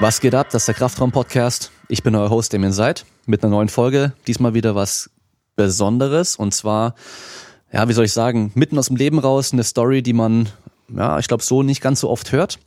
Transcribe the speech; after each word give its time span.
Was 0.00 0.22
geht 0.22 0.34
ab? 0.34 0.46
Das 0.50 0.62
ist 0.62 0.66
der 0.66 0.74
Kraftraum-Podcast. 0.76 1.70
Ich 1.88 2.02
bin 2.02 2.14
euer 2.14 2.30
Host, 2.30 2.54
Damien 2.54 2.72
Seid, 2.72 3.04
mit 3.26 3.44
einer 3.44 3.50
neuen 3.50 3.68
Folge. 3.68 4.14
Diesmal 4.26 4.54
wieder 4.54 4.74
was 4.74 5.10
Besonderes 5.56 6.36
und 6.36 6.54
zwar, 6.54 6.94
ja, 7.70 7.86
wie 7.86 7.92
soll 7.92 8.06
ich 8.06 8.14
sagen, 8.14 8.50
mitten 8.54 8.78
aus 8.78 8.86
dem 8.86 8.96
Leben 8.96 9.18
raus, 9.18 9.52
eine 9.52 9.62
Story, 9.62 10.02
die 10.02 10.14
man, 10.14 10.48
ja, 10.88 11.18
ich 11.18 11.28
glaube, 11.28 11.42
so 11.42 11.62
nicht 11.62 11.82
ganz 11.82 12.00
so 12.00 12.08
oft 12.08 12.32
hört. 12.32 12.58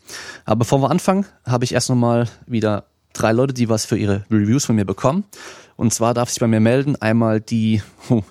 Aber 0.46 0.60
bevor 0.60 0.80
wir 0.84 0.92
anfangen, 0.92 1.26
habe 1.44 1.66
ich 1.66 1.74
erst 1.74 1.90
nochmal 1.90 2.30
wieder 2.46 2.84
drei 3.14 3.32
Leute, 3.32 3.56
die 3.56 3.68
was 3.68 3.86
für 3.86 3.98
ihre 3.98 4.26
Reviews 4.30 4.66
von 4.66 4.76
mir 4.76 4.86
bekommen. 4.86 5.24
Und 5.76 5.92
zwar 5.92 6.14
darf 6.14 6.30
sich 6.30 6.40
bei 6.40 6.48
mir 6.48 6.60
melden 6.60 7.02
einmal 7.02 7.42
die, 7.42 7.82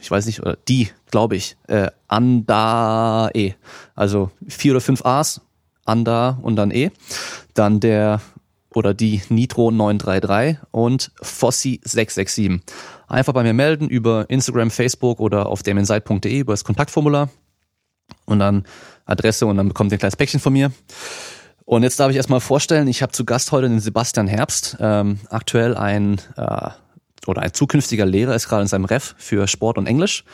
ich 0.00 0.12
weiß 0.12 0.26
nicht, 0.26 0.38
oder 0.38 0.56
die, 0.68 0.90
glaube 1.10 1.34
ich, 1.34 1.56
äh, 1.66 1.90
Anda-E. 2.06 3.54
Also 3.96 4.30
vier 4.46 4.74
oder 4.74 4.80
fünf 4.80 5.04
A's, 5.04 5.40
Anda 5.84 6.38
und 6.40 6.54
dann 6.54 6.70
E. 6.70 6.92
Dann 7.54 7.80
der 7.80 8.20
oder 8.76 8.94
die 8.94 9.22
Nitro 9.28 9.70
933 9.70 10.58
und 10.70 11.12
Fossi 11.20 11.80
667. 11.84 12.60
Einfach 13.08 13.32
bei 13.32 13.42
mir 13.42 13.52
melden 13.52 13.88
über 13.88 14.28
Instagram, 14.28 14.70
Facebook 14.70 15.20
oder 15.20 15.46
auf 15.46 15.62
damienside.de 15.62 16.38
über 16.38 16.52
das 16.52 16.64
Kontaktformular 16.64 17.28
und 18.26 18.38
dann 18.38 18.64
Adresse 19.04 19.46
und 19.46 19.56
dann 19.56 19.68
bekommt 19.68 19.92
ihr 19.92 19.96
ein 19.96 20.00
kleines 20.00 20.16
Päckchen 20.16 20.40
von 20.40 20.52
mir. 20.52 20.72
Und 21.64 21.82
jetzt 21.82 22.00
darf 22.00 22.10
ich 22.10 22.16
erstmal 22.16 22.40
vorstellen, 22.40 22.88
ich 22.88 23.02
habe 23.02 23.12
zu 23.12 23.24
Gast 23.24 23.52
heute 23.52 23.68
den 23.68 23.80
Sebastian 23.80 24.26
Herbst, 24.26 24.76
ähm, 24.80 25.20
aktuell 25.30 25.76
ein 25.76 26.20
äh, 26.36 26.70
oder 27.26 27.42
ein 27.42 27.54
zukünftiger 27.54 28.04
Lehrer 28.04 28.34
ist 28.34 28.48
gerade 28.48 28.62
in 28.62 28.68
seinem 28.68 28.84
Ref 28.84 29.14
für 29.16 29.46
Sport 29.46 29.78
und 29.78 29.86
Englisch, 29.86 30.24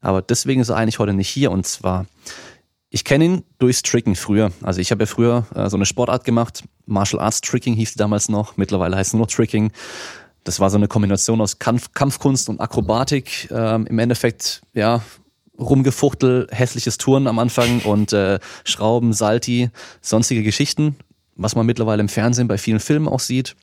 aber 0.00 0.22
deswegen 0.22 0.62
ist 0.62 0.70
er 0.70 0.76
eigentlich 0.76 0.98
heute 0.98 1.12
nicht 1.12 1.28
hier 1.28 1.50
und 1.50 1.66
zwar 1.66 2.06
ich 2.90 3.04
kenne 3.04 3.24
ihn 3.24 3.44
durchs 3.58 3.82
Tricken 3.82 4.16
früher. 4.16 4.50
Also 4.62 4.80
ich 4.80 4.90
habe 4.90 5.02
ja 5.02 5.06
früher 5.06 5.46
äh, 5.54 5.68
so 5.68 5.76
eine 5.76 5.86
Sportart 5.86 6.24
gemacht. 6.24 6.64
Martial 6.86 7.20
Arts 7.20 7.40
Tricking 7.40 7.74
hieß 7.74 7.94
damals 7.94 8.28
noch. 8.28 8.56
Mittlerweile 8.56 8.96
heißt 8.96 9.10
es 9.10 9.14
nur 9.14 9.28
Tricking. 9.28 9.72
Das 10.44 10.60
war 10.60 10.70
so 10.70 10.78
eine 10.78 10.88
Kombination 10.88 11.40
aus 11.40 11.58
Kampf, 11.58 11.92
Kampfkunst 11.92 12.48
und 12.48 12.60
Akrobatik. 12.60 13.48
Ähm, 13.50 13.86
Im 13.86 13.98
Endeffekt, 13.98 14.62
ja, 14.72 15.02
rumgefuchtel, 15.58 16.46
hässliches 16.50 16.98
Touren 16.98 17.26
am 17.26 17.38
Anfang 17.38 17.80
und 17.80 18.12
äh, 18.12 18.38
Schrauben, 18.64 19.12
Salti, 19.12 19.70
sonstige 20.00 20.42
Geschichten, 20.42 20.96
was 21.34 21.56
man 21.56 21.66
mittlerweile 21.66 22.00
im 22.00 22.08
Fernsehen 22.08 22.48
bei 22.48 22.56
vielen 22.56 22.80
Filmen 22.80 23.08
auch 23.08 23.20
sieht. 23.20 23.56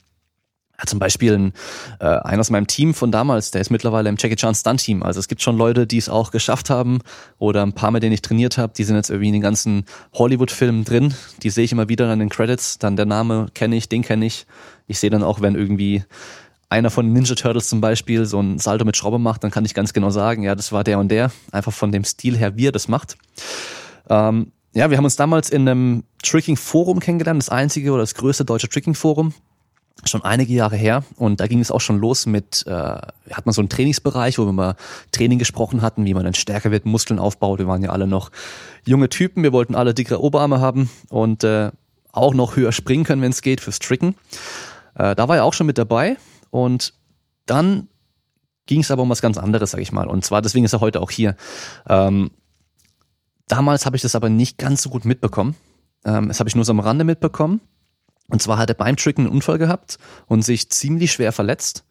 Ja, 0.77 0.85
zum 0.85 0.99
Beispiel 0.99 1.33
ein, 1.33 1.53
äh, 1.99 2.05
einer 2.05 2.41
aus 2.41 2.49
meinem 2.49 2.67
Team 2.67 2.93
von 2.93 3.11
damals, 3.11 3.51
der 3.51 3.61
ist 3.61 3.69
mittlerweile 3.69 4.09
im 4.09 4.17
Jackie 4.17 4.35
Chan 4.35 4.55
Stunt 4.55 4.81
Team. 4.81 5.03
Also 5.03 5.19
es 5.19 5.27
gibt 5.27 5.41
schon 5.41 5.57
Leute, 5.57 5.87
die 5.87 5.97
es 5.97 6.09
auch 6.09 6.31
geschafft 6.31 6.69
haben 6.69 6.99
oder 7.37 7.63
ein 7.63 7.73
paar, 7.73 7.91
mit 7.91 8.03
denen 8.03 8.13
ich 8.13 8.21
trainiert 8.21 8.57
habe, 8.57 8.73
die 8.75 8.83
sind 8.83 8.95
jetzt 8.95 9.09
irgendwie 9.09 9.27
in 9.27 9.33
den 9.33 9.41
ganzen 9.41 9.85
Hollywood-Filmen 10.13 10.83
drin. 10.83 11.13
Die 11.43 11.49
sehe 11.49 11.63
ich 11.63 11.71
immer 11.71 11.87
wieder 11.87 12.09
an 12.09 12.19
den 12.19 12.29
Credits. 12.29 12.77
Dann 12.77 12.97
der 12.97 13.05
Name 13.05 13.47
kenne 13.53 13.75
ich, 13.77 13.87
den 13.87 14.01
kenne 14.01 14.25
ich. 14.25 14.45
Ich 14.87 14.99
sehe 14.99 15.09
dann 15.09 15.23
auch, 15.23 15.41
wenn 15.41 15.55
irgendwie 15.55 16.03
einer 16.69 16.89
von 16.89 17.11
Ninja 17.11 17.35
Turtles 17.35 17.69
zum 17.69 17.79
Beispiel 17.79 18.25
so 18.25 18.41
ein 18.41 18.59
Salto 18.59 18.83
mit 18.83 18.97
Schraube 18.97 19.19
macht, 19.19 19.43
dann 19.43 19.51
kann 19.51 19.65
ich 19.65 19.73
ganz 19.73 19.93
genau 19.93 20.09
sagen, 20.09 20.43
ja, 20.43 20.55
das 20.55 20.71
war 20.71 20.83
der 20.83 20.99
und 20.99 21.09
der. 21.09 21.31
Einfach 21.51 21.71
von 21.71 21.91
dem 21.91 22.03
Stil 22.03 22.37
her, 22.37 22.57
wie 22.57 22.67
er 22.67 22.71
das 22.71 22.87
macht. 22.87 23.17
Ähm, 24.09 24.51
ja, 24.73 24.89
wir 24.89 24.97
haben 24.97 25.05
uns 25.05 25.15
damals 25.15 25.49
in 25.49 25.67
einem 25.67 26.03
Tricking-Forum 26.21 26.99
kennengelernt, 26.99 27.41
das 27.41 27.49
einzige 27.49 27.91
oder 27.91 28.01
das 28.01 28.15
größte 28.15 28.43
deutsche 28.43 28.67
Tricking-Forum 28.67 29.33
schon 30.03 30.23
einige 30.23 30.53
Jahre 30.53 30.75
her 30.75 31.03
und 31.15 31.39
da 31.39 31.47
ging 31.47 31.59
es 31.59 31.71
auch 31.71 31.81
schon 31.81 31.99
los 31.99 32.25
mit, 32.25 32.65
äh, 32.67 32.71
hat 32.71 33.45
man 33.45 33.53
so 33.53 33.61
einen 33.61 33.69
Trainingsbereich, 33.69 34.37
wo 34.37 34.45
wir 34.45 34.51
mal 34.51 34.75
Training 35.11 35.39
gesprochen 35.39 35.81
hatten, 35.81 36.05
wie 36.05 36.13
man 36.13 36.25
dann 36.25 36.33
stärker 36.33 36.71
wird, 36.71 36.85
Muskeln 36.85 37.19
aufbaut. 37.19 37.59
Wir 37.59 37.67
waren 37.67 37.81
ja 37.81 37.89
alle 37.89 38.05
noch 38.05 38.31
junge 38.85 39.09
Typen, 39.09 39.43
wir 39.43 39.53
wollten 39.53 39.73
alle 39.73 39.93
dickere 39.93 40.21
Oberarme 40.21 40.59
haben 40.59 40.89
und 41.09 41.43
äh, 41.43 41.71
auch 42.11 42.33
noch 42.33 42.55
höher 42.55 42.71
springen 42.71 43.03
können, 43.03 43.21
wenn 43.21 43.31
es 43.31 43.41
geht, 43.41 43.61
fürs 43.61 43.79
Tricken. 43.79 44.15
Äh, 44.95 45.15
da 45.15 45.27
war 45.27 45.37
er 45.37 45.43
auch 45.43 45.53
schon 45.53 45.67
mit 45.67 45.77
dabei 45.77 46.17
und 46.49 46.93
dann 47.45 47.87
ging 48.65 48.81
es 48.81 48.91
aber 48.91 49.03
um 49.03 49.09
was 49.09 49.21
ganz 49.21 49.37
anderes, 49.37 49.71
sag 49.71 49.81
ich 49.81 49.91
mal. 49.91 50.07
Und 50.07 50.25
zwar, 50.25 50.41
deswegen 50.41 50.65
ist 50.65 50.73
er 50.73 50.81
heute 50.81 51.01
auch 51.01 51.11
hier. 51.11 51.35
Ähm, 51.87 52.31
damals 53.47 53.85
habe 53.85 53.95
ich 53.95 54.01
das 54.01 54.15
aber 54.15 54.29
nicht 54.29 54.57
ganz 54.57 54.81
so 54.81 54.89
gut 54.89 55.05
mitbekommen. 55.05 55.55
Ähm, 56.03 56.27
das 56.27 56.39
habe 56.39 56.49
ich 56.49 56.55
nur 56.55 56.65
so 56.65 56.71
am 56.71 56.79
Rande 56.79 57.03
mitbekommen. 57.03 57.61
Und 58.27 58.41
zwar 58.41 58.57
hat 58.57 58.69
er 58.69 58.75
beim 58.75 58.97
Tricken 58.97 59.25
einen 59.25 59.33
Unfall 59.33 59.57
gehabt 59.57 59.97
und 60.27 60.43
sich 60.43 60.69
ziemlich 60.69 61.11
schwer 61.11 61.31
verletzt. 61.31 61.83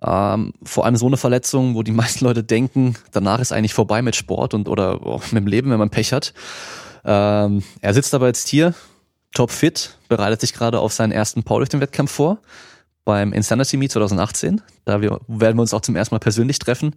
Ähm, 0.00 0.52
vor 0.62 0.84
allem 0.84 0.96
so 0.96 1.06
eine 1.06 1.16
Verletzung, 1.16 1.74
wo 1.74 1.82
die 1.82 1.92
meisten 1.92 2.24
Leute 2.24 2.44
denken, 2.44 2.94
danach 3.12 3.40
ist 3.40 3.52
eigentlich 3.52 3.74
vorbei 3.74 4.02
mit 4.02 4.16
Sport 4.16 4.54
und 4.54 4.68
oder 4.68 5.04
oh, 5.06 5.20
mit 5.30 5.42
dem 5.42 5.46
Leben, 5.46 5.70
wenn 5.70 5.78
man 5.78 5.90
Pech 5.90 6.12
hat. 6.12 6.34
Ähm, 7.04 7.62
er 7.80 7.94
sitzt 7.94 8.14
aber 8.14 8.26
jetzt 8.26 8.48
hier, 8.48 8.74
top 9.32 9.50
fit, 9.50 9.96
bereitet 10.08 10.40
sich 10.40 10.52
gerade 10.52 10.80
auf 10.80 10.92
seinen 10.92 11.12
ersten 11.12 11.42
Powerlifting-Wettkampf 11.42 12.10
vor 12.10 12.38
beim 13.04 13.32
Insanity 13.32 13.76
Meet 13.76 13.92
2018. 13.92 14.60
Da 14.84 15.00
wir, 15.00 15.20
werden 15.28 15.56
wir 15.56 15.62
uns 15.62 15.72
auch 15.72 15.80
zum 15.80 15.96
ersten 15.96 16.14
Mal 16.14 16.18
persönlich 16.18 16.58
treffen. 16.58 16.94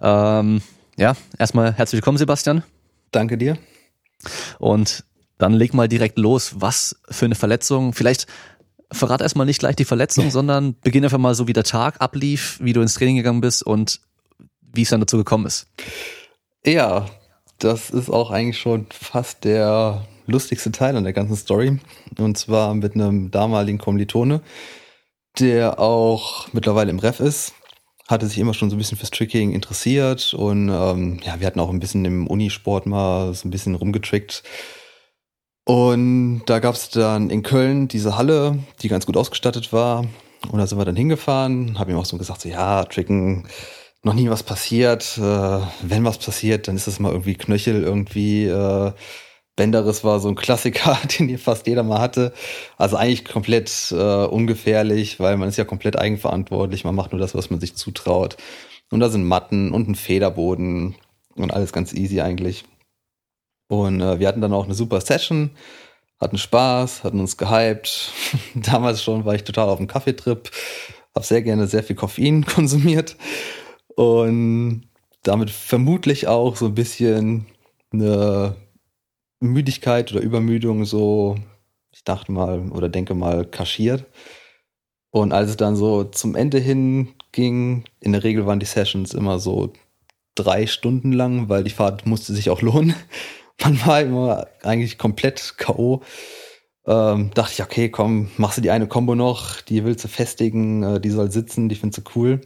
Ähm, 0.00 0.62
ja, 0.96 1.14
erstmal 1.38 1.72
herzlich 1.72 1.98
willkommen, 1.98 2.18
Sebastian. 2.18 2.64
Danke 3.12 3.38
dir. 3.38 3.56
Und 4.58 5.04
dann 5.44 5.52
leg 5.52 5.74
mal 5.74 5.88
direkt 5.88 6.18
los. 6.18 6.54
Was 6.56 6.96
für 7.10 7.26
eine 7.26 7.34
Verletzung? 7.34 7.92
Vielleicht 7.92 8.26
verrat 8.90 9.20
erstmal 9.20 9.44
nicht 9.44 9.58
gleich 9.58 9.76
die 9.76 9.84
Verletzung, 9.84 10.30
sondern 10.30 10.74
beginn 10.80 11.04
einfach 11.04 11.18
mal 11.18 11.34
so, 11.34 11.46
wie 11.46 11.52
der 11.52 11.64
Tag 11.64 12.00
ablief, 12.00 12.58
wie 12.62 12.72
du 12.72 12.80
ins 12.80 12.94
Training 12.94 13.16
gegangen 13.16 13.42
bist 13.42 13.62
und 13.62 14.00
wie 14.72 14.82
es 14.82 14.88
dann 14.88 15.00
dazu 15.00 15.18
gekommen 15.18 15.44
ist. 15.44 15.66
Ja, 16.64 17.06
das 17.58 17.90
ist 17.90 18.08
auch 18.08 18.30
eigentlich 18.30 18.58
schon 18.58 18.86
fast 18.90 19.44
der 19.44 20.06
lustigste 20.26 20.72
Teil 20.72 20.96
an 20.96 21.04
der 21.04 21.12
ganzen 21.12 21.36
Story. 21.36 21.78
Und 22.18 22.38
zwar 22.38 22.74
mit 22.74 22.94
einem 22.94 23.30
damaligen 23.30 23.78
Kommilitone, 23.78 24.40
der 25.38 25.78
auch 25.78 26.48
mittlerweile 26.54 26.90
im 26.90 26.98
Ref 26.98 27.20
ist. 27.20 27.52
Hatte 28.08 28.26
sich 28.26 28.38
immer 28.38 28.54
schon 28.54 28.70
so 28.70 28.76
ein 28.76 28.78
bisschen 28.78 28.98
fürs 28.98 29.10
Tricking 29.10 29.52
interessiert 29.52 30.34
und 30.34 30.70
ähm, 30.70 31.20
ja, 31.24 31.40
wir 31.40 31.46
hatten 31.46 31.60
auch 31.60 31.70
ein 31.70 31.80
bisschen 31.80 32.04
im 32.04 32.26
Unisport 32.26 32.86
mal 32.86 33.32
so 33.34 33.46
ein 33.46 33.50
bisschen 33.50 33.74
rumgetrickt 33.74 34.42
und 35.64 36.42
da 36.46 36.58
gab 36.58 36.74
es 36.74 36.90
dann 36.90 37.30
in 37.30 37.42
Köln 37.42 37.88
diese 37.88 38.16
Halle, 38.16 38.58
die 38.82 38.88
ganz 38.88 39.06
gut 39.06 39.16
ausgestattet 39.16 39.72
war. 39.72 40.04
Und 40.50 40.58
da 40.58 40.66
sind 40.66 40.78
wir 40.78 40.84
dann 40.84 40.96
hingefahren, 40.96 41.78
habe 41.78 41.90
ihm 41.90 41.96
auch 41.96 42.04
so 42.04 42.18
gesagt, 42.18 42.42
so, 42.42 42.48
ja, 42.50 42.84
Tricken, 42.84 43.48
noch 44.02 44.12
nie 44.12 44.28
was 44.28 44.42
passiert. 44.42 45.18
Äh, 45.18 45.60
wenn 45.82 46.04
was 46.04 46.18
passiert, 46.18 46.68
dann 46.68 46.76
ist 46.76 46.86
das 46.86 47.00
mal 47.00 47.12
irgendwie 47.12 47.34
Knöchel, 47.34 47.82
irgendwie 47.82 48.44
äh, 48.44 48.92
Bänderes 49.56 50.04
war 50.04 50.20
so 50.20 50.28
ein 50.28 50.34
Klassiker, 50.34 50.98
den 51.18 51.28
hier 51.28 51.38
fast 51.38 51.66
jeder 51.66 51.82
mal 51.82 52.00
hatte. 52.00 52.32
Also 52.76 52.96
eigentlich 52.96 53.24
komplett 53.24 53.92
äh, 53.92 54.24
ungefährlich, 54.26 55.20
weil 55.20 55.36
man 55.36 55.48
ist 55.48 55.56
ja 55.56 55.64
komplett 55.64 55.98
eigenverantwortlich. 55.98 56.84
Man 56.84 56.94
macht 56.94 57.12
nur 57.12 57.20
das, 57.20 57.34
was 57.34 57.50
man 57.50 57.60
sich 57.60 57.76
zutraut. 57.76 58.36
Und 58.90 59.00
da 59.00 59.08
sind 59.08 59.24
Matten 59.24 59.72
und 59.72 59.88
ein 59.88 59.94
Federboden 59.94 60.96
und 61.36 61.52
alles 61.52 61.72
ganz 61.72 61.92
easy 61.94 62.20
eigentlich. 62.20 62.64
Und 63.82 64.00
äh, 64.00 64.18
wir 64.18 64.28
hatten 64.28 64.40
dann 64.40 64.52
auch 64.52 64.64
eine 64.64 64.74
super 64.74 65.00
Session, 65.00 65.50
hatten 66.20 66.38
Spaß, 66.38 67.04
hatten 67.04 67.20
uns 67.20 67.36
gehypt. 67.36 68.12
Damals 68.54 69.02
schon 69.02 69.24
war 69.24 69.34
ich 69.34 69.44
total 69.44 69.68
auf 69.68 69.78
dem 69.78 69.86
Kaffeetrip, 69.86 70.50
habe 71.14 71.26
sehr 71.26 71.42
gerne 71.42 71.66
sehr 71.66 71.82
viel 71.82 71.96
Koffein 71.96 72.44
konsumiert 72.46 73.16
und 73.96 74.88
damit 75.22 75.50
vermutlich 75.50 76.28
auch 76.28 76.56
so 76.56 76.66
ein 76.66 76.74
bisschen 76.74 77.46
eine 77.92 78.56
Müdigkeit 79.40 80.12
oder 80.12 80.20
Übermüdung 80.20 80.84
so, 80.84 81.36
ich 81.92 82.04
dachte 82.04 82.32
mal 82.32 82.70
oder 82.70 82.88
denke 82.88 83.14
mal, 83.14 83.44
kaschiert. 83.44 84.04
Und 85.10 85.32
als 85.32 85.50
es 85.50 85.56
dann 85.56 85.76
so 85.76 86.04
zum 86.04 86.34
Ende 86.34 86.58
hin 86.58 87.14
ging, 87.30 87.84
in 88.00 88.12
der 88.12 88.24
Regel 88.24 88.46
waren 88.46 88.58
die 88.58 88.66
Sessions 88.66 89.14
immer 89.14 89.38
so 89.38 89.72
drei 90.34 90.66
Stunden 90.66 91.12
lang, 91.12 91.48
weil 91.48 91.62
die 91.62 91.70
Fahrt 91.70 92.06
musste 92.06 92.32
sich 92.32 92.50
auch 92.50 92.62
lohnen 92.62 92.94
man 93.62 93.86
war 93.86 94.00
immer 94.00 94.46
eigentlich 94.62 94.98
komplett 94.98 95.54
K.O. 95.56 96.02
Ähm, 96.86 97.30
dachte 97.34 97.52
ich, 97.54 97.62
okay, 97.62 97.88
komm, 97.88 98.30
machst 98.36 98.58
du 98.58 98.62
die 98.62 98.70
eine 98.70 98.86
Combo 98.86 99.14
noch, 99.14 99.60
die 99.62 99.84
willst 99.84 100.04
du 100.04 100.08
festigen, 100.08 100.82
äh, 100.82 101.00
die 101.00 101.10
soll 101.10 101.30
sitzen, 101.30 101.68
die 101.68 101.76
findest 101.76 102.06
du 102.06 102.10
cool. 102.14 102.40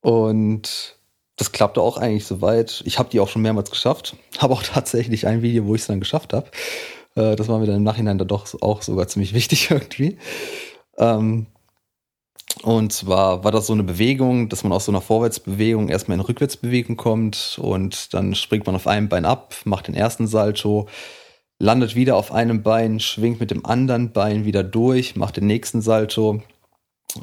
Und 0.00 0.96
das 1.36 1.52
klappte 1.52 1.80
auch 1.80 1.96
eigentlich 1.96 2.26
soweit. 2.26 2.82
Ich 2.84 2.98
habe 2.98 3.10
die 3.10 3.18
auch 3.18 3.28
schon 3.28 3.42
mehrmals 3.42 3.70
geschafft. 3.70 4.16
Habe 4.38 4.54
auch 4.54 4.62
tatsächlich 4.62 5.26
ein 5.26 5.42
Video, 5.42 5.66
wo 5.66 5.74
ich 5.74 5.82
es 5.82 5.86
dann 5.86 6.00
geschafft 6.00 6.32
habe. 6.32 6.50
Äh, 7.14 7.34
das 7.36 7.48
war 7.48 7.58
mir 7.58 7.66
dann 7.66 7.76
im 7.76 7.82
Nachhinein 7.82 8.18
dann 8.18 8.28
doch 8.28 8.46
auch 8.62 8.82
sogar 8.82 9.08
ziemlich 9.08 9.34
wichtig 9.34 9.70
irgendwie. 9.70 10.18
Ähm, 10.98 11.46
und 12.62 12.92
zwar 12.92 13.44
war 13.44 13.52
das 13.52 13.66
so 13.66 13.72
eine 13.72 13.84
Bewegung, 13.84 14.48
dass 14.48 14.64
man 14.64 14.72
aus 14.72 14.84
so 14.84 14.92
einer 14.92 15.00
Vorwärtsbewegung 15.00 15.88
erstmal 15.88 16.18
in 16.18 16.24
Rückwärtsbewegung 16.24 16.96
kommt 16.96 17.58
und 17.60 18.12
dann 18.12 18.34
springt 18.34 18.66
man 18.66 18.74
auf 18.74 18.86
einem 18.86 19.08
Bein 19.08 19.24
ab, 19.24 19.54
macht 19.64 19.88
den 19.88 19.94
ersten 19.94 20.26
Salto, 20.26 20.86
landet 21.58 21.94
wieder 21.94 22.16
auf 22.16 22.32
einem 22.32 22.62
Bein, 22.62 23.00
schwingt 23.00 23.40
mit 23.40 23.50
dem 23.50 23.64
anderen 23.64 24.12
Bein 24.12 24.44
wieder 24.44 24.62
durch, 24.62 25.16
macht 25.16 25.36
den 25.36 25.46
nächsten 25.46 25.80
Salto. 25.80 26.42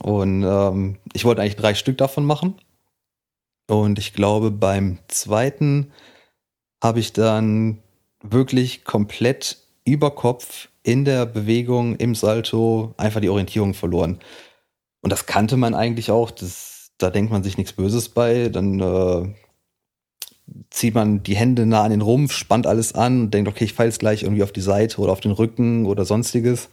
Und 0.01 0.43
ähm, 0.43 0.97
ich 1.13 1.25
wollte 1.25 1.41
eigentlich 1.41 1.55
drei 1.55 1.73
Stück 1.75 1.97
davon 1.97 2.25
machen. 2.25 2.55
Und 3.69 3.99
ich 3.99 4.13
glaube, 4.13 4.51
beim 4.51 4.97
zweiten 5.07 5.91
habe 6.81 6.99
ich 6.99 7.13
dann 7.13 7.79
wirklich 8.21 8.85
komplett 8.85 9.57
über 9.85 10.11
Kopf 10.11 10.69
in 10.83 11.05
der 11.05 11.25
Bewegung, 11.25 11.95
im 11.97 12.15
Salto 12.15 12.93
einfach 12.97 13.21
die 13.21 13.29
Orientierung 13.29 13.73
verloren. 13.73 14.19
Und 15.07 15.11
das 15.11 15.25
kannte 15.25 15.55
man 15.55 15.73
eigentlich 15.73 16.11
auch. 16.11 16.31
Das, 16.31 16.91
da 16.97 17.09
denkt 17.09 17.31
man 17.31 17.41
sich 17.41 17.57
nichts 17.57 17.71
Böses 17.71 18.09
bei. 18.09 18.49
Dann 18.49 18.81
äh, 18.81 19.33
zieht 20.69 20.95
man 20.95 21.23
die 21.23 21.37
Hände 21.37 21.65
nah 21.65 21.83
an 21.83 21.91
den 21.91 22.01
Rumpf, 22.01 22.33
spannt 22.33 22.67
alles 22.67 22.93
an 22.93 23.21
und 23.21 23.33
denkt, 23.33 23.47
okay, 23.47 23.63
ich 23.63 23.71
falle 23.71 23.87
jetzt 23.87 23.99
gleich 23.99 24.23
irgendwie 24.23 24.43
auf 24.43 24.51
die 24.51 24.59
Seite 24.59 24.99
oder 24.99 25.13
auf 25.13 25.21
den 25.21 25.31
Rücken 25.31 25.85
oder 25.85 26.03
sonstiges. 26.03 26.67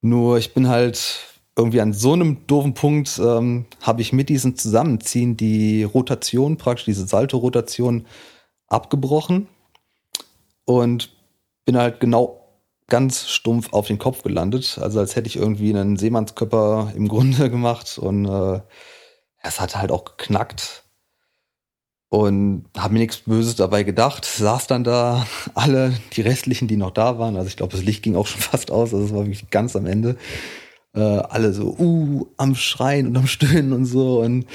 Nur 0.00 0.38
ich 0.38 0.54
bin 0.54 0.66
halt 0.66 1.20
irgendwie 1.56 1.80
an 1.80 1.92
so 1.92 2.14
einem 2.14 2.48
doofen 2.48 2.74
Punkt, 2.74 3.20
ähm, 3.24 3.66
habe 3.80 4.02
ich 4.02 4.12
mit 4.12 4.28
diesem 4.28 4.56
Zusammenziehen 4.56 5.36
die 5.36 5.84
Rotation, 5.84 6.56
praktisch 6.56 6.86
diese 6.86 7.06
Salto-Rotation 7.06 8.06
abgebrochen 8.66 9.46
und 10.64 11.12
bin 11.64 11.76
halt 11.76 12.00
genau 12.00 12.39
ganz 12.90 13.28
stumpf 13.28 13.72
auf 13.72 13.86
den 13.86 13.98
Kopf 13.98 14.22
gelandet. 14.22 14.78
Also 14.80 15.00
als 15.00 15.16
hätte 15.16 15.28
ich 15.28 15.36
irgendwie 15.36 15.70
einen 15.70 15.96
Seemannskörper 15.96 16.92
im 16.94 17.08
Grunde 17.08 17.48
gemacht 17.50 17.98
und 17.98 18.26
äh, 18.26 18.60
es 19.42 19.60
hat 19.60 19.76
halt 19.76 19.90
auch 19.90 20.04
geknackt 20.04 20.84
und 22.10 22.64
habe 22.76 22.92
mir 22.92 22.98
nichts 22.98 23.18
Böses 23.18 23.56
dabei 23.56 23.84
gedacht. 23.84 24.24
Saß 24.24 24.66
dann 24.66 24.84
da 24.84 25.26
alle, 25.54 25.94
die 26.12 26.20
restlichen, 26.20 26.68
die 26.68 26.76
noch 26.76 26.90
da 26.90 27.18
waren. 27.18 27.36
Also 27.36 27.48
ich 27.48 27.56
glaube, 27.56 27.72
das 27.72 27.84
Licht 27.84 28.02
ging 28.02 28.16
auch 28.16 28.26
schon 28.26 28.40
fast 28.42 28.70
aus. 28.70 28.92
Also 28.92 29.06
es 29.06 29.14
war 29.14 29.24
wirklich 29.24 29.48
ganz 29.50 29.74
am 29.76 29.86
Ende. 29.86 30.16
Äh, 30.92 31.00
alle 31.00 31.52
so, 31.52 31.76
uh, 31.78 32.26
am 32.36 32.56
Schreien 32.56 33.06
und 33.06 33.16
am 33.16 33.28
Stöhnen 33.28 33.72
und 33.72 33.86
so. 33.86 34.20
Und 34.20 34.46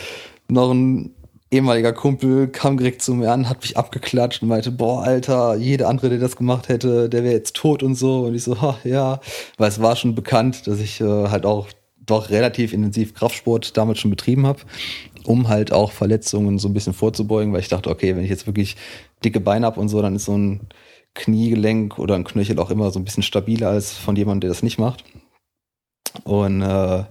noch 0.47 0.71
ein 0.71 1.14
ehemaliger 1.55 1.93
Kumpel 1.93 2.47
kam 2.47 2.77
direkt 2.77 3.01
zu 3.01 3.13
mir 3.15 3.31
an, 3.31 3.49
hat 3.49 3.61
mich 3.61 3.77
abgeklatscht 3.77 4.41
und 4.41 4.49
meinte, 4.49 4.71
boah, 4.71 5.03
Alter, 5.03 5.55
jeder 5.55 5.89
andere, 5.89 6.09
der 6.09 6.19
das 6.19 6.35
gemacht 6.35 6.69
hätte, 6.69 7.09
der 7.09 7.23
wäre 7.23 7.33
jetzt 7.33 7.55
tot 7.55 7.83
und 7.83 7.95
so. 7.95 8.25
Und 8.25 8.35
ich 8.35 8.43
so, 8.43 8.61
ha, 8.61 8.77
ja, 8.83 9.19
weil 9.57 9.69
es 9.69 9.81
war 9.81 9.95
schon 9.95 10.15
bekannt, 10.15 10.67
dass 10.67 10.79
ich 10.79 11.01
äh, 11.01 11.05
halt 11.29 11.45
auch 11.45 11.67
doch 12.05 12.29
relativ 12.29 12.73
intensiv 12.73 13.15
Kraftsport 13.15 13.75
damals 13.77 13.99
schon 13.99 14.11
betrieben 14.11 14.45
habe 14.45 14.59
um 15.27 15.47
halt 15.47 15.71
auch 15.71 15.91
Verletzungen 15.91 16.59
so 16.59 16.67
ein 16.67 16.73
bisschen 16.73 16.93
vorzubeugen, 16.93 17.53
weil 17.53 17.61
ich 17.61 17.67
dachte, 17.67 17.89
okay, 17.89 18.15
wenn 18.15 18.23
ich 18.23 18.29
jetzt 18.29 18.47
wirklich 18.47 18.75
dicke 19.23 19.39
Beine 19.39 19.65
habe 19.65 19.79
und 19.79 19.89
so, 19.89 20.01
dann 20.01 20.15
ist 20.15 20.25
so 20.25 20.37
ein 20.37 20.67
Kniegelenk 21.13 21.97
oder 21.97 22.15
ein 22.15 22.23
Knöchel 22.23 22.59
auch 22.59 22.69
immer 22.69 22.91
so 22.91 22.99
ein 22.99 23.05
bisschen 23.05 23.23
stabiler 23.23 23.69
als 23.69 23.93
von 23.93 24.15
jemandem, 24.15 24.41
der 24.41 24.49
das 24.49 24.63
nicht 24.63 24.77
macht. 24.77 25.03
Und 26.23 26.61
äh, 26.61 27.05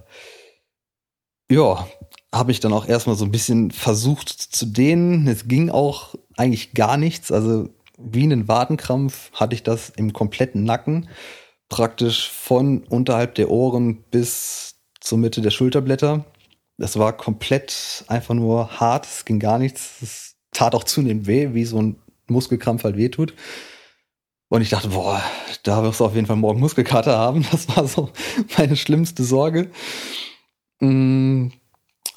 ja, 1.51 1.87
habe 2.35 2.51
ich 2.51 2.59
dann 2.59 2.73
auch 2.73 2.85
erstmal 2.85 3.15
so 3.15 3.23
ein 3.23 3.31
bisschen 3.31 3.71
versucht 3.71 4.29
zu 4.29 4.65
dehnen. 4.65 5.25
Es 5.27 5.47
ging 5.47 5.69
auch 5.69 6.15
eigentlich 6.35 6.73
gar 6.73 6.97
nichts. 6.97 7.31
Also 7.31 7.69
wie 7.97 8.23
einen 8.23 8.49
Wadenkrampf 8.49 9.31
hatte 9.31 9.55
ich 9.55 9.63
das 9.63 9.89
im 9.89 10.11
kompletten 10.11 10.65
Nacken. 10.65 11.07
Praktisch 11.69 12.29
von 12.29 12.83
unterhalb 12.83 13.35
der 13.35 13.49
Ohren 13.49 14.03
bis 14.11 14.75
zur 14.99 15.17
Mitte 15.17 15.41
der 15.41 15.51
Schulterblätter. 15.51 16.25
Das 16.77 16.99
war 16.99 17.13
komplett 17.13 18.03
einfach 18.07 18.33
nur 18.33 18.79
hart, 18.81 19.05
es 19.05 19.23
ging 19.23 19.39
gar 19.39 19.57
nichts. 19.57 20.01
Es 20.01 20.35
tat 20.51 20.75
auch 20.75 20.83
zunehmend 20.83 21.27
weh, 21.27 21.53
wie 21.53 21.63
so 21.63 21.81
ein 21.81 21.95
Muskelkrampf 22.27 22.83
halt 22.83 22.97
wehtut. 22.97 23.33
Und 24.49 24.61
ich 24.61 24.69
dachte, 24.69 24.89
boah, 24.89 25.23
da 25.63 25.83
wirst 25.83 26.01
du 26.01 26.05
auf 26.05 26.15
jeden 26.15 26.27
Fall 26.27 26.35
morgen 26.35 26.59
Muskelkater 26.59 27.17
haben. 27.17 27.45
Das 27.51 27.69
war 27.75 27.87
so 27.87 28.09
meine 28.57 28.75
schlimmste 28.75 29.23
Sorge. 29.23 29.71
Hm, 30.79 31.53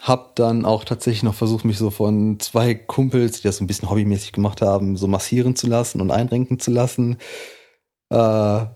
hab 0.00 0.36
dann 0.36 0.64
auch 0.64 0.84
tatsächlich 0.84 1.22
noch 1.22 1.34
versucht, 1.34 1.64
mich 1.64 1.78
so 1.78 1.90
von 1.90 2.38
zwei 2.40 2.74
Kumpels, 2.74 3.38
die 3.38 3.42
das 3.42 3.58
so 3.58 3.64
ein 3.64 3.66
bisschen 3.66 3.90
hobbymäßig 3.90 4.32
gemacht 4.32 4.62
haben, 4.62 4.96
so 4.96 5.06
massieren 5.06 5.56
zu 5.56 5.66
lassen 5.66 6.00
und 6.00 6.10
einrenken 6.10 6.58
zu 6.58 6.70
lassen. 6.70 7.18
Äh, 8.10 8.66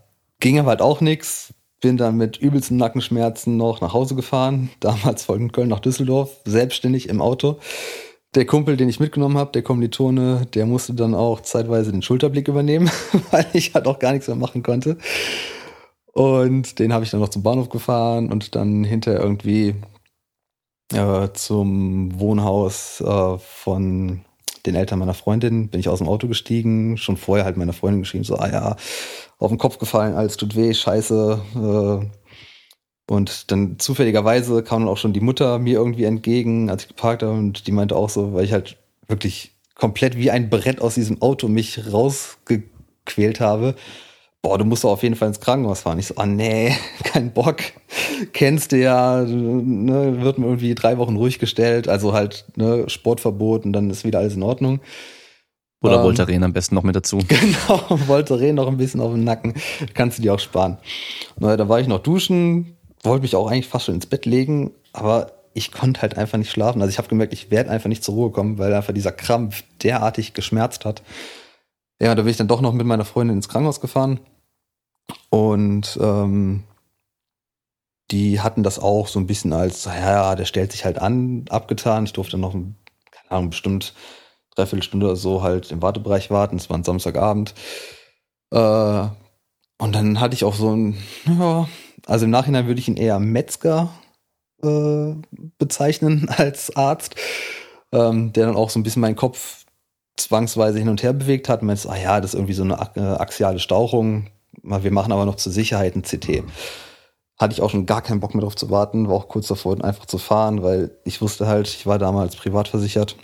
ging 0.40 0.58
aber 0.58 0.70
halt 0.70 0.82
auch 0.82 1.00
nichts 1.00 1.54
bin 1.82 1.98
dann 1.98 2.16
mit 2.16 2.38
übelsten 2.38 2.78
Nackenschmerzen 2.78 3.58
noch 3.58 3.82
nach 3.82 3.92
Hause 3.92 4.14
gefahren, 4.14 4.70
damals 4.80 5.24
von 5.24 5.52
Köln 5.52 5.68
nach 5.68 5.80
Düsseldorf, 5.80 6.40
selbstständig 6.46 7.10
im 7.10 7.20
Auto. 7.20 7.58
Der 8.34 8.46
Kumpel, 8.46 8.78
den 8.78 8.88
ich 8.88 8.98
mitgenommen 8.98 9.36
habe, 9.36 9.52
der 9.52 9.62
Kommilitone, 9.62 10.46
der 10.54 10.64
musste 10.64 10.94
dann 10.94 11.14
auch 11.14 11.42
zeitweise 11.42 11.92
den 11.92 12.00
Schulterblick 12.00 12.48
übernehmen, 12.48 12.90
weil 13.30 13.46
ich 13.52 13.74
halt 13.74 13.86
auch 13.86 13.98
gar 13.98 14.12
nichts 14.12 14.28
mehr 14.28 14.36
machen 14.36 14.62
konnte. 14.62 14.96
Und 16.14 16.78
den 16.78 16.94
habe 16.94 17.04
ich 17.04 17.10
dann 17.10 17.20
noch 17.20 17.28
zum 17.28 17.42
Bahnhof 17.42 17.68
gefahren 17.68 18.32
und 18.32 18.54
dann 18.54 18.84
hinterher 18.84 19.20
irgendwie 19.20 19.74
äh, 20.94 21.32
zum 21.32 22.18
Wohnhaus 22.18 23.00
äh, 23.00 23.38
von 23.38 24.24
den 24.66 24.74
Eltern 24.74 24.98
meiner 24.98 25.14
Freundin 25.14 25.68
bin 25.68 25.80
ich 25.80 25.88
aus 25.88 25.98
dem 25.98 26.08
Auto 26.08 26.28
gestiegen, 26.28 26.96
schon 26.96 27.16
vorher 27.16 27.44
halt 27.44 27.56
meiner 27.56 27.72
Freundin 27.72 28.02
geschrieben, 28.02 28.24
so, 28.24 28.36
ah 28.36 28.48
ja, 28.48 28.76
auf 29.38 29.50
den 29.50 29.58
Kopf 29.58 29.78
gefallen, 29.78 30.14
alles 30.14 30.36
tut 30.36 30.54
weh, 30.54 30.72
scheiße. 30.72 31.40
Äh, 31.56 33.12
und 33.12 33.50
dann 33.50 33.78
zufälligerweise 33.78 34.62
kam 34.62 34.82
dann 34.82 34.88
auch 34.88 34.98
schon 34.98 35.12
die 35.12 35.20
Mutter 35.20 35.58
mir 35.58 35.74
irgendwie 35.74 36.04
entgegen, 36.04 36.70
als 36.70 36.82
ich 36.84 36.88
geparkt 36.88 37.22
habe 37.22 37.32
und 37.32 37.66
die 37.66 37.72
meinte 37.72 37.96
auch 37.96 38.08
so, 38.08 38.32
weil 38.32 38.44
ich 38.44 38.52
halt 38.52 38.78
wirklich 39.08 39.52
komplett 39.74 40.16
wie 40.16 40.30
ein 40.30 40.48
Brett 40.48 40.80
aus 40.80 40.94
diesem 40.94 41.20
Auto 41.20 41.48
mich 41.48 41.92
rausgequält 41.92 43.40
habe. 43.40 43.74
Boah, 44.42 44.58
du 44.58 44.64
musst 44.64 44.82
doch 44.82 44.90
auf 44.90 45.04
jeden 45.04 45.14
Fall 45.14 45.28
ins 45.28 45.38
Krankenhaus 45.38 45.82
fahren. 45.82 46.00
Ich 46.00 46.08
so, 46.08 46.16
ah 46.16 46.24
oh, 46.24 46.26
nee, 46.26 46.76
kein 47.04 47.32
Bock. 47.32 47.58
Kennst 48.32 48.72
du 48.72 48.76
ja, 48.76 49.22
ne, 49.22 50.20
wird 50.20 50.38
mir 50.38 50.46
irgendwie 50.46 50.74
drei 50.74 50.98
Wochen 50.98 51.16
ruhig 51.16 51.38
gestellt, 51.38 51.86
also 51.88 52.12
halt 52.12 52.44
ne, 52.56 52.88
Sportverbot 52.88 53.64
und 53.64 53.72
dann 53.72 53.88
ist 53.88 54.04
wieder 54.04 54.18
alles 54.18 54.34
in 54.34 54.42
Ordnung. 54.42 54.80
Oder 55.80 55.96
ähm, 55.96 56.02
Voltaren 56.02 56.42
am 56.42 56.52
besten 56.52 56.74
noch 56.74 56.82
mit 56.82 56.96
dazu. 56.96 57.18
Genau, 57.28 57.98
Voltaren 58.08 58.56
noch 58.56 58.66
ein 58.66 58.76
bisschen 58.76 59.00
auf 59.00 59.12
dem 59.12 59.22
Nacken. 59.22 59.54
Kannst 59.94 60.18
du 60.18 60.22
dir 60.22 60.34
auch 60.34 60.40
sparen. 60.40 60.78
Naja, 61.38 61.56
da 61.56 61.68
war 61.68 61.78
ich 61.78 61.86
noch 61.86 62.00
duschen, 62.00 62.76
wollte 63.04 63.22
mich 63.22 63.36
auch 63.36 63.48
eigentlich 63.48 63.68
fast 63.68 63.86
schon 63.86 63.94
ins 63.94 64.06
Bett 64.06 64.26
legen, 64.26 64.72
aber 64.92 65.32
ich 65.54 65.70
konnte 65.70 66.02
halt 66.02 66.18
einfach 66.18 66.38
nicht 66.38 66.50
schlafen. 66.50 66.80
Also 66.80 66.90
ich 66.90 66.98
habe 66.98 67.08
gemerkt, 67.08 67.32
ich 67.32 67.52
werde 67.52 67.70
einfach 67.70 67.88
nicht 67.88 68.02
zur 68.02 68.14
Ruhe 68.14 68.30
kommen, 68.30 68.58
weil 68.58 68.74
einfach 68.74 68.94
dieser 68.94 69.12
Krampf 69.12 69.62
derartig 69.82 70.34
geschmerzt 70.34 70.84
hat. 70.84 71.02
Ja, 72.00 72.14
da 72.14 72.22
bin 72.22 72.30
ich 72.30 72.36
dann 72.36 72.48
doch 72.48 72.60
noch 72.60 72.72
mit 72.72 72.86
meiner 72.86 73.04
Freundin 73.04 73.36
ins 73.36 73.48
Krankenhaus 73.48 73.80
gefahren. 73.80 74.18
Und 75.30 75.98
ähm, 76.00 76.64
die 78.10 78.40
hatten 78.40 78.62
das 78.62 78.78
auch 78.78 79.08
so 79.08 79.18
ein 79.18 79.26
bisschen 79.26 79.52
als, 79.52 79.86
ja, 79.86 80.34
der 80.34 80.44
stellt 80.44 80.72
sich 80.72 80.84
halt 80.84 80.98
an, 80.98 81.46
abgetan. 81.48 82.04
Ich 82.04 82.12
durfte 82.12 82.36
noch, 82.36 82.52
keine 82.52 83.30
Ahnung, 83.30 83.50
bestimmt 83.50 83.94
dreiviertel 84.54 84.82
Stunde 84.82 85.06
oder 85.06 85.16
so 85.16 85.42
halt 85.42 85.70
im 85.70 85.80
Wartebereich 85.80 86.30
warten. 86.30 86.56
Es 86.56 86.68
war 86.68 86.76
ein 86.76 86.84
Samstagabend. 86.84 87.54
Äh, 88.50 89.06
und 89.78 89.94
dann 89.94 90.20
hatte 90.20 90.34
ich 90.34 90.44
auch 90.44 90.54
so 90.54 90.76
ein, 90.76 90.98
ja, 91.24 91.66
also 92.06 92.26
im 92.26 92.30
Nachhinein 92.30 92.66
würde 92.66 92.80
ich 92.80 92.88
ihn 92.88 92.96
eher 92.96 93.18
Metzger 93.18 93.90
äh, 94.62 95.14
bezeichnen 95.58 96.28
als 96.36 96.76
Arzt, 96.76 97.16
ähm, 97.92 98.32
der 98.32 98.46
dann 98.46 98.56
auch 98.56 98.70
so 98.70 98.78
ein 98.78 98.82
bisschen 98.82 99.02
meinen 99.02 99.16
Kopf 99.16 99.64
zwangsweise 100.16 100.78
hin 100.78 100.88
und 100.88 101.02
her 101.02 101.12
bewegt 101.12 101.48
hat. 101.48 101.62
Und 101.62 101.68
meinte, 101.68 101.88
ah 101.88 101.96
ja, 101.96 102.20
das 102.20 102.32
ist 102.32 102.34
irgendwie 102.34 102.54
so 102.54 102.62
eine 102.62 102.74
äh, 102.74 103.00
axiale 103.00 103.58
Stauchung. 103.58 104.28
Wir 104.62 104.92
machen 104.92 105.12
aber 105.12 105.26
noch 105.26 105.36
zur 105.36 105.52
Sicherheit 105.52 105.96
ein 105.96 106.02
CT. 106.02 106.44
Hatte 107.38 107.52
ich 107.52 107.62
auch 107.62 107.70
schon 107.70 107.86
gar 107.86 108.02
keinen 108.02 108.20
Bock 108.20 108.34
mehr 108.34 108.42
drauf 108.42 108.56
zu 108.56 108.70
warten, 108.70 109.08
war 109.08 109.16
auch 109.16 109.28
kurz 109.28 109.48
davor, 109.48 109.82
einfach 109.82 110.06
zu 110.06 110.18
fahren, 110.18 110.62
weil 110.62 110.96
ich 111.04 111.20
wusste 111.20 111.46
halt, 111.46 111.68
ich 111.68 111.86
war 111.86 111.98
damals 111.98 112.36
privat 112.36 112.68
versichert 112.68 113.16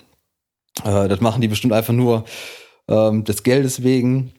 äh, 0.84 1.08
das 1.08 1.20
machen 1.20 1.40
die 1.40 1.48
bestimmt 1.48 1.72
einfach 1.72 1.94
nur 1.94 2.24
ähm, 2.88 3.24
des 3.24 3.42
Geldes 3.42 3.82
wegen. 3.82 4.32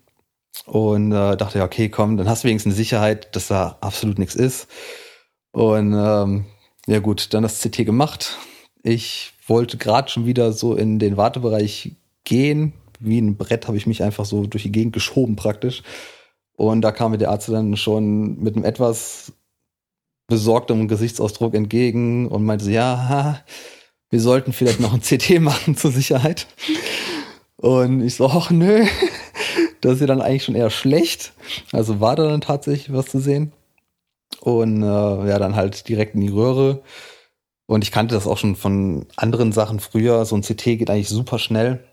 Und 0.66 1.12
äh, 1.12 1.38
dachte 1.38 1.60
ja, 1.60 1.66
okay, 1.66 1.90
komm, 1.90 2.18
dann 2.18 2.28
hast 2.28 2.44
du 2.44 2.48
wenigstens 2.48 2.72
eine 2.72 2.78
Sicherheit, 2.78 3.36
dass 3.36 3.48
da 3.48 3.78
absolut 3.82 4.20
nichts 4.20 4.36
ist. 4.36 4.68
Und 5.52 5.94
ähm, 5.94 6.46
ja 6.88 7.00
gut, 7.00 7.34
dann 7.34 7.44
das 7.44 7.62
CT 7.62 7.86
gemacht. 7.86 8.38
Ich 8.84 9.34
wollte 9.48 9.78
gerade 9.78 10.10
schon 10.10 10.26
wieder 10.26 10.52
so 10.52 10.76
in 10.76 11.00
den 11.00 11.18
Wartebereich 11.18 11.96
gehen. 12.24 12.74
Wie 13.00 13.20
ein 13.20 13.38
Brett 13.38 13.68
habe 13.68 13.78
ich 13.78 13.88
mich 13.88 14.04
einfach 14.04 14.26
so 14.26 14.46
durch 14.46 14.64
die 14.64 14.72
Gegend 14.72 14.94
geschoben 14.94 15.36
praktisch. 15.36 15.84
Und 16.60 16.82
da 16.82 16.92
kam 16.92 17.12
mir 17.12 17.18
der 17.18 17.32
Arzt 17.32 17.48
dann 17.48 17.78
schon 17.78 18.38
mit 18.44 18.58
einem 18.58 18.66
etwas 18.66 19.32
besorgtem 20.28 20.90
Gesichtsausdruck 20.90 21.54
entgegen 21.54 22.28
und 22.28 22.44
meinte 22.44 22.70
ja, 22.70 23.40
wir 24.10 24.20
sollten 24.20 24.52
vielleicht 24.52 24.82
noch 24.82 24.94
ein 24.94 25.00
CT 25.00 25.40
machen 25.40 25.78
zur 25.78 25.92
Sicherheit. 25.92 26.48
Und 27.56 28.02
ich 28.02 28.16
so, 28.16 28.28
ach 28.28 28.52
nö, 28.52 28.86
das 29.82 29.94
ist 29.94 30.02
ja 30.02 30.08
dann 30.08 30.22
eigentlich 30.22 30.44
schon 30.44 30.56
eher 30.56 30.70
schlecht. 30.70 31.32
Also 31.72 32.02
war 32.02 32.18
da 32.18 32.28
dann 32.28 32.42
tatsächlich 32.42 32.92
was 32.92 33.06
zu 33.06 33.20
sehen. 33.20 33.54
Und 34.42 34.84
äh, 34.84 35.30
ja, 35.30 35.40
dann 35.40 35.56
halt 35.56 35.88
direkt 35.88 36.14
in 36.16 36.22
die 36.22 36.28
Röhre. 36.28 36.82
Und 37.68 37.86
ich 37.86 37.94
kannte 37.94 38.16
das 38.16 38.28
auch 38.28 38.38
schon 38.38 38.58
von 38.58 39.06
anderen 39.16 39.54
Sachen 39.54 39.80
früher. 39.80 40.26
So 40.26 40.36
ein 40.36 40.42
CT 40.42 40.64
geht 40.78 40.90
eigentlich 40.90 41.08
super 41.08 41.40
schnell. 41.40 41.86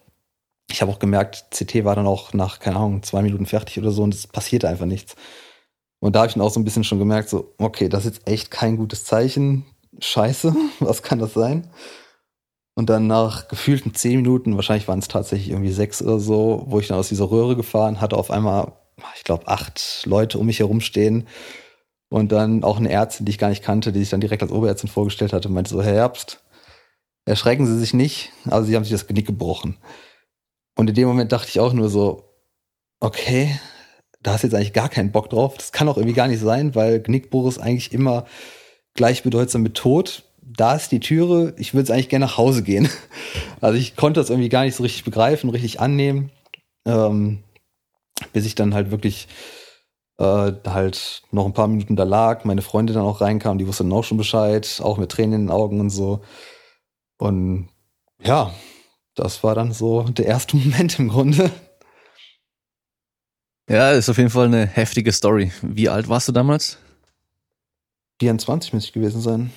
Ich 0.71 0.83
habe 0.83 0.91
auch 0.91 0.99
gemerkt, 0.99 1.47
CT 1.51 1.85
war 1.85 1.95
dann 1.95 2.07
auch 2.07 2.33
nach, 2.33 2.59
keine 2.59 2.77
Ahnung, 2.77 3.03
zwei 3.03 3.23
Minuten 3.23 3.47
fertig 3.47 3.79
oder 3.79 3.93
so 3.93 4.03
und 4.03 4.15
es 4.15 4.27
passierte 4.27 4.69
einfach 4.69 4.87
nichts. 4.87 5.15
Und 6.01 6.15
da 6.15 6.21
habe 6.21 6.29
ich 6.29 6.35
dann 6.35 6.43
auch 6.43 6.51
so 6.51 6.61
ein 6.61 6.65
bisschen 6.65 6.85
schon 6.85 6.99
gemerkt, 6.99 7.29
so, 7.29 7.55
okay, 7.59 7.89
das 7.89 8.05
ist 8.05 8.17
jetzt 8.17 8.29
echt 8.29 8.51
kein 8.51 8.77
gutes 8.77 9.05
Zeichen. 9.05 9.65
Scheiße, 10.01 10.55
was 10.81 11.03
kann 11.03 11.19
das 11.19 11.35
sein? 11.35 11.69
Und 12.75 12.91
dann 12.91 13.07
nach 13.07 13.49
gefühlten 13.49 13.95
zehn 13.95 14.17
Minuten, 14.17 14.57
wahrscheinlich 14.57 14.89
waren 14.89 14.99
es 14.99 15.09
tatsächlich 15.09 15.51
irgendwie 15.51 15.73
sechs 15.73 16.03
oder 16.03 16.19
so, 16.19 16.65
wo 16.67 16.79
ich 16.79 16.89
dann 16.89 16.99
aus 16.99 17.09
dieser 17.09 17.31
Röhre 17.31 17.57
gefahren 17.57 18.01
hatte, 18.01 18.17
auf 18.17 18.31
einmal 18.31 18.73
ich 19.17 19.25
glaube, 19.25 19.49
acht 19.49 20.03
Leute 20.07 20.39
um 20.39 20.47
mich 20.47 20.61
herum 20.61 20.81
stehen. 20.81 21.27
Und 22.09 22.31
dann 22.33 22.63
auch 22.63 22.77
eine 22.79 22.91
Ärztin, 22.91 23.27
die 23.27 23.31
ich 23.31 23.39
gar 23.39 23.49
nicht 23.49 23.65
kannte, 23.65 23.93
die 23.93 23.99
sich 23.99 24.11
dann 24.11 24.21
direkt 24.21 24.43
als 24.43 24.53
Oberärztin 24.53 24.89
vorgestellt 24.89 25.33
hatte, 25.33 25.49
meinte 25.49 25.71
so, 25.71 25.83
Herr 25.83 25.95
Herbst, 25.95 26.45
erschrecken 27.25 27.67
Sie 27.67 27.79
sich 27.79 27.95
nicht, 27.95 28.31
also 28.45 28.67
Sie 28.67 28.77
haben 28.77 28.85
sich 28.85 28.93
das 28.93 29.09
Genick 29.09 29.27
gebrochen. 29.27 29.77
Und 30.77 30.89
in 30.89 30.95
dem 30.95 31.09
Moment 31.09 31.33
dachte 31.33 31.49
ich 31.49 31.59
auch 31.59 31.73
nur 31.73 31.89
so, 31.89 32.25
okay, 33.01 33.59
da 34.23 34.33
hast 34.33 34.43
du 34.43 34.47
jetzt 34.47 34.55
eigentlich 34.55 34.73
gar 34.73 34.89
keinen 34.89 35.11
Bock 35.11 35.31
drauf. 35.31 35.57
Das 35.57 35.73
kann 35.73 35.89
auch 35.89 35.97
irgendwie 35.97 36.15
gar 36.15 36.29
nicht 36.29 36.41
sein, 36.41 36.75
weil 36.75 37.01
Genickbruch 37.01 37.49
ist 37.49 37.59
eigentlich 37.59 37.93
immer 37.93 38.27
gleichbedeutsam 38.95 39.63
mit 39.63 39.75
Tod. 39.75 40.25
Da 40.43 40.77
ist 40.77 40.93
die 40.93 41.01
Türe, 41.01 41.55
ich 41.59 41.75
würde 41.75 41.83
jetzt 41.83 41.91
eigentlich 41.91 42.09
gerne 42.09 42.27
nach 42.27 42.39
Hause 42.39 42.63
gehen. 42.63 42.89
Also 43.63 43.79
ich 43.79 43.97
konnte 43.97 44.21
das 44.21 44.29
irgendwie 44.29 44.51
gar 44.51 44.65
nicht 44.65 44.77
so 44.77 44.83
richtig 44.83 45.03
begreifen, 45.03 45.49
richtig 45.49 45.81
annehmen, 45.81 46.31
ähm, 46.85 47.43
bis 48.35 48.45
ich 48.45 48.55
dann 48.55 48.75
halt 48.75 48.91
wirklich 48.91 49.29
äh, 50.19 50.53
halt 50.67 51.23
noch 51.31 51.47
ein 51.47 51.55
paar 51.55 51.69
Minuten 51.69 51.97
da 51.97 52.05
lag, 52.05 52.45
meine 52.45 52.61
Freundin 52.61 52.97
dann 52.97 53.05
auch 53.05 53.23
reinkam, 53.23 53.57
die 53.57 53.67
wusste 53.67 53.83
dann 53.83 53.95
auch 53.95 54.05
schon 54.05 54.19
Bescheid, 54.19 54.81
auch 54.85 54.99
mit 54.99 55.11
Tränen 55.11 55.33
in 55.33 55.47
den 55.47 55.51
Augen 55.51 55.81
und 55.81 55.89
so. 55.89 56.21
Und 57.17 57.71
ja, 58.23 58.53
das 59.17 59.43
war 59.43 59.55
dann 59.55 59.73
so 59.73 60.03
der 60.03 60.27
erste 60.27 60.57
Moment 60.57 60.99
im 60.99 61.09
Grunde. 61.09 61.51
Ja, 63.69 63.91
ist 63.91 64.09
auf 64.09 64.19
jeden 64.19 64.31
Fall 64.31 64.47
eine 64.47 64.67
heftige 64.67 65.11
Story. 65.11 65.51
Wie 65.61 65.89
alt 65.89 66.09
warst 66.09 66.29
du 66.29 66.33
damals? 66.33 66.79
24 68.21 68.73
müsste 68.73 68.89
ich 68.89 68.93
gewesen 68.93 69.21
sein. 69.21 69.53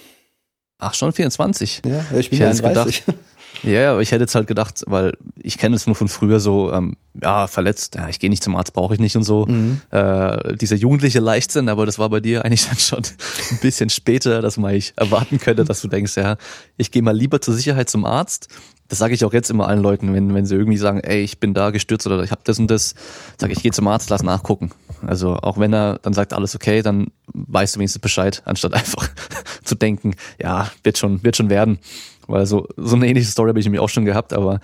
Ach, 0.80 0.94
schon 0.94 1.14
24? 1.14 1.82
Ja, 1.86 2.06
ich 2.18 2.30
bin 2.30 2.40
ich 2.40 2.46
31. 2.46 3.06
Gedacht, 3.06 3.20
ja, 3.64 3.92
aber 3.92 4.02
ich 4.02 4.12
hätte 4.12 4.24
jetzt 4.24 4.36
halt 4.36 4.48
gedacht, 4.48 4.84
weil 4.88 5.18
ich 5.36 5.58
kenne 5.58 5.76
es 5.76 5.86
nur 5.86 5.96
von 5.96 6.08
früher 6.08 6.40
so, 6.40 6.72
ähm, 6.72 6.96
ja, 7.22 7.48
verletzt, 7.48 7.96
ja, 7.96 8.08
ich 8.08 8.20
gehe 8.20 8.30
nicht 8.30 8.44
zum 8.44 8.56
Arzt, 8.56 8.74
brauche 8.74 8.94
ich 8.94 9.00
nicht 9.00 9.16
und 9.16 9.24
so. 9.24 9.46
Mhm. 9.46 9.82
Äh, 9.92 10.56
dieser 10.56 10.78
jugendliche 10.78 11.20
Leichtsinn, 11.20 11.68
aber 11.68 11.86
das 11.86 12.00
war 12.00 12.10
bei 12.10 12.22
dir 12.22 12.46
eigentlich 12.46 12.66
dann 12.70 12.78
schon 12.78 13.04
ein 13.52 13.60
bisschen 13.60 13.90
später, 13.90 14.42
dass 14.42 14.58
man 14.58 14.74
ich 14.74 14.94
erwarten 14.96 15.40
könnte, 15.40 15.66
dass 15.66 15.82
du 15.82 15.88
denkst, 15.88 16.16
ja, 16.16 16.38
ich 16.78 16.92
gehe 16.92 17.02
mal 17.02 17.16
lieber 17.16 17.42
zur 17.42 17.54
Sicherheit 17.54 17.90
zum 17.90 18.06
Arzt. 18.06 18.48
Das 18.90 18.98
sage 18.98 19.14
ich 19.14 19.24
auch 19.24 19.34
jetzt 19.34 19.50
immer 19.50 19.68
allen 19.68 19.82
Leuten, 19.82 20.14
wenn, 20.14 20.34
wenn 20.34 20.46
sie 20.46 20.56
irgendwie 20.56 20.78
sagen, 20.78 21.00
ey, 21.00 21.22
ich 21.22 21.40
bin 21.40 21.54
da 21.54 21.70
gestürzt 21.70 22.08
oder 22.08 22.22
ich 22.24 22.32
habe 22.32 22.42
das 22.44 22.60
und 22.60 22.70
das, 22.70 22.96
sage 23.38 23.54
ich, 23.54 23.60
ich 23.60 23.64
gehe 23.64 23.72
zum 23.72 23.88
Arzt, 23.88 24.10
lass 24.10 24.24
nachgucken. 24.24 24.72
Also 25.06 25.36
auch 25.36 25.58
wenn 25.60 25.74
er 25.74 26.00
dann 26.00 26.14
sagt, 26.14 26.34
alles 26.34 26.56
okay, 26.56 26.82
dann 26.82 27.08
weißt 27.28 27.76
du 27.76 27.80
wenigstens 27.80 28.02
Bescheid, 28.02 28.42
anstatt 28.46 28.74
einfach 28.74 29.10
zu 29.64 29.76
denken, 29.76 30.16
ja, 30.42 30.70
wird 30.84 30.98
schon, 30.98 31.24
wird 31.24 31.38
schon 31.38 31.50
werden. 31.50 31.80
Weil 32.28 32.46
so, 32.46 32.68
so 32.78 32.96
eine 32.96 33.08
ähnliche 33.08 33.30
Story 33.30 33.50
habe 33.50 33.60
ich 33.60 33.66
nämlich 33.66 33.82
auch 33.82 33.90
schon 33.90 34.06
gehabt, 34.06 34.34
aber 34.34 34.60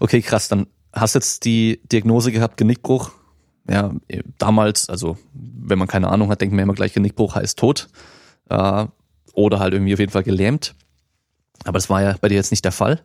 okay, 0.00 0.20
krass, 0.20 0.48
dann 0.48 0.66
hast 0.92 1.14
jetzt 1.14 1.44
die 1.44 1.80
Diagnose 1.92 2.32
gehabt, 2.32 2.56
Genickbruch. 2.56 3.10
Ja, 3.68 3.92
damals, 4.38 4.88
also 4.88 5.18
wenn 5.34 5.78
man 5.78 5.88
keine 5.88 6.08
Ahnung 6.08 6.30
hat, 6.30 6.40
denkt 6.40 6.54
man 6.54 6.62
immer 6.62 6.74
gleich, 6.74 6.94
Genickbruch 6.94 7.34
heißt 7.34 7.58
tot. 7.58 7.88
Äh, 8.48 8.86
oder 9.34 9.58
halt 9.60 9.74
irgendwie 9.74 9.92
auf 9.92 10.00
jeden 10.00 10.12
Fall 10.12 10.22
gelähmt. 10.22 10.74
Aber 11.64 11.78
das 11.78 11.90
war 11.90 12.02
ja 12.02 12.16
bei 12.20 12.28
dir 12.28 12.36
jetzt 12.36 12.50
nicht 12.50 12.64
der 12.64 12.72
Fall. 12.72 13.02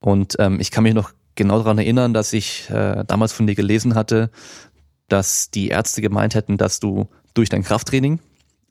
Und 0.00 0.36
ähm, 0.38 0.60
ich 0.60 0.70
kann 0.70 0.82
mich 0.82 0.94
noch 0.94 1.12
genau 1.34 1.58
daran 1.58 1.78
erinnern, 1.78 2.14
dass 2.14 2.32
ich 2.32 2.68
äh, 2.70 3.04
damals 3.06 3.32
von 3.32 3.46
dir 3.46 3.54
gelesen 3.54 3.94
hatte, 3.94 4.30
dass 5.08 5.50
die 5.50 5.68
Ärzte 5.68 6.02
gemeint 6.02 6.34
hätten, 6.34 6.56
dass 6.56 6.80
du 6.80 7.08
durch 7.34 7.48
dein 7.48 7.62
Krafttraining 7.62 8.18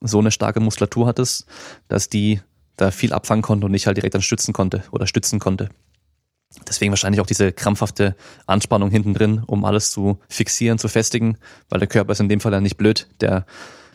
so 0.01 0.19
eine 0.19 0.31
starke 0.31 0.59
Muskulatur 0.59 1.07
hattest, 1.07 1.45
dass 1.87 2.09
die 2.09 2.41
da 2.77 2.91
viel 2.91 3.13
abfangen 3.13 3.41
konnte 3.41 3.65
und 3.65 3.71
nicht 3.71 3.87
halt 3.87 3.97
direkt 3.97 4.15
dann 4.15 4.21
stützen 4.21 4.53
konnte 4.53 4.83
oder 4.91 5.05
stützen 5.07 5.39
konnte. 5.39 5.69
Deswegen 6.67 6.91
wahrscheinlich 6.91 7.21
auch 7.21 7.27
diese 7.27 7.51
krampfhafte 7.51 8.15
Anspannung 8.47 8.89
hinten 8.89 9.13
drin, 9.13 9.43
um 9.45 9.65
alles 9.65 9.91
zu 9.91 10.19
fixieren, 10.29 10.79
zu 10.79 10.87
festigen, 10.87 11.37
weil 11.69 11.79
der 11.79 11.87
Körper 11.87 12.13
ist 12.13 12.21
in 12.21 12.29
dem 12.29 12.39
Fall 12.39 12.51
dann 12.51 12.63
nicht 12.63 12.77
blöd. 12.77 13.07
Der, 13.21 13.45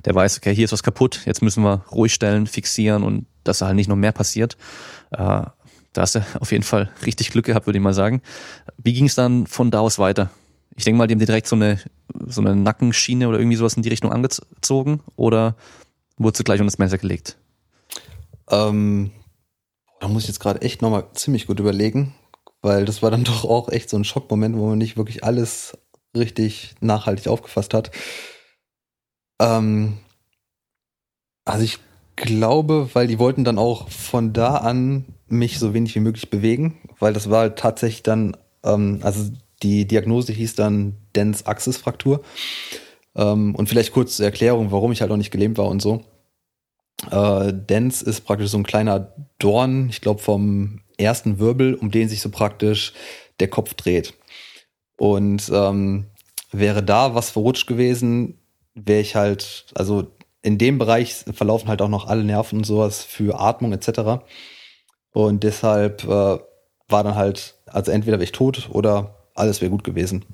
der 0.05 0.14
weiß, 0.14 0.38
okay, 0.38 0.55
hier 0.55 0.67
ist 0.67 0.73
was 0.73 0.85
kaputt, 0.85 1.23
jetzt 1.25 1.43
müssen 1.43 1.64
wir 1.64 1.85
ruhig 1.91 2.14
stellen, 2.14 2.47
fixieren 2.47 3.03
und 3.03 3.26
dass 3.43 3.59
da 3.59 3.67
halt 3.67 3.76
nicht 3.76 3.88
noch 3.88 3.97
mehr 3.97 4.12
passiert. 4.12 4.57
Äh, 5.11 5.43
da 5.95 6.03
hast 6.03 6.17
du 6.17 6.27
auf 6.41 6.53
jeden 6.53 6.65
Fall 6.65 6.91
richtig 7.07 7.31
Glück 7.31 7.47
gehabt, 7.47 7.67
würde 7.67 7.79
ich 7.79 7.83
mal 7.83 7.95
sagen. 7.95 8.21
Wie 8.77 8.93
ging 8.93 9.07
es 9.07 9.15
dann 9.15 9.47
von 9.47 9.71
da 9.71 9.81
aus 9.81 9.99
weiter? 9.99 10.31
Ich 10.77 10.85
denke 10.85 10.99
mal, 10.99 11.07
die 11.07 11.15
haben 11.15 11.21
dir 11.21 11.27
direkt 11.27 11.47
so 11.47 11.57
eine, 11.57 11.81
so 12.27 12.41
eine 12.41 12.55
Nackenschiene 12.55 13.29
oder 13.29 13.39
irgendwie 13.39 13.57
sowas 13.57 13.75
in 13.75 13.83
die 13.83 13.89
Richtung 13.89 14.13
angezogen 14.13 15.01
oder 15.17 15.57
wurdest 16.19 16.41
du 16.41 16.45
gleich 16.45 16.61
unter 16.61 16.71
das 16.71 16.79
Messer 16.79 16.99
gelegt? 16.99 17.39
Ähm, 18.51 19.13
da 20.01 20.09
muss 20.09 20.25
ich 20.25 20.29
jetzt 20.29 20.41
gerade 20.41 20.63
echt 20.63 20.83
nochmal 20.83 21.07
ziemlich 21.15 21.47
gut 21.47 21.61
überlegen, 21.61 22.15
weil 22.61 22.85
das 22.85 23.03
war 23.03 23.11
dann 23.11 23.25
doch 23.25 23.45
auch 23.45 23.69
echt 23.69 23.89
so 23.89 23.97
ein 23.97 24.05
Schockmoment, 24.05 24.57
wo 24.57 24.67
man 24.69 24.79
nicht 24.79 24.97
wirklich 24.97 25.25
alles 25.25 25.79
richtig 26.17 26.75
nachhaltig 26.81 27.29
aufgefasst 27.29 27.73
hat. 27.73 27.91
Ähm, 29.41 29.99
also 31.45 31.65
ich 31.65 31.79
glaube, 32.17 32.91
weil 32.95 33.07
die 33.07 33.19
wollten 33.19 33.45
dann 33.45 33.59
auch 33.59 33.89
von 33.91 34.33
da 34.33 34.57
an 34.57 35.05
mich 35.28 35.59
so 35.59 35.75
wenig 35.75 35.95
wie 35.95 36.00
möglich 36.00 36.31
bewegen, 36.31 36.78
weil 36.99 37.12
das 37.12 37.31
war 37.31 37.40
halt 37.40 37.59
tatsächlich 37.59 38.02
dann, 38.02 38.37
ähm, 38.62 39.00
also 39.02 39.31
die 39.62 39.87
Diagnose 39.87 40.33
hieß 40.33 40.54
dann 40.54 40.97
Dens 41.14 41.47
Axis 41.47 41.76
Fraktur. 41.76 42.23
Ähm, 43.16 43.54
und 43.54 43.69
vielleicht 43.69 43.93
kurz 43.93 44.16
zur 44.16 44.26
Erklärung, 44.26 44.71
warum 44.71 44.93
ich 44.93 45.00
halt 45.00 45.11
auch 45.11 45.16
nicht 45.16 45.31
gelähmt 45.31 45.59
war 45.59 45.69
und 45.69 45.81
so. 45.81 46.04
Äh, 47.11 47.52
Dens 47.52 48.02
ist 48.02 48.23
praktisch 48.23 48.50
so 48.50 48.59
ein 48.59 48.64
kleiner 48.64 49.12
Dorn, 49.38 49.88
ich 49.88 50.00
glaube 50.00 50.21
vom 50.21 50.81
ersten 50.99 51.38
Wirbel, 51.38 51.75
um 51.75 51.90
den 51.90 52.09
sich 52.09 52.21
so 52.21 52.31
praktisch 52.31 52.93
der 53.40 53.49
Kopf 53.49 53.75
dreht. 53.75 54.14
Und 54.97 55.50
ähm, 55.52 56.07
wäre 56.52 56.83
da 56.83 57.14
was 57.14 57.31
verrutscht 57.31 57.66
gewesen, 57.66 58.38
wäre 58.75 59.00
ich 59.00 59.16
halt, 59.16 59.66
also 59.75 60.12
in 60.43 60.59
dem 60.59 60.78
Bereich 60.78 61.14
verlaufen 61.33 61.69
halt 61.69 61.83
auch 61.83 61.88
noch 61.88 62.07
alle 62.07 62.23
Nerven 62.23 62.59
und 62.59 62.64
sowas 62.64 63.02
für 63.02 63.40
Atmung 63.40 63.73
etc. 63.73 64.23
Und 65.14 65.44
deshalb 65.44 66.02
äh, 66.02 66.09
war 66.09 67.04
dann 67.04 67.14
halt, 67.14 67.54
also 67.66 67.92
entweder 67.92 68.18
wäre 68.18 68.25
ich 68.25 68.33
tot 68.33 68.68
oder 68.73 69.14
alles 69.37 69.61
wäre 69.61 69.71
gut 69.71 69.85
gewesen. 69.85 70.25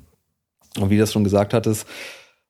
Und 0.78 0.88
wie 0.88 0.96
du 0.96 1.02
das 1.02 1.12
schon 1.12 1.22
gesagt 1.22 1.52
hattest, 1.52 1.86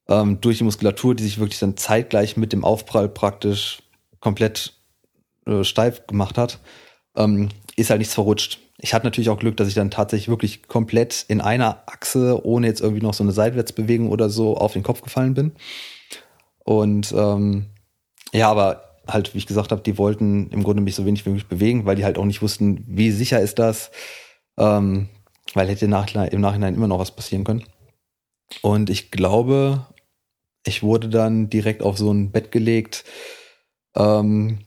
ähm, 0.08 0.40
durch 0.40 0.58
die 0.58 0.64
Muskulatur, 0.64 1.16
die 1.16 1.24
sich 1.24 1.40
wirklich 1.40 1.58
dann 1.58 1.76
zeitgleich 1.76 2.36
mit 2.36 2.52
dem 2.52 2.64
Aufprall 2.64 3.08
praktisch 3.08 3.82
komplett 4.20 4.74
äh, 5.44 5.64
steif 5.64 6.06
gemacht 6.06 6.38
hat, 6.38 6.60
ähm, 7.16 7.48
ist 7.74 7.90
halt 7.90 7.98
nichts 7.98 8.14
verrutscht. 8.14 8.60
Ich 8.78 8.94
hatte 8.94 9.06
natürlich 9.06 9.28
auch 9.28 9.38
Glück, 9.40 9.56
dass 9.56 9.66
ich 9.66 9.74
dann 9.74 9.90
tatsächlich 9.90 10.28
wirklich 10.28 10.68
komplett 10.68 11.24
in 11.26 11.40
einer 11.40 11.82
Achse, 11.86 12.46
ohne 12.46 12.68
jetzt 12.68 12.80
irgendwie 12.80 13.02
noch 13.02 13.14
so 13.14 13.24
eine 13.24 13.32
Seitwärtsbewegung 13.32 14.08
oder 14.08 14.30
so, 14.30 14.56
auf 14.56 14.72
den 14.74 14.84
Kopf 14.84 15.02
gefallen 15.02 15.34
bin. 15.34 15.52
Und 16.60 17.12
ähm, 17.12 17.66
ja, 18.32 18.48
aber 18.48 18.89
halt, 19.12 19.34
wie 19.34 19.38
ich 19.38 19.46
gesagt 19.46 19.72
habe, 19.72 19.82
die 19.82 19.98
wollten 19.98 20.50
im 20.50 20.62
Grunde 20.62 20.82
mich 20.82 20.94
so 20.94 21.06
wenig 21.06 21.24
wie 21.24 21.30
möglich 21.30 21.48
bewegen, 21.48 21.86
weil 21.86 21.96
die 21.96 22.04
halt 22.04 22.18
auch 22.18 22.24
nicht 22.24 22.42
wussten, 22.42 22.84
wie 22.86 23.10
sicher 23.10 23.40
ist 23.40 23.58
das, 23.58 23.90
ähm, 24.58 25.08
weil 25.54 25.68
hätte 25.68 25.84
im 25.84 25.90
Nachhinein, 25.90 26.28
im 26.28 26.40
Nachhinein 26.40 26.74
immer 26.74 26.88
noch 26.88 26.98
was 26.98 27.14
passieren 27.14 27.44
können. 27.44 27.64
Und 28.62 28.90
ich 28.90 29.10
glaube, 29.10 29.86
ich 30.66 30.82
wurde 30.82 31.08
dann 31.08 31.48
direkt 31.50 31.82
auf 31.82 31.98
so 31.98 32.12
ein 32.12 32.30
Bett 32.30 32.52
gelegt, 32.52 33.04
ähm, 33.94 34.60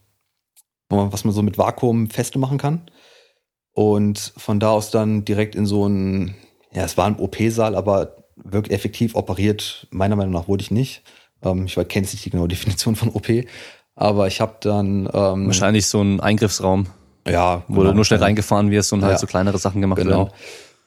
was 0.89 1.23
man 1.23 1.33
so 1.33 1.41
mit 1.41 1.57
Vakuum 1.57 2.09
festmachen 2.09 2.57
kann. 2.57 2.89
Und 3.73 4.33
von 4.37 4.59
da 4.59 4.71
aus 4.71 4.91
dann 4.91 5.25
direkt 5.25 5.55
in 5.55 5.65
so 5.65 5.87
ein, 5.87 6.35
ja, 6.71 6.83
es 6.83 6.97
war 6.97 7.07
ein 7.07 7.19
OP-Saal, 7.19 7.75
aber 7.75 8.23
wirklich 8.35 8.73
effektiv 8.73 9.15
operiert, 9.15 9.87
meiner 9.91 10.15
Meinung 10.15 10.33
nach 10.33 10.47
wurde 10.47 10.61
ich 10.61 10.71
nicht. 10.71 11.03
Ähm, 11.43 11.65
ich 11.65 11.75
kenne 11.75 12.07
nicht 12.07 12.25
die 12.25 12.29
genaue 12.29 12.47
Definition 12.47 12.95
von 12.95 13.09
OP, 13.09 13.27
aber 13.95 14.27
ich 14.27 14.41
habe 14.41 14.55
dann 14.61 15.09
ähm, 15.13 15.47
wahrscheinlich 15.47 15.87
so 15.87 16.01
ein 16.01 16.19
Eingriffsraum, 16.19 16.87
ja, 17.27 17.63
wo 17.67 17.81
genau, 17.81 17.91
du 17.91 17.95
nur 17.95 18.05
schnell 18.05 18.19
reingefahren 18.19 18.71
wirst 18.71 18.93
und 18.93 19.01
halt 19.01 19.09
ja, 19.09 19.13
halt 19.13 19.19
so 19.19 19.27
kleinere 19.27 19.57
Sachen 19.57 19.81
gemacht 19.81 20.01
genau. 20.01 20.17
werden. 20.17 20.31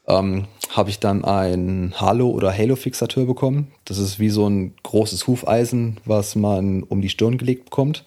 Ähm, 0.08 0.44
habe 0.70 0.90
ich 0.90 1.00
dann 1.00 1.24
ein 1.24 1.94
Halo- 1.96 2.30
oder 2.30 2.56
Halo-Fixateur 2.56 3.26
bekommen. 3.26 3.72
Das 3.84 3.98
ist 3.98 4.18
wie 4.18 4.30
so 4.30 4.48
ein 4.48 4.74
großes 4.82 5.26
Hufeisen, 5.26 6.00
was 6.04 6.36
man 6.36 6.82
um 6.82 7.00
die 7.00 7.08
Stirn 7.08 7.38
gelegt 7.38 7.66
bekommt. 7.66 8.04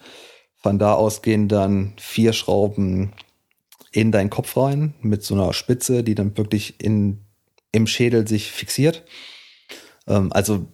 Von 0.56 0.78
da 0.78 0.94
aus 0.94 1.22
gehen 1.22 1.48
dann 1.48 1.94
vier 1.96 2.32
Schrauben 2.32 3.12
in 3.92 4.12
deinen 4.12 4.30
Kopf 4.30 4.56
rein 4.56 4.94
mit 5.00 5.22
so 5.22 5.34
einer 5.34 5.52
Spitze, 5.52 6.04
die 6.04 6.14
dann 6.14 6.36
wirklich 6.36 6.80
in, 6.80 7.24
im 7.72 7.86
Schädel 7.86 8.28
sich 8.28 8.50
fixiert. 8.50 9.04
Ähm, 10.06 10.32
also 10.32 10.66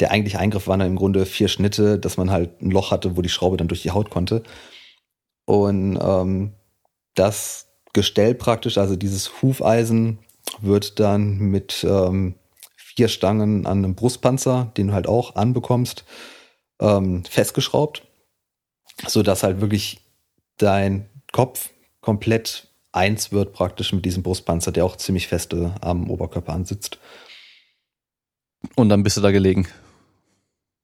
der 0.00 0.10
eigentliche 0.10 0.38
Eingriff 0.38 0.66
waren 0.66 0.80
dann 0.80 0.88
im 0.88 0.96
Grunde 0.96 1.26
vier 1.26 1.48
Schnitte, 1.48 1.98
dass 1.98 2.16
man 2.16 2.30
halt 2.30 2.60
ein 2.62 2.70
Loch 2.70 2.90
hatte, 2.90 3.16
wo 3.16 3.22
die 3.22 3.28
Schraube 3.28 3.56
dann 3.56 3.68
durch 3.68 3.82
die 3.82 3.90
Haut 3.90 4.10
konnte. 4.10 4.42
Und 5.44 5.98
ähm, 6.02 6.52
das 7.14 7.68
Gestell 7.92 8.34
praktisch, 8.34 8.78
also 8.78 8.96
dieses 8.96 9.42
Hufeisen, 9.42 10.18
wird 10.60 10.98
dann 10.98 11.38
mit 11.38 11.84
ähm, 11.88 12.34
vier 12.76 13.08
Stangen 13.08 13.66
an 13.66 13.78
einem 13.78 13.94
Brustpanzer, 13.94 14.72
den 14.76 14.88
du 14.88 14.94
halt 14.94 15.06
auch 15.06 15.36
anbekommst, 15.36 16.04
ähm, 16.80 17.24
festgeschraubt 17.24 18.02
so 19.06 19.22
dass 19.22 19.42
halt 19.42 19.60
wirklich 19.60 20.00
dein 20.58 21.08
Kopf 21.32 21.70
komplett 22.00 22.68
eins 22.92 23.32
wird 23.32 23.52
praktisch 23.52 23.92
mit 23.92 24.04
diesem 24.04 24.22
Brustpanzer, 24.22 24.72
der 24.72 24.84
auch 24.84 24.96
ziemlich 24.96 25.28
feste 25.28 25.74
am 25.80 26.10
Oberkörper 26.10 26.52
ansitzt. 26.52 26.98
Und 28.76 28.88
dann 28.88 29.02
bist 29.02 29.16
du 29.16 29.20
da 29.20 29.30
gelegen. 29.30 29.66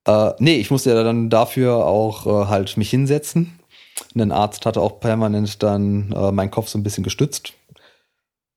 Äh, 0.06 0.32
nee, 0.38 0.56
ich 0.56 0.70
musste 0.70 0.90
ja 0.90 1.02
dann 1.02 1.30
dafür 1.30 1.86
auch 1.86 2.26
äh, 2.26 2.48
halt 2.48 2.76
mich 2.76 2.90
hinsetzen. 2.90 3.58
Ein 4.14 4.32
Arzt 4.32 4.64
hatte 4.66 4.80
auch 4.80 5.00
permanent 5.00 5.62
dann 5.62 6.12
äh, 6.12 6.32
meinen 6.32 6.50
Kopf 6.50 6.68
so 6.68 6.78
ein 6.78 6.82
bisschen 6.82 7.04
gestützt. 7.04 7.52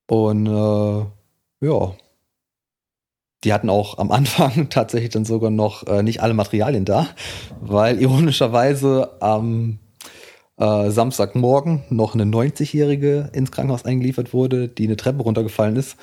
Und 0.08 0.48
äh, 0.48 1.06
ja, 1.66 1.94
die 3.44 3.54
hatten 3.54 3.70
auch 3.70 3.98
am 3.98 4.12
Anfang 4.12 4.70
tatsächlich 4.70 5.12
dann 5.12 5.26
sogar 5.26 5.50
noch 5.50 5.88
äh, 5.88 6.04
nicht 6.04 6.22
alle 6.22 6.34
Materialien 6.34 6.86
da, 6.86 7.08
weil 7.60 8.00
ironischerweise 8.00 9.22
am 9.22 9.80
äh, 10.58 10.90
Samstagmorgen 10.90 11.84
noch 11.90 12.14
eine 12.14 12.24
90-Jährige 12.24 13.32
ins 13.34 13.52
Krankenhaus 13.52 13.86
eingeliefert 13.86 14.34
wurde, 14.34 14.68
die 14.68 14.86
eine 14.86 14.98
Treppe 14.98 15.24
runtergefallen 15.24 15.76
ist 15.76 15.98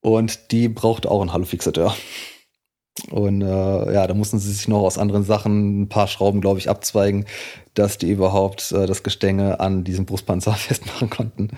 und 0.00 0.50
die 0.52 0.68
brauchte 0.68 1.10
auch 1.10 1.20
einen 1.20 1.32
Hallo-Fixateur. 1.32 1.94
Und 3.10 3.42
äh, 3.42 3.92
ja, 3.94 4.06
da 4.06 4.14
mussten 4.14 4.38
sie 4.38 4.52
sich 4.52 4.68
noch 4.68 4.80
aus 4.80 4.98
anderen 4.98 5.24
Sachen 5.24 5.82
ein 5.82 5.88
paar 5.88 6.08
Schrauben, 6.08 6.40
glaube 6.40 6.58
ich, 6.58 6.68
abzweigen, 6.68 7.26
dass 7.74 7.98
die 7.98 8.10
überhaupt 8.10 8.72
äh, 8.72 8.86
das 8.86 9.02
Gestänge 9.02 9.60
an 9.60 9.84
diesem 9.84 10.04
Brustpanzer 10.04 10.52
festmachen 10.54 11.10
konnten. 11.10 11.48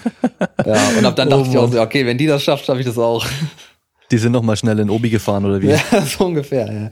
ja, 0.64 0.88
und 0.98 1.04
ab 1.04 1.16
dann 1.16 1.28
oh 1.28 1.38
dachte 1.38 1.50
ich 1.50 1.58
auch 1.58 1.70
so, 1.70 1.80
okay, 1.80 2.06
wenn 2.06 2.18
die 2.18 2.26
das 2.26 2.42
schafft, 2.42 2.66
schaffe 2.66 2.80
ich 2.80 2.86
das 2.86 2.98
auch. 2.98 3.26
Die 4.10 4.18
sind 4.18 4.32
noch 4.32 4.42
mal 4.42 4.54
schnell 4.54 4.78
in 4.78 4.90
Obi 4.90 5.08
gefahren, 5.08 5.46
oder 5.46 5.62
wie? 5.62 5.70
Ja, 5.70 5.80
so 6.02 6.26
ungefähr, 6.26 6.70
ja. 6.70 6.90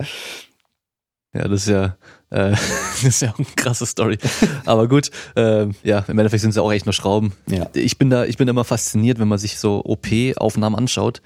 Ja, 1.34 1.49
das 1.49 1.62
ist 1.62 1.68
ja, 1.68 1.96
äh, 2.30 2.50
das 2.50 3.04
ist 3.04 3.22
ja 3.22 3.32
auch 3.32 3.38
eine 3.38 3.46
krasse 3.54 3.87
Story. 3.87 4.18
Aber 4.64 4.88
gut, 4.88 5.11
äh, 5.37 5.66
ja, 5.82 6.04
im 6.08 6.18
Endeffekt 6.18 6.40
sind 6.40 6.50
es 6.50 6.56
ja 6.56 6.62
auch 6.62 6.72
echt 6.72 6.87
nur 6.87 6.94
Schrauben. 6.94 7.32
Ja. 7.46 7.68
Ich 7.75 7.99
bin 7.99 8.11
da, 8.11 8.25
ich 8.25 8.38
bin 8.38 8.49
immer 8.49 8.64
fasziniert, 8.64 9.18
wenn 9.18 9.28
man 9.28 9.38
sich 9.38 9.58
so 9.58 9.82
OP-Aufnahmen 9.84 10.75
anschaut, 10.75 11.22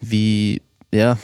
wie, 0.00 0.62
ja, 0.92 1.18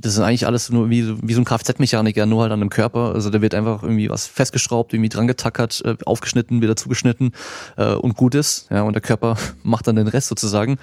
das 0.00 0.14
ist 0.14 0.20
eigentlich 0.20 0.46
alles 0.46 0.70
nur 0.70 0.90
wie, 0.90 1.16
wie 1.22 1.34
so 1.34 1.40
ein 1.40 1.44
Kfz-Mechaniker, 1.44 2.24
nur 2.26 2.42
halt 2.42 2.52
an 2.52 2.60
dem 2.60 2.70
Körper. 2.70 3.14
Also 3.14 3.30
da 3.30 3.40
wird 3.42 3.54
einfach 3.54 3.82
irgendwie 3.82 4.08
was 4.08 4.26
festgeschraubt, 4.26 4.92
irgendwie 4.92 5.08
dran 5.08 5.26
getackert, 5.26 5.82
äh, 5.84 5.96
aufgeschnitten, 6.04 6.62
wieder 6.62 6.76
zugeschnitten 6.76 7.32
äh, 7.76 7.94
und 7.94 8.16
gut 8.16 8.34
ist. 8.34 8.68
Ja, 8.70 8.82
und 8.82 8.92
der 8.92 9.02
Körper 9.02 9.36
macht 9.62 9.86
dann 9.86 9.96
den 9.96 10.08
Rest 10.08 10.28
sozusagen. 10.28 10.78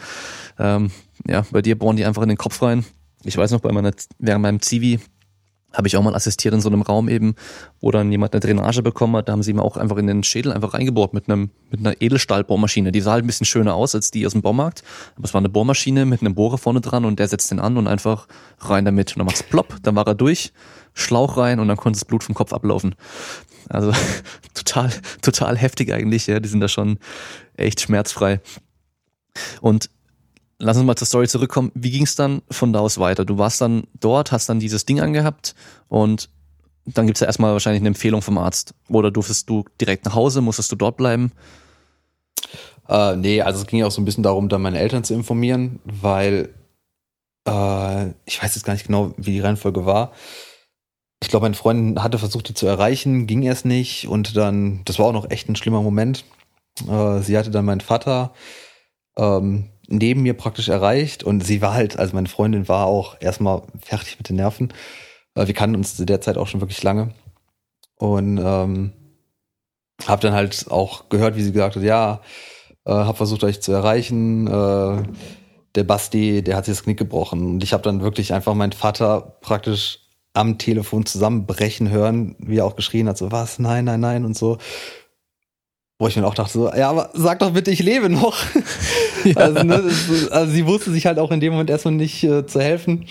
Ähm, 0.59 0.91
ja, 1.27 1.45
bei 1.51 1.61
dir 1.61 1.77
bohren 1.77 1.95
die 1.95 2.05
einfach 2.05 2.23
in 2.23 2.29
den 2.29 2.37
Kopf 2.37 2.61
rein. 2.61 2.85
Ich 3.23 3.37
weiß 3.37 3.51
noch, 3.51 3.61
bei 3.61 3.71
meiner, 3.71 3.91
während 4.19 4.41
meinem 4.41 4.61
Zivi 4.61 4.99
habe 5.75 5.87
ich 5.87 5.97
auch 5.97 6.03
mal 6.03 6.15
assistiert 6.15 6.53
in 6.53 6.61
so 6.61 6.69
einem 6.69 6.81
Raum 6.81 7.09
eben, 7.09 7.35
wo 7.81 7.91
dann 7.91 8.11
jemand 8.11 8.33
eine 8.33 8.39
Drainage 8.39 8.81
bekommen 8.81 9.15
hat. 9.15 9.27
Da 9.27 9.33
haben 9.33 9.43
sie 9.43 9.53
mir 9.53 9.61
auch 9.61 9.77
einfach 9.77 9.97
in 9.97 10.07
den 10.07 10.23
Schädel 10.23 10.51
einfach 10.51 10.73
reingebohrt 10.73 11.13
mit 11.13 11.29
einem 11.29 11.51
mit 11.69 11.79
einer 11.79 12.01
Edelstahlbohrmaschine. 12.01 12.91
Die 12.91 13.01
sah 13.01 13.13
halt 13.13 13.23
ein 13.23 13.27
bisschen 13.27 13.45
schöner 13.45 13.75
aus 13.75 13.95
als 13.95 14.11
die 14.11 14.25
aus 14.25 14.31
dem 14.31 14.41
Baumarkt, 14.41 14.83
aber 15.15 15.25
es 15.25 15.33
war 15.33 15.39
eine 15.39 15.49
Bohrmaschine 15.49 16.05
mit 16.05 16.21
einem 16.21 16.35
Bohrer 16.35 16.57
vorne 16.57 16.81
dran 16.81 17.05
und 17.05 17.19
der 17.19 17.27
setzt 17.27 17.51
den 17.51 17.59
an 17.59 17.77
und 17.77 17.87
einfach 17.87 18.27
rein 18.59 18.85
damit. 18.85 19.11
Und 19.11 19.19
dann 19.19 19.25
macht's 19.25 19.43
plopp, 19.43 19.77
dann 19.83 19.95
war 19.95 20.07
er 20.07 20.15
durch, 20.15 20.53
Schlauch 20.93 21.37
rein 21.37 21.59
und 21.59 21.67
dann 21.67 21.77
konnte 21.77 21.99
das 21.99 22.05
Blut 22.05 22.23
vom 22.23 22.35
Kopf 22.35 22.53
ablaufen. 22.53 22.95
Also 23.69 23.91
total 24.53 24.91
total 25.21 25.57
heftig 25.57 25.91
eigentlich. 25.91 26.27
Ja, 26.27 26.39
die 26.39 26.49
sind 26.49 26.61
da 26.61 26.67
schon 26.67 26.99
echt 27.57 27.81
schmerzfrei. 27.81 28.39
Und 29.61 29.89
lass 30.59 30.77
uns 30.77 30.85
mal 30.85 30.95
zur 30.95 31.07
Story 31.07 31.27
zurückkommen. 31.27 31.71
Wie 31.73 31.91
ging 31.91 32.03
es 32.03 32.15
dann 32.15 32.41
von 32.49 32.73
da 32.73 32.79
aus 32.79 32.97
weiter? 32.97 33.25
Du 33.25 33.37
warst 33.37 33.61
dann 33.61 33.87
dort, 33.99 34.31
hast 34.31 34.49
dann 34.49 34.59
dieses 34.59 34.85
Ding 34.85 34.99
angehabt 34.99 35.55
und 35.87 36.29
dann 36.85 37.07
gibt 37.07 37.17
es 37.17 37.21
ja 37.21 37.27
erstmal 37.27 37.53
wahrscheinlich 37.53 37.81
eine 37.81 37.89
Empfehlung 37.89 38.21
vom 38.21 38.37
Arzt. 38.37 38.75
Oder 38.89 39.11
durftest 39.11 39.49
du 39.49 39.65
direkt 39.81 40.05
nach 40.05 40.13
Hause, 40.13 40.41
musstest 40.41 40.71
du 40.71 40.75
dort 40.75 40.97
bleiben? 40.97 41.31
Äh, 42.87 43.15
nee, 43.15 43.41
also 43.41 43.61
es 43.61 43.67
ging 43.67 43.83
auch 43.83 43.91
so 43.91 44.01
ein 44.01 44.05
bisschen 44.05 44.23
darum, 44.23 44.49
dann 44.49 44.61
meine 44.61 44.79
Eltern 44.79 45.03
zu 45.03 45.15
informieren, 45.15 45.79
weil 45.83 46.53
äh, 47.47 48.09
ich 48.25 48.41
weiß 48.41 48.53
jetzt 48.55 48.65
gar 48.65 48.73
nicht 48.73 48.85
genau, 48.85 49.13
wie 49.17 49.31
die 49.31 49.39
Reihenfolge 49.39 49.85
war. 49.85 50.11
Ich 51.23 51.29
glaube, 51.29 51.45
meine 51.45 51.55
Freundin 51.55 52.03
hatte 52.03 52.19
versucht, 52.19 52.49
die 52.49 52.53
zu 52.53 52.67
erreichen, 52.67 53.25
ging 53.25 53.41
erst 53.41 53.65
nicht 53.65 54.07
und 54.07 54.37
dann, 54.37 54.81
das 54.85 54.99
war 54.99 55.07
auch 55.07 55.13
noch 55.13 55.31
echt 55.31 55.49
ein 55.49 55.55
schlimmer 55.55 55.81
Moment. 55.81 56.23
Äh, 56.87 57.21
sie 57.21 57.37
hatte 57.37 57.49
dann 57.49 57.65
meinen 57.65 57.81
Vater, 57.81 58.33
ähm, 59.17 59.69
neben 59.87 60.23
mir 60.23 60.33
praktisch 60.33 60.69
erreicht 60.69 61.23
und 61.23 61.41
sie 61.41 61.61
war 61.61 61.73
halt, 61.73 61.97
also 61.97 62.15
meine 62.15 62.27
Freundin 62.27 62.67
war 62.67 62.85
auch 62.87 63.17
erstmal 63.19 63.63
fertig 63.81 64.17
mit 64.17 64.29
den 64.29 64.37
Nerven. 64.37 64.73
Äh, 65.35 65.47
wir 65.47 65.53
kannten 65.53 65.75
uns 65.75 65.95
zu 65.95 66.05
der 66.05 66.21
Zeit 66.21 66.37
auch 66.37 66.47
schon 66.47 66.61
wirklich 66.61 66.81
lange 66.83 67.13
und 67.97 68.37
ähm, 68.37 68.93
habe 70.05 70.21
dann 70.21 70.33
halt 70.33 70.65
auch 70.69 71.09
gehört, 71.09 71.35
wie 71.35 71.43
sie 71.43 71.51
gesagt 71.51 71.75
hat, 71.75 71.83
ja, 71.83 72.21
äh, 72.85 72.91
habe 72.91 73.17
versucht 73.17 73.43
euch 73.43 73.61
zu 73.61 73.71
erreichen. 73.71 74.47
Äh, 74.47 75.03
der 75.75 75.83
Basti, 75.83 76.41
der 76.41 76.55
hat 76.55 76.65
sich 76.65 76.75
das 76.75 76.83
Knick 76.83 76.97
gebrochen 76.97 77.45
und 77.45 77.63
ich 77.63 77.73
habe 77.73 77.83
dann 77.83 78.01
wirklich 78.01 78.33
einfach 78.33 78.53
meinen 78.53 78.71
Vater 78.71 79.37
praktisch 79.41 79.99
am 80.33 80.57
Telefon 80.57 81.05
zusammenbrechen 81.05 81.89
hören, 81.89 82.35
wie 82.39 82.57
er 82.57 82.65
auch 82.65 82.75
geschrien 82.75 83.07
hat, 83.07 83.17
so 83.17 83.31
was, 83.31 83.59
nein, 83.59 83.85
nein, 83.85 83.99
nein 83.99 84.25
und 84.25 84.37
so. 84.37 84.57
Wo 85.97 86.07
ich 86.09 86.17
mir 86.17 86.27
auch 86.27 86.33
dachte, 86.33 86.51
so, 86.51 86.69
ja, 86.73 86.89
aber 86.89 87.09
sag 87.13 87.39
doch 87.39 87.53
bitte, 87.53 87.71
ich 87.71 87.81
lebe 87.81 88.09
noch. 88.09 88.37
Ja. 89.23 89.37
Also, 89.37 89.63
ne, 89.63 89.81
also 90.29 90.51
sie 90.51 90.67
wusste 90.67 90.91
sich 90.91 91.07
halt 91.07 91.17
auch 91.17 91.31
in 91.31 91.39
dem 91.39 91.53
Moment 91.53 91.71
erstmal 91.71 91.95
nicht 91.95 92.23
äh, 92.23 92.45
zu 92.45 92.61
helfen. 92.61 93.07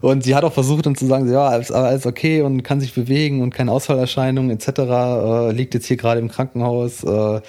Und 0.00 0.24
sie 0.24 0.34
hat 0.34 0.42
auch 0.42 0.54
versucht 0.54 0.86
dann 0.86 0.94
zu 0.94 1.04
sagen, 1.04 1.30
ja, 1.30 1.48
alles, 1.48 1.70
alles 1.70 2.06
okay 2.06 2.40
und 2.40 2.62
kann 2.62 2.80
sich 2.80 2.94
bewegen 2.94 3.42
und 3.42 3.52
keine 3.52 3.70
Ausfallerscheinungen 3.70 4.50
etc. 4.50 4.68
Äh, 4.68 5.52
liegt 5.52 5.74
jetzt 5.74 5.84
hier 5.84 5.98
gerade 5.98 6.18
im 6.18 6.28
Krankenhaus, 6.28 7.04
äh, 7.04 7.42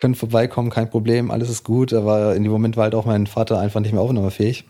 können 0.00 0.14
vorbeikommen, 0.14 0.70
kein 0.70 0.88
Problem, 0.90 1.32
alles 1.32 1.50
ist 1.50 1.64
gut. 1.64 1.92
Aber 1.92 2.36
in 2.36 2.44
dem 2.44 2.52
Moment 2.52 2.76
war 2.76 2.84
halt 2.84 2.94
auch 2.94 3.04
mein 3.04 3.26
Vater 3.26 3.58
einfach 3.58 3.80
nicht 3.80 3.92
mehr 3.92 4.02
aufnahmefähig. 4.02 4.64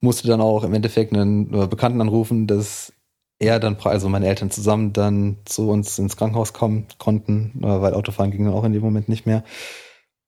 Musste 0.00 0.28
dann 0.28 0.40
auch 0.40 0.62
im 0.62 0.74
Endeffekt 0.74 1.12
einen 1.12 1.52
äh, 1.52 1.66
Bekannten 1.66 2.00
anrufen, 2.00 2.46
dass 2.46 2.92
er 3.38 3.60
dann, 3.60 3.76
also 3.82 4.08
meine 4.08 4.26
Eltern 4.26 4.50
zusammen 4.50 4.92
dann 4.92 5.38
zu 5.44 5.68
uns 5.70 5.98
ins 5.98 6.16
Krankenhaus 6.16 6.52
kommen 6.52 6.86
konnten, 6.98 7.60
äh, 7.62 7.80
weil 7.80 7.94
Autofahren 7.94 8.30
ging 8.30 8.44
dann 8.44 8.54
auch 8.54 8.64
in 8.64 8.72
dem 8.72 8.82
Moment 8.82 9.08
nicht 9.08 9.26
mehr. 9.26 9.44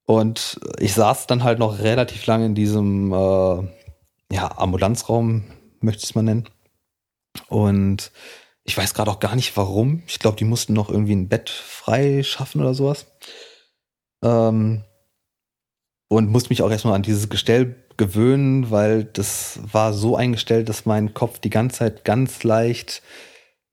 Und 0.05 0.61
ich 0.79 0.95
saß 0.95 1.27
dann 1.27 1.45
halt 1.45 1.59
noch 1.59 1.81
relativ 1.81 2.25
lange 2.27 2.47
in 2.47 2.55
diesem 2.55 3.13
äh, 3.13 3.63
ja, 4.33 4.59
Ambulanzraum, 4.59 5.45
möchte 5.81 6.03
ich 6.03 6.11
es 6.11 6.15
mal 6.15 6.23
nennen. 6.23 6.49
Und 7.49 8.11
ich 8.65 8.77
weiß 8.77 8.95
gerade 8.95 9.11
auch 9.11 9.21
gar 9.21 9.37
nicht 9.37 9.57
warum. 9.57 10.03
Ich 10.07 10.19
glaube, 10.19 10.37
die 10.37 10.45
mussten 10.45 10.73
noch 10.73 10.91
irgendwie 10.91 11.15
ein 11.15 11.29
Bett 11.29 11.51
frei 11.51 12.23
schaffen 12.23 12.61
oder 12.61 12.75
sowas. 12.75 13.07
Ähm, 14.23 14.85
und 16.09 16.31
musste 16.31 16.51
mich 16.51 16.63
auch 16.63 16.71
erstmal 16.71 16.95
an 16.95 17.03
dieses 17.03 17.29
Gestell 17.29 17.88
gewöhnen, 17.99 18.71
weil 18.71 19.05
das 19.05 19.61
war 19.71 19.93
so 19.93 20.17
eingestellt, 20.17 20.69
dass 20.69 20.87
mein 20.87 21.13
Kopf 21.13 21.41
die 21.41 21.51
ganze 21.51 21.79
Zeit 21.79 22.05
ganz 22.05 22.43
leicht 22.45 23.03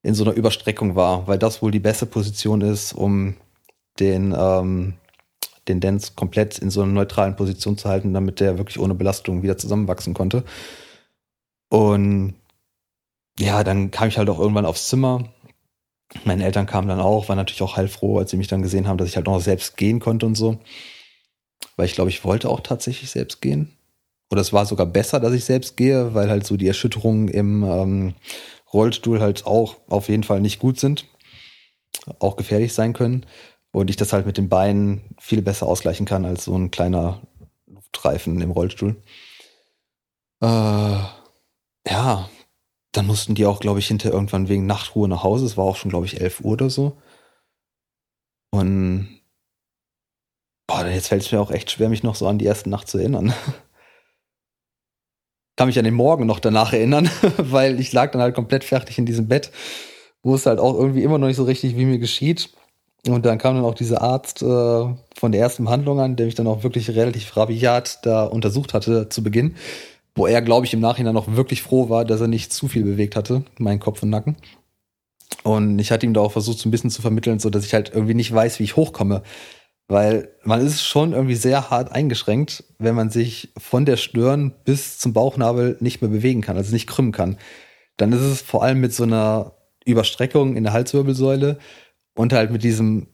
in 0.03 0.13
so 0.13 0.25
einer 0.25 0.33
Überstreckung 0.33 0.95
war, 0.95 1.27
weil 1.27 1.39
das 1.39 1.61
wohl 1.61 1.71
die 1.71 1.79
beste 1.79 2.05
Position 2.05 2.61
ist, 2.61 2.93
um 2.93 3.35
den, 3.99 4.35
ähm, 4.37 4.95
den 5.67 5.79
Dance 5.79 6.13
komplett 6.15 6.59
in 6.59 6.69
so 6.69 6.81
einer 6.81 6.91
neutralen 6.91 7.35
Position 7.35 7.77
zu 7.77 7.87
halten, 7.87 8.13
damit 8.13 8.39
der 8.39 8.57
wirklich 8.57 8.79
ohne 8.79 8.95
Belastung 8.95 9.41
wieder 9.43 9.57
zusammenwachsen 9.57 10.13
konnte. 10.13 10.43
Und 11.69 12.35
ja, 13.39 13.63
dann 13.63 13.91
kam 13.91 14.09
ich 14.09 14.17
halt 14.17 14.29
auch 14.29 14.39
irgendwann 14.39 14.65
aufs 14.65 14.87
Zimmer. 14.87 15.29
Meine 16.23 16.45
Eltern 16.45 16.65
kamen 16.67 16.87
dann 16.87 16.99
auch, 16.99 17.29
waren 17.29 17.37
natürlich 17.37 17.61
auch 17.61 17.77
heilfroh, 17.77 18.19
als 18.19 18.31
sie 18.31 18.37
mich 18.37 18.47
dann 18.47 18.61
gesehen 18.61 18.87
haben, 18.87 18.97
dass 18.97 19.09
ich 19.09 19.15
halt 19.15 19.25
noch 19.27 19.39
selbst 19.39 19.77
gehen 19.77 19.99
konnte 19.99 20.25
und 20.25 20.35
so. 20.35 20.59
Weil 21.77 21.87
ich 21.87 21.93
glaube, 21.93 22.09
ich 22.09 22.23
wollte 22.23 22.49
auch 22.49 22.61
tatsächlich 22.61 23.09
selbst 23.11 23.41
gehen 23.41 23.75
oder 24.31 24.41
es 24.41 24.53
war 24.53 24.65
sogar 24.65 24.85
besser, 24.85 25.19
dass 25.19 25.33
ich 25.33 25.45
selbst 25.45 25.77
gehe, 25.77 26.13
weil 26.13 26.29
halt 26.29 26.45
so 26.45 26.57
die 26.57 26.67
Erschütterungen 26.67 27.27
im 27.27 27.63
ähm, 27.63 28.13
Rollstuhl 28.73 29.19
halt 29.19 29.45
auch 29.45 29.77
auf 29.87 30.09
jeden 30.09 30.23
Fall 30.23 30.41
nicht 30.41 30.59
gut 30.59 30.79
sind, 30.79 31.05
auch 32.19 32.35
gefährlich 32.35 32.73
sein 32.73 32.93
können 32.93 33.25
und 33.71 33.89
ich 33.89 33.95
das 33.95 34.13
halt 34.13 34.25
mit 34.25 34.37
den 34.37 34.49
Beinen 34.49 35.15
viel 35.19 35.41
besser 35.41 35.67
ausgleichen 35.67 36.05
kann 36.05 36.25
als 36.25 36.45
so 36.45 36.57
ein 36.57 36.71
kleiner 36.71 37.21
Luftreifen 37.67 38.41
im 38.41 38.51
Rollstuhl. 38.51 38.95
Äh, 40.41 40.97
ja, 41.87 42.29
dann 42.91 43.07
mussten 43.07 43.35
die 43.35 43.45
auch, 43.45 43.59
glaube 43.59 43.79
ich, 43.79 43.87
hinter 43.87 44.11
irgendwann 44.11 44.49
wegen 44.49 44.65
Nachtruhe 44.65 45.07
nach 45.07 45.23
Hause. 45.23 45.45
Es 45.45 45.57
war 45.57 45.65
auch 45.65 45.75
schon, 45.75 45.89
glaube 45.89 46.05
ich, 46.05 46.21
11 46.21 46.41
Uhr 46.41 46.53
oder 46.53 46.69
so. 46.69 46.97
Und 48.51 49.21
boah, 50.67 50.85
jetzt 50.87 51.09
fällt 51.09 51.23
es 51.23 51.31
mir 51.31 51.41
auch 51.41 51.51
echt 51.51 51.71
schwer, 51.71 51.89
mich 51.89 52.03
noch 52.03 52.15
so 52.15 52.27
an 52.27 52.37
die 52.37 52.45
erste 52.45 52.69
Nacht 52.69 52.87
zu 52.87 52.97
erinnern. 52.97 53.33
Kann 55.55 55.67
mich 55.67 55.79
an 55.79 55.85
den 55.85 55.93
Morgen 55.93 56.25
noch 56.25 56.39
danach 56.39 56.73
erinnern, 56.73 57.09
weil 57.37 57.79
ich 57.79 57.93
lag 57.93 58.11
dann 58.11 58.21
halt 58.21 58.35
komplett 58.35 58.63
fertig 58.63 58.97
in 58.97 59.05
diesem 59.05 59.27
Bett, 59.27 59.51
wusste 60.23 60.49
halt 60.49 60.59
auch 60.59 60.75
irgendwie 60.75 61.03
immer 61.03 61.17
noch 61.17 61.27
nicht 61.27 61.37
so 61.37 61.43
richtig, 61.43 61.77
wie 61.77 61.85
mir 61.85 61.99
geschieht. 61.99 62.49
Und 63.07 63.25
dann 63.25 63.37
kam 63.37 63.55
dann 63.55 63.65
auch 63.65 63.75
dieser 63.75 64.01
Arzt 64.01 64.41
äh, 64.41 64.45
von 64.45 65.31
der 65.31 65.39
ersten 65.39 65.65
Behandlung 65.65 65.99
an, 65.99 66.15
der 66.15 66.25
mich 66.25 66.35
dann 66.35 66.47
auch 66.47 66.63
wirklich 66.63 66.89
relativ 66.89 67.37
rabiat 67.37 67.99
da 68.03 68.25
untersucht 68.25 68.73
hatte 68.73 69.09
zu 69.09 69.21
Beginn, 69.21 69.55
wo 70.15 70.25
er, 70.25 70.41
glaube 70.41 70.65
ich, 70.65 70.73
im 70.73 70.79
Nachhinein 70.79 71.15
auch 71.15 71.27
wirklich 71.27 71.61
froh 71.61 71.89
war, 71.89 72.03
dass 72.03 72.21
er 72.21 72.27
nicht 72.27 72.51
zu 72.51 72.67
viel 72.67 72.83
bewegt 72.83 73.15
hatte, 73.15 73.43
meinen 73.59 73.79
Kopf 73.79 74.01
und 74.01 74.09
Nacken. 74.09 74.37
Und 75.43 75.77
ich 75.77 75.91
hatte 75.91 76.07
ihm 76.07 76.15
da 76.15 76.21
auch 76.21 76.31
versucht, 76.31 76.57
so 76.57 76.67
ein 76.67 76.71
bisschen 76.71 76.89
zu 76.89 77.03
vermitteln, 77.03 77.37
so 77.37 77.51
dass 77.51 77.65
ich 77.65 77.75
halt 77.75 77.91
irgendwie 77.93 78.15
nicht 78.15 78.33
weiß, 78.33 78.59
wie 78.59 78.63
ich 78.63 78.75
hochkomme. 78.75 79.21
Weil 79.87 80.29
man 80.43 80.65
ist 80.65 80.83
schon 80.83 81.13
irgendwie 81.13 81.35
sehr 81.35 81.69
hart 81.69 81.91
eingeschränkt, 81.91 82.63
wenn 82.79 82.95
man 82.95 83.11
sich 83.11 83.53
von 83.57 83.85
der 83.85 83.97
Stirn 83.97 84.53
bis 84.63 84.97
zum 84.97 85.13
Bauchnabel 85.13 85.77
nicht 85.79 86.01
mehr 86.01 86.09
bewegen 86.09 86.41
kann, 86.41 86.57
also 86.57 86.73
nicht 86.73 86.87
krümmen 86.87 87.11
kann. 87.11 87.37
Dann 87.97 88.11
ist 88.11 88.21
es 88.21 88.41
vor 88.41 88.63
allem 88.63 88.81
mit 88.81 88.93
so 88.93 89.03
einer 89.03 89.53
Überstreckung 89.85 90.55
in 90.55 90.63
der 90.63 90.73
Halswirbelsäule 90.73 91.59
und 92.15 92.33
halt 92.33 92.51
mit 92.51 92.63
diesem 92.63 93.07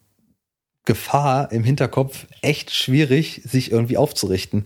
Gefahr 0.86 1.52
im 1.52 1.64
Hinterkopf 1.64 2.26
echt 2.42 2.72
schwierig, 2.72 3.42
sich 3.44 3.72
irgendwie 3.72 3.98
aufzurichten. 3.98 4.66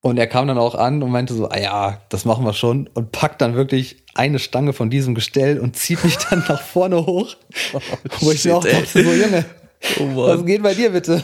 Und 0.00 0.18
er 0.18 0.26
kam 0.26 0.48
dann 0.48 0.58
auch 0.58 0.74
an 0.74 1.02
und 1.02 1.10
meinte 1.12 1.32
so, 1.32 1.48
ah 1.48 1.60
ja, 1.60 2.02
das 2.08 2.24
machen 2.24 2.44
wir 2.44 2.54
schon 2.54 2.88
und 2.88 3.12
packt 3.12 3.40
dann 3.40 3.54
wirklich 3.54 4.04
eine 4.14 4.40
Stange 4.40 4.72
von 4.72 4.90
diesem 4.90 5.14
Gestell 5.14 5.60
und 5.60 5.76
zieht 5.76 6.02
mich 6.02 6.16
dann 6.30 6.44
nach 6.48 6.60
vorne 6.60 7.06
hoch. 7.06 7.36
Oh, 7.72 7.80
wo 8.20 8.32
ich 8.32 8.44
mir 8.44 8.56
auch 8.56 8.64
dachte, 8.64 9.04
so 9.04 9.12
Junge, 9.12 9.44
oh 10.00 10.16
was 10.16 10.44
geht 10.44 10.62
bei 10.62 10.74
dir 10.74 10.90
bitte? 10.90 11.22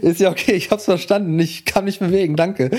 Ist 0.00 0.20
ja 0.20 0.30
okay, 0.30 0.52
ich 0.52 0.70
hab's 0.70 0.84
verstanden, 0.84 1.38
ich 1.38 1.64
kann 1.64 1.84
mich 1.84 1.98
bewegen, 1.98 2.36
danke. 2.36 2.70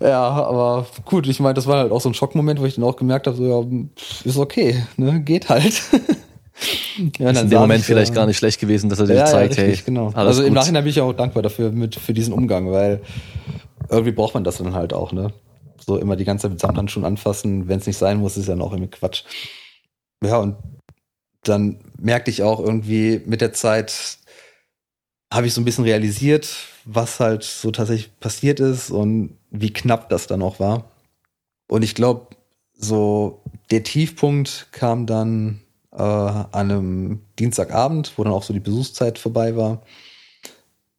Ja, 0.00 0.20
aber 0.20 0.86
gut, 1.04 1.28
ich 1.28 1.38
meine, 1.38 1.54
das 1.54 1.66
war 1.66 1.78
halt 1.78 1.92
auch 1.92 2.00
so 2.00 2.08
ein 2.08 2.14
Schockmoment, 2.14 2.60
wo 2.60 2.64
ich 2.64 2.74
dann 2.74 2.84
auch 2.84 2.96
gemerkt 2.96 3.26
habe, 3.26 3.36
so 3.36 3.44
ja, 3.44 4.00
ist 4.24 4.36
okay, 4.36 4.82
ne, 4.96 5.20
geht 5.20 5.48
halt. 5.48 5.74
ja, 7.18 7.30
ist 7.30 7.42
in 7.42 7.50
dem 7.50 7.60
Moment 7.60 7.80
ich, 7.80 7.86
vielleicht 7.86 8.12
äh, 8.12 8.14
gar 8.14 8.26
nicht 8.26 8.36
schlecht 8.36 8.60
gewesen, 8.60 8.90
dass 8.90 8.98
er 8.98 9.06
dir 9.06 9.14
ja, 9.14 9.26
zeigt, 9.26 9.56
ja, 9.56 9.62
richtig, 9.62 9.80
hey, 9.80 9.84
genau. 9.86 10.10
Also 10.14 10.40
gut. 10.40 10.48
im 10.48 10.54
Nachhinein 10.54 10.82
bin 10.82 10.90
ich 10.90 11.00
auch 11.00 11.12
dankbar 11.12 11.42
dafür 11.42 11.70
mit 11.70 11.94
für 11.94 12.12
diesen 12.12 12.32
Umgang, 12.32 12.70
weil 12.72 13.00
irgendwie 13.88 14.12
braucht 14.12 14.34
man 14.34 14.42
das 14.44 14.58
dann 14.58 14.74
halt 14.74 14.92
auch, 14.92 15.12
ne? 15.12 15.32
So 15.84 15.98
immer 15.98 16.16
die 16.16 16.24
ganze 16.24 16.42
Zeit 16.42 16.52
mit 16.52 16.60
Samthandschuhen 16.60 17.04
anfassen, 17.04 17.68
wenn 17.68 17.78
es 17.78 17.86
nicht 17.86 17.96
sein 17.96 18.18
muss, 18.18 18.36
ist 18.36 18.48
ja 18.48 18.56
noch 18.56 18.72
irgendwie 18.72 18.90
Quatsch. 18.90 19.24
Ja, 20.24 20.38
und 20.38 20.56
dann 21.42 21.78
merkte 21.98 22.30
ich 22.30 22.42
auch 22.42 22.60
irgendwie 22.60 23.20
mit 23.26 23.40
der 23.40 23.52
Zeit, 23.52 24.18
habe 25.32 25.46
ich 25.46 25.54
so 25.54 25.60
ein 25.60 25.64
bisschen 25.64 25.84
realisiert, 25.84 26.48
was 26.84 27.20
halt 27.20 27.42
so 27.42 27.70
tatsächlich 27.70 28.18
passiert 28.20 28.60
ist 28.60 28.90
und 28.90 29.38
wie 29.50 29.72
knapp 29.72 30.08
das 30.08 30.26
dann 30.26 30.42
auch 30.42 30.60
war. 30.60 30.90
Und 31.68 31.82
ich 31.82 31.94
glaube, 31.94 32.28
so 32.74 33.42
der 33.70 33.82
Tiefpunkt 33.82 34.68
kam 34.72 35.06
dann 35.06 35.60
äh, 35.92 36.02
an 36.02 36.48
einem 36.52 37.20
Dienstagabend, 37.38 38.12
wo 38.16 38.24
dann 38.24 38.32
auch 38.32 38.42
so 38.42 38.52
die 38.52 38.60
Besuchszeit 38.60 39.18
vorbei 39.18 39.56
war. 39.56 39.82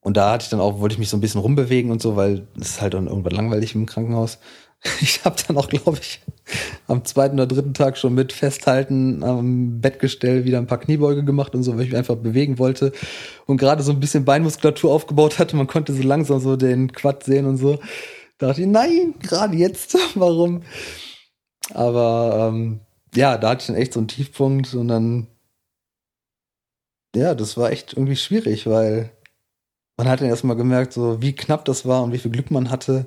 Und 0.01 0.17
da 0.17 0.31
hatte 0.31 0.43
ich 0.43 0.49
dann 0.49 0.59
auch, 0.59 0.79
wollte 0.79 0.93
ich 0.93 0.99
mich 0.99 1.09
so 1.09 1.17
ein 1.17 1.21
bisschen 1.21 1.41
rumbewegen 1.41 1.91
und 1.91 2.01
so, 2.01 2.15
weil 2.15 2.47
es 2.59 2.71
ist 2.71 2.81
halt 2.81 2.93
dann 2.93 3.07
irgendwann 3.07 3.33
langweilig 3.33 3.73
im 3.75 3.85
Krankenhaus. 3.85 4.37
Ich 5.01 5.23
habe 5.23 5.35
dann 5.47 5.57
auch, 5.57 5.69
glaube 5.69 5.97
ich, 6.01 6.21
am 6.87 7.05
zweiten 7.05 7.35
oder 7.35 7.47
dritten 7.47 7.73
Tag 7.73 7.97
schon 7.97 8.13
mit 8.13 8.33
Festhalten 8.33 9.23
am 9.23 9.81
Bettgestell 9.81 10.45
wieder 10.45 10.57
ein 10.57 10.67
paar 10.67 10.79
Kniebeuge 10.79 11.23
gemacht 11.23 11.55
und 11.55 11.63
so, 11.63 11.73
weil 11.73 11.83
ich 11.83 11.89
mich 11.89 11.97
einfach 11.97 12.15
bewegen 12.15 12.59
wollte 12.59 12.91
und 13.45 13.57
gerade 13.57 13.83
so 13.83 13.91
ein 13.91 13.99
bisschen 13.99 14.25
Beinmuskulatur 14.25 14.91
aufgebaut 14.91 15.39
hatte. 15.39 15.55
Man 15.55 15.67
konnte 15.67 15.93
so 15.93 16.03
langsam 16.03 16.39
so 16.39 16.55
den 16.55 16.91
Quad 16.91 17.23
sehen 17.23 17.45
und 17.45 17.57
so. 17.57 17.79
Da 18.37 18.47
dachte 18.47 18.61
ich, 18.61 18.67
nein, 18.67 19.15
gerade 19.21 19.55
jetzt, 19.55 19.97
warum? 20.15 20.63
Aber 21.73 22.51
ähm, 22.51 22.81
ja, 23.15 23.37
da 23.37 23.49
hatte 23.49 23.61
ich 23.61 23.67
dann 23.67 23.75
echt 23.75 23.93
so 23.93 23.99
einen 23.99 24.07
Tiefpunkt 24.07 24.73
und 24.73 24.87
dann, 24.89 25.27
ja, 27.15 27.35
das 27.35 27.57
war 27.57 27.71
echt 27.71 27.93
irgendwie 27.93 28.15
schwierig, 28.15 28.67
weil 28.67 29.11
man 29.97 30.09
hat 30.09 30.21
dann 30.21 30.27
erstmal 30.29 30.55
gemerkt, 30.57 30.93
so 30.93 31.21
wie 31.21 31.33
knapp 31.33 31.65
das 31.65 31.85
war 31.85 32.03
und 32.03 32.11
wie 32.11 32.17
viel 32.17 32.31
Glück 32.31 32.51
man 32.51 32.69
hatte. 32.69 33.05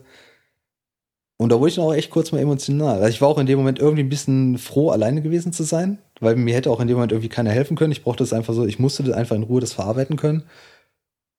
Und 1.39 1.51
da 1.51 1.59
wurde 1.59 1.69
ich 1.69 1.75
dann 1.77 1.85
auch 1.85 1.95
echt 1.95 2.11
kurz 2.11 2.33
mal 2.33 2.39
emotional. 2.39 2.97
Also 2.97 3.09
ich 3.09 3.21
war 3.21 3.29
auch 3.29 3.39
in 3.39 3.47
dem 3.47 3.59
Moment 3.59 3.79
irgendwie 3.79 4.03
ein 4.03 4.09
bisschen 4.09 4.57
froh, 4.57 4.91
alleine 4.91 5.21
gewesen 5.21 5.53
zu 5.53 5.65
sein, 5.65 5.99
weil 6.21 6.35
mir 6.37 6.55
hätte 6.55 6.71
auch 6.71 6.81
in 6.81 6.89
dem 6.89 6.97
Moment 6.97 7.13
irgendwie 7.13 7.29
keiner 7.29 7.51
helfen 7.51 7.77
können. 7.77 7.93
Ich 7.93 8.03
brauchte 8.03 8.25
das 8.25 8.33
einfach 8.33 8.55
so, 8.55 8.65
ich 8.65 8.79
musste 8.79 9.03
das 9.03 9.15
einfach 9.15 9.37
in 9.37 9.43
Ruhe 9.43 9.61
das 9.61 9.75
verarbeiten 9.75 10.17
können. 10.17 10.45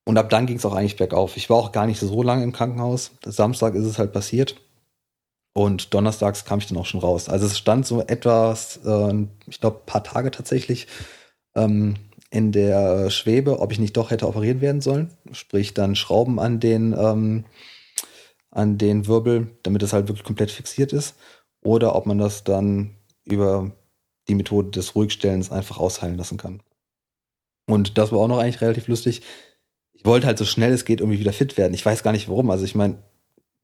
Und 0.05 0.17
ab 0.17 0.29
dann 0.29 0.45
ging 0.45 0.57
es 0.57 0.65
auch 0.65 0.75
eigentlich 0.75 0.97
bergauf. 0.97 1.35
Ich 1.35 1.49
war 1.49 1.57
auch 1.57 1.71
gar 1.71 1.87
nicht 1.87 1.99
so 1.99 2.23
lange 2.23 2.43
im 2.43 2.53
Krankenhaus. 2.53 3.11
Samstag 3.25 3.75
ist 3.75 3.85
es 3.85 3.97
halt 3.97 4.13
passiert. 4.13 4.55
Und 5.53 5.93
donnerstags 5.95 6.45
kam 6.45 6.59
ich 6.59 6.67
dann 6.67 6.77
auch 6.77 6.85
schon 6.85 6.99
raus. 6.99 7.29
Also 7.29 7.47
es 7.47 7.57
stand 7.57 7.87
so 7.87 8.01
etwas, 8.01 8.79
äh, 8.85 9.25
ich 9.47 9.59
glaube, 9.59 9.81
paar 9.87 10.03
Tage 10.03 10.29
tatsächlich 10.29 10.87
ähm, 11.55 11.95
in 12.29 12.51
der 12.51 13.09
Schwebe, 13.09 13.59
ob 13.59 13.71
ich 13.71 13.79
nicht 13.79 13.97
doch 13.97 14.11
hätte 14.11 14.27
operiert 14.27 14.61
werden 14.61 14.81
sollen. 14.81 15.09
Sprich, 15.31 15.73
dann 15.73 15.95
Schrauben 15.95 16.39
an 16.39 16.59
den, 16.59 16.95
ähm, 16.97 17.45
an 18.57 18.77
den 18.77 19.05
Wirbel, 19.05 19.55
damit 19.61 19.83
es 19.83 19.93
halt 19.93 20.07
wirklich 20.07 20.25
komplett 20.25 20.49
fixiert 20.49 20.91
ist. 20.91 21.15
Oder 21.61 21.95
ob 21.95 22.07
man 22.07 22.17
das 22.17 22.43
dann 22.43 22.95
über 23.23 23.71
die 24.27 24.35
Methode 24.35 24.71
des 24.71 24.95
Ruhigstellens 24.95 25.51
einfach 25.51 25.77
ausheilen 25.77 26.17
lassen 26.17 26.37
kann. 26.37 26.61
Und 27.67 27.97
das 27.97 28.11
war 28.11 28.19
auch 28.19 28.27
noch 28.27 28.39
eigentlich 28.39 28.61
relativ 28.61 28.87
lustig. 28.87 29.21
Ich 29.93 30.05
wollte 30.05 30.25
halt 30.25 30.37
so 30.37 30.45
schnell 30.45 30.73
es 30.73 30.85
geht 30.85 31.01
irgendwie 31.01 31.19
wieder 31.19 31.33
fit 31.33 31.57
werden. 31.57 31.73
Ich 31.73 31.85
weiß 31.85 32.01
gar 32.01 32.11
nicht 32.13 32.29
warum. 32.29 32.49
Also 32.49 32.65
ich 32.65 32.73
meine, 32.73 33.03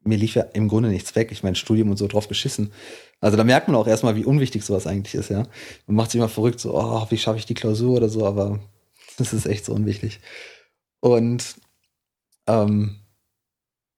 mir 0.03 0.17
lief 0.17 0.35
ja 0.35 0.43
im 0.43 0.67
Grunde 0.67 0.89
nichts 0.89 1.15
weg. 1.15 1.31
Ich 1.31 1.43
mein 1.43 1.55
Studium 1.55 1.89
und 1.89 1.97
so 1.97 2.07
drauf 2.07 2.27
geschissen. 2.27 2.71
Also 3.19 3.35
da 3.35 3.43
merkt 3.43 3.67
man 3.67 3.75
auch 3.75 3.87
erstmal, 3.87 4.15
wie 4.15 4.25
unwichtig 4.25 4.63
sowas 4.63 4.85
eigentlich 4.85 5.15
ist, 5.15 5.29
ja. 5.29 5.43
Man 5.87 5.95
macht 5.95 6.11
sich 6.11 6.19
immer 6.19 6.29
verrückt, 6.29 6.59
so, 6.59 6.77
oh, 6.77 7.07
wie 7.09 7.17
schaffe 7.17 7.39
ich 7.39 7.45
die 7.45 7.53
Klausur 7.53 7.97
oder 7.97 8.09
so, 8.09 8.25
aber 8.25 8.59
das 9.17 9.33
ist 9.33 9.45
echt 9.45 9.65
so 9.65 9.73
unwichtig. 9.73 10.19
Und 10.99 11.55
ähm, 12.47 13.02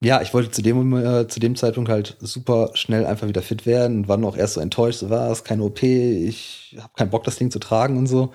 ja, 0.01 0.21
ich 0.21 0.33
wollte 0.33 0.51
zu 0.51 0.61
dem, 0.61 0.95
äh, 0.95 1.27
zu 1.27 1.39
dem 1.39 1.55
Zeitpunkt 1.55 1.89
halt 1.89 2.17
super 2.19 2.71
schnell 2.73 3.05
einfach 3.05 3.27
wieder 3.27 3.41
fit 3.41 3.65
werden 3.65 3.99
und 3.99 4.07
war 4.07 4.17
noch 4.17 4.37
erst 4.37 4.55
so 4.55 4.61
enttäuscht, 4.61 4.99
so 4.99 5.09
war 5.09 5.31
es 5.31 5.43
keine 5.43 5.63
OP, 5.63 5.83
ich 5.83 6.77
habe 6.79 6.93
keinen 6.95 7.09
Bock, 7.09 7.23
das 7.23 7.37
Ding 7.37 7.51
zu 7.51 7.59
tragen 7.59 7.97
und 7.97 8.07
so. 8.07 8.33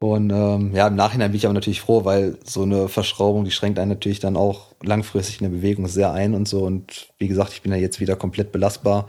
Und 0.00 0.30
ähm, 0.30 0.74
ja, 0.74 0.86
im 0.86 0.94
Nachhinein 0.94 1.32
bin 1.32 1.38
ich 1.38 1.46
aber 1.46 1.54
natürlich 1.54 1.80
froh, 1.80 2.04
weil 2.04 2.38
so 2.44 2.62
eine 2.62 2.88
Verschraubung, 2.88 3.44
die 3.44 3.50
schränkt 3.50 3.80
einen 3.80 3.90
natürlich 3.90 4.20
dann 4.20 4.36
auch 4.36 4.74
langfristig 4.80 5.40
in 5.40 5.50
der 5.50 5.56
Bewegung 5.56 5.88
sehr 5.88 6.12
ein 6.12 6.34
und 6.34 6.46
so. 6.46 6.64
Und 6.64 7.12
wie 7.18 7.26
gesagt, 7.26 7.52
ich 7.52 7.62
bin 7.62 7.72
ja 7.72 7.78
jetzt 7.78 7.98
wieder 7.98 8.14
komplett 8.14 8.52
belastbar 8.52 9.08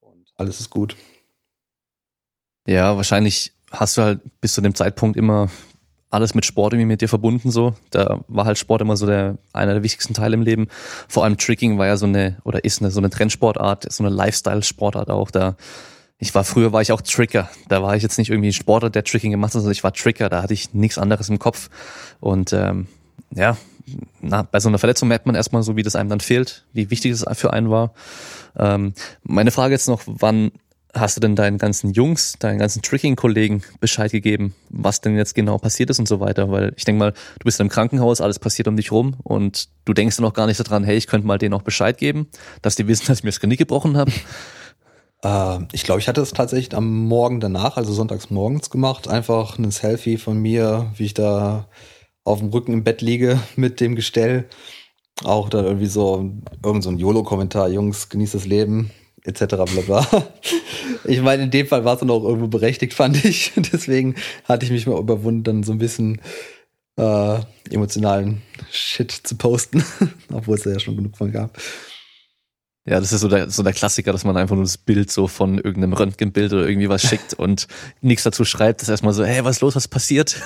und 0.00 0.32
alles 0.36 0.60
ist 0.60 0.70
gut. 0.70 0.96
Ja, 2.66 2.96
wahrscheinlich 2.96 3.52
hast 3.70 3.98
du 3.98 4.02
halt 4.02 4.20
bis 4.40 4.54
zu 4.54 4.62
dem 4.62 4.74
Zeitpunkt 4.74 5.18
immer 5.18 5.50
alles 6.14 6.34
mit 6.34 6.46
Sport 6.46 6.72
irgendwie 6.72 6.86
mit 6.86 7.00
dir 7.00 7.08
verbunden 7.08 7.50
so. 7.50 7.74
Da 7.90 8.20
war 8.28 8.46
halt 8.46 8.58
Sport 8.58 8.80
immer 8.80 8.96
so 8.96 9.06
der 9.06 9.36
einer 9.52 9.74
der 9.74 9.82
wichtigsten 9.82 10.14
Teile 10.14 10.34
im 10.34 10.42
Leben. 10.42 10.68
Vor 11.08 11.24
allem 11.24 11.36
Tricking 11.36 11.78
war 11.78 11.86
ja 11.86 11.96
so 11.96 12.06
eine 12.06 12.36
oder 12.44 12.64
ist 12.64 12.80
eine 12.80 12.90
so 12.90 13.00
eine 13.00 13.10
Trendsportart, 13.10 13.92
so 13.92 14.04
eine 14.04 14.14
Lifestyle-Sportart 14.14 15.10
auch. 15.10 15.30
Da 15.30 15.56
ich 16.18 16.34
war 16.34 16.44
früher 16.44 16.72
war 16.72 16.80
ich 16.80 16.92
auch 16.92 17.02
Tricker. 17.02 17.50
Da 17.68 17.82
war 17.82 17.96
ich 17.96 18.02
jetzt 18.02 18.18
nicht 18.18 18.30
irgendwie 18.30 18.52
Sportler, 18.52 18.90
der 18.90 19.04
Tricking 19.04 19.32
gemacht 19.32 19.48
hat, 19.48 19.60
sondern 19.60 19.72
ich 19.72 19.84
war 19.84 19.92
Tricker. 19.92 20.28
Da 20.28 20.42
hatte 20.42 20.54
ich 20.54 20.72
nichts 20.72 20.96
anderes 20.96 21.28
im 21.28 21.38
Kopf. 21.38 21.68
Und 22.20 22.52
ähm, 22.52 22.86
ja, 23.30 23.56
na, 24.20 24.42
bei 24.42 24.60
so 24.60 24.68
einer 24.68 24.78
Verletzung 24.78 25.08
merkt 25.08 25.26
man 25.26 25.34
erstmal 25.34 25.62
so, 25.62 25.76
wie 25.76 25.82
das 25.82 25.96
einem 25.96 26.08
dann 26.08 26.20
fehlt, 26.20 26.64
wie 26.72 26.90
wichtig 26.90 27.12
es 27.12 27.24
für 27.34 27.52
einen 27.52 27.70
war. 27.70 27.92
Ähm, 28.56 28.94
meine 29.22 29.50
Frage 29.50 29.74
jetzt 29.74 29.88
noch, 29.88 30.02
wann 30.06 30.52
hast 30.94 31.16
du 31.16 31.20
denn 31.20 31.36
deinen 31.36 31.58
ganzen 31.58 31.92
Jungs, 31.92 32.36
deinen 32.38 32.58
ganzen 32.58 32.82
Tricking-Kollegen 32.82 33.62
Bescheid 33.80 34.10
gegeben, 34.10 34.54
was 34.70 35.00
denn 35.00 35.16
jetzt 35.16 35.34
genau 35.34 35.58
passiert 35.58 35.90
ist 35.90 35.98
und 35.98 36.08
so 36.08 36.20
weiter? 36.20 36.50
Weil 36.50 36.72
ich 36.76 36.84
denke 36.84 36.98
mal, 36.98 37.12
du 37.12 37.44
bist 37.44 37.60
im 37.60 37.68
Krankenhaus, 37.68 38.20
alles 38.20 38.38
passiert 38.38 38.68
um 38.68 38.76
dich 38.76 38.92
rum 38.92 39.16
und 39.22 39.68
du 39.84 39.92
denkst 39.92 40.16
dann 40.16 40.26
auch 40.26 40.32
gar 40.32 40.46
nicht 40.46 40.60
daran, 40.60 40.84
hey, 40.84 40.96
ich 40.96 41.06
könnte 41.06 41.26
mal 41.26 41.38
denen 41.38 41.54
auch 41.54 41.62
Bescheid 41.62 41.98
geben, 41.98 42.28
dass 42.62 42.76
die 42.76 42.86
wissen, 42.86 43.06
dass 43.08 43.18
ich 43.18 43.24
mir 43.24 43.30
das 43.30 43.40
Genick 43.40 43.58
gebrochen 43.58 43.96
habe. 43.96 44.12
Äh, 45.22 45.66
ich 45.72 45.84
glaube, 45.84 46.00
ich 46.00 46.08
hatte 46.08 46.20
es 46.20 46.32
tatsächlich 46.32 46.76
am 46.76 47.06
Morgen 47.06 47.40
danach, 47.40 47.76
also 47.76 47.92
sonntags 47.92 48.30
morgens 48.30 48.70
gemacht. 48.70 49.08
Einfach 49.08 49.58
ein 49.58 49.70
Selfie 49.70 50.18
von 50.18 50.38
mir, 50.38 50.92
wie 50.96 51.06
ich 51.06 51.14
da 51.14 51.68
auf 52.24 52.38
dem 52.38 52.48
Rücken 52.48 52.72
im 52.72 52.84
Bett 52.84 53.02
liege 53.02 53.40
mit 53.56 53.80
dem 53.80 53.96
Gestell. 53.96 54.48
Auch 55.22 55.48
da 55.48 55.62
irgendwie 55.62 55.86
so 55.86 56.32
irgend 56.64 56.82
so 56.82 56.90
ein 56.90 56.98
YOLO-Kommentar, 56.98 57.68
Jungs, 57.68 58.08
genießt 58.08 58.34
das 58.34 58.46
Leben, 58.46 58.90
etc. 59.24 59.46
bla 59.46 59.82
bla. 59.86 60.06
Ich 61.06 61.20
meine, 61.20 61.42
in 61.42 61.50
dem 61.50 61.66
Fall 61.66 61.84
war 61.84 61.94
es 61.94 62.00
dann 62.00 62.10
auch 62.10 62.24
irgendwo 62.24 62.48
berechtigt, 62.48 62.94
fand 62.94 63.22
ich. 63.24 63.52
Deswegen 63.72 64.14
hatte 64.44 64.64
ich 64.64 64.72
mich 64.72 64.86
mal 64.86 64.98
überwunden, 64.98 65.42
dann 65.42 65.62
so 65.62 65.72
ein 65.72 65.78
bisschen 65.78 66.20
äh, 66.96 67.38
emotionalen 67.70 68.42
Shit 68.70 69.12
zu 69.12 69.36
posten, 69.36 69.84
obwohl 70.32 70.56
es 70.56 70.64
ja 70.64 70.78
schon 70.78 70.96
genug 70.96 71.16
von 71.16 71.30
gab. 71.30 71.58
Ja, 72.86 73.00
das 73.00 73.12
ist 73.12 73.22
so 73.22 73.28
der, 73.28 73.48
so 73.48 73.62
der 73.62 73.72
Klassiker, 73.72 74.12
dass 74.12 74.24
man 74.24 74.36
einfach 74.36 74.54
nur 74.54 74.64
das 74.64 74.76
Bild 74.76 75.10
so 75.10 75.26
von 75.26 75.56
irgendeinem 75.56 75.94
Röntgenbild 75.94 76.52
oder 76.52 76.68
irgendwie 76.68 76.90
was 76.90 77.02
schickt 77.02 77.32
und 77.32 77.66
nichts 78.02 78.24
dazu 78.24 78.44
schreibt. 78.44 78.80
Das 78.80 78.88
ist 78.88 78.92
erstmal 78.92 79.14
so, 79.14 79.24
hey, 79.24 79.42
was 79.42 79.56
ist 79.56 79.62
los, 79.62 79.74
was 79.74 79.88
passiert? 79.88 80.36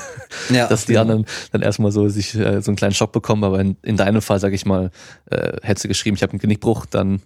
Ja, 0.48 0.68
dass 0.68 0.86
die 0.86 0.92
genau. 0.92 1.02
anderen 1.02 1.26
dann 1.50 1.62
erstmal 1.62 1.90
so 1.90 2.08
sich 2.08 2.36
äh, 2.36 2.62
so 2.62 2.70
einen 2.70 2.76
kleinen 2.76 2.94
Schock 2.94 3.10
bekommen. 3.10 3.42
Aber 3.42 3.58
in, 3.58 3.76
in 3.82 3.96
deinem 3.96 4.22
Fall, 4.22 4.38
sag 4.38 4.52
ich 4.52 4.66
mal, 4.66 4.92
äh, 5.30 5.56
hättest 5.62 5.84
du 5.84 5.88
geschrieben, 5.88 6.16
ich 6.16 6.22
habe 6.22 6.30
einen 6.30 6.38
Genickbruch, 6.38 6.86
dann 6.86 7.22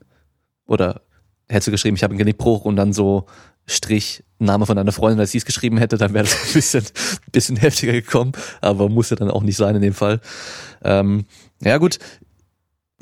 oder 0.66 1.02
hättest 1.48 1.68
du 1.68 1.70
geschrieben, 1.72 1.96
ich 1.96 2.02
habe 2.02 2.12
einen 2.12 2.18
Genickbruch 2.18 2.64
und 2.64 2.76
dann 2.76 2.92
so 2.92 3.26
Strich 3.66 4.24
Name 4.38 4.66
von 4.66 4.76
deiner 4.76 4.92
Freundin, 4.92 5.20
als 5.20 5.30
sie 5.30 5.38
es 5.38 5.44
geschrieben 5.44 5.78
hätte, 5.78 5.96
dann 5.96 6.14
wäre 6.14 6.24
das 6.24 6.34
ein 6.48 6.52
bisschen, 6.52 6.84
bisschen 7.30 7.56
heftiger 7.56 7.92
gekommen, 7.92 8.32
aber 8.60 8.88
musste 8.88 9.14
dann 9.14 9.30
auch 9.30 9.42
nicht 9.42 9.56
sein 9.56 9.76
in 9.76 9.82
dem 9.82 9.94
Fall. 9.94 10.20
Ähm, 10.82 11.26
ja 11.60 11.78
gut, 11.78 11.98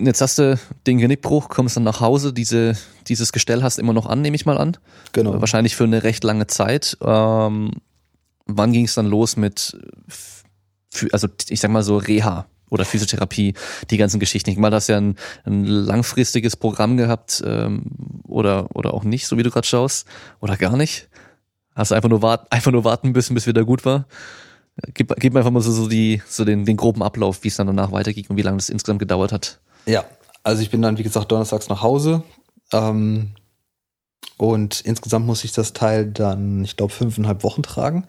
Jetzt 0.02 0.20
hast 0.20 0.38
du 0.38 0.58
den 0.86 0.98
Genickbruch, 0.98 1.48
kommst 1.48 1.76
dann 1.76 1.84
nach 1.84 2.00
Hause, 2.00 2.32
diese, 2.32 2.76
dieses 3.06 3.32
Gestell 3.32 3.62
hast 3.62 3.76
du 3.76 3.82
immer 3.82 3.92
noch 3.92 4.06
an, 4.06 4.22
nehme 4.22 4.34
ich 4.34 4.46
mal 4.46 4.56
an. 4.56 4.76
Genau. 5.12 5.38
Wahrscheinlich 5.40 5.76
für 5.76 5.84
eine 5.84 6.02
recht 6.02 6.24
lange 6.24 6.46
Zeit. 6.46 6.96
Ähm, 7.02 7.70
wann 8.46 8.72
ging 8.72 8.86
es 8.86 8.94
dann 8.94 9.06
los 9.06 9.36
mit, 9.36 9.76
also 11.12 11.28
ich 11.48 11.60
sag 11.60 11.70
mal 11.70 11.82
so 11.82 11.98
Reha? 11.98 12.46
Oder 12.70 12.84
Physiotherapie, 12.84 13.54
die 13.90 13.96
ganzen 13.96 14.20
Geschichten. 14.20 14.50
Ich 14.50 14.56
mal, 14.56 14.72
hast 14.72 14.88
ja 14.88 14.96
ein, 14.96 15.16
ein 15.44 15.64
langfristiges 15.64 16.56
Programm 16.56 16.96
gehabt 16.96 17.42
ähm, 17.44 17.82
oder 18.24 18.68
oder 18.74 18.94
auch 18.94 19.04
nicht, 19.04 19.26
so 19.26 19.36
wie 19.36 19.42
du 19.42 19.50
gerade 19.50 19.66
schaust, 19.66 20.06
oder 20.40 20.56
gar 20.56 20.76
nicht. 20.76 21.08
Hast 21.74 21.90
du 21.90 21.94
einfach 21.94 22.08
nur 22.08 22.22
warten, 22.22 22.46
einfach 22.50 22.72
nur 22.72 22.84
warten 22.84 23.12
müssen, 23.12 23.34
bis 23.34 23.46
wieder 23.46 23.64
gut 23.64 23.84
war. 23.84 24.06
Gib, 24.94 25.14
gib 25.18 25.34
mir 25.34 25.40
einfach 25.40 25.50
mal 25.50 25.60
so, 25.60 25.72
so 25.72 25.88
die 25.88 26.22
so 26.26 26.44
den, 26.44 26.64
den 26.64 26.76
groben 26.76 27.02
Ablauf, 27.02 27.42
wie 27.42 27.48
es 27.48 27.56
dann 27.56 27.66
danach 27.66 27.92
weiterging 27.92 28.26
und 28.28 28.36
wie 28.36 28.42
lange 28.42 28.56
das 28.56 28.70
insgesamt 28.70 29.00
gedauert 29.00 29.32
hat. 29.32 29.60
Ja, 29.86 30.04
also 30.42 30.62
ich 30.62 30.70
bin 30.70 30.82
dann 30.82 30.98
wie 30.98 31.02
gesagt 31.02 31.30
donnerstags 31.30 31.68
nach 31.68 31.82
Hause. 31.82 32.22
Ähm, 32.72 33.32
und 34.36 34.80
insgesamt 34.80 35.26
muss 35.26 35.44
ich 35.44 35.52
das 35.52 35.72
Teil 35.74 36.06
dann, 36.06 36.64
ich 36.64 36.76
glaube, 36.76 36.92
fünfeinhalb 36.92 37.42
Wochen 37.44 37.62
tragen. 37.62 38.06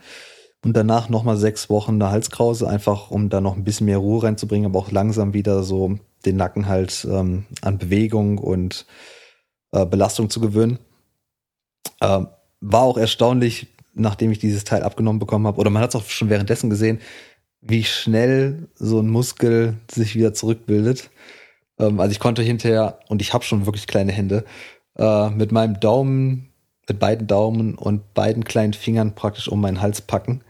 Und 0.63 0.77
danach 0.77 1.09
nochmal 1.09 1.37
sechs 1.37 1.69
Wochen 1.69 1.93
eine 1.93 2.11
Halskrause, 2.11 2.69
einfach 2.69 3.09
um 3.09 3.29
da 3.29 3.41
noch 3.41 3.55
ein 3.55 3.63
bisschen 3.63 3.85
mehr 3.85 3.97
Ruhe 3.97 4.23
reinzubringen, 4.23 4.67
aber 4.67 4.79
auch 4.79 4.91
langsam 4.91 5.33
wieder 5.33 5.63
so 5.63 5.97
den 6.25 6.37
Nacken 6.37 6.67
halt 6.67 7.07
ähm, 7.09 7.45
an 7.61 7.79
Bewegung 7.79 8.37
und 8.37 8.85
äh, 9.71 9.85
Belastung 9.85 10.29
zu 10.29 10.39
gewöhnen. 10.39 10.77
Ähm, 11.99 12.27
war 12.59 12.83
auch 12.83 12.97
erstaunlich, 12.97 13.67
nachdem 13.93 14.31
ich 14.31 14.37
dieses 14.37 14.63
Teil 14.63 14.83
abgenommen 14.83 15.19
bekommen 15.19 15.47
habe, 15.47 15.59
oder 15.59 15.71
man 15.71 15.81
hat 15.81 15.89
es 15.89 15.95
auch 15.95 16.07
schon 16.07 16.29
währenddessen 16.29 16.69
gesehen, 16.69 16.99
wie 17.61 17.83
schnell 17.83 18.69
so 18.75 18.99
ein 18.99 19.09
Muskel 19.09 19.77
sich 19.89 20.15
wieder 20.15 20.33
zurückbildet. 20.33 21.09
Ähm, 21.79 21.99
also 21.99 22.11
ich 22.11 22.19
konnte 22.19 22.43
hinterher, 22.43 22.99
und 23.07 23.21
ich 23.21 23.33
habe 23.33 23.43
schon 23.43 23.65
wirklich 23.65 23.87
kleine 23.87 24.11
Hände, 24.11 24.45
äh, 24.95 25.29
mit 25.31 25.51
meinem 25.51 25.79
Daumen, 25.79 26.49
mit 26.87 26.99
beiden 26.99 27.25
Daumen 27.25 27.75
und 27.75 28.13
beiden 28.13 28.43
kleinen 28.43 28.73
Fingern 28.73 29.15
praktisch 29.15 29.47
um 29.47 29.61
meinen 29.61 29.81
Hals 29.81 30.01
packen. 30.01 30.43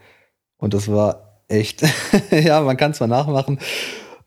Und 0.61 0.73
das 0.73 0.87
war 0.87 1.41
echt, 1.49 1.83
ja, 2.31 2.61
man 2.61 2.77
kann 2.77 2.91
es 2.91 3.01
mal 3.01 3.07
nachmachen. 3.07 3.59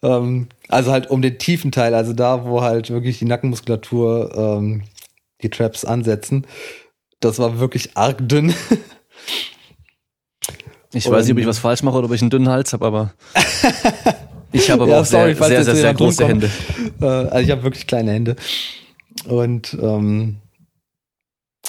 Ähm, 0.03 0.49
also 0.68 0.92
halt 0.92 1.09
um 1.09 1.23
den 1.23 1.38
tiefen 1.38 1.73
Teil, 1.73 1.94
also 1.94 2.12
da, 2.12 2.44
wo 2.44 2.61
halt 2.61 2.90
wirklich 2.90 3.20
die 3.20 3.25
Nackenmuskulatur 3.25 4.35
ähm, 4.37 4.83
die 5.42 5.49
Traps 5.49 5.85
ansetzen. 5.85 6.47
Das 7.20 7.38
war 7.38 7.59
wirklich 7.59 7.97
arg 7.97 8.18
dünn. 8.29 8.53
Ich 10.97 11.11
weiß 11.11 11.25
nicht, 11.25 11.33
ob 11.33 11.38
ich 11.38 11.47
was 11.49 11.59
falsch 11.59 11.83
mache 11.83 11.97
oder 11.97 12.07
ob 12.07 12.12
ich 12.12 12.20
einen 12.20 12.31
dünnen 12.31 12.49
Hals 12.49 12.73
habe, 12.73 12.87
aber 12.87 13.14
ich 14.53 14.70
habe 14.70 14.85
aber 14.85 14.92
ja, 14.92 15.01
auch 15.01 15.05
sorry, 15.05 15.35
sehr, 15.35 15.49
sehr, 15.49 15.64
sehr, 15.64 15.75
sehr 15.75 15.94
große 15.94 16.25
Hände. 16.25 16.49
Äh, 17.01 17.05
also 17.05 17.38
ich 17.40 17.51
habe 17.51 17.64
wirklich 17.64 17.88
kleine 17.88 18.12
Hände. 18.12 18.37
Und 19.27 19.77
ähm, 19.83 20.37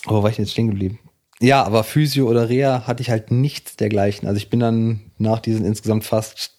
wo 0.06 0.22
war 0.22 0.30
ich 0.30 0.38
jetzt 0.38 0.52
stehen 0.52 0.68
geblieben? 0.68 1.00
Ja, 1.42 1.64
aber 1.64 1.84
Physio 1.84 2.30
oder 2.30 2.50
Reha 2.50 2.88
hatte 2.88 3.02
ich 3.02 3.10
halt 3.10 3.32
nichts 3.32 3.76
dergleichen. 3.76 4.28
Also 4.28 4.38
ich 4.38 4.50
bin 4.50 4.60
dann 4.60 5.12
nach 5.18 5.40
diesen 5.40 5.66
insgesamt 5.66 6.06
fast 6.06 6.52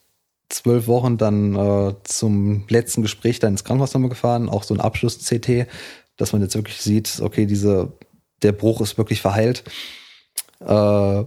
zwölf 0.49 0.87
Wochen 0.87 1.17
dann 1.17 1.55
äh, 1.57 1.95
zum 2.05 2.65
letzten 2.69 3.03
Gespräch 3.03 3.39
dann 3.39 3.55
ins 3.55 3.65
Krankenhaus 3.65 3.95
nochmal 3.95 4.11
gefahren, 4.11 4.49
auch 4.49 4.63
so 4.63 4.75
ein 4.75 4.81
Abschluss-CT, 4.81 5.67
dass 6.17 6.33
man 6.33 6.43
jetzt 6.43 6.55
wirklich 6.55 6.81
sieht, 6.81 7.21
okay, 7.21 7.47
diese, 7.47 7.93
der 8.43 8.53
Bruch 8.53 8.81
ist 8.81 8.99
wirklich 8.99 9.21
verheilt. 9.21 9.65
Äh, 10.61 11.25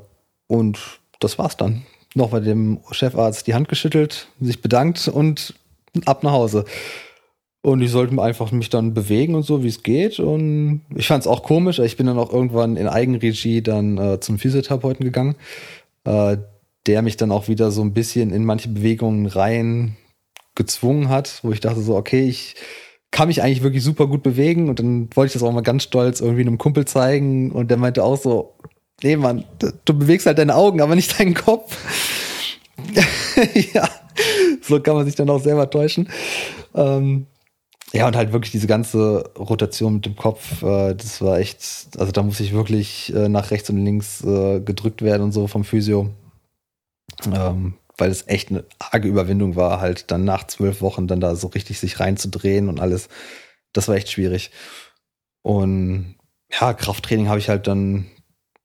und 0.47 0.79
das 1.19 1.37
war's 1.37 1.57
dann. 1.57 1.85
Noch 2.15 2.29
bei 2.29 2.39
dem 2.39 2.79
Chefarzt 2.91 3.45
die 3.47 3.53
Hand 3.53 3.67
geschüttelt, 3.67 4.27
sich 4.39 4.61
bedankt 4.61 5.07
und 5.07 5.53
ab 6.05 6.23
nach 6.23 6.31
Hause. 6.31 6.65
Und 7.61 7.81
ich 7.81 7.91
sollte 7.91 8.21
einfach 8.21 8.51
mich 8.51 8.69
dann 8.69 8.93
bewegen 8.93 9.35
und 9.35 9.43
so, 9.43 9.63
wie 9.63 9.67
es 9.67 9.83
geht. 9.83 10.19
Und 10.19 10.81
ich 10.95 11.07
fand 11.07 11.21
es 11.21 11.27
auch 11.27 11.43
komisch. 11.43 11.79
Ich 11.79 11.97
bin 11.97 12.07
dann 12.07 12.17
auch 12.17 12.31
irgendwann 12.31 12.77
in 12.77 12.87
Eigenregie 12.87 13.61
dann 13.61 13.97
äh, 13.97 14.19
zum 14.21 14.39
Physiotherapeuten 14.39 15.03
gegangen, 15.03 15.35
äh, 16.05 16.37
der 16.87 17.01
mich 17.01 17.17
dann 17.17 17.31
auch 17.31 17.49
wieder 17.49 17.71
so 17.71 17.81
ein 17.81 17.93
bisschen 17.93 18.31
in 18.31 18.45
manche 18.45 18.69
Bewegungen 18.69 19.25
rein 19.25 19.97
gezwungen 20.55 21.09
hat, 21.09 21.39
wo 21.43 21.51
ich 21.51 21.59
dachte 21.59 21.81
so, 21.81 21.95
okay, 21.95 22.27
ich 22.27 22.55
kann 23.11 23.27
mich 23.27 23.41
eigentlich 23.41 23.63
wirklich 23.63 23.83
super 23.83 24.07
gut 24.07 24.23
bewegen. 24.23 24.69
Und 24.69 24.79
dann 24.79 25.09
wollte 25.13 25.27
ich 25.27 25.33
das 25.33 25.43
auch 25.43 25.51
mal 25.51 25.61
ganz 25.61 25.83
stolz 25.83 26.21
irgendwie 26.21 26.41
einem 26.41 26.57
Kumpel 26.57 26.85
zeigen. 26.85 27.51
Und 27.51 27.69
der 27.71 27.77
meinte 27.77 28.05
auch 28.05 28.17
so, 28.17 28.53
nee, 29.03 29.17
Mann, 29.17 29.43
du 29.83 29.97
bewegst 29.97 30.27
halt 30.27 30.37
deine 30.37 30.55
Augen, 30.55 30.79
aber 30.79 30.95
nicht 30.95 31.19
deinen 31.19 31.33
Kopf. 31.33 31.77
ja, 33.73 33.89
so 34.61 34.79
kann 34.79 34.95
man 34.95 35.05
sich 35.05 35.15
dann 35.15 35.29
auch 35.29 35.41
selber 35.41 35.69
täuschen. 35.69 36.07
Ähm, 36.73 37.25
ja, 37.91 38.07
und 38.07 38.15
halt 38.15 38.31
wirklich 38.33 38.51
diese 38.51 38.67
ganze 38.67 39.31
Rotation 39.37 39.95
mit 39.95 40.05
dem 40.05 40.15
Kopf, 40.15 40.61
äh, 40.61 40.93
das 40.93 41.21
war 41.21 41.39
echt, 41.39 41.87
also 41.97 42.11
da 42.11 42.21
muss 42.21 42.39
ich 42.39 42.53
wirklich 42.53 43.13
äh, 43.15 43.29
nach 43.29 43.49
rechts 43.49 43.69
und 43.69 43.83
links 43.83 44.23
äh, 44.23 44.59
gedrückt 44.59 45.01
werden 45.01 45.23
und 45.23 45.31
so 45.31 45.47
vom 45.47 45.63
Physio. 45.63 46.11
Ähm, 47.25 47.73
weil 47.97 48.11
es 48.11 48.27
echt 48.27 48.49
eine 48.49 48.63
arge 48.77 49.07
Überwindung 49.07 49.55
war, 49.55 49.81
halt 49.81 50.11
dann 50.11 50.23
nach 50.23 50.45
zwölf 50.47 50.81
Wochen 50.81 51.07
dann 51.07 51.19
da 51.19 51.35
so 51.35 51.47
richtig 51.47 51.79
sich 51.79 51.99
reinzudrehen 51.99 52.69
und 52.69 52.79
alles. 52.79 53.09
Das 53.73 53.87
war 53.87 53.95
echt 53.95 54.11
schwierig. 54.11 54.51
Und 55.41 56.15
ja, 56.51 56.73
Krafttraining 56.73 57.27
habe 57.27 57.39
ich 57.39 57.49
halt 57.49 57.67
dann 57.67 58.05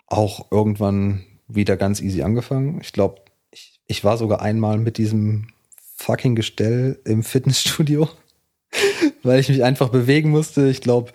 auch 0.07 0.53
irgendwann 0.53 1.25
wieder 1.49 1.77
ganz 1.77 2.01
easy 2.01 2.23
angefangen. 2.23 2.81
Ich 2.81 2.93
glaube, 2.93 3.23
ich, 3.51 3.81
ich 3.87 4.05
war 4.05 4.19
sogar 4.19 4.43
einmal 4.43 4.79
mit 4.79 4.99
diesem 4.99 5.49
fucking 5.97 6.35
Gestell 6.35 7.01
im 7.05 7.23
Fitnessstudio 7.23 8.09
weil 9.25 9.41
ich 9.41 9.49
mich 9.49 9.65
einfach 9.65 9.89
bewegen 9.89 10.31
musste. 10.31 10.69
Ich 10.69 10.81
glaube, 10.81 11.13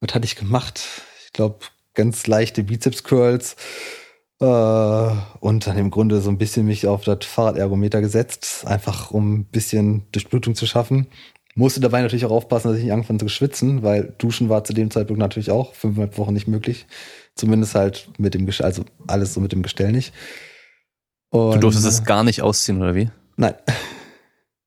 was 0.00 0.14
hatte 0.14 0.24
ich 0.24 0.36
gemacht? 0.36 0.84
Ich 1.24 1.32
glaube, 1.32 1.58
ganz 1.94 2.26
leichte 2.26 2.62
Bizeps-Curls 2.62 3.56
äh, 4.40 4.44
und 5.40 5.66
dann 5.66 5.78
im 5.78 5.90
Grunde 5.90 6.20
so 6.20 6.30
ein 6.30 6.38
bisschen 6.38 6.66
mich 6.66 6.86
auf 6.86 7.04
das 7.04 7.24
Fahrradergometer 7.24 8.00
gesetzt, 8.00 8.66
einfach 8.66 9.10
um 9.10 9.34
ein 9.34 9.44
bisschen 9.44 10.02
Durchblutung 10.12 10.54
zu 10.54 10.66
schaffen. 10.66 11.06
Musste 11.54 11.80
dabei 11.80 12.02
natürlich 12.02 12.26
auch 12.26 12.32
aufpassen, 12.32 12.68
dass 12.68 12.76
ich 12.76 12.84
nicht 12.84 12.92
angefangen 12.92 13.18
zu 13.18 13.28
schwitzen, 13.28 13.82
weil 13.82 14.14
Duschen 14.18 14.50
war 14.50 14.64
zu 14.64 14.74
dem 14.74 14.90
Zeitpunkt 14.90 15.20
natürlich 15.20 15.50
auch 15.50 15.72
fünfeinhalb 15.72 16.18
Wochen 16.18 16.34
nicht 16.34 16.48
möglich. 16.48 16.86
Zumindest 17.34 17.74
halt 17.74 18.10
mit 18.18 18.34
dem 18.34 18.44
Gestell, 18.44 18.66
also 18.66 18.84
alles 19.06 19.32
so 19.32 19.40
mit 19.40 19.52
dem 19.52 19.62
Gestell 19.62 19.90
nicht. 19.90 20.12
Und, 21.30 21.54
du 21.54 21.60
durftest 21.60 21.86
es 21.86 22.04
gar 22.04 22.24
nicht 22.24 22.42
ausziehen, 22.42 22.80
oder 22.80 22.94
wie? 22.94 23.10
Nein. 23.36 23.54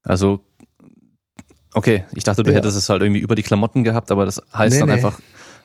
Also 0.02 0.40
Okay, 1.74 2.04
ich 2.16 2.24
dachte, 2.24 2.44
du 2.44 2.52
ja. 2.52 2.58
hättest 2.58 2.78
es 2.78 2.90
halt 2.90 3.02
irgendwie 3.02 3.22
über 3.22 3.36
die 3.36 3.44
Klamotten 3.44 3.84
gehabt, 3.84 4.12
aber 4.12 4.26
das 4.26 4.42
heißt 4.54 4.74
nee, 4.74 4.80
dann 4.80 4.90
nee. 4.90 4.96
einfach 4.96 5.20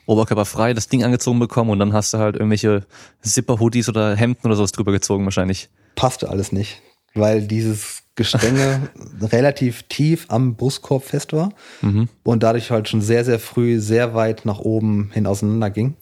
oberkörperfrei, 0.07 0.75
das 0.75 0.89
Ding 0.89 1.03
angezogen 1.03 1.39
bekommen 1.39 1.71
und 1.71 1.79
dann 1.79 1.93
hast 1.93 2.13
du 2.13 2.19
halt 2.19 2.37
irgendwelche 2.37 2.85
Zipper-Hoodies 3.23 3.89
oder 3.89 4.15
Hemden 4.15 4.47
oder 4.47 4.57
sowas 4.57 4.73
drüber 4.73 4.93
gezogen 4.93 5.25
wahrscheinlich. 5.25 5.71
Passte 5.95 6.29
alles 6.29 6.53
nicht, 6.53 6.83
weil 7.15 7.43
dieses 7.43 8.03
Gestänge 8.15 8.91
relativ 9.21 9.85
tief 9.85 10.27
am 10.29 10.57
Brustkorb 10.57 11.05
fest 11.05 11.33
war 11.33 11.53
mhm. 11.81 12.09
und 12.23 12.43
dadurch 12.43 12.71
halt 12.71 12.89
schon 12.89 13.01
sehr, 13.01 13.25
sehr 13.25 13.39
früh 13.39 13.81
sehr 13.81 14.15
weit 14.15 14.45
nach 14.45 14.59
oben 14.59 15.11
hin 15.13 15.27
auseinander 15.27 15.71
ging. 15.71 15.97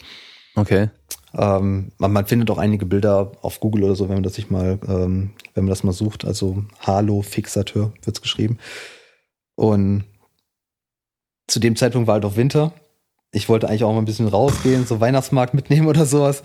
Okay. 0.57 0.91
Ähm, 1.35 1.93
man, 1.97 2.13
man, 2.13 2.27
findet 2.27 2.51
auch 2.51 2.59
einige 2.59 2.85
Bilder 2.85 3.33
auf 3.41 3.61
Google 3.61 3.85
oder 3.85 3.95
so, 3.95 4.09
wenn 4.09 4.17
man 4.17 4.23
das 4.23 4.35
sich 4.35 4.51
mal, 4.51 4.79
ähm, 4.87 5.31
wenn 5.55 5.65
man 5.65 5.71
das 5.71 5.85
mal 5.85 5.93
sucht. 5.93 6.27
Also 6.27 6.65
Halo 6.81 7.23
Fixateur 7.23 7.93
wird's 8.05 8.21
geschrieben. 8.21 8.59
Und 9.55 10.05
zu 11.47 11.61
dem 11.61 11.77
Zeitpunkt 11.77 12.07
war 12.07 12.15
halt 12.15 12.25
auch 12.25 12.37
Winter. 12.37 12.73
Ich 13.31 13.49
wollte 13.49 13.69
eigentlich 13.69 13.85
auch 13.85 13.93
mal 13.93 13.99
ein 13.99 14.05
bisschen 14.05 14.29
rausgehen, 14.29 14.87
so 14.87 15.01
Weihnachtsmarkt 15.01 15.55
mitnehmen 15.55 15.87
oder 15.87 16.07
sowas. 16.07 16.43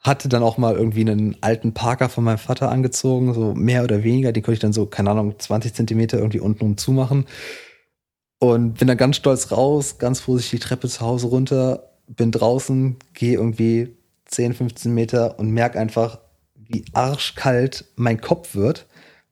Hatte 0.00 0.28
dann 0.28 0.42
auch 0.42 0.58
mal 0.58 0.74
irgendwie 0.74 1.00
einen 1.00 1.36
alten 1.40 1.74
Parker 1.74 2.08
von 2.08 2.24
meinem 2.24 2.38
Vater 2.38 2.70
angezogen, 2.70 3.34
so 3.34 3.54
mehr 3.54 3.84
oder 3.84 4.04
weniger. 4.04 4.32
Den 4.32 4.42
konnte 4.42 4.54
ich 4.54 4.60
dann 4.60 4.72
so, 4.72 4.86
keine 4.86 5.10
Ahnung, 5.10 5.38
20 5.38 5.74
Zentimeter 5.74 6.18
irgendwie 6.18 6.40
unten 6.40 6.64
um 6.64 6.76
zumachen. 6.76 7.26
Und 8.38 8.74
bin 8.78 8.86
dann 8.86 8.96
ganz 8.96 9.16
stolz 9.16 9.50
raus, 9.50 9.98
ganz 9.98 10.20
vorsichtig 10.20 10.60
die 10.60 10.66
Treppe 10.66 10.88
zu 10.88 11.00
Hause 11.00 11.26
runter, 11.26 11.90
bin 12.06 12.30
draußen, 12.30 12.96
gehe 13.12 13.34
irgendwie 13.34 13.96
10, 14.26 14.54
15 14.54 14.94
Meter 14.94 15.38
und 15.38 15.50
merke 15.50 15.78
einfach, 15.78 16.20
wie 16.54 16.84
arschkalt 16.92 17.86
mein 17.96 18.20
Kopf 18.20 18.54
wird, 18.54 18.86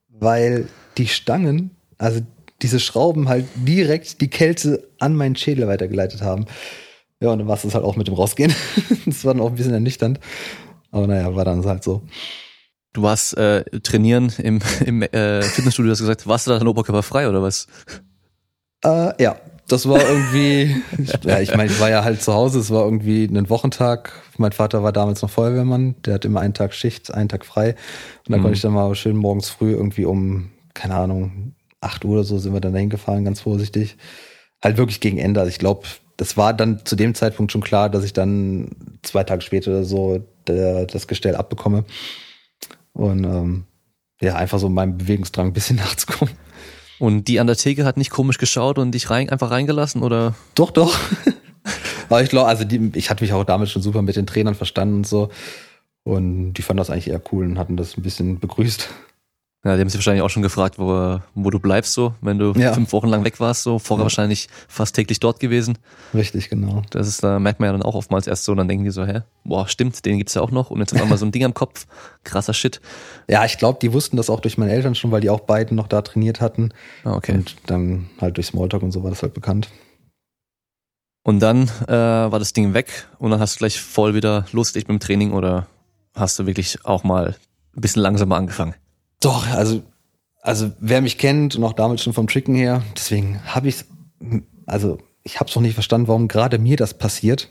weil 0.09 0.69
die 0.99 1.07
Stangen, 1.07 1.71
also 1.99 2.21
diese 2.63 2.81
Schrauben 2.81 3.29
halt 3.29 3.47
direkt 3.55 4.21
die 4.21 4.29
Kälte 4.29 4.89
an 4.99 5.15
meinen 5.15 5.37
Schädel 5.37 5.69
weitergeleitet 5.69 6.23
haben. 6.23 6.47
Ja, 7.21 7.31
und 7.31 7.39
dann 7.39 7.49
war 7.49 7.57
es 7.57 7.75
halt 7.75 7.85
auch 7.85 7.97
mit 7.97 8.09
dem 8.09 8.15
Rausgehen. 8.15 8.55
das 9.07 9.25
war 9.25 9.35
dann 9.35 9.43
auch 9.43 9.51
ein 9.51 9.57
bisschen 9.57 9.75
ernüchternd. 9.75 10.21
Aber 10.91 11.07
naja, 11.07 11.35
war 11.35 11.45
dann 11.45 11.65
halt 11.65 11.83
so. 11.83 12.03
Du 12.93 13.03
warst 13.03 13.37
äh, 13.37 13.63
trainieren 13.81 14.33
im, 14.39 14.61
im 14.85 15.03
äh, 15.03 15.43
Fitnessstudio, 15.43 15.93
hast 15.93 16.01
gesagt, 16.01 16.27
warst 16.27 16.47
du 16.47 16.51
da 16.51 16.59
dann 16.59 16.69
oberkörperfrei 16.69 17.29
oder 17.29 17.43
was? 17.43 17.67
Äh, 18.83 19.23
ja, 19.23 19.37
das 19.69 19.89
war 19.89 20.01
irgendwie, 20.01 20.77
ja, 21.25 21.41
ich 21.41 21.55
meine, 21.55 21.71
ich 21.71 21.81
war 21.81 21.91
ja 21.91 22.05
halt 22.05 22.23
zu 22.23 22.33
Hause, 22.33 22.61
es 22.61 22.71
war 22.71 22.85
irgendwie 22.85 23.25
ein 23.25 23.51
Wochentag. 23.51 24.13
Mein 24.39 24.53
Vater 24.53 24.83
war 24.83 24.93
damals 24.93 25.23
noch 25.23 25.31
Feuerwehrmann, 25.31 25.97
der 26.05 26.15
hat 26.15 26.25
immer 26.25 26.41
einen 26.41 26.55
Tag 26.55 26.73
Schicht, 26.73 27.13
einen 27.13 27.29
Tag 27.29 27.45
frei. 27.45 27.71
Und 27.71 27.77
dann 28.31 28.41
mhm. 28.41 28.45
konnte 28.45 28.57
ich 28.57 28.63
dann 28.63 28.73
mal 28.73 28.95
schön 28.95 29.17
morgens 29.17 29.49
früh 29.49 29.73
irgendwie 29.73 30.05
um, 30.05 30.51
keine 30.73 30.95
Ahnung, 30.95 31.56
8 31.87 32.05
Uhr 32.05 32.15
oder 32.15 32.25
so 32.25 32.39
sind 32.39 32.53
wir 32.53 32.61
dann 32.61 32.73
dahin 32.73 32.91
gefahren, 32.91 33.25
ganz 33.25 33.41
vorsichtig. 33.41 33.97
Halt 34.63 34.77
wirklich 34.77 35.01
gegen 35.01 35.19
Ende. 35.19 35.41
Also 35.41 35.51
ich 35.51 35.59
glaube, 35.59 35.87
das 36.17 36.37
war 36.37 36.55
dann 36.55 36.85
zu 36.85 36.97
dem 36.97 37.15
Zeitpunkt 37.15 37.53
schon 37.53 37.61
klar, 37.61 37.91
dass 37.91 38.05
ich 38.05 38.13
dann 38.13 38.71
zwei 39.03 39.25
Tage 39.25 39.43
später 39.43 39.71
oder 39.71 39.85
so 39.85 40.25
der, 40.47 40.87
das 40.87 41.07
Gestell 41.07 41.37
abbekomme. 41.37 41.85
Und 42.93 43.25
ähm, 43.25 43.65
ja, 44.21 44.35
einfach 44.37 44.59
so 44.59 44.69
meinem 44.69 44.97
Bewegungsdrang 44.97 45.49
ein 45.49 45.53
bisschen 45.53 45.77
nachzukommen. 45.85 46.35
Und 46.99 47.29
die 47.29 47.41
an 47.41 47.47
der 47.47 47.57
Theke 47.57 47.85
hat 47.85 47.99
nicht 47.99 48.11
komisch 48.11 48.39
geschaut 48.39 48.79
und 48.79 48.93
dich 48.93 49.11
rein, 49.11 49.29
einfach 49.29 49.51
reingelassen 49.51 50.03
oder? 50.03 50.35
Doch, 50.55 50.71
doch. 50.71 50.99
Aber 52.09 52.23
ich 52.23 52.31
glaube, 52.31 52.49
also 52.49 52.65
die, 52.65 52.93
ich 52.95 53.11
hatte 53.11 53.25
mich 53.25 53.33
auch 53.33 53.45
damit 53.45 53.69
schon 53.69 53.83
super 53.83 54.01
mit 54.01 54.17
den 54.17 54.27
Trainern 54.27 54.55
verstanden 54.55 54.97
und 54.97 55.07
so. 55.07 55.31
Und 56.05 56.55
die 56.55 56.63
fanden 56.63 56.79
das 56.79 56.89
eigentlich 56.89 57.09
eher 57.09 57.21
cool 57.33 57.45
und 57.45 57.59
hatten 57.59 57.77
das 57.77 57.97
ein 57.97 58.03
bisschen 58.03 58.39
begrüßt. 58.39 58.89
Ja, 59.67 59.75
die 59.75 59.81
haben 59.81 59.89
sich 59.89 59.99
wahrscheinlich 59.99 60.23
auch 60.23 60.31
schon 60.31 60.45
gefragt, 60.45 60.79
wo, 60.79 61.19
wo 61.35 61.51
du 61.51 61.59
bleibst 61.59 61.93
so, 61.93 62.15
wenn 62.21 62.39
du 62.39 62.53
ja. 62.53 62.73
fünf 62.73 62.93
Wochen 62.93 63.09
lang 63.09 63.25
weg 63.25 63.41
warst, 63.41 63.65
so 63.65 63.81
vorher 63.81 64.03
ja. 64.03 64.05
wahrscheinlich 64.05 64.49
fast 64.69 64.95
täglich 64.95 65.19
dort 65.19 65.41
gewesen. 65.41 65.77
Richtig, 66.15 66.49
genau. 66.51 66.83
Das 66.91 67.09
ist, 67.09 67.25
da 67.25 67.41
merkt 67.41 67.59
man 67.59 67.67
ja 67.67 67.73
dann 67.73 67.83
auch 67.83 67.97
oftmals 67.97 68.29
erst 68.29 68.45
so, 68.45 68.55
dann 68.55 68.69
denken 68.69 68.85
die 68.85 68.93
so, 68.93 69.05
hä, 69.05 69.23
boah, 69.43 69.67
stimmt, 69.67 70.05
den 70.05 70.19
gibt's 70.19 70.35
ja 70.35 70.43
auch 70.43 70.53
noch 70.53 70.71
und 70.71 70.79
jetzt 70.79 70.95
auf 70.95 71.03
einmal 71.03 71.19
so 71.19 71.27
ein 71.27 71.33
Ding 71.33 71.45
am 71.45 71.53
Kopf, 71.53 71.89
krasser 72.23 72.55
Shit. 72.55 72.81
Ja, 73.29 73.45
ich 73.45 73.59
glaube, 73.59 73.81
die 73.83 73.93
wussten 73.93 74.17
das 74.17 74.31
auch 74.31 74.39
durch 74.39 74.57
meine 74.57 74.71
Eltern 74.71 74.95
schon, 74.95 75.11
weil 75.11 75.21
die 75.21 75.31
auch 75.31 75.41
beiden 75.41 75.77
noch 75.77 75.89
da 75.89 76.01
trainiert 76.01 76.41
hatten. 76.41 76.69
Ah, 77.03 77.15
okay. 77.15 77.33
Und 77.33 77.57
dann 77.67 78.09
halt 78.21 78.37
durch 78.37 78.47
Smalltalk 78.47 78.85
und 78.85 78.93
so 78.93 79.03
war 79.03 79.11
das 79.11 79.23
halt 79.23 79.35
bekannt. 79.35 79.69
Und 81.25 81.41
dann 81.41 81.65
äh, 81.89 81.91
war 81.91 82.39
das 82.39 82.53
Ding 82.53 82.73
weg 82.73 83.09
und 83.19 83.33
dann 83.33 83.41
hast 83.41 83.57
du 83.57 83.59
gleich 83.59 83.81
voll 83.81 84.15
wieder 84.15 84.47
lustig 84.53 84.87
mit 84.87 85.01
dem 85.01 85.01
Training 85.01 85.33
oder 85.33 85.67
hast 86.15 86.39
du 86.39 86.47
wirklich 86.47 86.85
auch 86.85 87.03
mal 87.03 87.35
ein 87.75 87.81
bisschen 87.81 88.03
langsamer 88.03 88.37
angefangen? 88.37 88.77
Doch, 89.21 89.47
also, 89.49 89.83
also 90.43 90.73
wer 90.79 91.01
mich 91.01 91.19
kennt 91.19 91.57
und 91.57 91.65
auch 91.65 91.73
damals 91.73 92.03
schon 92.03 92.13
vom 92.13 92.29
Tricken 92.29 92.55
her, 92.55 92.83
deswegen 92.95 93.41
habe 93.45 93.69
ich 93.69 93.85
also 94.67 94.99
ich 95.23 95.41
habe 95.41 95.49
es 95.49 95.57
noch 95.57 95.63
nicht 95.63 95.75
verstanden, 95.75 96.09
warum 96.09 96.29
gerade 96.29 96.59
mir 96.59 96.77
das 96.77 96.95
passiert 96.95 97.49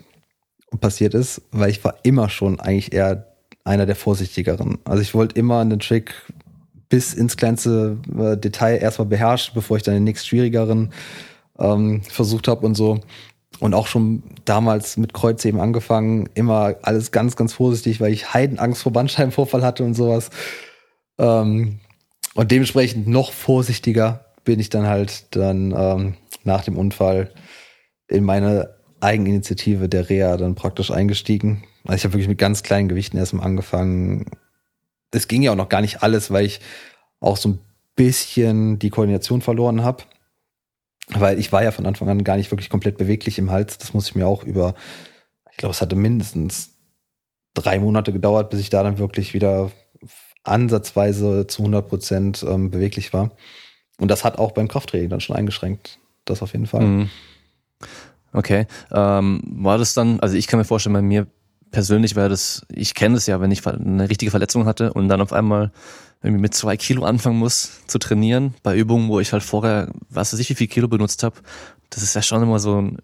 und 0.72 0.80
passiert 0.80 1.14
ist, 1.14 1.42
weil 1.52 1.70
ich 1.70 1.84
war 1.84 1.96
immer 2.04 2.30
schon 2.30 2.60
eigentlich 2.60 2.94
eher 2.94 3.36
einer 3.64 3.86
der 3.86 3.96
vorsichtigeren. 3.96 4.78
Also 4.86 5.02
ich 5.02 5.14
wollte 5.14 5.38
immer 5.38 5.60
einen 5.60 5.80
Trick 5.80 6.14
bis 6.88 7.14
ins 7.14 7.36
kleinste 7.36 7.98
äh, 8.18 8.38
Detail 8.38 8.78
erstmal 8.78 9.08
beherrschen, 9.08 9.54
bevor 9.56 9.78
ich 9.78 9.84
dann 9.84 9.96
den 9.96 10.04
nächst 10.04 10.28
schwierigeren 10.28 10.94
ähm, 11.58 12.02
versucht 12.04 12.48
habe 12.48 12.66
und 12.66 12.76
so. 12.76 13.00
Und 13.60 13.74
auch 13.74 13.88
schon 13.88 14.24
damals 14.44 14.98
mit 14.98 15.14
Kreuz 15.14 15.44
eben 15.46 15.60
angefangen, 15.60 16.30
immer 16.34 16.76
alles 16.82 17.12
ganz, 17.12 17.36
ganz 17.36 17.54
vorsichtig, 17.54 18.00
weil 18.02 18.14
ich 18.14 18.34
Heidenangst 18.34 18.84
vor 18.84 18.92
Bandscheibenvorfall 18.92 19.64
hatte 19.64 19.84
und 19.84 19.96
sowas. 19.96 20.30
Ähm, 21.18 21.80
und 22.34 22.52
dementsprechend 22.52 23.08
noch 23.08 23.32
vorsichtiger 23.32 24.26
bin 24.44 24.60
ich 24.60 24.70
dann 24.70 24.86
halt 24.86 25.36
dann 25.36 25.74
ähm, 25.76 26.14
nach 26.44 26.64
dem 26.64 26.78
Unfall 26.78 27.34
in 28.08 28.24
meine 28.24 28.76
Eigeninitiative 29.00 29.90
der 29.90 30.10
Reha 30.10 30.38
dann 30.38 30.56
praktisch 30.56 30.92
eingestiegen. 30.92 31.64
Also 31.84 31.96
ich 31.98 32.04
habe 32.04 32.14
wirklich 32.14 32.28
mit 32.28 32.38
ganz 32.38 32.64
kleinen 32.64 32.90
Gewichten 32.90 33.18
erstmal 33.18 33.46
angefangen. 33.46 34.26
Es 35.12 35.28
ging 35.28 35.42
ja 35.42 35.52
auch 35.52 35.56
noch 35.56 35.70
gar 35.70 35.82
nicht 35.82 36.04
alles, 36.04 36.32
weil 36.32 36.46
ich 36.46 36.60
auch 37.20 37.38
so 37.38 37.50
ein 37.50 37.60
bisschen 37.96 38.80
die 38.80 38.90
Koordination 38.90 39.42
verloren 39.42 39.84
habe. 39.84 40.04
Weil 41.10 41.40
ich 41.40 41.52
war 41.52 41.64
ja 41.64 41.72
von 41.72 41.86
Anfang 41.86 42.10
an 42.10 42.24
gar 42.24 42.38
nicht 42.38 42.52
wirklich 42.52 42.70
komplett 42.70 42.98
beweglich 42.98 43.38
im 43.38 43.52
Hals. 43.52 43.78
Das 43.78 43.94
muss 43.94 44.08
ich 44.08 44.16
mir 44.16 44.28
auch 44.28 44.44
über, 44.44 44.74
ich 45.52 45.58
glaube, 45.58 45.72
es 45.74 45.82
hatte 45.82 45.96
mindestens 45.96 46.72
drei 47.54 47.80
Monate 47.80 48.12
gedauert, 48.12 48.50
bis 48.50 48.60
ich 48.60 48.70
da 48.70 48.84
dann 48.84 48.98
wirklich 48.98 49.34
wieder 49.34 49.72
ansatzweise 50.46 51.48
zu 51.48 51.62
100 51.64 51.88
Prozent 51.88 52.46
ähm, 52.48 52.72
beweglich 52.72 53.14
war. 53.14 53.32
Und 54.00 54.10
das 54.10 54.24
hat 54.24 54.38
auch 54.38 54.52
beim 54.52 54.68
Krafttraining 54.68 55.10
dann 55.10 55.22
schon 55.22 55.36
eingeschränkt. 55.36 56.00
Das 56.26 56.42
auf 56.42 56.54
jeden 56.54 56.68
Fall. 56.68 56.86
Mhm. 56.86 57.10
Okay. 58.34 58.68
Ähm, 58.92 59.42
war 59.46 59.78
das 59.78 59.94
dann, 59.94 60.20
also 60.20 60.36
ich 60.36 60.48
kann 60.48 60.58
mir 60.58 60.66
vorstellen, 60.66 60.94
bei 60.94 61.02
mir 61.02 61.28
persönlich 61.72 62.16
wäre 62.16 62.30
das, 62.30 62.66
ich 62.70 62.94
kenne 62.94 63.18
es 63.18 63.28
ja, 63.28 63.42
wenn 63.42 63.52
ich 63.52 63.66
eine 63.66 64.10
richtige 64.10 64.32
Verletzung 64.32 64.66
hatte 64.66 64.94
und 64.94 65.08
dann 65.08 65.22
auf 65.22 65.34
einmal 65.34 65.72
irgendwie 66.22 66.42
mit 66.42 66.54
zwei 66.54 66.78
Kilo 66.78 67.04
anfangen 67.04 67.38
muss 67.38 67.86
zu 67.88 68.00
trainieren, 68.00 68.56
bei 68.64 68.76
Übungen, 68.76 69.10
wo 69.10 69.20
ich 69.20 69.34
halt 69.34 69.44
vorher, 69.44 69.92
was 70.10 70.34
weiß 70.34 70.40
ich, 70.40 70.50
wie 70.50 70.56
viel 70.56 70.68
Kilo 70.68 70.88
benutzt 70.88 71.24
habe, 71.24 71.36
das 71.90 72.02
ist 72.02 72.16
ja 72.16 72.22
schon 72.22 72.42
immer 72.42 72.60
so 72.60 72.82
ein, 72.82 72.98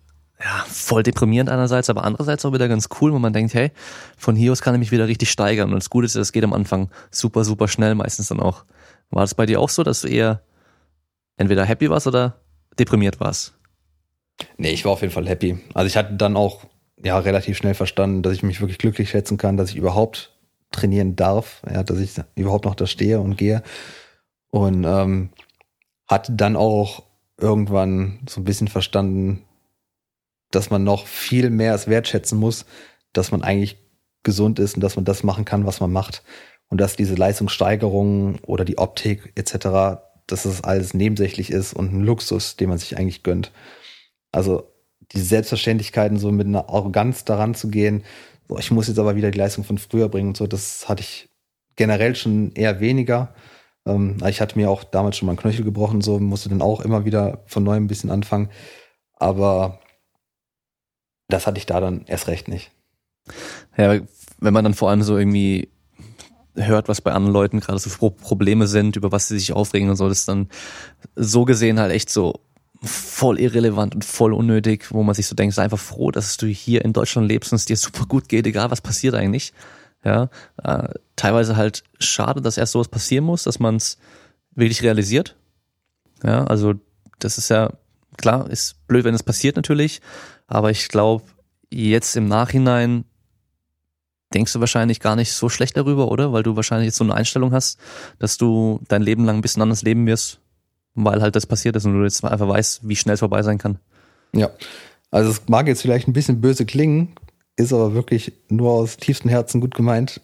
ja, 0.44 0.66
voll 0.68 1.04
deprimierend 1.04 1.50
einerseits, 1.50 1.90
aber 1.90 2.04
andererseits 2.04 2.46
auch 2.46 2.54
wieder 2.54 2.68
ganz 2.68 2.90
cool, 3.00 3.14
wo 3.14 3.20
man 3.20 3.34
denkt, 3.34 3.54
hey, 3.54 3.72
von 4.18 4.36
hier 4.36 4.52
aus 4.52 4.62
kann 4.62 4.74
ich 4.76 4.80
mich 4.80 4.92
wieder 4.92 5.08
richtig 5.08 5.30
steigern. 5.30 5.70
Und 5.70 5.76
das 5.76 5.90
Gute 5.90 6.06
ist, 6.06 6.16
das 6.16 6.32
geht 6.32 6.44
am 6.44 6.54
Anfang 6.54 6.90
super, 7.12 7.44
super 7.44 7.68
schnell 7.68 7.96
meistens 7.96 8.30
dann 8.30 8.40
auch. 8.40 8.66
War 9.12 9.22
das 9.22 9.36
bei 9.36 9.46
dir 9.46 9.60
auch 9.60 9.70
so, 9.70 9.84
dass 9.84 10.02
du 10.02 10.08
eher 10.08 10.42
entweder 11.38 11.66
happy 11.66 11.90
warst 11.90 12.08
oder 12.08 12.42
deprimiert 12.80 13.20
warst? 13.20 13.54
Nee, 14.58 14.72
ich 14.72 14.86
war 14.86 14.94
auf 14.94 15.02
jeden 15.02 15.14
Fall 15.14 15.28
happy. 15.28 15.60
Also 15.74 15.88
ich 15.88 15.98
hatte 15.98 16.14
dann 16.14 16.36
auch 16.36 16.66
ja 17.04 17.20
relativ 17.20 17.58
schnell 17.58 17.74
verstanden, 17.74 18.24
dass 18.24 18.34
ich 18.34 18.44
mich 18.44 18.62
wirklich 18.62 18.78
glücklich 18.78 19.10
schätzen 19.10 19.38
kann, 19.38 19.58
dass 19.58 19.70
ich 19.70 19.76
überhaupt 19.76 20.34
trainieren 20.72 21.16
darf, 21.16 21.62
ja, 21.70 21.84
dass 21.84 22.00
ich 22.00 22.14
überhaupt 22.36 22.66
noch 22.66 22.76
da 22.76 22.88
stehe 22.88 23.20
und 23.20 23.38
gehe. 23.38 23.62
Und 24.50 24.86
ähm, 24.86 25.30
hatte 26.08 26.32
dann 26.32 26.56
auch 26.56 27.04
irgendwann 27.38 28.20
so 28.28 28.42
ein 28.42 28.44
bisschen 28.44 28.68
verstanden, 28.68 29.44
dass 30.52 30.70
man 30.70 30.84
noch 30.84 31.08
viel 31.08 31.50
mehr 31.50 31.74
es 31.74 31.88
wertschätzen 31.88 32.38
muss, 32.38 32.66
dass 33.14 33.32
man 33.32 33.42
eigentlich 33.42 33.78
gesund 34.24 34.60
ist 34.60 34.76
und 34.76 34.82
dass 34.82 34.96
man 34.96 35.06
das 35.06 35.24
machen 35.24 35.46
kann, 35.46 35.66
was 35.66 35.80
man 35.80 35.92
macht. 35.92 36.24
Und 36.70 36.80
dass 36.80 36.96
diese 36.96 37.16
Leistungssteigerung 37.16 38.40
oder 38.46 38.64
die 38.64 38.78
Optik 38.78 39.34
etc., 39.36 40.00
dass 40.28 40.44
das 40.44 40.64
alles 40.64 40.94
nebensächlich 40.94 41.52
ist 41.52 41.74
und 41.74 41.94
ein 41.94 42.04
Luxus, 42.04 42.56
den 42.56 42.70
man 42.70 42.78
sich 42.78 42.98
eigentlich 42.98 43.24
gönnt. 43.24 43.52
Also 44.32 44.72
die 45.12 45.20
Selbstverständlichkeiten 45.20 46.18
so 46.18 46.32
mit 46.32 46.48
einer 46.48 46.70
Arroganz 46.70 47.26
daran 47.26 47.54
zu 47.56 47.70
gehen, 47.70 48.04
so, 48.48 48.58
ich 48.58 48.72
muss 48.72 48.88
jetzt 48.88 49.00
aber 49.00 49.16
wieder 49.16 49.32
die 49.32 49.38
Leistung 49.38 49.64
von 49.64 49.78
früher 49.78 50.10
bringen 50.10 50.30
und 50.30 50.38
so, 50.38 50.48
das 50.48 50.88
hatte 50.88 51.02
ich 51.02 51.30
generell 51.76 52.16
schon 52.16 52.52
eher 52.54 52.80
weniger. 52.80 53.34
Ähm, 53.86 54.18
ich 54.28 54.42
hatte 54.42 54.58
mir 54.58 54.70
auch 54.70 54.84
damals 54.84 55.18
schon 55.18 55.26
mal 55.26 55.32
einen 55.32 55.40
Knöchel 55.40 55.66
gebrochen, 55.66 56.02
so 56.02 56.20
musste 56.20 56.50
dann 56.50 56.62
auch 56.62 56.82
immer 56.82 57.06
wieder 57.06 57.44
von 57.48 57.64
neuem 57.64 57.86
ein 57.86 57.88
bisschen 57.88 58.12
anfangen. 58.12 58.50
Aber 59.16 59.80
das 61.32 61.48
hatte 61.48 61.58
ich 61.58 61.66
da 61.66 61.80
dann 61.80 62.06
erst 62.06 62.28
recht 62.28 62.48
nicht. 62.48 62.72
Ja, 63.78 64.00
wenn 64.40 64.54
man 64.54 64.64
dann 64.64 64.74
vor 64.74 64.90
allem 64.90 65.04
so 65.04 65.18
irgendwie 65.18 65.70
hört, 66.56 66.88
was 66.88 67.02
bei 67.02 67.12
anderen 67.12 67.34
Leuten 67.34 67.60
gerade 67.60 67.80
so 67.80 68.10
Probleme 68.10 68.68
sind, 68.68 68.96
über 68.96 69.12
was 69.12 69.28
sie 69.28 69.40
sich 69.40 69.54
aufregen 69.54 69.90
und 69.90 69.96
so, 69.96 70.10
das 70.10 70.20
ist 70.20 70.28
dann 70.28 70.50
so 71.16 71.46
gesehen 71.46 71.80
halt 71.80 71.92
echt 71.92 72.10
so 72.10 72.42
voll 72.84 73.40
irrelevant 73.40 73.94
und 73.94 74.04
voll 74.04 74.34
unnötig, 74.34 74.92
wo 74.92 75.04
man 75.04 75.14
sich 75.14 75.28
so 75.28 75.36
denkt, 75.36 75.54
sei 75.54 75.64
einfach 75.64 75.80
froh, 75.80 76.12
dass 76.12 76.38
du 76.38 76.48
hier 76.48 76.84
in 76.84 76.94
Deutschland 76.94 77.28
lebst 77.28 77.52
und 77.52 77.58
es 77.58 77.66
dir 77.66 77.78
super 77.78 78.06
gut 78.06 78.28
geht, 78.28 78.48
egal 78.48 78.72
was 78.72 78.82
passiert 78.82 79.14
eigentlich. 79.14 79.54
Ja, 80.04 80.30
äh, 80.64 80.90
teilweise 81.16 81.56
halt 81.56 81.84
schade, 82.00 82.42
dass 82.42 82.58
erst 82.58 82.72
sowas 82.72 82.88
passieren 82.88 83.24
muss, 83.24 83.44
dass 83.44 83.60
man 83.60 83.76
es 83.76 84.00
wirklich 84.56 84.82
realisiert. 84.82 85.36
Ja, 86.24 86.44
also 86.46 86.74
das 87.20 87.38
ist 87.38 87.50
ja 87.50 87.72
klar, 88.18 88.50
ist 88.50 88.88
blöd, 88.88 89.06
wenn 89.06 89.16
es 89.16 89.24
passiert 89.24 89.56
natürlich, 89.56 90.02
aber 90.48 90.72
ich 90.72 90.88
glaube, 90.90 91.24
jetzt 91.70 92.16
im 92.16 92.28
Nachhinein 92.28 93.06
denkst 94.34 94.54
du 94.54 94.60
wahrscheinlich 94.60 95.00
gar 95.00 95.16
nicht 95.16 95.34
so 95.34 95.50
schlecht 95.50 95.76
darüber, 95.78 96.10
oder? 96.10 96.32
Weil 96.34 96.44
du 96.44 96.56
wahrscheinlich 96.56 96.88
jetzt 96.88 96.98
so 96.98 97.04
eine 97.04 97.16
Einstellung 97.16 97.54
hast, 97.54 97.80
dass 98.20 98.38
du 98.38 98.80
dein 98.88 99.02
Leben 99.02 99.26
lang 99.26 99.38
ein 99.38 99.42
bisschen 99.42 99.62
anders 99.62 99.82
leben 99.82 100.06
wirst, 100.08 100.40
weil 100.96 101.22
halt 101.22 101.36
das 101.36 101.46
passiert 101.46 101.76
ist 101.76 101.86
und 101.86 101.94
du 101.94 102.04
jetzt 102.04 102.24
einfach 102.24 102.48
weißt, 102.48 102.88
wie 102.88 102.96
schnell 102.96 103.16
es 103.16 103.20
vorbei 103.20 103.44
sein 103.44 103.58
kann. 103.58 103.80
Ja, 104.34 104.50
also 105.10 105.32
es 105.32 105.42
mag 105.48 105.68
jetzt 105.68 105.82
vielleicht 105.82 106.08
ein 106.08 106.14
bisschen 106.14 106.42
böse 106.42 106.66
klingen, 106.66 107.14
ist 107.58 107.74
aber 107.74 107.94
wirklich 107.94 108.34
nur 108.50 108.72
aus 108.72 108.98
tiefstem 108.98 109.30
Herzen 109.30 109.62
gut 109.62 109.76
gemeint. 109.76 110.22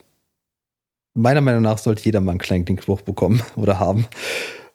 Meiner 1.14 1.42
Meinung 1.42 1.64
nach 1.64 1.78
sollte 1.78 2.04
jeder 2.04 2.22
mal 2.22 2.32
einen 2.32 2.40
kleinen 2.40 2.66
Klinkspruch 2.66 3.02
bekommen 3.02 3.42
oder 3.56 3.80
haben, 3.80 4.08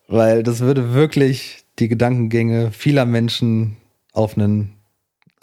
weil 0.08 0.42
das 0.42 0.60
würde 0.60 0.92
wirklich 0.92 1.61
die 1.82 1.88
Gedankengänge 1.88 2.70
vieler 2.70 3.04
Menschen 3.06 3.76
auf 4.12 4.36
einen 4.36 4.74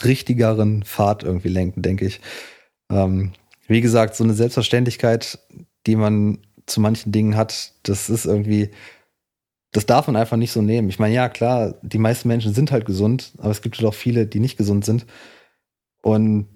richtigeren 0.03 0.83
Pfad 0.83 1.23
irgendwie 1.23 1.49
lenken, 1.49 1.81
denke 1.81 2.05
ich. 2.05 2.21
Ähm, 2.89 3.33
wie 3.67 3.81
gesagt, 3.81 4.15
so 4.15 4.23
eine 4.23 4.33
Selbstverständlichkeit, 4.33 5.39
die 5.85 5.97
man 5.97 6.39
zu 6.65 6.79
manchen 6.79 7.11
Dingen 7.11 7.35
hat, 7.35 7.73
das 7.83 8.09
ist 8.09 8.25
irgendwie, 8.25 8.69
das 9.71 9.85
darf 9.85 10.07
man 10.07 10.15
einfach 10.15 10.37
nicht 10.37 10.53
so 10.53 10.61
nehmen. 10.61 10.87
Ich 10.87 10.97
meine, 10.97 11.13
ja, 11.13 11.27
klar, 11.27 11.75
die 11.81 11.97
meisten 11.97 12.29
Menschen 12.29 12.53
sind 12.53 12.71
halt 12.71 12.85
gesund, 12.85 13.33
aber 13.39 13.51
es 13.51 13.61
gibt 13.61 13.77
halt 13.77 13.85
auch 13.85 13.93
viele, 13.93 14.25
die 14.25 14.39
nicht 14.39 14.57
gesund 14.57 14.85
sind. 14.85 15.05
Und 16.01 16.47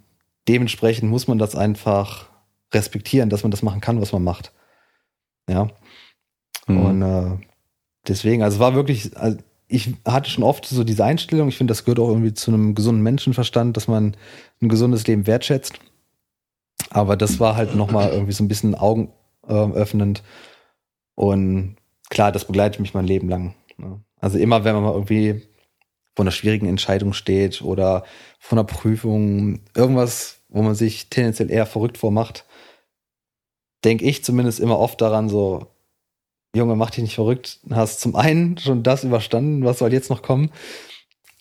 dementsprechend 0.48 1.10
muss 1.10 1.28
man 1.28 1.40
das 1.40 1.56
einfach 1.56 2.30
respektieren, 2.74 3.30
dass 3.30 3.44
man 3.44 3.52
das 3.52 3.64
machen 3.64 3.82
kann, 3.82 4.00
was 4.00 4.14
man 4.14 4.24
macht. 4.24 4.54
Ja. 5.50 5.68
Mhm. 6.68 6.86
Und 6.86 7.02
äh, 7.02 7.38
deswegen, 8.08 8.44
also 8.44 8.56
es 8.56 8.60
war 8.62 8.76
wirklich, 8.76 9.18
also 9.18 9.38
ich 9.74 9.90
hatte 10.06 10.30
schon 10.30 10.44
oft 10.44 10.66
so 10.68 10.84
diese 10.84 11.04
Einstellung, 11.04 11.48
ich 11.48 11.58
finde, 11.58 11.72
das 11.72 11.84
gehört 11.84 12.00
auch 12.00 12.10
irgendwie 12.10 12.34
zu 12.34 12.52
einem 12.52 12.76
gesunden 12.76 13.02
Menschenverstand, 13.02 13.76
dass 13.76 13.88
man 13.88 14.16
ein 14.62 14.70
gesundes 14.70 15.08
Leben 15.08 15.26
wertschätzt. 15.26 15.80
Aber 16.92 17.18
das 17.18 17.40
war 17.40 17.56
halt 17.56 17.76
nochmal 17.76 18.12
irgendwie 18.12 18.34
so 18.34 18.44
ein 18.44 18.48
bisschen 18.48 18.76
augenöffnend. 18.76 20.20
Äh, 20.20 20.22
Und 21.16 21.76
klar, 22.10 22.32
das 22.32 22.46
begleitet 22.46 22.82
mich 22.82 22.94
mein 22.94 23.08
Leben 23.08 23.30
lang. 23.30 23.56
Ne? 23.78 24.00
Also 24.20 24.38
immer, 24.38 24.64
wenn 24.64 24.76
man 24.76 24.84
mal 24.84 24.94
irgendwie 24.94 25.42
vor 26.16 26.24
einer 26.24 26.32
schwierigen 26.32 26.68
Entscheidung 26.68 27.14
steht 27.14 27.64
oder 27.64 28.04
vor 28.40 28.60
einer 28.60 28.68
Prüfung, 28.68 29.62
irgendwas, 29.76 30.38
wo 30.50 30.62
man 30.62 30.76
sich 30.76 31.10
tendenziell 31.10 31.50
eher 31.50 31.66
verrückt 31.66 31.98
vormacht, 31.98 32.46
denke 33.84 34.06
ich 34.06 34.24
zumindest 34.24 34.60
immer 34.60 34.78
oft 34.78 35.02
daran, 35.02 35.30
so, 35.30 35.73
Junge, 36.56 36.76
mach 36.76 36.92
dich 36.92 37.04
nicht 37.04 37.16
verrückt, 37.16 37.60
hast 37.72 38.00
zum 38.00 38.16
einen 38.16 38.58
schon 38.58 38.84
das 38.84 39.04
überstanden, 39.04 39.66
was 39.66 39.80
soll 39.80 39.92
jetzt 39.92 40.10
noch 40.10 40.22
kommen? 40.22 40.52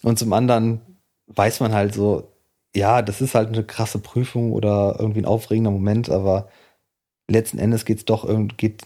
Und 0.03 0.19
zum 0.19 0.33
anderen 0.33 0.81
weiß 1.27 1.61
man 1.61 1.73
halt 1.73 1.95
so, 1.95 2.33
ja, 2.75 3.03
das 3.03 3.21
ist 3.21 3.35
halt 3.35 3.49
eine 3.49 3.65
krasse 3.65 3.99
Prüfung 3.99 4.53
oder 4.53 4.97
irgendwie 4.99 5.21
ein 5.21 5.27
aufregender 5.27 5.71
Moment, 5.71 6.09
aber 6.09 6.49
letzten 7.29 7.59
Endes 7.59 7.85
geht's 7.85 8.07
doch 8.07 8.25
irgendwie, 8.25 8.57
geht, 8.57 8.83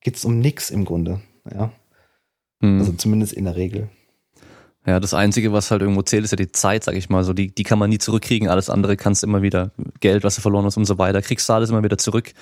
geht's 0.00 0.24
um 0.24 0.38
nix 0.38 0.70
im 0.70 0.84
Grunde, 0.84 1.20
ja. 1.50 1.72
Hm. 2.60 2.78
Also 2.78 2.92
zumindest 2.92 3.32
in 3.32 3.44
der 3.44 3.56
Regel. 3.56 3.88
Ja, 4.86 5.00
das 5.00 5.14
Einzige, 5.14 5.52
was 5.52 5.70
halt 5.70 5.80
irgendwo 5.80 6.02
zählt, 6.02 6.24
ist 6.24 6.32
ja 6.32 6.36
die 6.36 6.52
Zeit, 6.52 6.84
sag 6.84 6.94
ich 6.94 7.08
mal. 7.08 7.24
So, 7.24 7.32
die, 7.32 7.54
die 7.54 7.62
kann 7.62 7.78
man 7.78 7.88
nie 7.88 7.98
zurückkriegen. 7.98 8.48
Alles 8.48 8.68
andere 8.68 8.96
kannst 8.96 9.22
du 9.22 9.26
immer 9.26 9.40
wieder, 9.40 9.70
Geld, 10.00 10.24
was 10.24 10.34
du 10.34 10.42
verloren 10.42 10.66
hast 10.66 10.76
und 10.76 10.84
so 10.84 10.98
weiter, 10.98 11.22
kriegst 11.22 11.48
du 11.48 11.54
alles 11.54 11.70
immer 11.70 11.82
wieder 11.82 11.96
zurück. 11.96 12.32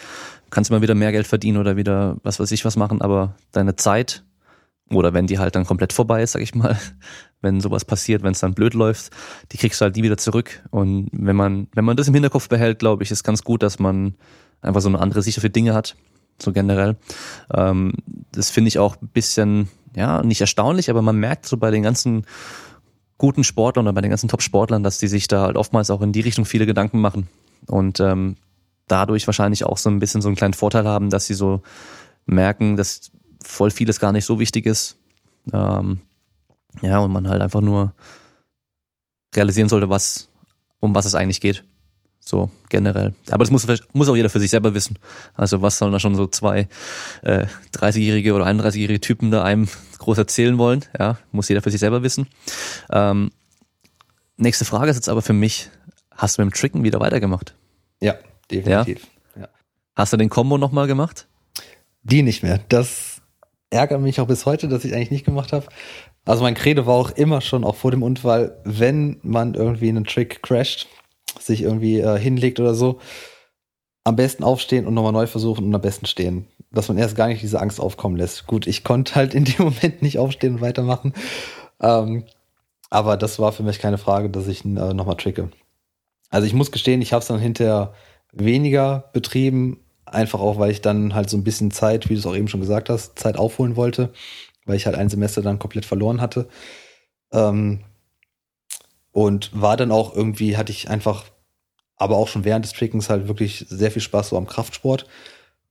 Kannst 0.51 0.71
immer 0.71 0.83
wieder 0.83 0.97
mehr 0.97 1.13
Geld 1.13 1.27
verdienen 1.27 1.59
oder 1.59 1.77
wieder 1.77 2.17
was 2.25 2.41
weiß 2.41 2.51
ich 2.51 2.65
was 2.65 2.77
machen, 2.77 3.01
aber 3.01 3.37
deine 3.53 3.77
Zeit, 3.77 4.25
oder 4.91 5.15
wenn 5.15 5.29
die 5.29 5.39
halt 5.39 5.55
dann 5.55 5.65
komplett 5.65 5.93
vorbei 5.93 6.23
ist, 6.23 6.33
sag 6.33 6.43
ich 6.43 6.55
mal, 6.55 6.77
wenn 7.43 7.61
sowas 7.61 7.85
passiert, 7.85 8.25
wenn 8.25 8.33
es 8.33 8.41
dann 8.41 8.55
blöd 8.55 8.75
läuft, 8.75 9.13
die 9.53 9.57
kriegst 9.57 9.81
du 9.81 9.85
halt 9.85 9.97
nie 9.97 10.03
wieder 10.03 10.17
zurück. 10.17 10.63
Und 10.71 11.11
wenn 11.13 11.37
man, 11.37 11.69
wenn 11.75 11.85
man 11.85 11.97
das 11.97 12.09
im 12.09 12.15
Hinterkopf 12.15 12.49
behält, 12.49 12.81
glaube 12.81 13.05
ich, 13.05 13.13
ist 13.13 13.23
ganz 13.23 13.45
gut, 13.45 13.63
dass 13.63 13.79
man 13.79 14.15
einfach 14.63 14.81
so 14.81 14.89
eine 14.89 15.01
andere 15.01 15.23
Sicht 15.23 15.39
auf 15.39 15.43
die 15.43 15.53
Dinge 15.53 15.75
hat, 15.75 15.97
so 16.41 16.53
generell. 16.53 16.97
Ähm, 17.55 17.95
das 18.33 18.51
finde 18.51 18.69
ich 18.69 18.79
auch 18.79 18.97
ein 19.01 19.09
bisschen 19.09 19.69
ja, 19.97 20.23
nicht 20.23 20.41
erstaunlich, 20.41 20.91
aber 20.91 21.03
man 21.03 21.17
merkt 21.17 21.47
so 21.47 21.57
bei 21.57 21.71
den 21.71 21.83
ganzen 21.83 22.27
guten 23.19 23.45
Sportlern 23.45 23.87
oder 23.87 23.93
bei 23.93 24.01
den 24.01 24.11
ganzen 24.11 24.29
Top-Sportlern, 24.29 24.83
dass 24.83 24.99
die 24.99 25.09
sich 25.09 25.29
da 25.29 25.43
halt 25.43 25.57
oftmals 25.57 25.91
auch 25.91 26.03
in 26.03 26.13
die 26.13 26.21
Richtung 26.21 26.45
viele 26.45 26.67
Gedanken 26.67 27.01
machen 27.01 27.29
und 27.67 28.01
ähm, 28.01 28.37
dadurch 28.89 29.27
wahrscheinlich 29.27 29.65
auch 29.65 29.79
so 29.79 29.91
ein 29.91 29.99
bisschen 29.99 30.23
so 30.23 30.29
einen 30.29 30.37
kleinen 30.37 30.55
Vorteil 30.55 30.87
haben, 30.87 31.11
dass 31.11 31.27
sie 31.27 31.35
so 31.35 31.63
merken, 32.27 32.77
dass 32.77 33.13
voll 33.43 33.71
vieles 33.71 34.01
gar 34.01 34.13
nicht 34.13 34.25
so 34.25 34.39
wichtig 34.39 34.67
ist. 34.67 34.97
Ähm, 35.53 36.01
ja, 36.81 36.99
und 36.99 37.13
man 37.13 37.29
halt 37.29 37.43
einfach 37.43 37.61
nur 37.61 37.95
realisieren 39.35 39.69
sollte, 39.69 39.89
was, 39.89 40.29
um 40.81 40.95
was 40.95 41.05
es 41.05 41.15
eigentlich 41.15 41.41
geht. 41.41 41.65
So 42.25 42.51
generell. 42.69 43.15
Aber 43.31 43.43
das 43.43 43.51
muss, 43.51 43.67
muss 43.93 44.09
auch 44.09 44.17
jeder 44.17 44.31
für 44.31 44.39
sich 44.39 44.51
selber 44.51 44.75
wissen. 44.75 44.97
Also 45.35 45.61
was 45.61 45.77
sollen 45.77 45.93
da 45.93 45.99
schon 45.99 46.15
so 46.15 46.29
zwei 46.29 46.69
äh, 47.23 47.47
30-jährige 47.75 48.33
oder 48.33 48.47
31-jährige 48.47 49.01
Typen 49.01 49.33
da 49.33 49.43
einem 49.43 49.69
groß 49.99 50.19
erzählen 50.19 50.57
wollen? 50.57 50.85
Ja, 50.99 51.19
muss 51.33 51.49
jeder 51.49 51.63
für 51.63 51.71
sich 51.73 51.81
selber 51.81 52.05
wissen. 52.05 52.29
Ähm, 52.91 53.33
nächste 54.37 54.65
Frage 54.65 54.91
ist 54.91 54.97
jetzt 54.97 55.09
aber 55.09 55.21
für 55.21 55.33
mich, 55.33 55.69
hast 56.13 56.39
du 56.39 56.45
mit 56.45 56.53
dem 56.53 56.57
Tricken 56.57 56.85
wieder 56.85 57.01
weitergemacht? 57.01 57.57
Ja, 58.01 58.15
definitiv. 58.51 59.07
Ja? 59.35 59.43
ja. 59.43 59.49
Hast 59.97 60.13
du 60.13 60.17
den 60.17 60.31
Combo 60.31 60.59
nochmal 60.59 60.87
gemacht? 60.87 61.27
Die 62.05 62.23
nicht 62.23 62.45
mehr. 62.45 62.61
Das 62.69 63.21
ärgert 63.71 64.01
mich 64.01 64.21
auch 64.21 64.29
bis 64.29 64.47
heute, 64.47 64.69
dass 64.69 64.85
ich 64.85 64.95
eigentlich 64.95 65.11
nicht 65.11 65.25
gemacht 65.25 65.53
habe. 65.53 65.67
Also 66.25 66.43
mein 66.43 66.55
Credo 66.55 66.87
war 66.87 66.95
auch 66.95 67.11
immer 67.11 67.41
schon, 67.41 67.65
auch 67.65 67.75
vor 67.75 67.91
dem 67.91 68.05
Unfall, 68.05 68.61
wenn 68.65 69.19
man 69.23 69.55
irgendwie 69.55 69.89
einen 69.89 70.05
Trick 70.05 70.41
crasht, 70.43 70.87
sich 71.47 71.63
irgendwie 71.63 71.99
äh, 72.01 72.19
hinlegt 72.19 72.61
oder 72.61 72.75
so, 72.75 73.01
am 74.05 74.17
besten 74.17 74.45
aufstehen 74.45 74.87
und 74.87 74.95
nochmal 74.95 75.13
neu 75.13 75.27
versuchen 75.27 75.65
und 75.65 75.75
am 75.75 75.81
besten 75.81 76.07
stehen. 76.07 76.47
Dass 76.71 76.89
man 76.89 76.99
erst 76.99 77.17
gar 77.17 77.29
nicht 77.29 77.43
diese 77.43 77.61
Angst 77.61 77.81
aufkommen 77.81 78.17
lässt. 78.17 78.47
Gut, 78.47 78.67
ich 78.67 78.85
konnte 78.85 79.15
halt 79.15 79.35
in 79.35 79.45
dem 79.45 79.59
Moment 79.65 80.03
nicht 80.03 80.19
aufstehen 80.19 80.57
und 80.57 80.61
weitermachen. 80.61 81.13
Ähm, 81.81 82.25
aber 82.91 83.17
das 83.17 83.39
war 83.39 83.53
für 83.53 83.63
mich 83.63 83.79
keine 83.79 83.99
Frage, 83.99 84.29
dass 84.31 84.49
ich 84.49 84.65
ihn 84.65 84.77
äh, 84.77 84.93
nochmal 84.93 85.17
tricke. 85.17 85.51
Also 86.31 86.47
ich 86.47 86.55
muss 86.55 86.73
gestehen, 86.73 87.03
ich 87.03 87.13
habe 87.13 87.21
es 87.21 87.29
dann 87.29 87.39
hinterher 87.39 87.95
weniger 88.33 89.11
betrieben, 89.13 89.81
einfach 90.07 90.41
auch, 90.41 90.59
weil 90.59 90.71
ich 90.71 90.81
dann 90.81 91.15
halt 91.15 91.31
so 91.31 91.37
ein 91.37 91.45
bisschen 91.45 91.71
Zeit, 91.71 92.09
wie 92.09 92.15
du 92.15 92.21
es 92.21 92.27
auch 92.27 92.37
eben 92.37 92.49
schon 92.49 92.61
gesagt 92.61 92.89
hast, 92.89 93.19
Zeit 93.19 93.37
aufholen 93.37 93.77
wollte, 93.77 94.13
weil 94.65 94.77
ich 94.77 94.87
halt 94.87 94.97
ein 94.97 95.09
Semester 95.09 95.43
dann 95.43 95.59
komplett 95.59 95.85
verloren 95.85 96.21
hatte. 96.21 96.49
Ähm, 97.33 97.85
und 99.13 99.51
war 99.59 99.77
dann 99.77 99.91
auch 99.91 100.17
irgendwie, 100.17 100.57
hatte 100.57 100.73
ich 100.73 100.89
einfach, 100.89 101.25
aber 102.03 102.17
auch 102.17 102.29
schon 102.29 102.45
während 102.45 102.65
des 102.65 102.73
Trickens 102.73 103.09
halt 103.09 103.29
wirklich 103.29 103.67
sehr 103.69 103.91
viel 103.91 104.03
Spaß 104.03 104.31
so 104.31 104.37
am 104.37 104.47
Kraftsport 104.47 105.07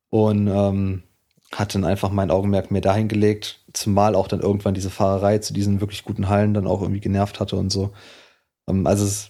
und 0.09 0.47
ähm, 0.47 1.03
hatte 1.51 1.79
dann 1.79 1.89
einfach 1.89 2.09
mein 2.11 2.32
Augenmerk 2.32 2.71
mehr 2.71 2.82
dahin 2.82 3.07
gelegt, 3.07 3.59
zumal 3.73 4.15
auch 4.15 4.27
dann 4.27 4.39
irgendwann 4.39 4.73
diese 4.73 4.89
Fahrerei 4.89 5.39
zu 5.39 5.53
diesen 5.53 5.82
wirklich 5.82 6.03
guten 6.03 6.29
Hallen 6.29 6.53
dann 6.53 6.67
auch 6.67 6.82
irgendwie 6.82 7.01
genervt 7.01 7.39
hatte 7.39 7.55
und 7.55 7.71
so. 7.71 7.91
Ähm, 8.67 8.88
also 8.88 9.05
es 9.05 9.29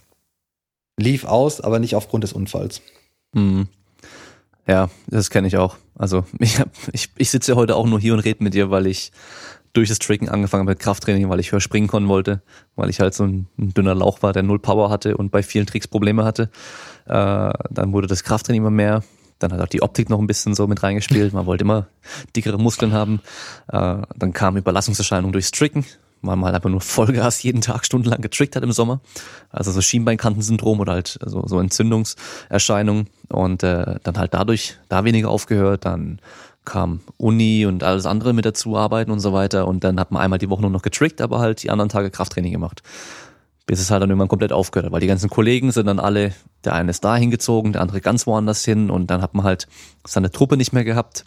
lief 0.97 1.25
aus, 1.25 1.61
aber 1.61 1.79
nicht 1.79 1.95
aufgrund 1.95 2.23
des 2.23 2.33
Unfalls. 2.33 2.81
Mhm. 3.33 3.67
Ja, 4.67 4.89
das 5.07 5.29
kenne 5.29 5.47
ich 5.47 5.57
auch. 5.57 5.77
Also 5.95 6.25
ich, 6.39 6.59
ich, 6.93 7.09
ich 7.17 7.31
sitze 7.31 7.53
ja 7.53 7.55
heute 7.55 7.75
auch 7.75 7.87
nur 7.87 7.99
hier 7.99 8.13
und 8.13 8.19
rede 8.19 8.43
mit 8.43 8.53
dir, 8.53 8.69
weil 8.69 8.87
ich 8.87 9.11
durch 9.73 9.89
das 9.89 9.99
Tricken 9.99 10.29
angefangen 10.29 10.65
mit 10.65 10.79
Krafttraining, 10.79 11.29
weil 11.29 11.39
ich 11.39 11.51
höher 11.51 11.61
springen 11.61 11.87
konnten 11.87 12.09
wollte, 12.09 12.41
weil 12.75 12.89
ich 12.89 12.99
halt 12.99 13.13
so 13.13 13.23
ein, 13.23 13.47
ein, 13.57 13.73
dünner 13.73 13.95
Lauch 13.95 14.21
war, 14.21 14.33
der 14.33 14.43
null 14.43 14.59
Power 14.59 14.89
hatte 14.89 15.15
und 15.15 15.31
bei 15.31 15.43
vielen 15.43 15.65
Tricks 15.65 15.87
Probleme 15.87 16.25
hatte. 16.25 16.49
Äh, 17.05 17.53
dann 17.69 17.93
wurde 17.93 18.07
das 18.07 18.23
Krafttraining 18.23 18.61
immer 18.61 18.71
mehr. 18.71 19.03
Dann 19.39 19.51
hat 19.51 19.61
auch 19.61 19.67
die 19.67 19.81
Optik 19.81 20.09
noch 20.09 20.19
ein 20.19 20.27
bisschen 20.27 20.53
so 20.53 20.67
mit 20.67 20.83
reingespielt. 20.83 21.33
Man 21.33 21.45
wollte 21.45 21.63
immer 21.63 21.87
dickere 22.35 22.57
Muskeln 22.57 22.93
haben. 22.93 23.21
Äh, 23.67 23.97
dann 24.15 24.33
kam 24.33 24.57
Überlassungserscheinung 24.57 25.31
durchs 25.31 25.51
Tricken, 25.51 25.85
weil 26.21 26.35
man 26.35 26.45
halt 26.45 26.55
einfach 26.55 26.69
nur 26.69 26.81
Vollgas 26.81 27.41
jeden 27.41 27.61
Tag 27.61 27.85
stundenlang 27.85 28.21
getrickt 28.21 28.55
hat 28.55 28.63
im 28.63 28.71
Sommer. 28.71 29.01
Also 29.49 29.71
so 29.71 29.81
Schienbeinkantensyndrom 29.81 30.79
oder 30.79 30.93
halt 30.93 31.17
so, 31.25 31.45
so 31.47 31.59
Entzündungserscheinungen. 31.59 33.07
Und 33.29 33.63
äh, 33.63 33.95
dann 34.03 34.17
halt 34.17 34.33
dadurch 34.33 34.77
da 34.89 35.03
weniger 35.03 35.29
aufgehört. 35.29 35.85
Dann 35.85 36.19
kam 36.63 36.99
Uni 37.17 37.65
und 37.65 37.83
alles 37.83 38.05
andere 38.05 38.33
mit 38.33 38.45
dazu 38.45 38.77
arbeiten 38.77 39.11
und 39.11 39.19
so 39.19 39.33
weiter. 39.33 39.67
Und 39.67 39.83
dann 39.83 39.99
hat 39.99 40.11
man 40.11 40.21
einmal 40.21 40.39
die 40.39 40.49
Woche 40.49 40.61
nur 40.61 40.69
noch 40.69 40.83
getrickt, 40.83 41.21
aber 41.21 41.39
halt 41.39 41.63
die 41.63 41.71
anderen 41.71 41.89
Tage 41.89 42.11
Krafttraining 42.11 42.51
gemacht. 42.51 42.83
Bis 43.71 43.79
es 43.79 43.89
halt 43.89 44.03
dann 44.03 44.09
irgendwann 44.09 44.27
komplett 44.27 44.51
aufgehört 44.51 44.87
hat, 44.87 44.91
weil 44.91 44.99
die 44.99 45.07
ganzen 45.07 45.29
Kollegen 45.29 45.71
sind 45.71 45.85
dann 45.85 45.97
alle, 45.97 46.33
der 46.65 46.75
eine 46.75 46.91
ist 46.91 47.05
da 47.05 47.15
hingezogen, 47.15 47.71
der 47.71 47.81
andere 47.81 48.01
ganz 48.01 48.27
woanders 48.27 48.65
hin 48.65 48.89
und 48.89 49.07
dann 49.07 49.21
hat 49.21 49.33
man 49.33 49.45
halt 49.45 49.69
seine 50.05 50.29
Truppe 50.29 50.57
nicht 50.57 50.73
mehr 50.73 50.83
gehabt. 50.83 51.23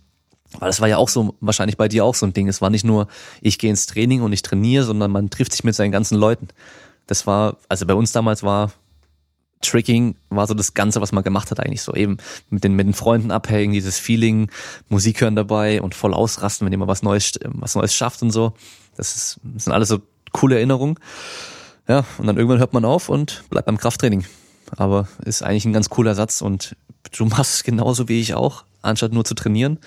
Weil 0.58 0.68
das 0.68 0.82
war 0.82 0.88
ja 0.88 0.98
auch 0.98 1.08
so, 1.08 1.36
wahrscheinlich 1.40 1.78
bei 1.78 1.88
dir 1.88 2.04
auch 2.04 2.14
so 2.14 2.26
ein 2.26 2.34
Ding. 2.34 2.46
Es 2.46 2.60
war 2.60 2.68
nicht 2.68 2.84
nur, 2.84 3.08
ich 3.40 3.58
gehe 3.58 3.70
ins 3.70 3.86
Training 3.86 4.20
und 4.20 4.34
ich 4.34 4.42
trainiere, 4.42 4.84
sondern 4.84 5.10
man 5.10 5.30
trifft 5.30 5.52
sich 5.52 5.64
mit 5.64 5.74
seinen 5.74 5.90
ganzen 5.90 6.18
Leuten. 6.18 6.48
Das 7.06 7.26
war, 7.26 7.56
also 7.70 7.86
bei 7.86 7.94
uns 7.94 8.12
damals 8.12 8.42
war 8.42 8.72
Tricking 9.62 10.16
war 10.28 10.46
so 10.46 10.52
das 10.52 10.74
Ganze, 10.74 11.00
was 11.00 11.12
man 11.12 11.24
gemacht 11.24 11.50
hat 11.50 11.60
eigentlich 11.60 11.80
so 11.80 11.94
eben 11.94 12.18
mit 12.50 12.62
den, 12.62 12.74
mit 12.74 12.86
den 12.86 12.92
Freunden 12.92 13.30
abhängen, 13.30 13.72
dieses 13.72 13.98
Feeling, 13.98 14.50
Musik 14.90 15.22
hören 15.22 15.34
dabei 15.34 15.80
und 15.80 15.94
voll 15.94 16.12
ausrasten, 16.12 16.66
wenn 16.66 16.72
jemand 16.74 16.90
was 16.90 17.02
Neues, 17.02 17.32
was 17.42 17.74
Neues 17.74 17.94
schafft 17.94 18.20
und 18.20 18.32
so. 18.32 18.52
Das, 18.98 19.16
ist, 19.16 19.40
das 19.42 19.64
sind 19.64 19.72
alles 19.72 19.88
so 19.88 20.02
coole 20.32 20.56
Erinnerungen. 20.56 20.98
Ja, 21.88 22.04
und 22.18 22.26
dann 22.26 22.36
irgendwann 22.36 22.58
hört 22.58 22.72
man 22.72 22.84
auf 22.84 23.08
und 23.08 23.44
bleibt 23.50 23.66
beim 23.66 23.78
Krafttraining. 23.78 24.24
Aber 24.76 25.08
ist 25.24 25.42
eigentlich 25.42 25.64
ein 25.64 25.72
ganz 25.72 25.90
cooler 25.90 26.14
Satz 26.14 26.40
und 26.40 26.76
du 27.16 27.24
machst 27.26 27.54
es 27.54 27.64
genauso 27.64 28.08
wie 28.08 28.20
ich 28.20 28.34
auch, 28.34 28.64
anstatt 28.82 29.12
nur 29.12 29.24
zu 29.24 29.34
trainieren. 29.34 29.78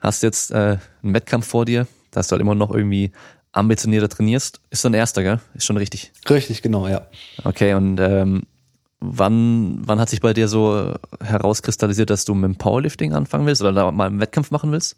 Hast 0.00 0.22
jetzt 0.22 0.50
äh, 0.50 0.78
einen 1.02 1.14
Wettkampf 1.14 1.46
vor 1.46 1.64
dir, 1.64 1.86
dass 2.10 2.28
du 2.28 2.32
halt 2.32 2.42
immer 2.42 2.54
noch 2.54 2.70
irgendwie 2.70 3.12
ambitionierter 3.52 4.08
trainierst. 4.08 4.60
Ist 4.70 4.86
ein 4.86 4.94
erster, 4.94 5.22
gell? 5.22 5.40
Ist 5.54 5.64
schon 5.64 5.76
richtig. 5.76 6.12
Richtig, 6.28 6.62
genau, 6.62 6.86
ja. 6.86 7.06
Okay, 7.44 7.74
und 7.74 7.98
ähm, 7.98 8.42
Wann, 9.00 9.80
wann 9.86 10.00
hat 10.00 10.08
sich 10.08 10.20
bei 10.20 10.34
dir 10.34 10.48
so 10.48 10.94
herauskristallisiert, 11.22 12.10
dass 12.10 12.24
du 12.24 12.34
mit 12.34 12.44
dem 12.44 12.56
Powerlifting 12.56 13.14
anfangen 13.14 13.46
willst 13.46 13.62
oder 13.62 13.72
da 13.72 13.90
mal 13.92 14.08
einen 14.08 14.20
Wettkampf 14.20 14.50
machen 14.50 14.72
willst? 14.72 14.96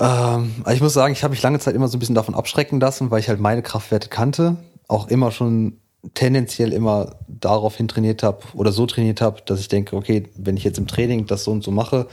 Ähm, 0.00 0.54
also 0.64 0.74
ich 0.74 0.80
muss 0.80 0.92
sagen, 0.92 1.12
ich 1.12 1.22
habe 1.22 1.30
mich 1.30 1.42
lange 1.42 1.60
Zeit 1.60 1.76
immer 1.76 1.86
so 1.86 1.96
ein 1.96 2.00
bisschen 2.00 2.16
davon 2.16 2.34
abschrecken 2.34 2.80
lassen, 2.80 3.12
weil 3.12 3.20
ich 3.20 3.28
halt 3.28 3.38
meine 3.38 3.62
Kraftwerte 3.62 4.08
kannte, 4.08 4.56
auch 4.88 5.08
immer 5.08 5.30
schon 5.30 5.78
tendenziell 6.14 6.72
immer 6.72 7.16
daraufhin 7.28 7.88
trainiert 7.88 8.22
habe 8.22 8.40
oder 8.54 8.72
so 8.72 8.86
trainiert 8.86 9.20
habe, 9.20 9.40
dass 9.44 9.60
ich 9.60 9.68
denke, 9.68 9.96
okay, 9.96 10.24
wenn 10.36 10.56
ich 10.56 10.64
jetzt 10.64 10.78
im 10.78 10.88
Training 10.88 11.26
das 11.26 11.44
so 11.44 11.52
und 11.52 11.62
so 11.62 11.70
mache, 11.70 12.08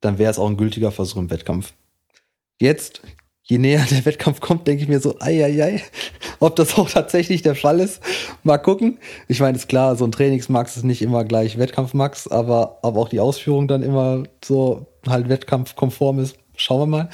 dann 0.00 0.18
wäre 0.18 0.30
es 0.30 0.38
auch 0.38 0.48
ein 0.48 0.56
gültiger 0.56 0.90
Versuch 0.90 1.18
im 1.18 1.30
Wettkampf. 1.30 1.72
Jetzt 2.60 3.02
je 3.50 3.58
näher 3.58 3.84
der 3.90 4.04
Wettkampf 4.04 4.40
kommt, 4.40 4.66
denke 4.66 4.84
ich 4.84 4.88
mir 4.88 5.00
so, 5.00 5.16
ei, 5.18 5.44
ei, 5.44 5.62
ei, 5.62 5.82
ob 6.38 6.56
das 6.56 6.78
auch 6.78 6.88
tatsächlich 6.88 7.42
der 7.42 7.56
Fall 7.56 7.80
ist. 7.80 8.00
Mal 8.44 8.58
gucken. 8.58 8.98
Ich 9.28 9.40
meine, 9.40 9.56
ist 9.56 9.68
klar, 9.68 9.96
so 9.96 10.04
ein 10.04 10.12
Trainingsmax 10.12 10.76
ist 10.76 10.84
nicht 10.84 11.02
immer 11.02 11.24
gleich 11.24 11.58
Wettkampfmax, 11.58 12.28
aber, 12.28 12.78
aber 12.82 13.00
auch 13.00 13.08
die 13.08 13.20
Ausführung 13.20 13.66
dann 13.66 13.82
immer 13.82 14.22
so 14.44 14.86
halt 15.06 15.28
wettkampfkonform 15.28 16.20
ist. 16.20 16.36
Schauen 16.56 16.80
wir 16.80 16.86
mal. 16.86 17.10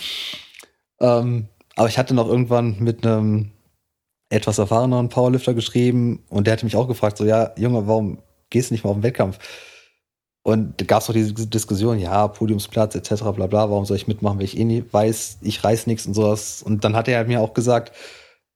Ähm, 1.01 1.49
aber 1.75 1.89
ich 1.89 1.99
hatte 1.99 2.15
noch 2.15 2.29
irgendwann 2.29 2.77
mit 2.81 3.07
einem 3.07 3.53
etwas 4.29 4.59
erfahreneren 4.59 5.09
Powerlifter 5.09 5.55
geschrieben 5.55 6.25
und 6.29 6.47
der 6.47 6.53
hatte 6.53 6.65
mich 6.65 6.77
auch 6.77 6.89
gefragt, 6.89 7.17
so, 7.19 7.25
ja, 7.25 7.53
Junge, 7.57 7.87
warum 7.87 8.19
gehst 8.51 8.71
du 8.71 8.75
nicht 8.75 8.85
mal 8.85 8.91
auf 8.91 8.97
den 8.97 9.03
Wettkampf? 9.03 9.39
Und 10.43 10.81
da 10.81 10.85
gab 10.85 11.03
es 11.03 11.11
auch 11.11 11.15
diese 11.15 11.33
Diskussion, 11.35 11.99
ja, 11.99 12.29
Podiumsplatz 12.29 12.95
etc. 12.95 13.23
bla 13.35 13.47
bla, 13.47 13.69
warum 13.69 13.85
soll 13.85 13.97
ich 13.97 14.07
mitmachen, 14.07 14.39
wenn 14.39 14.45
ich 14.45 14.57
eh 14.57 14.65
nie 14.65 14.85
weiß, 14.89 15.39
ich 15.43 15.65
reiß 15.65 15.89
nichts 15.89 16.07
und 16.07 16.15
sowas. 16.15 16.63
Und 16.63 16.85
dann 16.85 16.95
hat 16.95 17.09
er 17.09 17.25
mir 17.25 17.41
auch 17.41 17.53
gesagt, 17.53 17.93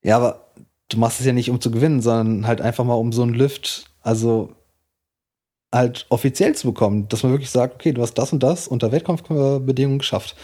ja, 0.02 0.16
aber 0.16 0.52
du 0.88 0.98
machst 0.98 1.20
es 1.20 1.26
ja 1.26 1.32
nicht, 1.32 1.50
um 1.50 1.60
zu 1.60 1.70
gewinnen, 1.70 2.00
sondern 2.00 2.46
halt 2.46 2.60
einfach 2.60 2.84
mal 2.84 2.94
um 2.94 3.12
so 3.12 3.22
einen 3.22 3.34
Lift, 3.34 3.86
also 4.02 4.52
halt 5.72 6.06
offiziell 6.10 6.54
zu 6.54 6.68
bekommen, 6.68 7.08
dass 7.08 7.22
man 7.22 7.32
wirklich 7.32 7.50
sagt, 7.50 7.74
okay, 7.74 7.92
du 7.92 8.02
hast 8.02 8.14
das 8.14 8.32
und 8.32 8.42
das 8.42 8.68
unter 8.68 8.92
Wettkampfbedingungen 8.92 9.98
geschafft. 9.98 10.36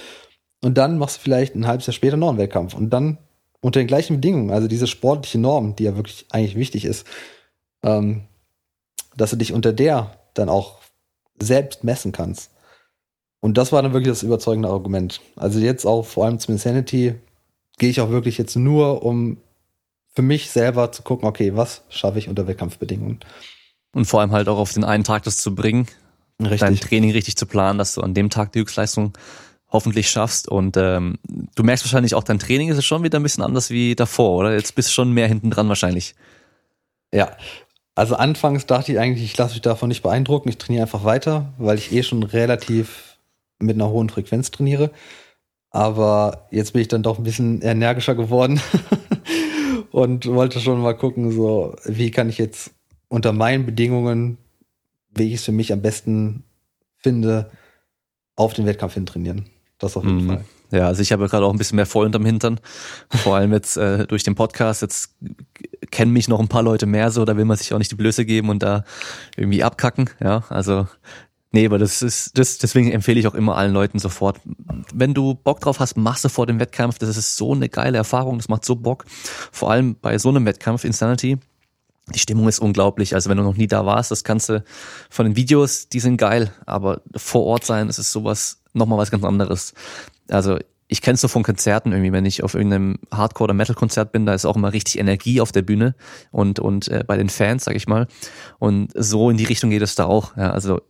und 0.64 0.78
dann 0.78 0.98
machst 0.98 1.18
du 1.18 1.20
vielleicht 1.20 1.54
ein 1.54 1.66
halbes 1.66 1.86
Jahr 1.86 1.94
später 1.94 2.16
noch 2.16 2.30
einen 2.30 2.38
Wettkampf 2.38 2.74
und 2.74 2.90
dann 2.90 3.18
unter 3.66 3.80
den 3.80 3.88
gleichen 3.88 4.14
Bedingungen, 4.14 4.52
also 4.52 4.68
diese 4.68 4.86
sportliche 4.86 5.38
Norm, 5.38 5.74
die 5.74 5.82
ja 5.82 5.96
wirklich 5.96 6.26
eigentlich 6.30 6.54
wichtig 6.54 6.84
ist, 6.84 7.04
ähm, 7.82 8.22
dass 9.16 9.30
du 9.30 9.36
dich 9.36 9.52
unter 9.52 9.72
der 9.72 10.20
dann 10.34 10.48
auch 10.48 10.78
selbst 11.42 11.82
messen 11.82 12.12
kannst. 12.12 12.52
Und 13.40 13.58
das 13.58 13.72
war 13.72 13.82
dann 13.82 13.92
wirklich 13.92 14.12
das 14.12 14.22
überzeugende 14.22 14.68
Argument. 14.68 15.20
Also 15.34 15.58
jetzt 15.58 15.84
auch 15.84 16.06
vor 16.06 16.26
allem 16.26 16.38
zum 16.38 16.52
Insanity 16.52 17.16
gehe 17.76 17.90
ich 17.90 18.00
auch 18.00 18.10
wirklich 18.10 18.38
jetzt 18.38 18.54
nur, 18.54 19.02
um 19.02 19.38
für 20.14 20.22
mich 20.22 20.48
selber 20.48 20.92
zu 20.92 21.02
gucken, 21.02 21.26
okay, 21.26 21.56
was 21.56 21.82
schaffe 21.88 22.20
ich 22.20 22.28
unter 22.28 22.46
Wettkampfbedingungen. 22.46 23.18
Und 23.92 24.04
vor 24.04 24.20
allem 24.20 24.30
halt 24.30 24.46
auch 24.46 24.58
auf 24.58 24.74
den 24.74 24.84
einen 24.84 25.02
Tag 25.02 25.24
das 25.24 25.38
zu 25.38 25.56
bringen, 25.56 25.88
Richtig. 26.40 26.60
dein 26.60 26.76
Training 26.76 27.10
richtig 27.10 27.36
zu 27.36 27.46
planen, 27.46 27.80
dass 27.80 27.94
du 27.94 28.00
an 28.02 28.14
dem 28.14 28.30
Tag 28.30 28.52
die 28.52 28.60
Höchstleistung 28.60 29.14
hoffentlich 29.70 30.10
schaffst. 30.10 30.48
Und 30.48 30.76
ähm, 30.76 31.18
du 31.54 31.62
merkst 31.62 31.84
wahrscheinlich 31.84 32.14
auch, 32.14 32.22
dein 32.22 32.38
Training 32.38 32.68
ist 32.68 32.84
schon 32.84 33.02
wieder 33.02 33.18
ein 33.18 33.22
bisschen 33.22 33.44
anders 33.44 33.70
wie 33.70 33.94
davor, 33.94 34.38
oder? 34.38 34.54
Jetzt 34.54 34.74
bist 34.74 34.88
du 34.88 34.92
schon 34.92 35.12
mehr 35.12 35.28
hinten 35.28 35.50
dran 35.50 35.68
wahrscheinlich. 35.68 36.14
Ja. 37.12 37.36
Also 37.94 38.14
anfangs 38.14 38.66
dachte 38.66 38.92
ich 38.92 38.98
eigentlich, 38.98 39.24
ich 39.24 39.36
lasse 39.38 39.54
mich 39.54 39.62
davon 39.62 39.88
nicht 39.88 40.02
beeindrucken, 40.02 40.50
ich 40.50 40.58
trainiere 40.58 40.82
einfach 40.82 41.04
weiter, 41.04 41.54
weil 41.56 41.78
ich 41.78 41.92
eh 41.92 42.02
schon 42.02 42.22
relativ 42.22 43.16
mit 43.58 43.76
einer 43.76 43.88
hohen 43.88 44.10
Frequenz 44.10 44.50
trainiere. 44.50 44.90
Aber 45.70 46.46
jetzt 46.50 46.74
bin 46.74 46.82
ich 46.82 46.88
dann 46.88 47.02
doch 47.02 47.18
ein 47.18 47.24
bisschen 47.24 47.62
energischer 47.62 48.14
geworden 48.14 48.60
und 49.92 50.26
wollte 50.26 50.60
schon 50.60 50.80
mal 50.82 50.94
gucken, 50.94 51.32
so, 51.32 51.74
wie 51.84 52.10
kann 52.10 52.28
ich 52.28 52.36
jetzt 52.36 52.70
unter 53.08 53.32
meinen 53.32 53.64
Bedingungen, 53.64 54.36
wie 55.14 55.28
ich 55.28 55.34
es 55.34 55.44
für 55.44 55.52
mich 55.52 55.72
am 55.72 55.80
besten 55.80 56.44
finde, 56.98 57.50
auf 58.36 58.52
den 58.52 58.66
Wettkampf 58.66 58.94
hin 58.94 59.06
trainieren. 59.06 59.46
Das 59.78 59.96
auf 59.96 60.04
jeden 60.04 60.24
Mhm. 60.24 60.28
Fall. 60.28 60.44
Ja, 60.72 60.86
also 60.88 61.00
ich 61.00 61.12
habe 61.12 61.28
gerade 61.28 61.46
auch 61.46 61.52
ein 61.52 61.58
bisschen 61.58 61.76
mehr 61.76 61.86
Voll 61.86 62.06
unterm 62.06 62.24
Hintern. 62.24 62.58
Vor 63.10 63.36
allem 63.36 63.52
jetzt 63.52 63.76
äh, 63.76 64.06
durch 64.06 64.24
den 64.24 64.34
Podcast. 64.34 64.82
Jetzt 64.82 65.14
kennen 65.92 66.12
mich 66.12 66.28
noch 66.28 66.40
ein 66.40 66.48
paar 66.48 66.62
Leute 66.62 66.86
mehr 66.86 67.10
so, 67.12 67.24
da 67.24 67.36
will 67.36 67.44
man 67.44 67.56
sich 67.56 67.72
auch 67.72 67.78
nicht 67.78 67.92
die 67.92 67.96
Blöße 67.96 68.24
geben 68.24 68.48
und 68.48 68.62
da 68.62 68.84
irgendwie 69.36 69.62
abkacken. 69.62 70.10
Ja, 70.20 70.42
also 70.48 70.88
nee, 71.52 71.66
aber 71.66 71.78
das 71.78 72.02
ist, 72.02 72.36
das, 72.36 72.58
deswegen 72.58 72.90
empfehle 72.90 73.20
ich 73.20 73.28
auch 73.28 73.34
immer 73.34 73.56
allen 73.56 73.72
Leuten 73.72 74.00
sofort, 74.00 74.40
wenn 74.92 75.14
du 75.14 75.34
Bock 75.34 75.60
drauf 75.60 75.78
hast, 75.78 75.96
machst 75.96 76.24
du 76.24 76.28
vor 76.28 76.46
dem 76.46 76.58
Wettkampf. 76.58 76.98
Das 76.98 77.16
ist 77.16 77.36
so 77.36 77.52
eine 77.54 77.68
geile 77.68 77.98
Erfahrung, 77.98 78.38
das 78.38 78.48
macht 78.48 78.64
so 78.64 78.74
Bock. 78.74 79.04
Vor 79.52 79.70
allem 79.70 79.94
bei 79.94 80.18
so 80.18 80.30
einem 80.30 80.46
Wettkampf, 80.46 80.82
Insanity. 80.84 81.38
Die 82.14 82.18
Stimmung 82.20 82.48
ist 82.48 82.58
unglaublich. 82.60 83.14
Also 83.14 83.30
wenn 83.30 83.36
du 83.36 83.42
noch 83.44 83.56
nie 83.56 83.66
da 83.66 83.84
warst, 83.86 84.10
das 84.10 84.22
kannst 84.24 84.48
du 84.48 84.64
von 85.10 85.26
den 85.26 85.36
Videos, 85.36 85.88
die 85.88 86.00
sind 86.00 86.16
geil, 86.18 86.52
aber 86.64 87.02
vor 87.16 87.44
Ort 87.44 87.64
sein, 87.64 87.86
das 87.88 87.98
ist 87.98 88.12
sowas, 88.12 88.62
nochmal 88.76 88.98
was 88.98 89.10
ganz 89.10 89.24
anderes. 89.24 89.74
Also 90.28 90.58
ich 90.88 91.02
kenne 91.02 91.14
es 91.14 91.20
so 91.20 91.28
von 91.28 91.42
Konzerten 91.42 91.92
irgendwie, 91.92 92.12
wenn 92.12 92.26
ich 92.26 92.44
auf 92.44 92.54
irgendeinem 92.54 92.98
Hardcore- 93.10 93.44
oder 93.44 93.54
Metal-Konzert 93.54 94.12
bin, 94.12 94.24
da 94.24 94.34
ist 94.34 94.44
auch 94.44 94.56
immer 94.56 94.72
richtig 94.72 94.98
Energie 94.98 95.40
auf 95.40 95.50
der 95.50 95.62
Bühne 95.62 95.94
und, 96.30 96.60
und 96.60 96.88
äh, 96.88 97.02
bei 97.04 97.16
den 97.16 97.28
Fans, 97.28 97.64
sag 97.64 97.74
ich 97.74 97.88
mal. 97.88 98.06
Und 98.58 98.92
so 98.94 99.30
in 99.30 99.36
die 99.36 99.44
Richtung 99.44 99.70
geht 99.70 99.82
es 99.82 99.96
da 99.96 100.04
auch. 100.04 100.36
Ja, 100.36 100.52
also 100.52 100.80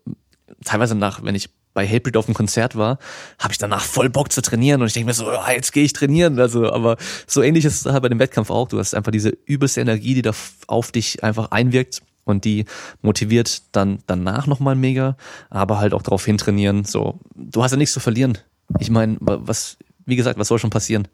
teilweise 0.64 0.95
nach, 0.95 1.22
wenn 1.22 1.34
ich 1.34 1.49
bei 1.72 1.87
Hatebreed 1.87 2.16
auf 2.16 2.26
dem 2.26 2.34
Konzert 2.34 2.76
war, 2.76 2.99
habe 3.39 3.53
ich 3.53 3.59
danach 3.59 3.84
voll 3.84 4.09
Bock 4.09 4.32
zu 4.32 4.41
trainieren 4.43 4.80
und 4.80 4.87
ich 4.87 4.95
denke 4.95 5.09
mir 5.09 5.14
so, 5.14 5.30
ja, 5.30 5.51
jetzt 5.53 5.72
gehe 5.72 5.84
ich 5.84 5.93
trainieren. 5.93 6.39
Also, 6.39 6.72
aber 6.72 6.97
so 7.26 7.43
ähnlich 7.43 7.64
ist 7.64 7.87
es 7.87 7.93
halt 7.93 8.03
bei 8.03 8.09
dem 8.09 8.18
Wettkampf 8.18 8.51
auch. 8.51 8.68
Du 8.68 8.78
hast 8.78 8.95
einfach 8.95 9.12
diese 9.12 9.30
übelste 9.45 9.82
Energie, 9.82 10.14
die 10.14 10.22
da 10.22 10.32
auf 10.66 10.93
dich 10.93 11.22
einfach 11.22 11.51
einwirkt 11.51 12.03
und 12.27 12.45
die 12.45 12.66
motiviert 13.01 13.62
dann 13.72 14.01
danach 14.07 14.47
nochmal 14.47 14.74
mega, 14.74 15.16
aber 15.49 15.79
halt 15.79 15.95
auch 15.95 16.03
darauf 16.03 16.24
hintrainieren. 16.27 16.85
So, 16.85 17.20
du 17.35 17.62
hast 17.62 17.70
ja 17.70 17.77
nichts 17.79 17.95
zu 17.95 18.01
verlieren. 18.01 18.37
Ich 18.79 18.91
meine, 18.91 19.16
wa- 19.20 19.39
was, 19.41 19.79
wie 20.05 20.16
gesagt, 20.16 20.39
was 20.39 20.49
soll 20.49 20.59
schon 20.59 20.70
passieren? 20.70 21.09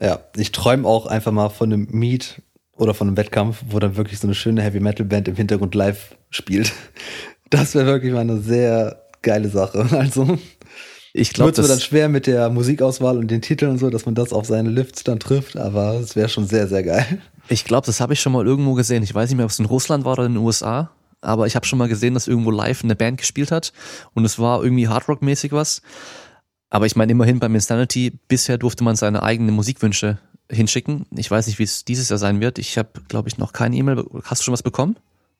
Ja, 0.00 0.18
ich 0.36 0.52
träume 0.52 0.86
auch 0.86 1.06
einfach 1.06 1.32
mal 1.32 1.48
von 1.48 1.72
einem 1.72 1.86
Meet 1.90 2.42
oder 2.72 2.94
von 2.94 3.06
einem 3.06 3.16
Wettkampf, 3.16 3.62
wo 3.68 3.78
dann 3.78 3.96
wirklich 3.96 4.18
so 4.18 4.26
eine 4.26 4.34
schöne 4.34 4.60
Heavy 4.62 4.80
Metal 4.80 5.06
Band 5.06 5.28
im 5.28 5.36
Hintergrund 5.36 5.74
live 5.74 6.16
spielt. 6.30 6.72
Das 7.50 7.74
wäre 7.76 7.86
wirklich 7.86 8.12
mal 8.12 8.20
eine 8.22 8.40
sehr 8.40 9.02
geile 9.22 9.48
Sache. 9.48 9.86
Also 9.96 10.38
Ich 11.12 11.32
glaube, 11.34 11.48
wird 11.50 11.58
es 11.60 11.68
dann 11.68 11.76
das, 11.76 11.84
schwer 11.84 12.08
mit 12.08 12.26
der 12.26 12.50
Musikauswahl 12.50 13.16
und 13.18 13.30
den 13.30 13.42
Titeln 13.42 13.70
und 13.70 13.78
so, 13.78 13.90
dass 13.90 14.06
man 14.06 14.16
das 14.16 14.32
auf 14.32 14.46
seine 14.46 14.70
Lifts 14.70 15.04
dann 15.04 15.20
trifft, 15.20 15.56
aber 15.56 16.00
es 16.00 16.16
wäre 16.16 16.28
schon 16.28 16.48
sehr, 16.48 16.66
sehr 16.66 16.82
geil. 16.82 17.20
Ich 17.48 17.64
glaube, 17.64 17.86
das 17.86 18.00
habe 18.00 18.12
ich 18.12 18.20
schon 18.20 18.32
mal 18.32 18.46
irgendwo 18.46 18.74
gesehen. 18.74 19.02
Ich 19.02 19.14
weiß 19.14 19.28
nicht 19.28 19.36
mehr, 19.36 19.44
ob 19.46 19.50
es 19.50 19.58
in 19.58 19.66
Russland 19.66 20.04
war 20.04 20.12
oder 20.14 20.26
in 20.26 20.34
den 20.34 20.42
USA, 20.42 20.90
aber 21.20 21.46
ich 21.46 21.56
habe 21.56 21.66
schon 21.66 21.78
mal 21.78 21.88
gesehen, 21.88 22.14
dass 22.14 22.26
irgendwo 22.28 22.50
live 22.50 22.84
eine 22.84 22.96
Band 22.96 23.18
gespielt 23.18 23.50
hat 23.50 23.72
und 24.14 24.24
es 24.24 24.38
war 24.38 24.62
irgendwie 24.62 24.88
Hardrock-mäßig 24.88 25.52
was. 25.52 25.82
Aber 26.70 26.86
ich 26.86 26.96
meine, 26.96 27.12
immerhin 27.12 27.38
beim 27.38 27.54
Insanity, 27.54 28.12
bisher 28.28 28.58
durfte 28.58 28.82
man 28.82 28.96
seine 28.96 29.22
eigenen 29.22 29.54
Musikwünsche 29.54 30.18
hinschicken. 30.50 31.06
Ich 31.16 31.30
weiß 31.30 31.46
nicht, 31.46 31.58
wie 31.58 31.62
es 31.62 31.84
dieses 31.84 32.08
Jahr 32.08 32.18
sein 32.18 32.40
wird. 32.40 32.58
Ich 32.58 32.76
habe, 32.76 32.90
glaube 33.08 33.28
ich, 33.28 33.38
noch 33.38 33.52
keine 33.52 33.76
E-Mail. 33.76 34.04
Hast 34.24 34.40
du 34.40 34.44
schon 34.44 34.52
was 34.52 34.62
bekommen? 34.62 34.96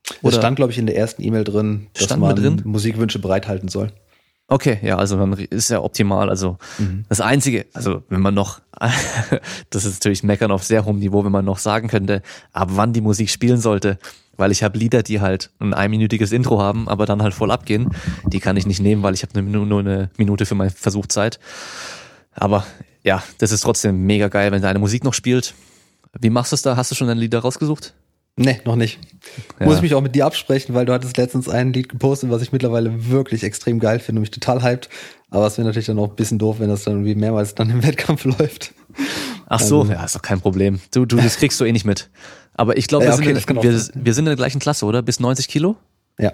Es 0.07 0.23
Oder- 0.23 0.37
stand, 0.39 0.57
glaube 0.57 0.71
ich, 0.73 0.79
in 0.79 0.87
der 0.87 0.97
ersten 0.97 1.23
E-Mail 1.23 1.45
drin, 1.45 1.89
dass 1.95 2.05
Stand 2.05 2.21
man 2.21 2.37
drin? 2.37 2.63
Musikwünsche 2.65 3.19
bereithalten 3.19 3.69
soll. 3.69 3.91
Okay, 4.47 4.79
ja, 4.83 4.99
also 4.99 5.17
dann 5.17 5.33
ist 5.33 5.71
ja 5.71 5.81
optimal. 5.81 6.29
Also 6.29 6.59
das 7.09 7.21
Einzige, 7.21 7.67
also 7.73 8.03
wenn 8.11 8.21
man 8.21 8.35
noch, 8.35 8.61
das 9.71 9.85
ist 9.85 9.95
natürlich 9.95 10.23
Meckern 10.23 10.51
auf 10.51 10.63
sehr 10.65 10.85
hohem 10.85 10.99
Niveau, 10.99 11.25
wenn 11.25 11.33
man 11.33 11.45
noch 11.47 11.59
sagen 11.59 11.89
könnte, 11.89 12.23
ab 12.53 12.69
wann 12.73 12.93
die 12.93 13.01
Musik 13.01 13.31
spielen 13.31 13.59
sollte, 13.59 13.99
weil 14.37 14.53
ich 14.53 14.63
habe 14.63 14.79
Lieder, 14.79 15.03
die 15.03 15.21
halt 15.21 15.51
ein 15.61 15.73
einminütiges 15.73 16.33
Intro 16.33 16.61
haben, 16.61 16.89
aber 16.89 17.07
dann 17.07 17.23
halt 17.23 17.33
voll 17.33 17.51
abgehen. 17.51 17.89
Die 18.27 18.41
kann 18.41 18.57
ich 18.57 18.67
nicht 18.67 18.81
nehmen, 18.81 19.03
weil 19.03 19.15
ich 19.15 19.23
habe 19.23 19.41
nur, 19.41 19.65
nur 19.65 19.81
eine 19.81 20.11
Minute 20.19 20.45
für 20.45 20.55
meine 20.55 20.71
Versuchzeit. 20.71 21.39
Aber 22.35 22.67
ja, 23.03 23.23
das 23.39 23.53
ist 23.53 23.63
trotzdem 23.63 24.05
mega 24.05 24.29
geil, 24.29 24.53
wenn 24.53 24.61
deine 24.61 24.79
Musik 24.79 25.05
noch 25.05 25.15
spielt. 25.15 25.55
Wie 26.21 26.31
machst 26.31 26.53
du 26.53 26.57
es 26.57 26.63
da? 26.63 26.77
Hast 26.77 26.91
du 26.91 26.95
schon 26.95 27.09
deine 27.09 27.21
Lieder 27.21 27.41
rausgesucht? 27.41 27.95
Nee, 28.37 28.61
noch 28.65 28.75
nicht. 28.77 28.99
Ja. 29.61 29.67
Muss 29.67 29.77
ich 29.77 29.83
mich 29.83 29.95
auch 29.95 30.01
mit 30.01 30.15
dir 30.17 30.27
absprechen, 30.27 30.75
weil 30.75 30.87
du 30.87 30.93
hattest 30.93 31.17
letztens 31.17 31.49
ein 31.49 31.73
Lied 31.73 31.89
gepostet, 31.89 32.31
was 32.31 32.43
ich 32.43 32.51
mittlerweile 32.53 33.09
wirklich 33.11 33.45
extrem 33.45 33.79
geil 33.79 34.01
finde 34.01 34.19
und 34.19 34.23
mich 34.23 34.33
total 34.33 34.63
hyped. 34.63 34.89
Aber 35.31 35.47
es 35.47 35.57
wäre 35.57 35.67
natürlich 35.67 35.87
dann 35.87 35.99
auch 36.01 36.11
ein 36.11 36.17
bisschen 36.17 36.39
doof, 36.39 36.57
wenn 36.59 36.69
das 36.69 36.83
dann 36.85 36.95
irgendwie 36.95 37.15
mehrmals 37.15 37.55
dann 37.55 37.71
im 37.71 37.83
Wettkampf 37.87 38.25
läuft. 38.25 38.75
Ach 39.47 39.61
so, 39.61 39.83
Also- 39.83 39.93
ja, 39.93 40.05
ist 40.05 40.17
doch 40.17 40.23
kein 40.23 40.41
Problem. 40.41 40.81
Du, 40.93 41.07
du, 41.07 41.17
das 41.17 41.37
kriegst 41.37 41.61
du 41.61 41.65
eh 41.65 41.73
nicht 41.73 41.85
mit. 41.85 42.11
Aber 42.55 42.77
ich 42.77 42.89
glaube, 42.89 43.05
Ja, 43.05 43.11
wir, 43.13 43.15
okay, 43.19 43.25
sind 43.27 43.37
das 43.37 43.47
kann 43.47 43.57
in- 43.59 43.63
wir, 43.63 44.05
wir 44.05 44.15
sind 44.15 44.25
in 44.25 44.31
der 44.31 44.37
gleichen 44.37 44.59
Klasse, 44.59 44.85
oder? 44.87 45.03
Bis 45.03 45.21
90 45.21 45.47
Kilo? 45.49 45.77
Ja. 46.19 46.33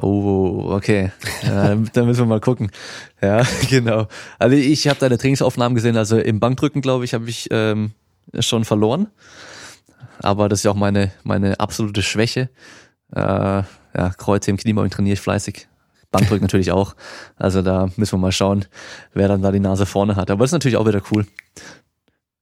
Oh, 0.00 0.66
okay. 0.70 1.10
Ja, 1.44 1.74
da 1.92 2.04
müssen 2.04 2.20
wir 2.20 2.26
mal 2.26 2.40
gucken. 2.40 2.70
Ja, 3.22 3.42
genau. 3.70 4.06
Also 4.38 4.56
ich 4.56 4.86
habe 4.88 4.98
deine 5.00 5.18
Trainingsaufnahmen 5.18 5.74
gesehen. 5.74 5.96
Also 5.96 6.18
im 6.18 6.40
Bankdrücken, 6.40 6.82
glaube 6.82 7.04
ich, 7.04 7.14
habe 7.14 7.28
ich 7.28 7.48
ähm, 7.50 7.92
schon 8.40 8.64
verloren. 8.64 9.08
Aber 10.20 10.48
das 10.48 10.60
ist 10.60 10.64
ja 10.64 10.70
auch 10.70 10.76
meine 10.76 11.12
meine 11.22 11.60
absolute 11.60 12.02
Schwäche. 12.02 12.50
Äh, 13.14 13.20
ja, 13.20 14.10
Kreuze 14.16 14.50
im 14.50 14.56
Kniebeugen 14.56 14.90
trainiere 14.90 15.14
ich 15.14 15.20
fleißig. 15.20 15.68
Bankdrücken 16.10 16.44
natürlich 16.44 16.72
auch. 16.72 16.94
Also 17.36 17.62
da 17.62 17.88
müssen 17.96 18.14
wir 18.14 18.18
mal 18.18 18.32
schauen, 18.32 18.64
wer 19.12 19.28
dann 19.28 19.42
da 19.42 19.52
die 19.52 19.60
Nase 19.60 19.86
vorne 19.86 20.16
hat. 20.16 20.30
Aber 20.30 20.44
das 20.44 20.50
ist 20.50 20.54
natürlich 20.54 20.76
auch 20.76 20.86
wieder 20.86 21.02
cool. 21.12 21.26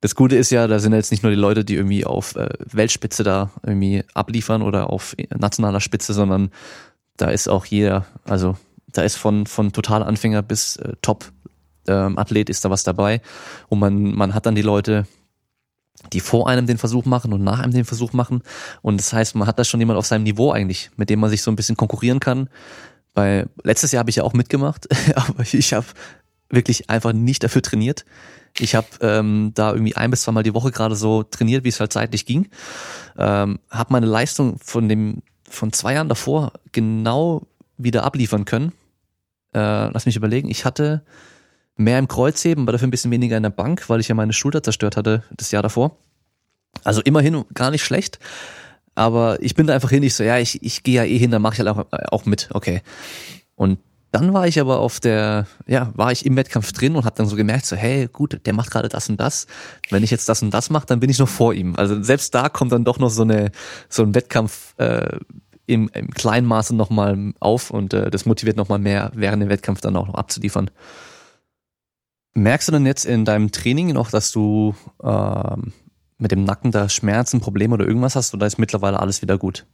Das 0.00 0.14
Gute 0.14 0.36
ist 0.36 0.50
ja, 0.50 0.68
da 0.68 0.78
sind 0.78 0.92
jetzt 0.92 1.10
nicht 1.10 1.22
nur 1.22 1.30
die 1.30 1.38
Leute, 1.38 1.64
die 1.64 1.74
irgendwie 1.74 2.04
auf 2.04 2.36
äh, 2.36 2.48
Weltspitze 2.58 3.24
da 3.24 3.50
irgendwie 3.62 4.04
abliefern 4.14 4.62
oder 4.62 4.90
auf 4.90 5.16
nationaler 5.36 5.80
Spitze, 5.80 6.12
sondern 6.14 6.50
da 7.16 7.30
ist 7.30 7.48
auch 7.48 7.64
jeder, 7.64 8.06
also 8.24 8.56
da 8.86 9.02
ist 9.02 9.16
von, 9.16 9.46
von 9.46 9.72
Totalanfänger 9.72 10.42
bis 10.42 10.76
äh, 10.76 10.92
Top 11.02 11.32
ähm, 11.88 12.18
Athlet 12.18 12.50
ist 12.50 12.64
da 12.64 12.70
was 12.70 12.84
dabei. 12.84 13.20
Und 13.68 13.78
man, 13.78 14.14
man 14.14 14.34
hat 14.34 14.46
dann 14.46 14.54
die 14.54 14.62
Leute, 14.62 15.06
die 16.12 16.20
vor 16.20 16.48
einem 16.48 16.66
den 16.66 16.78
Versuch 16.78 17.04
machen 17.04 17.32
und 17.32 17.42
nach 17.42 17.60
einem 17.60 17.72
den 17.72 17.84
Versuch 17.84 18.12
machen. 18.12 18.42
Und 18.82 19.00
das 19.00 19.12
heißt, 19.12 19.34
man 19.34 19.48
hat 19.48 19.58
da 19.58 19.64
schon 19.64 19.80
jemand 19.80 19.98
auf 19.98 20.06
seinem 20.06 20.24
Niveau 20.24 20.52
eigentlich, 20.52 20.90
mit 20.96 21.10
dem 21.10 21.20
man 21.20 21.30
sich 21.30 21.42
so 21.42 21.50
ein 21.50 21.56
bisschen 21.56 21.76
konkurrieren 21.76 22.20
kann. 22.20 22.48
Bei 23.14 23.46
letztes 23.64 23.92
Jahr 23.92 24.00
habe 24.00 24.10
ich 24.10 24.16
ja 24.16 24.22
auch 24.22 24.34
mitgemacht, 24.34 24.88
aber 25.14 25.44
ich 25.50 25.72
habe 25.72 25.86
wirklich 26.50 26.90
einfach 26.90 27.12
nicht 27.12 27.42
dafür 27.42 27.62
trainiert. 27.62 28.04
Ich 28.58 28.74
habe 28.74 28.86
ähm, 29.00 29.52
da 29.54 29.72
irgendwie 29.72 29.96
ein 29.96 30.10
bis 30.10 30.22
zweimal 30.22 30.42
die 30.42 30.54
Woche 30.54 30.70
gerade 30.70 30.96
so 30.96 31.22
trainiert, 31.22 31.64
wie 31.64 31.68
es 31.68 31.80
halt 31.80 31.92
zeitlich 31.92 32.24
ging. 32.24 32.48
Ähm, 33.18 33.58
habe 33.70 33.92
meine 33.92 34.06
Leistung 34.06 34.58
von 34.62 34.88
dem 34.88 35.22
von 35.48 35.72
zwei 35.72 35.94
Jahren 35.94 36.08
davor 36.08 36.52
genau 36.72 37.46
wieder 37.76 38.04
abliefern 38.04 38.44
können. 38.44 38.72
Äh, 39.54 39.88
lass 39.90 40.06
mich 40.06 40.16
überlegen. 40.16 40.50
Ich 40.50 40.64
hatte 40.64 41.02
mehr 41.76 41.98
im 41.98 42.08
Kreuzheben, 42.08 42.64
aber 42.64 42.72
dafür 42.72 42.88
ein 42.88 42.90
bisschen 42.90 43.10
weniger 43.10 43.36
in 43.36 43.42
der 43.42 43.50
Bank, 43.50 43.88
weil 43.88 44.00
ich 44.00 44.08
ja 44.08 44.14
meine 44.14 44.32
Schulter 44.32 44.62
zerstört 44.62 44.96
hatte 44.96 45.22
das 45.36 45.50
Jahr 45.50 45.62
davor. 45.62 45.96
Also 46.84 47.00
immerhin 47.02 47.44
gar 47.54 47.70
nicht 47.70 47.84
schlecht. 47.84 48.18
Aber 48.94 49.42
ich 49.42 49.54
bin 49.54 49.66
da 49.66 49.74
einfach 49.74 49.90
hin, 49.90 50.02
ich 50.02 50.14
so, 50.14 50.24
ja, 50.24 50.38
ich, 50.38 50.62
ich 50.62 50.82
gehe 50.82 50.96
ja 50.96 51.04
eh 51.04 51.18
hin, 51.18 51.30
dann 51.30 51.42
mache 51.42 51.54
ich 51.54 51.58
halt 51.58 51.68
auch, 51.68 51.86
auch 52.10 52.24
mit, 52.24 52.48
okay. 52.52 52.80
Und 53.54 53.78
dann 54.10 54.32
war 54.32 54.46
ich 54.46 54.58
aber 54.58 54.78
auf 54.78 54.98
der, 55.00 55.46
ja, 55.66 55.92
war 55.94 56.10
ich 56.10 56.24
im 56.24 56.36
Wettkampf 56.36 56.72
drin 56.72 56.96
und 56.96 57.04
habe 57.04 57.14
dann 57.16 57.26
so 57.26 57.36
gemerkt, 57.36 57.66
so, 57.66 57.76
hey, 57.76 58.08
gut, 58.10 58.40
der 58.46 58.54
macht 58.54 58.70
gerade 58.70 58.88
das 58.88 59.10
und 59.10 59.20
das. 59.20 59.46
Wenn 59.90 60.02
ich 60.02 60.10
jetzt 60.10 60.30
das 60.30 60.40
und 60.40 60.54
das 60.54 60.70
mache, 60.70 60.86
dann 60.86 61.00
bin 61.00 61.10
ich 61.10 61.18
noch 61.18 61.28
vor 61.28 61.52
ihm. 61.52 61.76
Also 61.76 62.02
selbst 62.02 62.34
da 62.34 62.48
kommt 62.48 62.72
dann 62.72 62.84
doch 62.84 62.98
noch 62.98 63.10
so 63.10 63.22
eine, 63.22 63.50
so 63.90 64.02
ein 64.02 64.14
Wettkampf 64.14 64.74
äh, 64.78 65.18
im, 65.66 65.90
im 65.92 66.10
kleinen 66.12 66.46
Maße 66.46 66.74
nochmal 66.74 67.34
auf 67.40 67.70
und 67.70 67.92
äh, 67.92 68.10
das 68.10 68.24
motiviert 68.24 68.56
nochmal 68.56 68.78
mehr, 68.78 69.10
während 69.14 69.42
dem 69.42 69.50
Wettkampf 69.50 69.82
dann 69.82 69.96
auch 69.96 70.06
noch 70.06 70.14
abzuliefern. 70.14 70.70
Merkst 72.36 72.68
du 72.68 72.72
denn 72.72 72.84
jetzt 72.84 73.06
in 73.06 73.24
deinem 73.24 73.50
Training 73.50 73.94
noch, 73.94 74.10
dass 74.10 74.30
du 74.30 74.74
ähm, 75.02 75.72
mit 76.18 76.32
dem 76.32 76.44
Nacken 76.44 76.70
da 76.70 76.90
Schmerzen, 76.90 77.40
Probleme 77.40 77.72
oder 77.72 77.86
irgendwas 77.86 78.14
hast 78.14 78.34
oder 78.34 78.46
ist 78.46 78.58
mittlerweile 78.58 79.00
alles 79.00 79.22
wieder 79.22 79.38
gut? 79.38 79.64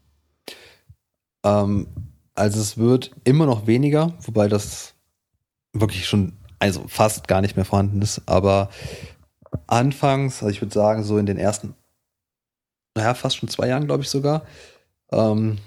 Ähm, 1.44 1.88
also 2.36 2.60
es 2.60 2.78
wird 2.78 3.16
immer 3.24 3.46
noch 3.46 3.66
weniger, 3.66 4.14
wobei 4.20 4.46
das 4.46 4.94
wirklich 5.72 6.06
schon, 6.06 6.34
also 6.60 6.84
fast 6.86 7.26
gar 7.26 7.40
nicht 7.40 7.56
mehr 7.56 7.64
vorhanden 7.64 8.00
ist. 8.00 8.22
Aber 8.26 8.70
anfangs, 9.66 10.36
also 10.36 10.50
ich 10.50 10.62
würde 10.62 10.72
sagen, 10.72 11.02
so 11.02 11.18
in 11.18 11.26
den 11.26 11.38
ersten, 11.38 11.74
naja, 12.94 13.14
fast 13.14 13.38
schon 13.38 13.48
zwei 13.48 13.66
Jahren, 13.66 13.86
glaube 13.86 14.04
ich 14.04 14.08
sogar, 14.08 14.44
ähm, 15.10 15.58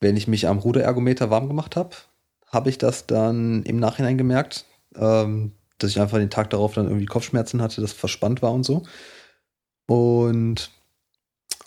wenn 0.00 0.18
ich 0.18 0.28
mich 0.28 0.46
am 0.48 0.58
Ruderergometer 0.58 1.30
warm 1.30 1.48
gemacht 1.48 1.76
habe, 1.76 1.96
habe 2.46 2.68
ich 2.68 2.76
das 2.76 3.06
dann 3.06 3.62
im 3.62 3.78
Nachhinein 3.78 4.18
gemerkt, 4.18 4.66
ähm, 4.96 5.52
dass 5.78 5.90
ich 5.90 6.00
einfach 6.00 6.18
den 6.18 6.30
Tag 6.30 6.50
darauf 6.50 6.74
dann 6.74 6.86
irgendwie 6.86 7.06
Kopfschmerzen 7.06 7.62
hatte, 7.62 7.80
das 7.80 7.92
verspannt 7.92 8.42
war 8.42 8.52
und 8.52 8.64
so. 8.64 8.82
Und 9.86 10.70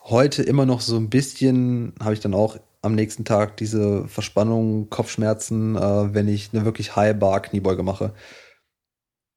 heute 0.04 0.44
immer 0.44 0.66
noch 0.66 0.82
so 0.82 0.98
ein 0.98 1.10
bisschen 1.10 1.94
habe 2.02 2.14
ich 2.14 2.20
dann 2.20 2.34
auch 2.34 2.58
am 2.82 2.96
nächsten 2.96 3.26
Tag 3.26 3.58
diese 3.58 4.08
Verspannung, 4.08 4.90
Kopfschmerzen, 4.90 5.76
äh, 5.76 6.14
wenn 6.14 6.28
ich 6.28 6.52
eine 6.54 6.66
wirklich 6.66 6.96
High 6.96 7.18
Bar 7.18 7.42
Kniebeuge 7.42 7.84
mache. 7.84 8.14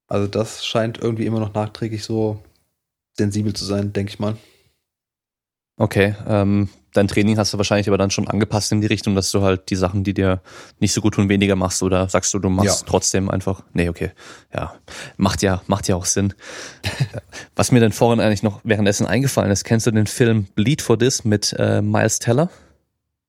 Also 0.06 0.26
das 0.26 0.66
scheint 0.66 0.98
irgendwie 0.98 1.26
immer 1.26 1.40
noch 1.40 1.54
nachträglich 1.54 2.04
so 2.04 2.42
sensibel 3.16 3.52
zu 3.54 3.64
sein, 3.64 3.92
denke 3.92 4.10
ich 4.12 4.18
mal. 4.18 4.36
Okay, 5.78 6.16
ähm, 6.26 6.68
dein 6.92 7.06
Training 7.06 7.38
hast 7.38 7.52
du 7.52 7.56
wahrscheinlich 7.56 7.88
aber 7.88 7.98
dann 7.98 8.10
schon 8.10 8.26
angepasst 8.26 8.72
in 8.72 8.80
die 8.80 8.88
Richtung, 8.88 9.14
dass 9.14 9.30
du 9.30 9.42
halt 9.42 9.70
die 9.70 9.76
Sachen, 9.76 10.02
die 10.02 10.12
dir 10.12 10.40
nicht 10.80 10.92
so 10.92 11.00
gut 11.00 11.14
tun, 11.14 11.28
weniger 11.28 11.54
machst 11.54 11.82
oder 11.84 12.08
sagst 12.08 12.34
du, 12.34 12.40
du 12.40 12.48
machst 12.48 12.80
ja. 12.80 12.86
trotzdem 12.86 13.30
einfach. 13.30 13.62
Nee, 13.72 13.88
okay. 13.88 14.10
Ja, 14.52 14.74
macht 15.16 15.42
ja, 15.42 15.62
macht 15.68 15.86
ja 15.86 15.94
auch 15.94 16.04
Sinn. 16.04 16.34
Was 17.56 17.70
mir 17.70 17.78
denn 17.78 17.92
vorhin 17.92 18.20
eigentlich 18.20 18.42
noch 18.42 18.60
währenddessen 18.64 19.06
eingefallen 19.06 19.52
ist, 19.52 19.64
kennst 19.64 19.86
du 19.86 19.92
den 19.92 20.08
Film 20.08 20.48
Bleed 20.56 20.82
for 20.82 20.98
This 20.98 21.24
mit 21.24 21.54
äh, 21.56 21.80
Miles 21.80 22.18
Teller? 22.18 22.50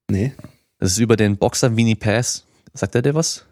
Nee. 0.09 0.33
Das 0.79 0.91
ist 0.91 0.97
über 0.97 1.15
den 1.15 1.37
Boxer 1.37 1.75
Winnie 1.75 1.95
Pass. 1.95 2.45
Sagt 2.73 2.95
er 2.95 3.03
dir 3.03 3.13
was? 3.13 3.45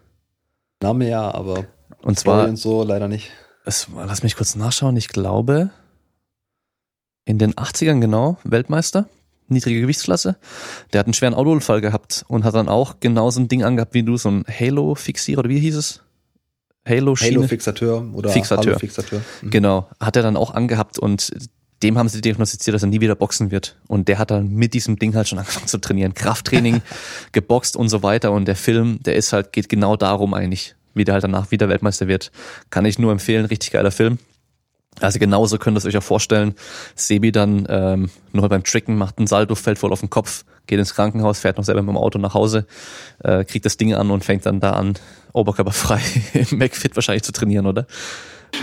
Name 0.82 1.08
ja, 1.08 1.32
aber 1.32 1.66
und 2.02 2.18
zwar 2.18 2.48
und 2.48 2.56
so 2.56 2.82
leider 2.82 3.06
nicht. 3.06 3.30
Es, 3.64 3.88
lass 3.94 4.22
mich 4.22 4.34
kurz 4.34 4.56
nachschauen. 4.56 4.96
Ich 4.96 5.08
glaube, 5.08 5.70
in 7.28 7.36
den 7.38 7.52
80ern 7.52 8.00
genau 8.00 8.38
Weltmeister, 8.42 9.06
niedrige 9.48 9.82
Gewichtsklasse. 9.82 10.36
Der 10.92 11.00
hat 11.00 11.06
einen 11.06 11.14
schweren 11.14 11.34
Autounfall 11.34 11.82
gehabt 11.82 12.24
und 12.26 12.44
hat 12.44 12.54
dann 12.54 12.68
auch 12.68 12.96
genau 13.00 13.30
so 13.30 13.38
ein 13.40 13.48
Ding 13.48 13.62
angehabt 13.62 13.92
wie 13.92 14.02
du, 14.02 14.16
so 14.16 14.30
ein 14.30 14.44
Halo-Fixierer 14.48 15.40
oder 15.40 15.50
wie 15.50 15.60
hieß 15.60 15.76
es? 15.76 16.02
Halo-Schiene. 16.88 17.36
Halo-Fixateur 17.36 18.06
oder 18.14 18.30
Fixateur. 18.30 18.72
Halo-Fixateur. 18.72 19.20
Mhm. 19.42 19.50
Genau, 19.50 19.88
hat 20.00 20.16
er 20.16 20.22
dann 20.22 20.38
auch 20.38 20.54
angehabt 20.54 20.98
und 20.98 21.30
dem 21.82 21.98
haben 21.98 22.08
sie 22.08 22.22
diagnostiziert, 22.22 22.74
dass 22.74 22.82
er 22.82 22.88
nie 22.88 23.02
wieder 23.02 23.14
boxen 23.14 23.50
wird. 23.50 23.76
Und 23.88 24.08
der 24.08 24.18
hat 24.18 24.30
dann 24.30 24.48
mit 24.48 24.72
diesem 24.72 24.98
Ding 24.98 25.14
halt 25.14 25.28
schon 25.28 25.38
angefangen 25.38 25.66
zu 25.66 25.78
trainieren. 25.78 26.14
Krafttraining, 26.14 26.80
geboxt 27.32 27.76
und 27.76 27.90
so 27.90 28.02
weiter. 28.02 28.32
Und 28.32 28.48
der 28.48 28.56
Film, 28.56 29.02
der 29.02 29.16
ist 29.16 29.34
halt, 29.34 29.52
geht 29.52 29.68
genau 29.68 29.96
darum 29.96 30.32
eigentlich, 30.32 30.76
wie 30.94 31.04
der 31.04 31.12
halt 31.12 31.24
danach 31.24 31.50
wieder 31.50 31.68
Weltmeister 31.68 32.08
wird. 32.08 32.32
Kann 32.70 32.86
ich 32.86 32.98
nur 32.98 33.12
empfehlen, 33.12 33.44
richtig 33.44 33.72
geiler 33.72 33.90
Film. 33.90 34.18
Also 35.00 35.18
genauso 35.18 35.58
könnt 35.58 35.76
ihr 35.76 35.78
es 35.78 35.86
euch 35.86 35.96
auch 35.96 36.02
vorstellen. 36.02 36.54
Sebi 36.94 37.32
dann 37.32 37.66
ähm, 37.68 38.10
nur 38.32 38.48
beim 38.48 38.64
Tricken 38.64 38.96
macht 38.96 39.18
ein 39.18 39.26
Salto, 39.26 39.54
fällt 39.54 39.78
voll 39.78 39.92
auf 39.92 40.00
den 40.00 40.10
Kopf, 40.10 40.44
geht 40.66 40.78
ins 40.78 40.94
Krankenhaus, 40.94 41.38
fährt 41.38 41.56
noch 41.56 41.64
selber 41.64 41.82
mit 41.82 41.90
dem 41.90 41.96
Auto 41.96 42.18
nach 42.18 42.34
Hause, 42.34 42.66
äh, 43.22 43.44
kriegt 43.44 43.64
das 43.64 43.76
Ding 43.76 43.94
an 43.94 44.10
und 44.10 44.24
fängt 44.24 44.46
dann 44.46 44.60
da 44.60 44.72
an, 44.72 44.94
oberkörperfrei 45.32 46.00
im 46.34 46.58
McFit 46.58 46.96
wahrscheinlich 46.96 47.22
zu 47.22 47.32
trainieren, 47.32 47.66
oder? 47.66 47.86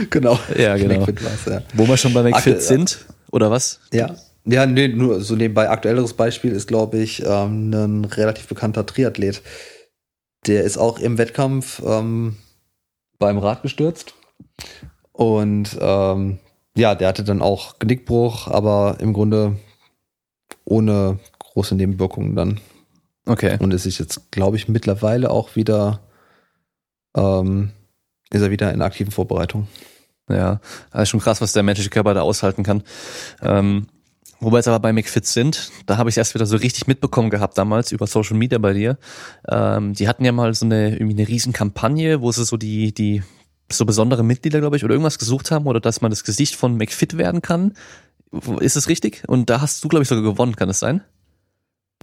Genau. 0.10 0.40
Ja, 0.58 0.76
genau. 0.78 1.06
Ja. 1.46 1.62
Wo 1.74 1.88
wir 1.88 1.98
schon 1.98 2.14
bei 2.14 2.24
McFit 2.24 2.56
Akte 2.56 2.62
sind, 2.62 3.06
oder 3.32 3.52
was? 3.52 3.80
Ja. 3.94 4.16
Ja, 4.48 4.68
nee, 4.68 4.90
nur 4.90 5.22
so 5.22 5.36
nebenbei 5.36 5.72
aktuelleres 5.72 6.14
Beispiel 6.14 6.52
ist, 6.52 6.68
glaube 6.68 7.00
ich, 7.00 7.24
ähm, 7.26 7.72
ein 7.72 8.06
relativ 8.06 8.46
bekannter 8.48 8.86
Triathlet. 8.86 9.42
Der 10.46 10.64
ist 10.64 10.78
auch 10.78 11.00
im 11.00 11.18
Wettkampf 11.18 11.82
ähm, 11.84 12.36
beim 13.18 13.40
Rad 13.40 13.64
gestürzt 13.64 14.14
und 15.16 15.78
ähm, 15.80 16.40
ja, 16.76 16.96
der 16.96 17.08
hatte 17.08 17.24
dann 17.24 17.42
auch 17.42 17.80
Genickbruch, 17.80 18.48
aber 18.48 18.98
im 19.00 19.14
Grunde 19.14 19.58
ohne 20.66 21.20
große 21.40 21.76
Nebenwirkungen 21.76 22.36
dann. 22.36 22.60
Okay. 23.26 23.58
Und 23.60 23.74
es 23.74 23.86
ist 23.86 23.98
jetzt, 23.98 24.32
glaube 24.32 24.58
ich, 24.58 24.68
mittlerweile 24.68 25.32
auch 25.32 25.56
wieder, 25.56 26.02
ähm, 27.16 27.72
ist 28.30 28.42
er 28.42 28.52
wieder 28.52 28.74
in 28.74 28.82
aktiven 28.82 29.12
Vorbereitung. 29.12 29.68
Ja, 30.30 30.60
also 30.92 31.12
schon 31.12 31.20
krass, 31.20 31.42
was 31.42 31.54
der 31.54 31.64
menschliche 31.64 31.90
Körper 31.90 32.14
da 32.14 32.22
aushalten 32.22 32.64
kann. 32.64 32.84
Ähm, 33.42 33.88
wo 34.40 34.52
wir 34.52 34.58
jetzt 34.58 34.68
aber 34.68 34.80
bei 34.80 34.92
McFit 34.92 35.26
sind, 35.26 35.72
da 35.86 35.98
habe 35.98 36.10
ich 36.10 36.18
erst 36.18 36.36
wieder 36.36 36.46
so 36.46 36.58
richtig 36.58 36.88
mitbekommen 36.88 37.30
gehabt 37.30 37.58
damals 37.58 37.92
über 37.92 38.06
Social 38.06 38.36
Media 38.36 38.58
bei 38.58 38.74
dir. 38.74 38.98
Ähm, 39.48 39.94
die 39.94 40.08
hatten 40.08 40.26
ja 40.26 40.32
mal 40.32 40.54
so 40.54 40.66
eine 40.66 40.94
irgendwie 40.94 41.18
eine 41.18 41.28
riesen 41.28 41.54
Kampagne, 41.54 42.22
wo 42.22 42.32
sie 42.32 42.44
so 42.44 42.58
die 42.58 42.94
die 42.94 43.24
so 43.72 43.86
besondere 43.86 44.24
Mitglieder, 44.24 44.60
glaube 44.60 44.78
ich, 44.78 44.84
oder 44.84 44.94
irgendwas 44.94 45.20
gesucht 45.20 45.52
haben 45.52 45.66
oder 45.66 45.80
dass 45.80 46.02
man 46.02 46.12
das 46.12 46.24
Gesicht 46.24 46.56
von 46.56 46.78
McFit 46.78 47.18
werden 47.18 47.42
kann. 47.42 47.74
Ist 48.60 48.76
es 48.76 48.90
richtig? 48.90 49.24
Und 49.28 49.50
da 49.50 49.62
hast 49.62 49.84
du, 49.84 49.88
glaube 49.88 50.04
ich, 50.04 50.10
sogar 50.10 50.24
gewonnen, 50.24 50.56
kann 50.56 50.70
es 50.70 50.80
sein? 50.80 51.02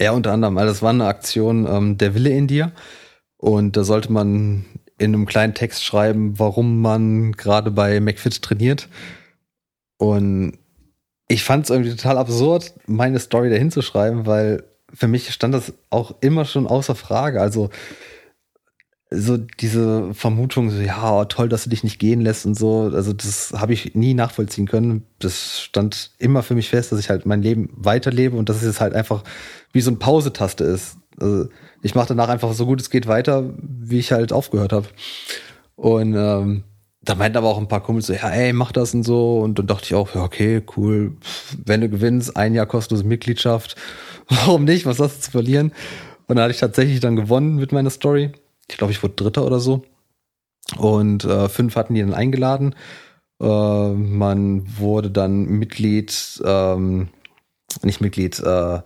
Ja, 0.00 0.12
unter 0.12 0.32
anderem. 0.32 0.56
Also 0.58 0.72
das 0.72 0.82
war 0.82 0.90
eine 0.90 1.06
Aktion 1.06 1.66
ähm, 1.66 1.98
Der 1.98 2.14
Wille 2.14 2.30
in 2.30 2.46
dir. 2.46 2.72
Und 3.36 3.76
da 3.76 3.84
sollte 3.84 4.12
man 4.12 4.64
in 4.98 5.14
einem 5.14 5.26
kleinen 5.26 5.54
Text 5.54 5.84
schreiben, 5.84 6.38
warum 6.38 6.80
man 6.80 7.32
gerade 7.32 7.70
bei 7.70 8.00
McFit 8.00 8.40
trainiert. 8.40 8.88
Und 9.98 10.58
ich 11.28 11.44
fand 11.44 11.64
es 11.64 11.70
irgendwie 11.70 11.90
total 11.90 12.18
absurd, 12.18 12.72
meine 12.86 13.18
Story 13.18 13.50
dahin 13.50 13.70
zu 13.70 13.82
schreiben, 13.82 14.26
weil 14.26 14.64
für 14.94 15.08
mich 15.08 15.32
stand 15.32 15.54
das 15.54 15.72
auch 15.90 16.14
immer 16.20 16.44
schon 16.44 16.66
außer 16.66 16.94
Frage. 16.94 17.40
Also 17.40 17.70
so 19.14 19.36
diese 19.36 20.14
Vermutung, 20.14 20.70
so, 20.70 20.80
ja, 20.80 21.24
toll, 21.26 21.48
dass 21.48 21.64
du 21.64 21.70
dich 21.70 21.84
nicht 21.84 21.98
gehen 21.98 22.20
lässt 22.20 22.46
und 22.46 22.54
so, 22.54 22.90
also 22.92 23.12
das 23.12 23.52
habe 23.56 23.72
ich 23.72 23.94
nie 23.94 24.14
nachvollziehen 24.14 24.66
können. 24.66 25.04
Das 25.18 25.60
stand 25.60 26.10
immer 26.18 26.42
für 26.42 26.54
mich 26.54 26.68
fest, 26.68 26.92
dass 26.92 27.00
ich 27.00 27.10
halt 27.10 27.26
mein 27.26 27.42
Leben 27.42 27.70
weiterlebe 27.74 28.36
und 28.36 28.48
dass 28.48 28.62
es 28.62 28.80
halt 28.80 28.94
einfach 28.94 29.22
wie 29.72 29.80
so 29.80 29.90
ein 29.90 29.98
Pausetaste 29.98 30.64
ist. 30.64 30.96
Also 31.20 31.48
ich 31.82 31.94
mache 31.94 32.08
danach 32.08 32.28
einfach 32.28 32.52
so 32.52 32.66
gut 32.66 32.80
es 32.80 32.90
geht 32.90 33.06
weiter, 33.06 33.50
wie 33.58 33.98
ich 33.98 34.12
halt 34.12 34.32
aufgehört 34.32 34.72
habe. 34.72 34.86
Und 35.76 36.14
ähm, 36.14 36.64
da 37.02 37.14
meinten 37.14 37.38
aber 37.38 37.48
auch 37.48 37.58
ein 37.58 37.68
paar 37.68 37.82
Kumpels 37.82 38.06
so, 38.06 38.12
ja, 38.12 38.30
ey, 38.30 38.52
mach 38.52 38.72
das 38.72 38.94
und 38.94 39.02
so. 39.02 39.40
Und 39.40 39.58
dann 39.58 39.66
dachte 39.66 39.86
ich 39.86 39.94
auch, 39.94 40.14
ja, 40.14 40.22
okay, 40.22 40.62
cool. 40.76 41.16
Wenn 41.64 41.80
du 41.80 41.88
gewinnst, 41.88 42.36
ein 42.36 42.54
Jahr 42.54 42.66
kostenlose 42.66 43.06
Mitgliedschaft. 43.06 43.76
Warum 44.28 44.64
nicht? 44.64 44.86
Was 44.86 45.00
hast 45.00 45.16
du 45.16 45.20
zu 45.22 45.30
verlieren? 45.32 45.72
Und 46.28 46.36
da 46.36 46.42
hatte 46.42 46.52
ich 46.52 46.60
tatsächlich 46.60 47.00
dann 47.00 47.16
gewonnen 47.16 47.56
mit 47.56 47.72
meiner 47.72 47.90
Story 47.90 48.32
ich 48.72 48.78
glaube, 48.78 48.92
ich 48.92 49.02
wurde 49.02 49.14
Dritter 49.14 49.44
oder 49.44 49.60
so. 49.60 49.84
Und 50.78 51.24
äh, 51.24 51.48
fünf 51.48 51.76
hatten 51.76 51.94
die 51.94 52.00
dann 52.00 52.14
eingeladen. 52.14 52.74
Äh, 53.40 53.92
man 53.92 54.78
wurde 54.78 55.10
dann 55.10 55.44
Mitglied, 55.44 56.42
ähm, 56.44 57.08
nicht 57.82 58.00
Mitglied, 58.00 58.40
äh, 58.40 58.80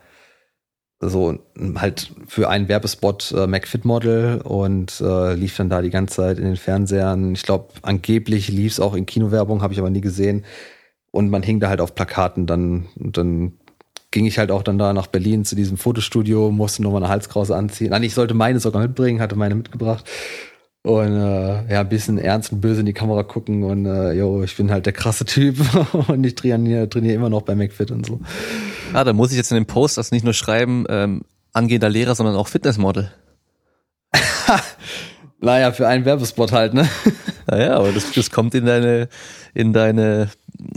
so 0.98 1.38
halt 1.76 2.10
für 2.26 2.48
einen 2.48 2.68
Werbespot 2.68 3.32
äh, 3.32 3.46
McFit 3.46 3.84
Model 3.84 4.40
und 4.40 5.00
äh, 5.00 5.34
lief 5.34 5.56
dann 5.56 5.68
da 5.68 5.82
die 5.82 5.90
ganze 5.90 6.16
Zeit 6.16 6.38
in 6.38 6.44
den 6.46 6.56
Fernsehern. 6.56 7.34
Ich 7.34 7.42
glaube, 7.42 7.68
angeblich 7.82 8.48
lief 8.48 8.72
es 8.72 8.80
auch 8.80 8.94
in 8.94 9.06
Kinowerbung, 9.06 9.62
habe 9.62 9.72
ich 9.72 9.78
aber 9.78 9.90
nie 9.90 10.00
gesehen. 10.00 10.44
Und 11.12 11.30
man 11.30 11.42
hing 11.42 11.60
da 11.60 11.68
halt 11.68 11.80
auf 11.80 11.94
Plakaten. 11.94 12.46
Dann, 12.46 12.86
dann 12.96 13.52
ging 14.16 14.24
ich 14.24 14.38
halt 14.38 14.50
auch 14.50 14.62
dann 14.62 14.78
da 14.78 14.94
nach 14.94 15.08
Berlin 15.08 15.44
zu 15.44 15.54
diesem 15.54 15.76
Fotostudio, 15.76 16.50
musste 16.50 16.82
nochmal 16.82 17.02
eine 17.02 17.10
Halskrause 17.10 17.54
anziehen. 17.54 17.90
Nein, 17.90 18.02
ich 18.02 18.14
sollte 18.14 18.32
meine 18.32 18.60
sogar 18.60 18.80
mitbringen, 18.80 19.20
hatte 19.20 19.36
meine 19.36 19.54
mitgebracht. 19.54 20.08
Und 20.80 21.12
äh, 21.12 21.70
ja, 21.70 21.80
ein 21.80 21.88
bisschen 21.90 22.16
ernst 22.16 22.50
und 22.50 22.62
böse 22.62 22.80
in 22.80 22.86
die 22.86 22.94
Kamera 22.94 23.24
gucken 23.24 23.62
und 23.62 23.84
äh, 23.84 24.14
yo, 24.14 24.42
ich 24.42 24.56
bin 24.56 24.70
halt 24.70 24.86
der 24.86 24.94
krasse 24.94 25.26
Typ 25.26 25.58
und 26.08 26.24
ich 26.24 26.34
trainiere, 26.34 26.88
trainiere 26.88 27.12
immer 27.12 27.28
noch 27.28 27.42
bei 27.42 27.54
McFit 27.54 27.90
und 27.90 28.06
so. 28.06 28.20
Ah, 28.94 29.04
da 29.04 29.12
muss 29.12 29.32
ich 29.32 29.36
jetzt 29.36 29.50
in 29.50 29.56
dem 29.56 29.66
Post 29.66 29.98
das 29.98 30.12
nicht 30.12 30.24
nur 30.24 30.32
schreiben, 30.32 30.86
ähm, 30.88 31.20
angehender 31.52 31.90
Lehrer, 31.90 32.14
sondern 32.14 32.36
auch 32.36 32.48
Fitnessmodel. 32.48 33.12
naja, 35.40 35.72
für 35.72 35.88
einen 35.88 36.06
Werbespot 36.06 36.52
halt, 36.52 36.72
ne? 36.72 36.88
Naja, 37.48 37.76
aber 37.76 37.92
das, 37.92 38.10
das 38.12 38.30
kommt 38.30 38.54
in 38.54 38.64
deine, 38.64 39.08
in 39.52 39.74
deine, 39.74 40.30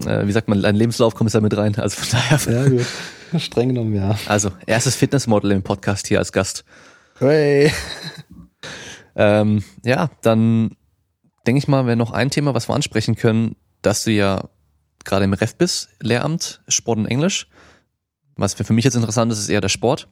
äh, 0.06 0.28
wie 0.28 0.32
sagt 0.34 0.50
man, 0.50 0.62
dein 0.62 0.76
Lebenslauf 0.76 1.16
kommt 1.16 1.34
da 1.34 1.40
mit 1.40 1.56
rein. 1.58 1.76
Also 1.78 2.02
von 2.02 2.20
daher. 2.20 2.54
Ja, 2.54 2.70
gut. 2.70 2.86
Streng 3.38 3.70
genommen, 3.70 3.96
ja. 3.96 4.18
Also, 4.28 4.52
erstes 4.66 4.96
Fitnessmodel 4.96 5.52
im 5.52 5.64
Podcast 5.64 6.08
hier 6.08 6.20
als 6.20 6.32
Gast. 6.32 6.66
Hey. 7.20 7.72
Ähm, 9.16 9.64
ja, 9.84 10.10
dann 10.22 10.78
denke 11.46 11.60
ich 11.60 11.68
mal, 11.68 11.86
wäre 11.86 11.98
noch 11.98 12.12
ein 12.12 12.30
Thema, 12.30 12.54
was 12.54 12.70
wir 12.70 12.76
ansprechen 12.76 13.18
können, 13.18 13.58
dass 13.82 14.06
du 14.06 14.12
ja 14.12 14.48
gerade 15.04 15.26
im 15.26 15.34
Ref 15.34 15.56
bist, 15.56 15.90
Lehramt, 16.00 16.62
Sport 16.70 17.00
und 17.00 17.06
Englisch. 17.06 17.48
Was 18.38 18.54
für 18.54 18.72
mich 18.72 18.86
jetzt 18.86 18.96
interessant 18.96 19.30
ist, 19.34 19.40
ist 19.40 19.50
eher 19.50 19.60
der 19.60 19.68
Sport. 19.68 20.08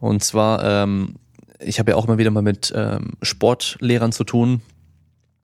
Und 0.00 0.22
zwar, 0.22 0.62
ähm, 0.62 1.14
ich 1.60 1.78
habe 1.78 1.92
ja 1.92 1.96
auch 1.96 2.04
immer 2.04 2.18
wieder 2.18 2.30
mal 2.30 2.42
mit 2.42 2.70
ähm, 2.76 3.12
Sportlehrern 3.22 4.12
zu 4.12 4.24
tun, 4.24 4.60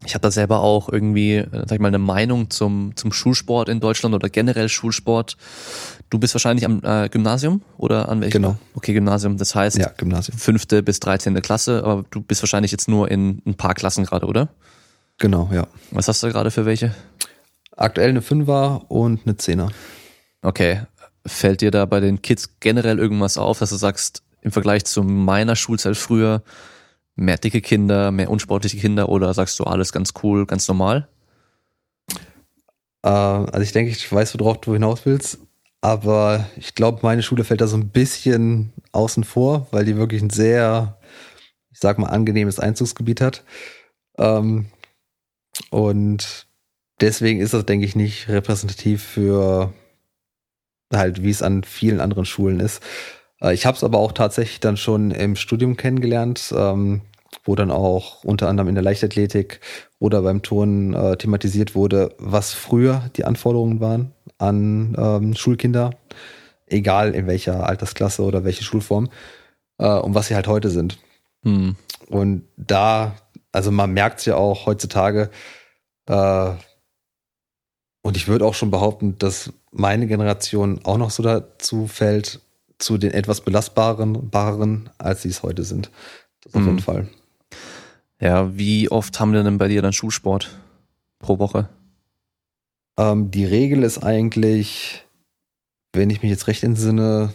Ich 0.05 0.15
habe 0.15 0.23
da 0.23 0.31
selber 0.31 0.61
auch 0.61 0.91
irgendwie, 0.91 1.37
äh, 1.37 1.49
sag 1.51 1.73
ich 1.73 1.81
mal, 1.81 1.89
eine 1.89 1.99
Meinung 1.99 2.51
zum, 2.51 2.95
zum 2.97 3.13
Schulsport 3.13 3.71
in 3.71 3.81
Deutschland 3.81 4.15
oder 4.15 4.29
generell 4.29 4.69
Schulsport. 4.69 5.39
Du 6.13 6.19
bist 6.19 6.35
wahrscheinlich 6.35 6.67
am 6.67 6.83
äh, 6.85 7.09
Gymnasium 7.09 7.63
oder 7.79 8.11
an 8.11 8.21
welchem? 8.21 8.43
Genau. 8.43 8.57
Okay, 8.75 8.93
Gymnasium. 8.93 9.39
Das 9.39 9.55
heißt, 9.55 9.79
Ja, 9.79 9.89
Gymnasium. 9.97 10.37
fünfte 10.37 10.83
bis 10.83 11.01
dreizehnte 11.01 11.41
Klasse, 11.41 11.83
aber 11.85 12.05
du 12.11 12.21
bist 12.21 12.43
wahrscheinlich 12.43 12.71
jetzt 12.71 12.87
nur 12.87 13.11
in 13.11 13.41
ein 13.47 13.55
paar 13.55 13.73
Klassen 13.73 14.05
gerade, 14.05 14.27
oder? 14.27 14.51
Genau, 15.17 15.49
ja. 15.55 15.67
Was 15.91 16.09
hast 16.09 16.23
du 16.23 16.29
gerade 16.29 16.51
für 16.51 16.67
welche? 16.67 16.95
Aktuell 17.75 18.11
eine 18.11 18.21
Fünfer 18.21 18.85
und 18.91 19.21
eine 19.25 19.39
Zehner. 19.39 19.71
Okay. 20.43 20.83
Fällt 21.25 21.63
dir 21.63 21.71
da 21.71 21.87
bei 21.87 22.01
den 22.01 22.21
Kids 22.21 22.57
generell 22.61 22.99
irgendwas 22.99 23.39
auf, 23.39 23.61
dass 23.61 23.71
du 23.71 23.77
sagst, 23.77 24.23
im 24.43 24.53
Vergleich 24.53 24.85
zu 24.85 25.03
meiner 25.03 25.57
Schulzeit 25.57 25.97
früher, 25.97 26.43
mehr 27.17 27.39
dicke 27.39 27.63
Kinder, 27.63 28.11
mehr 28.11 28.29
unsportliche 28.29 28.77
Kinder 28.77 29.09
oder 29.09 29.33
sagst 29.33 29.59
du 29.59 29.65
alles 29.65 29.93
ganz 29.93 30.13
cool, 30.23 30.45
ganz 30.45 30.69
normal? 30.69 31.09
Äh, 33.03 33.09
also 33.09 33.61
ich 33.61 33.73
denke, 33.73 33.93
ich 33.93 34.13
weiß, 34.13 34.39
worauf 34.39 34.61
du 34.61 34.75
hinaus 34.75 35.07
willst. 35.07 35.39
Aber 35.83 36.47
ich 36.57 36.77
glaube, 36.77 37.01
meine 37.03 37.25
Schule 37.25 37.43
fällt 37.43 37.61
da 37.61 37.67
so 37.67 37.77
ein 37.77 37.89
bisschen 37.89 38.73
außen 38.93 39.25
vor, 39.25 39.67
weil 39.73 39.85
die 39.85 39.97
wirklich 39.97 40.23
ein 40.23 40.31
sehr, 40.31 40.97
ich 41.73 41.81
sag 41.81 41.99
mal, 41.99 42.07
angenehmes 42.07 42.61
Einzugsgebiet 42.61 43.21
hat. 43.21 43.43
Ähm, 44.17 44.67
und 45.71 46.47
deswegen 47.01 47.41
ist 47.41 47.53
das, 47.53 47.67
denke 47.67 47.85
ich, 47.85 47.97
nicht 47.97 48.29
repräsentativ 48.29 49.03
für 49.03 49.73
halt, 50.93 51.25
wie 51.25 51.31
es 51.31 51.43
an 51.43 51.65
vielen 51.65 52.01
anderen 52.01 52.27
Schulen 52.27 52.61
ist. 52.61 52.81
Äh, 53.41 53.53
ich 53.53 53.67
habe 53.67 53.77
es 53.77 53.83
aber 53.83 53.99
auch 53.99 54.13
tatsächlich 54.13 54.61
dann 54.61 54.77
schon 54.77 55.11
im 55.11 55.35
Studium 55.35 55.77
kennengelernt, 55.77 56.55
ähm, 56.57 57.03
wo 57.45 57.57
dann 57.57 57.73
auch 57.73 58.23
unter 58.23 58.49
anderem 58.49 58.69
in 58.69 58.77
der 58.77 58.85
Leichtathletik 58.85 59.61
oder 59.99 60.23
beim 60.23 60.43
Turnen 60.43 60.95
äh, 60.95 61.17
thematisiert 61.17 61.75
wurde, 61.75 62.15
was 62.19 62.53
früher 62.53 63.11
die 63.17 63.25
Anforderungen 63.25 63.81
waren 63.81 64.13
an 64.43 64.95
ähm, 64.99 65.35
Schulkinder, 65.35 65.91
egal 66.67 67.15
in 67.15 67.27
welcher 67.27 67.67
Altersklasse 67.67 68.23
oder 68.23 68.45
welche 68.45 68.65
Schulform, 68.65 69.09
äh, 69.79 69.87
und 69.89 70.15
was 70.15 70.27
sie 70.29 70.35
halt 70.35 70.49
heute 70.49 70.71
sind. 70.71 70.99
Hm. 71.45 71.77
Und 72.09 72.45
da, 72.57 73.15
also 73.53 73.71
man 73.71 73.93
merkt 73.93 74.21
es 74.21 74.27
ja 74.27 74.37
auch 74.37 74.67
heutzutage, 74.67 75.31
äh, 76.07 76.51
und 78.05 78.17
ich 78.17 78.27
würde 78.27 78.45
auch 78.45 78.55
schon 78.55 78.71
behaupten, 78.73 79.17
dass 79.19 79.53
meine 79.71 80.07
Generation 80.09 80.81
auch 80.85 80.99
noch 80.99 81.11
so 81.11 81.23
dazu 81.23 81.87
fällt, 81.87 82.41
zu 82.79 82.99
den 82.99 83.13
etwas 83.13 83.43
belastbaren, 83.43 84.91
als 84.99 85.23
sie 85.23 85.29
es 85.29 85.45
heute 85.45 85.63
sind. 85.63 85.91
Das 86.43 86.55
auf 86.55 86.63
Mhm. 86.63 86.67
jeden 86.67 86.79
Fall. 86.81 87.09
Ja, 88.21 88.57
wie 88.57 88.91
oft 88.91 89.21
haben 89.21 89.33
wir 89.33 89.43
denn 89.45 89.59
bei 89.59 89.69
dir 89.69 89.83
dann 89.83 89.93
Schulsport 89.93 90.51
pro 91.21 91.39
Woche? 91.39 91.69
Ähm, 93.03 93.33
die 93.33 93.45
Regel 93.45 93.83
ist 93.83 93.99
eigentlich, 93.99 95.05
wenn 95.93 96.11
ich 96.11 96.23
mich 96.23 96.31
jetzt 96.31 96.47
recht 96.47 96.63
entsinne, 96.63 97.35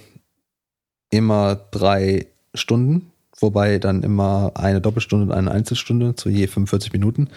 immer 1.10 1.56
drei 1.56 2.28
Stunden, 2.54 3.12
wobei 3.38 3.78
dann 3.78 4.02
immer 4.04 4.54
eine 4.56 4.80
Doppelstunde 4.80 5.26
und 5.26 5.32
eine 5.32 5.52
Einzelstunde 5.52 6.16
zu 6.16 6.30
je 6.30 6.48
45 6.48 6.94
Minuten. 6.94 7.30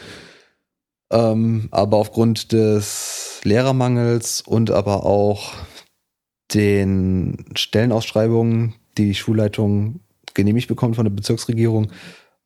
Ähm, 1.13 1.69
aber 1.73 1.97
aufgrund 1.97 2.53
des 2.53 3.41
Lehrermangels 3.43 4.43
und 4.43 4.71
aber 4.71 5.05
auch 5.05 5.55
den 6.55 7.47
Stellenausschreibungen, 7.57 8.75
die 8.97 9.07
die 9.07 9.15
Schulleitung 9.17 10.01
genehmigt 10.35 10.69
bekommt 10.69 10.95
von 10.95 11.05
der 11.05 11.13
Bezirksregierung, 11.13 11.91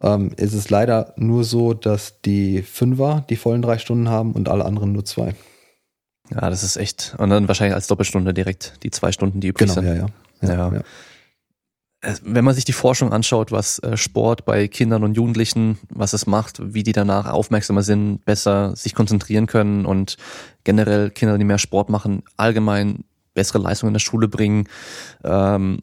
ähm, 0.02 0.30
ist 0.38 0.54
es 0.54 0.70
leider 0.70 1.12
nur 1.18 1.44
so, 1.44 1.74
dass 1.74 2.22
die 2.22 2.62
Fünfer 2.62 3.26
die 3.28 3.36
vollen 3.36 3.60
drei 3.60 3.76
Stunden 3.76 4.08
haben 4.08 4.32
und 4.32 4.48
alle 4.48 4.64
anderen 4.64 4.92
nur 4.92 5.04
zwei. 5.04 5.34
Ja, 6.30 6.48
das 6.50 6.62
ist 6.62 6.76
echt. 6.76 7.14
Und 7.18 7.30
dann 7.30 7.48
wahrscheinlich 7.48 7.74
als 7.74 7.86
Doppelstunde 7.86 8.32
direkt 8.34 8.82
die 8.82 8.90
zwei 8.90 9.12
Stunden, 9.12 9.40
die 9.40 9.48
übrig 9.48 9.68
Genau, 9.68 9.74
sind. 9.74 9.86
ja, 9.86 10.06
ja. 10.42 10.72
Ja. 10.72 10.82
Äh, 12.00 12.14
Wenn 12.22 12.44
man 12.44 12.54
sich 12.54 12.64
die 12.64 12.72
Forschung 12.72 13.12
anschaut, 13.12 13.52
was 13.52 13.78
äh, 13.80 13.96
Sport 13.96 14.44
bei 14.44 14.68
Kindern 14.68 15.04
und 15.04 15.14
Jugendlichen, 15.16 15.78
was 15.90 16.12
es 16.12 16.26
macht, 16.26 16.60
wie 16.74 16.82
die 16.82 16.92
danach 16.92 17.26
aufmerksamer 17.30 17.82
sind, 17.82 18.24
besser 18.24 18.74
sich 18.76 18.94
konzentrieren 18.94 19.46
können 19.46 19.86
und 19.86 20.16
generell 20.64 21.10
Kinder, 21.10 21.38
die 21.38 21.44
mehr 21.44 21.58
Sport 21.58 21.88
machen, 21.90 22.22
allgemein 22.36 23.04
bessere 23.34 23.58
Leistungen 23.58 23.90
in 23.90 23.94
der 23.94 24.00
Schule 24.00 24.28
bringen. 24.28 24.68
Ähm, 25.24 25.80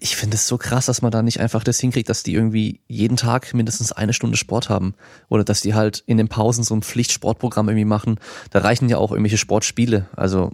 ich 0.00 0.16
finde 0.16 0.36
es 0.36 0.46
so 0.46 0.58
krass, 0.58 0.86
dass 0.86 1.02
man 1.02 1.12
da 1.12 1.22
nicht 1.22 1.40
einfach 1.40 1.64
das 1.64 1.78
hinkriegt, 1.78 2.08
dass 2.08 2.22
die 2.22 2.34
irgendwie 2.34 2.80
jeden 2.88 3.16
Tag 3.16 3.54
mindestens 3.54 3.92
eine 3.92 4.12
Stunde 4.12 4.36
Sport 4.36 4.68
haben. 4.68 4.94
Oder 5.28 5.44
dass 5.44 5.60
die 5.60 5.74
halt 5.74 6.02
in 6.06 6.16
den 6.16 6.28
Pausen 6.28 6.64
so 6.64 6.74
ein 6.74 6.82
Pflichtsportprogramm 6.82 7.68
irgendwie 7.68 7.84
machen. 7.84 8.18
Da 8.50 8.60
reichen 8.60 8.88
ja 8.88 8.98
auch 8.98 9.10
irgendwelche 9.10 9.38
Sportspiele. 9.38 10.06
Also, 10.16 10.52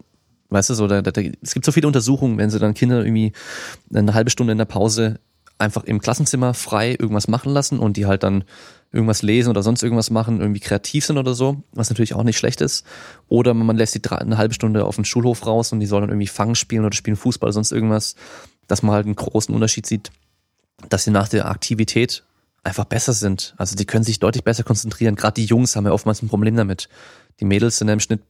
weißt 0.50 0.70
du, 0.70 0.74
so, 0.74 0.86
da, 0.86 1.02
da, 1.02 1.20
es 1.42 1.54
gibt 1.54 1.64
so 1.64 1.72
viele 1.72 1.86
Untersuchungen, 1.86 2.38
wenn 2.38 2.50
sie 2.50 2.58
dann 2.58 2.74
Kinder 2.74 3.04
irgendwie 3.04 3.32
eine 3.94 4.14
halbe 4.14 4.30
Stunde 4.30 4.52
in 4.52 4.58
der 4.58 4.64
Pause 4.64 5.20
einfach 5.60 5.84
im 5.84 6.00
Klassenzimmer 6.00 6.54
frei 6.54 6.92
irgendwas 6.92 7.28
machen 7.28 7.52
lassen 7.52 7.78
und 7.78 7.96
die 7.96 8.06
halt 8.06 8.22
dann 8.22 8.44
irgendwas 8.92 9.22
lesen 9.22 9.50
oder 9.50 9.62
sonst 9.62 9.82
irgendwas 9.82 10.10
machen, 10.10 10.40
irgendwie 10.40 10.60
kreativ 10.60 11.04
sind 11.04 11.18
oder 11.18 11.34
so, 11.34 11.62
was 11.72 11.90
natürlich 11.90 12.14
auch 12.14 12.24
nicht 12.24 12.38
schlecht 12.38 12.60
ist. 12.60 12.84
Oder 13.28 13.54
man 13.54 13.76
lässt 13.76 13.94
die 13.94 14.02
drei, 14.02 14.16
eine 14.16 14.38
halbe 14.38 14.54
Stunde 14.54 14.84
auf 14.84 14.96
den 14.96 15.04
Schulhof 15.04 15.46
raus 15.46 15.72
und 15.72 15.80
die 15.80 15.86
sollen 15.86 16.02
dann 16.02 16.10
irgendwie 16.10 16.26
Fangen 16.26 16.56
spielen 16.56 16.84
oder 16.84 16.96
spielen 16.96 17.16
Fußball 17.16 17.48
oder 17.48 17.52
sonst 17.52 17.72
irgendwas, 17.72 18.16
dass 18.70 18.82
man 18.82 18.94
halt 18.94 19.06
einen 19.06 19.16
großen 19.16 19.54
Unterschied 19.54 19.86
sieht, 19.86 20.10
dass 20.88 21.04
sie 21.04 21.10
nach 21.10 21.28
der 21.28 21.46
Aktivität 21.46 22.22
einfach 22.62 22.84
besser 22.84 23.12
sind. 23.12 23.54
Also 23.56 23.74
die 23.74 23.84
können 23.84 24.04
sich 24.04 24.20
deutlich 24.20 24.44
besser 24.44 24.62
konzentrieren. 24.62 25.16
Gerade 25.16 25.34
die 25.34 25.46
Jungs 25.46 25.74
haben 25.74 25.86
ja 25.86 25.92
oftmals 25.92 26.22
ein 26.22 26.28
Problem 26.28 26.56
damit. 26.56 26.88
Die 27.40 27.44
Mädels 27.44 27.78
sind 27.78 27.88
im 27.88 28.00
Schnitt 28.00 28.20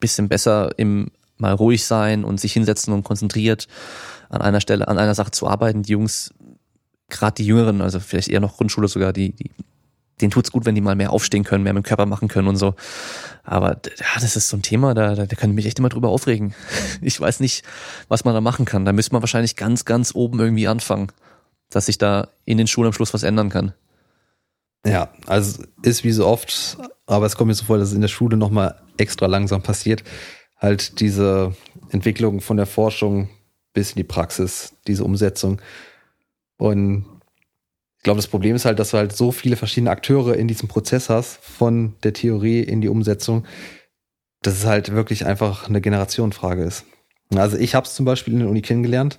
bisschen 0.00 0.28
besser 0.28 0.76
im 0.78 1.10
mal 1.36 1.52
ruhig 1.52 1.84
sein 1.84 2.24
und 2.24 2.40
sich 2.40 2.52
hinsetzen 2.52 2.92
und 2.92 3.02
konzentriert 3.02 3.66
an 4.28 4.40
einer 4.40 4.60
Stelle, 4.60 4.86
an 4.88 4.98
einer 4.98 5.14
Sache 5.14 5.32
zu 5.32 5.48
arbeiten. 5.48 5.82
Die 5.82 5.92
Jungs, 5.92 6.32
gerade 7.08 7.34
die 7.34 7.46
Jüngeren, 7.46 7.80
also 7.80 8.00
vielleicht 8.00 8.28
eher 8.28 8.40
noch 8.40 8.56
Grundschule 8.56 8.88
sogar, 8.88 9.12
die, 9.12 9.32
die 9.32 9.50
denen 10.20 10.30
tut's 10.30 10.52
gut, 10.52 10.64
wenn 10.64 10.74
die 10.74 10.80
mal 10.80 10.94
mehr 10.94 11.12
aufstehen 11.12 11.44
können, 11.44 11.64
mehr 11.64 11.72
mit 11.72 11.84
dem 11.84 11.88
Körper 11.88 12.06
machen 12.06 12.28
können 12.28 12.48
und 12.48 12.56
so. 12.56 12.74
Aber 13.42 13.80
ja, 13.98 14.06
das 14.20 14.36
ist 14.36 14.48
so 14.48 14.56
ein 14.56 14.62
Thema, 14.62 14.94
da, 14.94 15.14
da, 15.14 15.26
da 15.26 15.36
kann 15.36 15.50
ich 15.50 15.56
mich 15.56 15.66
echt 15.66 15.78
immer 15.78 15.88
drüber 15.88 16.08
aufregen. 16.08 16.54
Ich 17.00 17.20
weiß 17.20 17.40
nicht, 17.40 17.64
was 18.08 18.24
man 18.24 18.34
da 18.34 18.40
machen 18.40 18.64
kann. 18.64 18.84
Da 18.84 18.92
müsste 18.92 19.12
man 19.12 19.22
wahrscheinlich 19.22 19.56
ganz, 19.56 19.84
ganz 19.84 20.14
oben 20.14 20.38
irgendwie 20.40 20.68
anfangen, 20.68 21.08
dass 21.70 21.86
sich 21.86 21.98
da 21.98 22.28
in 22.44 22.56
den 22.56 22.66
Schulen 22.66 22.86
am 22.86 22.92
Schluss 22.92 23.12
was 23.12 23.24
ändern 23.24 23.50
kann. 23.50 23.74
Ja, 24.86 25.10
also 25.26 25.64
ist 25.82 26.04
wie 26.04 26.12
so 26.12 26.26
oft, 26.26 26.78
aber 27.06 27.26
es 27.26 27.36
kommt 27.36 27.48
mir 27.48 27.54
so 27.54 27.64
vor, 27.64 27.78
dass 27.78 27.88
es 27.88 27.94
in 27.94 28.00
der 28.00 28.08
Schule 28.08 28.36
nochmal 28.36 28.80
extra 28.96 29.26
langsam 29.26 29.62
passiert. 29.62 30.04
Halt 30.58 31.00
diese 31.00 31.54
Entwicklung 31.90 32.40
von 32.40 32.56
der 32.56 32.66
Forschung 32.66 33.28
bis 33.72 33.90
in 33.90 33.96
die 33.96 34.04
Praxis, 34.04 34.74
diese 34.86 35.04
Umsetzung. 35.04 35.60
Und 36.56 37.06
glaube, 38.04 38.18
das 38.18 38.28
Problem 38.28 38.54
ist 38.54 38.64
halt, 38.64 38.78
dass 38.78 38.90
du 38.90 38.98
halt 38.98 39.16
so 39.16 39.32
viele 39.32 39.56
verschiedene 39.56 39.90
Akteure 39.90 40.36
in 40.36 40.46
diesem 40.46 40.68
Prozess 40.68 41.10
hast, 41.10 41.38
von 41.42 41.94
der 42.04 42.12
Theorie 42.12 42.60
in 42.60 42.80
die 42.80 42.88
Umsetzung, 42.88 43.44
dass 44.42 44.54
es 44.54 44.66
halt 44.66 44.92
wirklich 44.92 45.26
einfach 45.26 45.68
eine 45.68 45.80
Generationenfrage 45.80 46.62
ist. 46.62 46.84
Also 47.34 47.56
ich 47.56 47.74
habe 47.74 47.86
es 47.86 47.94
zum 47.94 48.04
Beispiel 48.04 48.34
in 48.34 48.40
der 48.40 48.48
Uni 48.48 48.62
kennengelernt, 48.62 49.18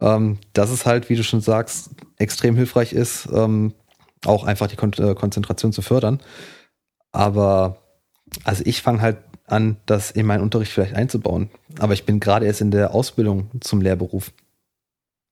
ähm, 0.00 0.38
dass 0.52 0.70
es 0.70 0.86
halt, 0.86 1.08
wie 1.08 1.16
du 1.16 1.22
schon 1.22 1.40
sagst, 1.40 1.90
extrem 2.16 2.56
hilfreich 2.56 2.92
ist, 2.92 3.28
ähm, 3.32 3.74
auch 4.24 4.44
einfach 4.44 4.66
die 4.66 4.76
Kon 4.76 4.92
äh, 4.94 5.14
Konzentration 5.14 5.72
zu 5.72 5.82
fördern. 5.82 6.20
Aber 7.12 7.82
also 8.44 8.62
ich 8.66 8.82
fange 8.82 9.00
halt 9.00 9.18
an, 9.46 9.76
das 9.86 10.10
in 10.10 10.26
meinen 10.26 10.42
Unterricht 10.42 10.72
vielleicht 10.72 10.94
einzubauen. 10.94 11.50
Aber 11.78 11.92
ich 11.92 12.04
bin 12.04 12.18
gerade 12.18 12.46
erst 12.46 12.60
in 12.60 12.70
der 12.70 12.94
Ausbildung 12.94 13.50
zum 13.60 13.80
Lehrberuf. 13.80 14.32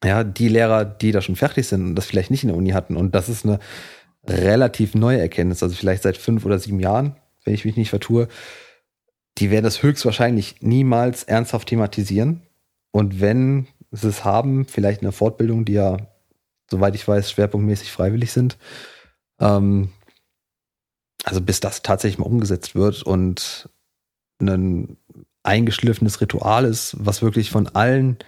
Ja, 0.04 0.22
die 0.22 0.48
Lehrer, 0.48 0.84
die 0.84 1.12
da 1.12 1.22
schon 1.22 1.36
fertig 1.36 1.66
sind 1.66 1.82
und 1.82 1.94
das 1.94 2.04
vielleicht 2.04 2.30
nicht 2.30 2.42
in 2.42 2.48
der 2.48 2.58
Uni 2.58 2.70
hatten. 2.70 2.96
Und 2.96 3.14
das 3.14 3.28
ist 3.28 3.44
eine 3.44 3.58
relativ 4.26 4.94
neue 4.94 5.18
Erkenntnis, 5.18 5.62
also 5.62 5.74
vielleicht 5.74 6.02
seit 6.02 6.18
fünf 6.18 6.44
oder 6.44 6.58
sieben 6.58 6.78
Jahren, 6.78 7.16
wenn 7.44 7.54
ich 7.54 7.64
mich 7.64 7.76
nicht 7.76 7.90
vertue. 7.90 8.28
Die 9.38 9.50
werden 9.50 9.64
das 9.64 9.82
höchstwahrscheinlich 9.82 10.56
niemals 10.60 11.24
ernsthaft 11.24 11.68
thematisieren. 11.68 12.42
Und 12.90 13.20
wenn 13.20 13.66
sie 13.90 14.08
es 14.08 14.24
haben, 14.24 14.66
vielleicht 14.66 15.00
eine 15.00 15.12
Fortbildung, 15.12 15.64
die 15.64 15.72
ja, 15.72 15.96
soweit 16.70 16.94
ich 16.94 17.08
weiß, 17.08 17.30
schwerpunktmäßig 17.30 17.90
freiwillig 17.90 18.32
sind, 18.32 18.58
ähm, 19.40 19.88
also 21.24 21.40
bis 21.40 21.60
das 21.60 21.82
tatsächlich 21.82 22.18
mal 22.18 22.26
umgesetzt 22.26 22.74
wird 22.74 23.02
und 23.02 23.70
ein 24.40 24.98
eingeschliffenes 25.42 26.20
Ritual 26.20 26.64
ist, 26.64 26.96
was 26.98 27.22
wirklich 27.22 27.50
von 27.50 27.68
allen 27.68 28.18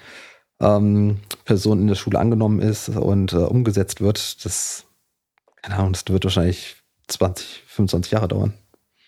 ähm, 0.61 1.19
Personen 1.45 1.83
in 1.83 1.89
der 1.89 1.95
Schule 1.95 2.19
angenommen 2.19 2.61
ist 2.61 2.89
und 2.89 3.33
äh, 3.33 3.37
umgesetzt 3.37 4.01
wird, 4.01 4.45
das, 4.45 4.85
keine 5.63 5.77
Ahnung, 5.77 5.93
das 5.93 6.05
wird 6.09 6.25
wahrscheinlich 6.25 6.77
20, 7.09 7.63
25 7.67 8.13
Jahre 8.13 8.29
dauern. 8.29 8.55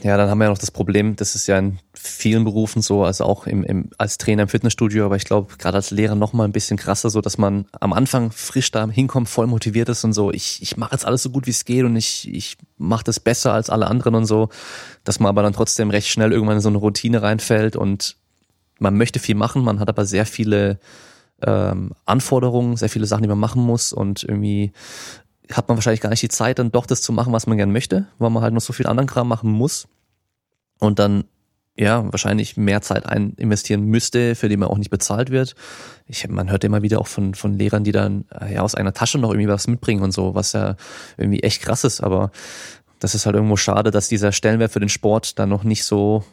Ja, 0.01 0.17
dann 0.17 0.31
haben 0.31 0.39
wir 0.39 0.45
ja 0.45 0.51
noch 0.51 0.59
das 0.59 0.71
Problem, 0.71 1.17
das 1.17 1.35
ist 1.35 1.49
ja 1.49 1.59
in 1.59 1.81
vielen 1.93 2.45
Berufen 2.45 2.83
so, 2.83 3.03
also 3.03 3.25
auch 3.25 3.49
im, 3.49 3.65
im, 3.65 3.91
als 3.99 4.17
Trainer 4.17 4.43
im 4.43 4.49
Fitnessstudio, 4.49 5.05
aber 5.05 5.17
ich 5.17 5.25
glaube, 5.25 5.57
gerade 5.59 5.77
als 5.77 5.91
Lehrer 5.91 6.15
noch 6.15 6.33
mal 6.33 6.45
ein 6.45 6.53
bisschen 6.53 6.77
krasser, 6.77 7.11
so 7.11 7.21
dass 7.21 7.37
man 7.37 7.67
am 7.81 7.93
Anfang 7.93 8.31
frisch 8.31 8.71
da 8.71 8.89
hinkommt, 8.89 9.29
voll 9.29 9.49
motiviert 9.49 9.89
ist 9.89 10.05
und 10.05 10.13
so, 10.13 10.31
ich, 10.31 10.63
ich 10.63 10.77
mache 10.77 10.93
jetzt 10.93 11.05
alles 11.05 11.25
so 11.25 11.31
gut 11.31 11.49
wie 11.49 11.51
es 11.51 11.65
geht 11.65 11.85
und 11.85 11.97
ich, 11.97 12.33
ich 12.33 12.59
mache 12.77 13.03
das 13.03 13.19
besser 13.19 13.53
als 13.53 13.71
alle 13.71 13.89
anderen 13.89 14.15
und 14.15 14.25
so, 14.25 14.51
dass 15.03 15.19
man 15.19 15.31
aber 15.31 15.43
dann 15.43 15.53
trotzdem 15.53 15.91
recht 15.91 16.07
schnell 16.07 16.31
irgendwann 16.31 16.59
in 16.59 16.63
so 16.63 16.69
eine 16.69 16.79
Routine 16.79 17.21
reinfällt 17.23 17.75
und 17.75 18.15
man 18.79 18.97
möchte 18.97 19.19
viel 19.19 19.35
machen, 19.35 19.65
man 19.65 19.81
hat 19.81 19.89
aber 19.89 20.05
sehr 20.05 20.27
viele 20.27 20.79
ähm, 21.43 21.93
Anforderungen, 22.05 22.77
sehr 22.77 22.89
viele 22.89 23.07
Sachen, 23.07 23.23
die 23.23 23.29
man 23.29 23.39
machen 23.39 23.63
muss 23.63 23.93
und 23.93 24.23
irgendwie 24.23 24.73
hat 25.53 25.69
man 25.69 25.77
wahrscheinlich 25.77 26.01
gar 26.01 26.11
nicht 26.11 26.23
die 26.23 26.29
Zeit, 26.29 26.59
dann 26.59 26.73
doch 26.73 26.87
das 26.87 27.03
zu 27.03 27.13
machen, 27.13 27.33
was 27.33 27.47
man 27.47 27.57
gern 27.57 27.73
möchte, 27.73 28.07
weil 28.19 28.31
man 28.31 28.43
halt 28.43 28.55
noch 28.55 28.61
so 28.61 28.73
viel 28.73 28.87
anderen 28.87 29.09
Kram 29.09 29.29
machen 29.29 29.51
muss 29.51 29.89
und 30.79 30.99
dann 30.99 31.25
ja 31.77 32.11
wahrscheinlich 32.11 32.57
mehr 32.57 32.83
Zeit 32.83 33.07
ein 33.07 33.35
investieren 33.37 33.85
müsste, 33.85 34.35
für 34.35 34.49
die 34.49 34.57
man 34.57 34.69
auch 34.69 34.79
nicht 34.79 34.91
bezahlt 34.91 35.31
wird. 35.31 35.55
Ich, 36.07 36.29
man 36.29 36.51
hört 36.51 36.65
immer 36.65 36.83
wieder 36.83 37.01
auch 37.01 37.07
von, 37.07 37.35
von 37.35 37.57
Lehrern, 37.57 37.85
die 37.85 37.93
dann 37.93 38.25
äh, 38.41 38.55
ja 38.55 38.63
aus 38.63 38.75
einer 38.75 38.93
Tasche 38.93 39.19
noch 39.19 39.31
irgendwie 39.31 39.49
was 39.49 39.69
mitbringen 39.69 40.03
und 40.03 40.13
so, 40.13 40.35
was 40.35 40.53
ja 40.53 40.77
irgendwie 41.17 41.43
echt 41.43 41.63
krass 41.63 41.85
ist, 41.85 42.01
aber 42.01 42.33
das 42.99 43.15
ist 43.15 43.27
halt 43.27 43.37
irgendwo 43.37 43.57
schade, 43.57 43.91
dass 43.93 44.09
dieser 44.09 44.33
Stellenwert 44.33 44.73
für 44.73 44.81
den 44.81 44.89
Sport 44.89 45.39
dann 45.39 45.49
noch 45.49 45.63
nicht 45.63 45.85
so, 45.85 46.25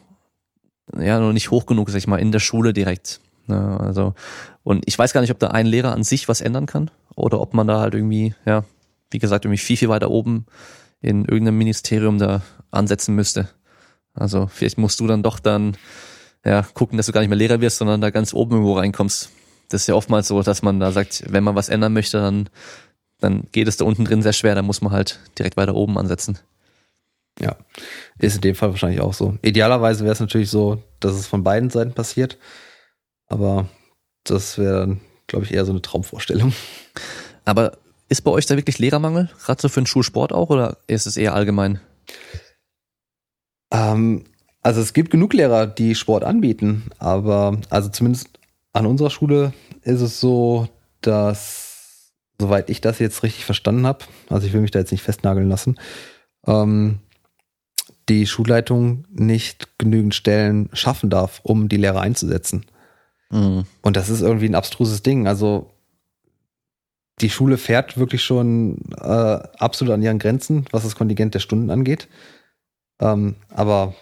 ja, 0.98 1.20
noch 1.20 1.32
nicht 1.32 1.52
hoch 1.52 1.66
genug 1.66 1.90
sag 1.90 1.98
ich 1.98 2.08
mal, 2.08 2.18
in 2.18 2.32
der 2.32 2.40
Schule 2.40 2.72
direkt. 2.72 3.20
Ja, 3.48 3.76
also, 3.76 4.14
und 4.62 4.82
ich 4.86 4.98
weiß 4.98 5.12
gar 5.12 5.20
nicht, 5.20 5.30
ob 5.30 5.38
da 5.38 5.48
ein 5.48 5.66
Lehrer 5.66 5.92
an 5.92 6.02
sich 6.02 6.28
was 6.28 6.40
ändern 6.40 6.66
kann 6.66 6.90
oder 7.14 7.40
ob 7.40 7.54
man 7.54 7.66
da 7.66 7.80
halt 7.80 7.94
irgendwie, 7.94 8.34
ja, 8.44 8.64
wie 9.10 9.18
gesagt, 9.18 9.44
irgendwie 9.44 9.58
viel, 9.58 9.76
viel 9.76 9.88
weiter 9.88 10.10
oben 10.10 10.46
in 11.00 11.24
irgendeinem 11.24 11.58
Ministerium 11.58 12.18
da 12.18 12.42
ansetzen 12.70 13.14
müsste. 13.14 13.48
Also 14.14 14.46
vielleicht 14.48 14.78
musst 14.78 14.98
du 15.00 15.06
dann 15.06 15.22
doch 15.22 15.38
dann 15.38 15.76
ja 16.44 16.62
gucken, 16.74 16.96
dass 16.96 17.06
du 17.06 17.12
gar 17.12 17.20
nicht 17.20 17.28
mehr 17.28 17.38
Lehrer 17.38 17.60
wirst, 17.60 17.78
sondern 17.78 18.00
da 18.00 18.10
ganz 18.10 18.34
oben 18.34 18.52
irgendwo 18.52 18.74
reinkommst. 18.74 19.30
Das 19.68 19.82
ist 19.82 19.86
ja 19.86 19.94
oftmals 19.94 20.28
so, 20.28 20.42
dass 20.42 20.62
man 20.62 20.80
da 20.80 20.92
sagt, 20.92 21.24
wenn 21.28 21.44
man 21.44 21.54
was 21.54 21.68
ändern 21.68 21.92
möchte, 21.92 22.18
dann, 22.18 22.48
dann 23.20 23.44
geht 23.52 23.68
es 23.68 23.76
da 23.76 23.84
unten 23.84 24.04
drin 24.04 24.22
sehr 24.22 24.32
schwer, 24.32 24.54
dann 24.54 24.64
muss 24.64 24.80
man 24.80 24.92
halt 24.92 25.20
direkt 25.38 25.56
weiter 25.56 25.74
oben 25.74 25.98
ansetzen. 25.98 26.38
Ja, 27.38 27.56
ist 28.18 28.36
in 28.36 28.40
dem 28.40 28.54
Fall 28.54 28.70
wahrscheinlich 28.70 29.00
auch 29.00 29.12
so. 29.12 29.36
Idealerweise 29.42 30.04
wäre 30.04 30.12
es 30.12 30.20
natürlich 30.20 30.50
so, 30.50 30.82
dass 31.00 31.14
es 31.14 31.26
von 31.26 31.42
beiden 31.44 31.68
Seiten 31.68 31.92
passiert, 31.92 32.38
aber 33.28 33.68
das 34.24 34.58
wäre 34.58 34.80
dann, 34.80 35.00
glaube 35.26 35.44
ich, 35.44 35.54
eher 35.54 35.64
so 35.64 35.72
eine 35.72 35.82
Traumvorstellung. 35.82 36.52
Aber 37.44 37.78
ist 38.08 38.22
bei 38.22 38.30
euch 38.30 38.46
da 38.46 38.56
wirklich 38.56 38.78
Lehrermangel, 38.78 39.30
gerade 39.44 39.60
so 39.60 39.68
für 39.68 39.80
den 39.80 39.86
Schulsport 39.86 40.32
auch, 40.32 40.50
oder 40.50 40.78
ist 40.86 41.06
es 41.06 41.16
eher 41.16 41.34
allgemein? 41.34 41.80
Ähm, 43.72 44.24
also 44.62 44.80
es 44.80 44.92
gibt 44.92 45.10
genug 45.10 45.32
Lehrer, 45.32 45.66
die 45.66 45.94
Sport 45.94 46.24
anbieten, 46.24 46.90
aber 46.98 47.60
also 47.70 47.88
zumindest 47.88 48.28
an 48.72 48.86
unserer 48.86 49.10
Schule 49.10 49.52
ist 49.82 50.00
es 50.00 50.20
so, 50.20 50.68
dass, 51.00 52.12
soweit 52.40 52.70
ich 52.70 52.80
das 52.80 52.98
jetzt 52.98 53.22
richtig 53.22 53.44
verstanden 53.44 53.86
habe, 53.86 54.04
also 54.28 54.46
ich 54.46 54.52
will 54.52 54.60
mich 54.60 54.70
da 54.70 54.78
jetzt 54.78 54.92
nicht 54.92 55.02
festnageln 55.02 55.48
lassen, 55.48 55.78
ähm, 56.46 57.00
die 58.08 58.26
Schulleitung 58.26 59.04
nicht 59.10 59.78
genügend 59.78 60.14
Stellen 60.14 60.68
schaffen 60.72 61.10
darf, 61.10 61.40
um 61.42 61.68
die 61.68 61.76
Lehrer 61.76 62.00
einzusetzen. 62.00 62.66
Mhm. 63.30 63.64
Und 63.82 63.96
das 63.96 64.08
ist 64.08 64.20
irgendwie 64.20 64.48
ein 64.48 64.54
abstruses 64.54 65.02
Ding. 65.02 65.26
Also 65.26 65.70
die 67.20 67.30
Schule 67.30 67.56
fährt 67.56 67.96
wirklich 67.96 68.22
schon 68.22 68.78
äh, 69.00 69.38
absolut 69.58 69.94
an 69.94 70.02
ihren 70.02 70.18
Grenzen, 70.18 70.66
was 70.70 70.82
das 70.82 70.96
Kontingent 70.96 71.34
der 71.34 71.40
Stunden 71.40 71.70
angeht. 71.70 72.08
Ähm, 73.00 73.36
aber 73.48 73.94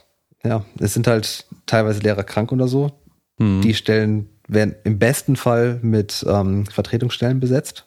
ja, 0.44 0.64
es 0.78 0.94
sind 0.94 1.06
halt 1.06 1.46
teilweise 1.66 2.00
Lehrer 2.00 2.24
krank 2.24 2.52
oder 2.52 2.68
so. 2.68 2.92
Mhm. 3.38 3.62
Die 3.62 3.74
Stellen 3.74 4.28
werden 4.48 4.74
im 4.84 4.98
besten 4.98 5.36
Fall 5.36 5.78
mit 5.82 6.24
ähm, 6.28 6.66
Vertretungsstellen 6.66 7.40
besetzt. 7.40 7.86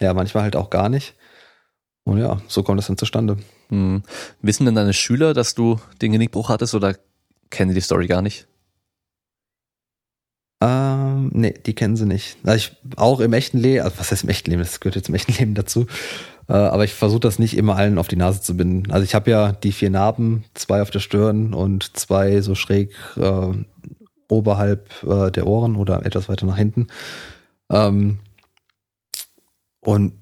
Ja, 0.00 0.14
manchmal 0.14 0.44
halt 0.44 0.56
auch 0.56 0.70
gar 0.70 0.88
nicht. 0.88 1.14
Und 2.04 2.18
ja, 2.18 2.40
so 2.48 2.62
kommt 2.62 2.78
das 2.78 2.86
dann 2.86 2.98
zustande. 2.98 3.38
Mhm. 3.70 4.02
Wissen 4.42 4.66
denn 4.66 4.74
deine 4.74 4.92
Schüler, 4.92 5.32
dass 5.32 5.54
du 5.54 5.80
den 6.02 6.12
Genickbruch 6.12 6.48
hattest 6.48 6.74
oder 6.74 6.96
kennen 7.50 7.70
die 7.70 7.76
die 7.76 7.80
Story 7.80 8.06
gar 8.06 8.20
nicht? 8.20 8.46
Ähm, 10.64 11.30
nee, 11.34 11.52
die 11.52 11.74
kennen 11.74 11.94
sie 11.94 12.06
nicht. 12.06 12.38
Also 12.42 12.56
ich, 12.56 12.72
auch 12.96 13.20
im 13.20 13.34
echten 13.34 13.58
Leben, 13.58 13.84
also 13.84 13.98
was 13.98 14.10
heißt 14.10 14.24
im 14.24 14.30
echten 14.30 14.50
Leben, 14.50 14.62
das 14.62 14.80
gehört 14.80 14.96
jetzt 14.96 15.10
im 15.10 15.14
echten 15.14 15.34
Leben 15.34 15.54
dazu. 15.54 15.86
Äh, 16.48 16.54
aber 16.54 16.84
ich 16.84 16.94
versuche 16.94 17.20
das 17.20 17.38
nicht 17.38 17.54
immer 17.56 17.76
allen 17.76 17.98
auf 17.98 18.08
die 18.08 18.16
Nase 18.16 18.40
zu 18.40 18.56
binden. 18.56 18.90
Also 18.90 19.04
ich 19.04 19.14
habe 19.14 19.30
ja 19.30 19.52
die 19.52 19.72
vier 19.72 19.90
Narben, 19.90 20.44
zwei 20.54 20.80
auf 20.80 20.90
der 20.90 21.00
Stirn 21.00 21.52
und 21.52 21.94
zwei 21.98 22.40
so 22.40 22.54
schräg 22.54 22.94
äh, 23.16 23.48
oberhalb 24.28 24.88
äh, 25.02 25.30
der 25.30 25.46
Ohren 25.46 25.76
oder 25.76 26.06
etwas 26.06 26.30
weiter 26.30 26.46
nach 26.46 26.56
hinten. 26.56 26.86
Ähm, 27.70 28.20
und 29.80 30.14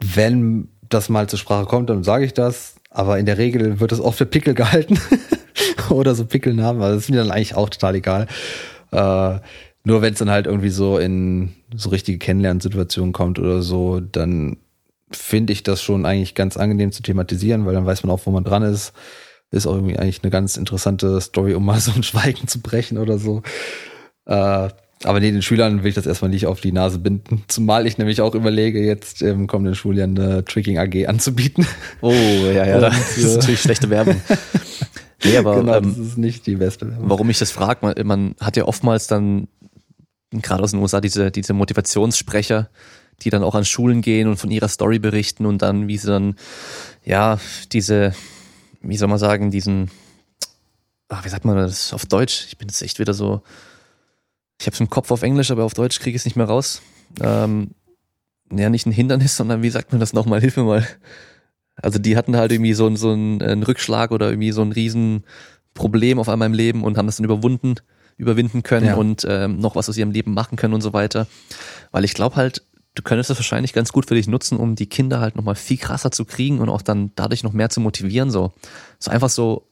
wenn 0.00 0.68
das 0.86 1.08
mal 1.08 1.30
zur 1.30 1.38
Sprache 1.38 1.64
kommt, 1.64 1.88
dann 1.88 2.04
sage 2.04 2.26
ich 2.26 2.34
das. 2.34 2.74
Aber 2.90 3.18
in 3.18 3.24
der 3.24 3.38
Regel 3.38 3.80
wird 3.80 3.92
es 3.92 4.00
oft 4.00 4.18
für 4.18 4.26
Pickel 4.26 4.52
gehalten. 4.52 5.00
oder 5.88 6.14
so 6.14 6.26
Pickelnamen. 6.26 6.82
Also 6.82 6.94
das 6.96 7.04
ist 7.04 7.10
mir 7.10 7.16
dann 7.16 7.30
eigentlich 7.30 7.54
auch 7.54 7.70
total 7.70 7.94
egal. 7.94 8.26
Äh, 8.90 9.38
nur 9.84 10.02
wenn 10.02 10.12
es 10.12 10.18
dann 10.18 10.30
halt 10.30 10.46
irgendwie 10.46 10.70
so 10.70 10.98
in 10.98 11.54
so 11.74 11.90
richtige 11.90 12.18
Kennenlernsituationen 12.18 13.12
kommt 13.12 13.38
oder 13.38 13.62
so, 13.62 14.00
dann 14.00 14.58
finde 15.10 15.52
ich 15.52 15.62
das 15.62 15.82
schon 15.82 16.04
eigentlich 16.04 16.34
ganz 16.34 16.56
angenehm 16.56 16.92
zu 16.92 17.02
thematisieren, 17.02 17.64
weil 17.64 17.74
dann 17.74 17.86
weiß 17.86 18.02
man 18.02 18.10
auch, 18.12 18.20
wo 18.24 18.30
man 18.30 18.44
dran 18.44 18.62
ist. 18.62 18.92
Ist 19.50 19.66
auch 19.66 19.74
irgendwie 19.74 19.98
eigentlich 19.98 20.22
eine 20.22 20.30
ganz 20.30 20.58
interessante 20.58 21.18
Story, 21.20 21.54
um 21.54 21.64
mal 21.64 21.80
so 21.80 21.92
ein 21.92 22.02
Schweigen 22.02 22.48
zu 22.48 22.60
brechen 22.60 22.98
oder 22.98 23.18
so. 23.18 23.42
Äh, 24.26 24.68
aber 25.04 25.20
nee, 25.20 25.30
den 25.30 25.42
Schülern 25.42 25.82
will 25.82 25.90
ich 25.90 25.94
das 25.94 26.06
erstmal 26.06 26.30
nicht 26.30 26.46
auf 26.46 26.60
die 26.60 26.72
Nase 26.72 26.98
binden. 26.98 27.44
Zumal 27.46 27.86
ich 27.86 27.98
nämlich 27.98 28.20
auch 28.20 28.34
überlege, 28.34 28.84
jetzt 28.84 29.22
im 29.22 29.46
kommenden 29.46 29.76
Schuljahr 29.76 30.08
eine 30.08 30.44
Tricking 30.44 30.78
AG 30.78 31.06
anzubieten. 31.06 31.66
Oh, 32.00 32.12
ja, 32.12 32.66
ja, 32.66 32.80
das 32.80 33.16
ist 33.16 33.36
natürlich 33.36 33.60
schlechte 33.60 33.90
Werbung. 33.90 34.20
Nee, 35.24 35.36
aber 35.36 35.56
genau, 35.56 35.74
ähm, 35.74 35.82
das 35.82 35.98
ist 35.98 36.16
nicht 36.16 36.46
die 36.46 36.54
beste 36.54 36.88
Werbung. 36.88 37.10
Warum 37.10 37.28
ich 37.28 37.40
das 37.40 37.50
frage, 37.50 37.80
man, 37.82 38.06
man 38.06 38.34
hat 38.40 38.56
ja 38.56 38.66
oftmals 38.66 39.08
dann 39.08 39.48
gerade 40.30 40.62
aus 40.62 40.72
den 40.72 40.80
USA 40.80 41.00
diese, 41.00 41.30
diese 41.30 41.52
Motivationssprecher, 41.52 42.68
die 43.22 43.30
dann 43.30 43.42
auch 43.42 43.54
an 43.54 43.64
Schulen 43.64 44.02
gehen 44.02 44.28
und 44.28 44.36
von 44.36 44.50
ihrer 44.50 44.68
Story 44.68 44.98
berichten 44.98 45.46
und 45.46 45.62
dann, 45.62 45.88
wie 45.88 45.98
sie 45.98 46.08
dann, 46.08 46.36
ja, 47.04 47.38
diese, 47.72 48.14
wie 48.80 48.96
soll 48.96 49.08
man 49.08 49.18
sagen, 49.18 49.50
diesen, 49.50 49.90
ach, 51.08 51.24
wie 51.24 51.28
sagt 51.28 51.44
man 51.44 51.56
das 51.56 51.92
auf 51.92 52.06
Deutsch? 52.06 52.46
Ich 52.48 52.58
bin 52.58 52.68
jetzt 52.68 52.82
echt 52.82 52.98
wieder 52.98 53.14
so, 53.14 53.42
ich 54.60 54.66
habe 54.66 54.74
es 54.74 54.80
im 54.80 54.90
Kopf 54.90 55.10
auf 55.10 55.22
Englisch, 55.22 55.50
aber 55.50 55.64
auf 55.64 55.74
Deutsch 55.74 55.98
kriege 55.98 56.14
ich 56.14 56.22
es 56.22 56.24
nicht 56.24 56.36
mehr 56.36 56.46
raus. 56.46 56.82
Ähm, 57.20 57.70
ja, 58.50 58.70
nicht 58.70 58.86
ein 58.86 58.92
Hindernis, 58.92 59.36
sondern 59.36 59.62
wie 59.62 59.70
sagt 59.70 59.92
man 59.92 60.00
das 60.00 60.12
nochmal? 60.12 60.40
Hilf 60.40 60.56
mir 60.56 60.64
mal. 60.64 60.86
Also 61.76 61.98
die 61.98 62.16
hatten 62.16 62.36
halt 62.36 62.52
irgendwie 62.52 62.74
so, 62.74 62.94
so 62.96 63.12
einen, 63.12 63.40
einen 63.40 63.62
Rückschlag 63.62 64.10
oder 64.10 64.30
irgendwie 64.30 64.52
so 64.52 64.62
ein 64.62 64.72
Riesenproblem 64.72 66.18
auf 66.18 66.28
einmal 66.28 66.46
im 66.46 66.54
Leben 66.54 66.82
und 66.82 66.98
haben 66.98 67.06
das 67.06 67.16
dann 67.16 67.24
überwunden 67.24 67.76
überwinden 68.18 68.62
können 68.62 68.86
ja. 68.86 68.94
und 68.96 69.24
ähm, 69.28 69.58
noch 69.58 69.76
was 69.76 69.88
aus 69.88 69.96
ihrem 69.96 70.10
Leben 70.10 70.34
machen 70.34 70.56
können 70.56 70.74
und 70.74 70.82
so 70.82 70.92
weiter. 70.92 71.26
Weil 71.92 72.04
ich 72.04 72.14
glaube 72.14 72.36
halt, 72.36 72.62
du 72.94 73.02
könntest 73.02 73.30
das 73.30 73.38
wahrscheinlich 73.38 73.72
ganz 73.72 73.92
gut 73.92 74.06
für 74.06 74.14
dich 74.14 74.26
nutzen, 74.26 74.58
um 74.58 74.74
die 74.74 74.88
Kinder 74.88 75.20
halt 75.20 75.36
nochmal 75.36 75.54
viel 75.54 75.78
krasser 75.78 76.10
zu 76.10 76.24
kriegen 76.24 76.58
und 76.58 76.68
auch 76.68 76.82
dann 76.82 77.12
dadurch 77.14 77.44
noch 77.44 77.52
mehr 77.52 77.70
zu 77.70 77.80
motivieren. 77.80 78.30
So, 78.30 78.52
so 78.98 79.10
einfach 79.10 79.30
so. 79.30 79.64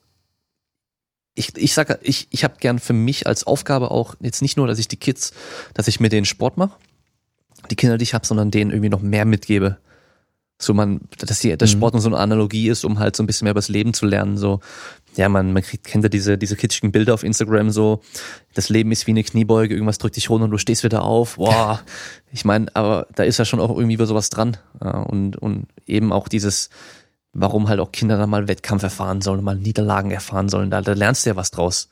Ich, 1.35 1.55
ich 1.55 1.73
sage, 1.73 1.99
ich, 2.01 2.27
ich 2.31 2.43
habe 2.43 2.55
gern 2.59 2.79
für 2.79 2.93
mich 2.93 3.27
als 3.27 3.45
Aufgabe 3.45 3.91
auch 3.91 4.15
jetzt 4.21 4.41
nicht 4.41 4.57
nur, 4.57 4.65
dass 4.65 4.79
ich 4.79 4.87
die 4.87 4.97
Kids, 4.97 5.33
dass 5.75 5.87
ich 5.87 5.99
mir 5.99 6.09
den 6.09 6.25
Sport 6.25 6.57
mache, 6.57 6.75
die 7.69 7.75
Kinder, 7.75 7.99
die 7.99 8.03
ich 8.03 8.15
habe, 8.15 8.25
sondern 8.25 8.49
denen 8.49 8.71
irgendwie 8.71 8.89
noch 8.89 9.01
mehr 9.01 9.25
mitgebe. 9.25 9.77
So 10.59 10.73
man, 10.73 11.01
dass 11.19 11.39
die, 11.39 11.55
der 11.55 11.67
mhm. 11.67 11.71
Sport 11.71 11.93
mhm. 11.93 11.99
so 11.99 12.09
eine 12.09 12.17
Analogie 12.17 12.69
ist, 12.69 12.83
um 12.83 12.99
halt 12.99 13.15
so 13.15 13.23
ein 13.23 13.27
bisschen 13.27 13.45
mehr 13.45 13.51
über 13.51 13.59
das 13.59 13.69
Leben 13.69 13.93
zu 13.93 14.05
lernen. 14.05 14.37
So, 14.37 14.59
ja, 15.15 15.29
man, 15.29 15.53
man 15.53 15.61
kriegt, 15.61 15.85
kennt 15.85 16.03
ja 16.03 16.09
diese, 16.09 16.37
diese 16.37 16.55
kitschigen 16.55 16.91
Bilder 16.91 17.13
auf 17.13 17.23
Instagram 17.23 17.69
so, 17.69 18.01
das 18.53 18.69
Leben 18.69 18.91
ist 18.91 19.05
wie 19.05 19.11
eine 19.11 19.23
Kniebeuge, 19.23 19.73
irgendwas 19.73 19.99
drückt 19.99 20.15
dich 20.15 20.29
runter 20.29 20.45
und 20.45 20.51
du 20.51 20.57
stehst 20.57 20.83
wieder 20.83 21.03
auf. 21.03 21.35
Boah, 21.35 21.81
ich 22.31 22.43
meine, 22.43 22.67
aber 22.75 23.07
da 23.15 23.23
ist 23.23 23.37
ja 23.37 23.45
schon 23.45 23.59
auch 23.59 23.75
irgendwie 23.75 24.03
sowas 24.03 24.29
dran. 24.29 24.57
Und, 24.79 25.37
und 25.37 25.67
eben 25.85 26.11
auch 26.11 26.27
dieses, 26.27 26.69
warum 27.33 27.69
halt 27.69 27.79
auch 27.79 27.91
Kinder 27.91 28.17
dann 28.17 28.29
mal 28.29 28.47
Wettkampf 28.47 28.83
erfahren 28.83 29.21
sollen, 29.21 29.43
mal 29.43 29.55
Niederlagen 29.55 30.11
erfahren 30.11 30.49
sollen, 30.49 30.71
da, 30.71 30.81
da 30.81 30.93
lernst 30.93 31.25
du 31.25 31.29
ja 31.29 31.35
was 31.35 31.51
draus. 31.51 31.89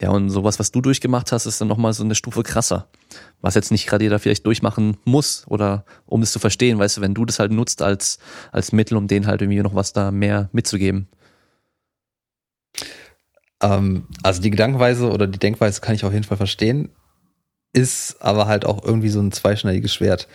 Ja, 0.00 0.10
und 0.10 0.30
sowas, 0.30 0.58
was 0.58 0.70
du 0.72 0.80
durchgemacht 0.80 1.30
hast, 1.30 1.44
ist 1.44 1.60
dann 1.60 1.68
nochmal 1.68 1.92
so 1.92 2.02
eine 2.02 2.14
Stufe 2.14 2.42
krasser. 2.42 2.88
Was 3.42 3.54
jetzt 3.54 3.70
nicht 3.70 3.86
gerade 3.86 4.04
jeder 4.04 4.18
vielleicht 4.18 4.46
durchmachen 4.46 4.96
muss 5.04 5.44
oder 5.46 5.84
um 6.06 6.22
es 6.22 6.32
zu 6.32 6.38
verstehen, 6.38 6.78
weißt 6.78 6.96
du, 6.96 7.00
wenn 7.02 7.14
du 7.14 7.26
das 7.26 7.38
halt 7.38 7.52
nutzt 7.52 7.82
als, 7.82 8.18
als 8.50 8.72
Mittel, 8.72 8.96
um 8.96 9.08
denen 9.08 9.26
halt 9.26 9.42
irgendwie 9.42 9.60
noch 9.60 9.74
was 9.74 9.92
da 9.92 10.10
mehr 10.10 10.48
mitzugeben. 10.52 11.08
Ähm, 13.62 14.06
also 14.22 14.40
die 14.40 14.50
Gedankenweise 14.50 15.10
oder 15.10 15.26
die 15.26 15.38
Denkweise 15.38 15.82
kann 15.82 15.94
ich 15.94 16.04
auf 16.04 16.12
jeden 16.14 16.24
Fall 16.24 16.38
verstehen, 16.38 16.90
ist 17.74 18.22
aber 18.22 18.46
halt 18.46 18.64
auch 18.64 18.82
irgendwie 18.82 19.10
so 19.10 19.20
ein 19.20 19.32
zweischneidiges 19.32 19.92
Schwert. 19.92 20.28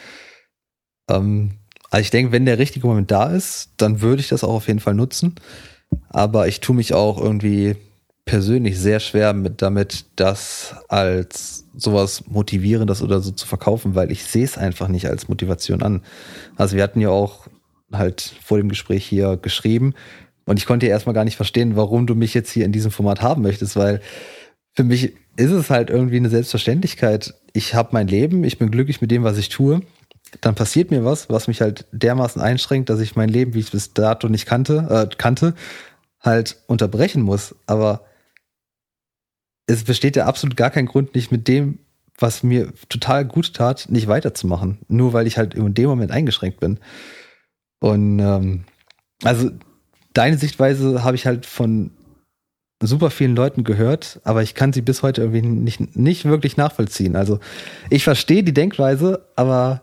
Ähm, 1.09 1.57
also 1.89 2.01
ich 2.01 2.11
denke, 2.11 2.31
wenn 2.31 2.45
der 2.45 2.59
richtige 2.59 2.85
Moment 2.85 3.09
da 3.09 3.31
ist, 3.31 3.71
dann 3.77 4.01
würde 4.01 4.21
ich 4.21 4.29
das 4.29 4.43
auch 4.43 4.53
auf 4.53 4.67
jeden 4.67 4.79
Fall 4.79 4.93
nutzen. 4.93 5.35
aber 6.09 6.47
ich 6.47 6.61
tue 6.61 6.75
mich 6.75 6.93
auch 6.93 7.21
irgendwie 7.21 7.77
persönlich 8.25 8.79
sehr 8.79 8.99
schwer 8.99 9.33
mit 9.33 9.61
damit, 9.61 10.05
das 10.15 10.75
als 10.89 11.65
sowas 11.75 12.23
Motivierendes 12.27 13.01
oder 13.01 13.21
so 13.21 13.31
zu 13.31 13.45
verkaufen, 13.45 13.93
weil 13.93 14.11
ich 14.11 14.25
sehe 14.25 14.43
es 14.43 14.57
einfach 14.57 14.87
nicht 14.87 15.07
als 15.07 15.29
Motivation 15.29 15.83
an. 15.83 16.01
Also 16.55 16.75
wir 16.75 16.83
hatten 16.83 17.01
ja 17.01 17.09
auch 17.09 17.47
halt 17.93 18.33
vor 18.43 18.57
dem 18.57 18.69
Gespräch 18.69 19.05
hier 19.05 19.37
geschrieben 19.37 19.93
und 20.45 20.57
ich 20.57 20.65
konnte 20.65 20.87
ja 20.87 20.91
erstmal 20.91 21.13
gar 21.13 21.23
nicht 21.23 21.35
verstehen, 21.35 21.75
warum 21.75 22.07
du 22.07 22.15
mich 22.15 22.33
jetzt 22.33 22.51
hier 22.51 22.65
in 22.65 22.71
diesem 22.71 22.91
Format 22.91 23.21
haben 23.21 23.43
möchtest, 23.43 23.75
weil 23.75 24.01
für 24.73 24.83
mich 24.83 25.13
ist 25.37 25.51
es 25.51 25.69
halt 25.69 25.89
irgendwie 25.89 26.17
eine 26.17 26.29
Selbstverständlichkeit. 26.29 27.35
Ich 27.53 27.75
habe 27.75 27.89
mein 27.91 28.07
Leben, 28.07 28.43
ich 28.43 28.57
bin 28.57 28.71
glücklich 28.71 29.01
mit 29.01 29.11
dem, 29.11 29.23
was 29.23 29.37
ich 29.37 29.49
tue. 29.49 29.81
Dann 30.41 30.55
passiert 30.55 30.91
mir 30.91 31.05
was, 31.05 31.29
was 31.29 31.47
mich 31.47 31.61
halt 31.61 31.85
dermaßen 31.91 32.41
einschränkt, 32.41 32.89
dass 32.89 32.99
ich 32.99 33.15
mein 33.15 33.29
Leben, 33.29 33.53
wie 33.53 33.59
ich 33.59 33.65
es 33.65 33.71
bis 33.71 33.93
dato 33.93 34.27
nicht 34.29 34.45
kannte, 34.45 34.87
äh, 34.89 35.15
kannte, 35.15 35.53
halt 36.19 36.57
unterbrechen 36.67 37.21
muss. 37.21 37.55
Aber 37.67 38.01
es 39.67 39.83
besteht 39.83 40.15
ja 40.15 40.25
absolut 40.25 40.55
gar 40.57 40.69
kein 40.69 40.85
Grund, 40.85 41.15
nicht 41.15 41.31
mit 41.31 41.47
dem, 41.47 41.79
was 42.17 42.43
mir 42.43 42.73
total 42.89 43.25
gut 43.25 43.53
tat, 43.53 43.87
nicht 43.89 44.07
weiterzumachen. 44.07 44.79
Nur 44.87 45.13
weil 45.13 45.27
ich 45.27 45.37
halt 45.37 45.53
in 45.53 45.73
dem 45.73 45.89
Moment 45.89 46.11
eingeschränkt 46.11 46.59
bin. 46.59 46.79
Und 47.79 48.19
ähm, 48.19 48.63
also 49.23 49.51
deine 50.13 50.37
Sichtweise 50.37 51.03
habe 51.03 51.15
ich 51.15 51.25
halt 51.25 51.45
von 51.45 51.91
super 52.81 53.09
vielen 53.09 53.35
Leuten 53.35 53.63
gehört, 53.63 54.19
aber 54.23 54.43
ich 54.43 54.53
kann 54.53 54.73
sie 54.73 54.81
bis 54.81 55.01
heute 55.01 55.21
irgendwie 55.21 55.41
nicht, 55.41 55.95
nicht 55.95 56.25
wirklich 56.25 56.57
nachvollziehen. 56.57 57.15
Also 57.15 57.39
ich 57.89 58.03
verstehe 58.03 58.43
die 58.43 58.53
Denkweise, 58.53 59.27
aber 59.35 59.81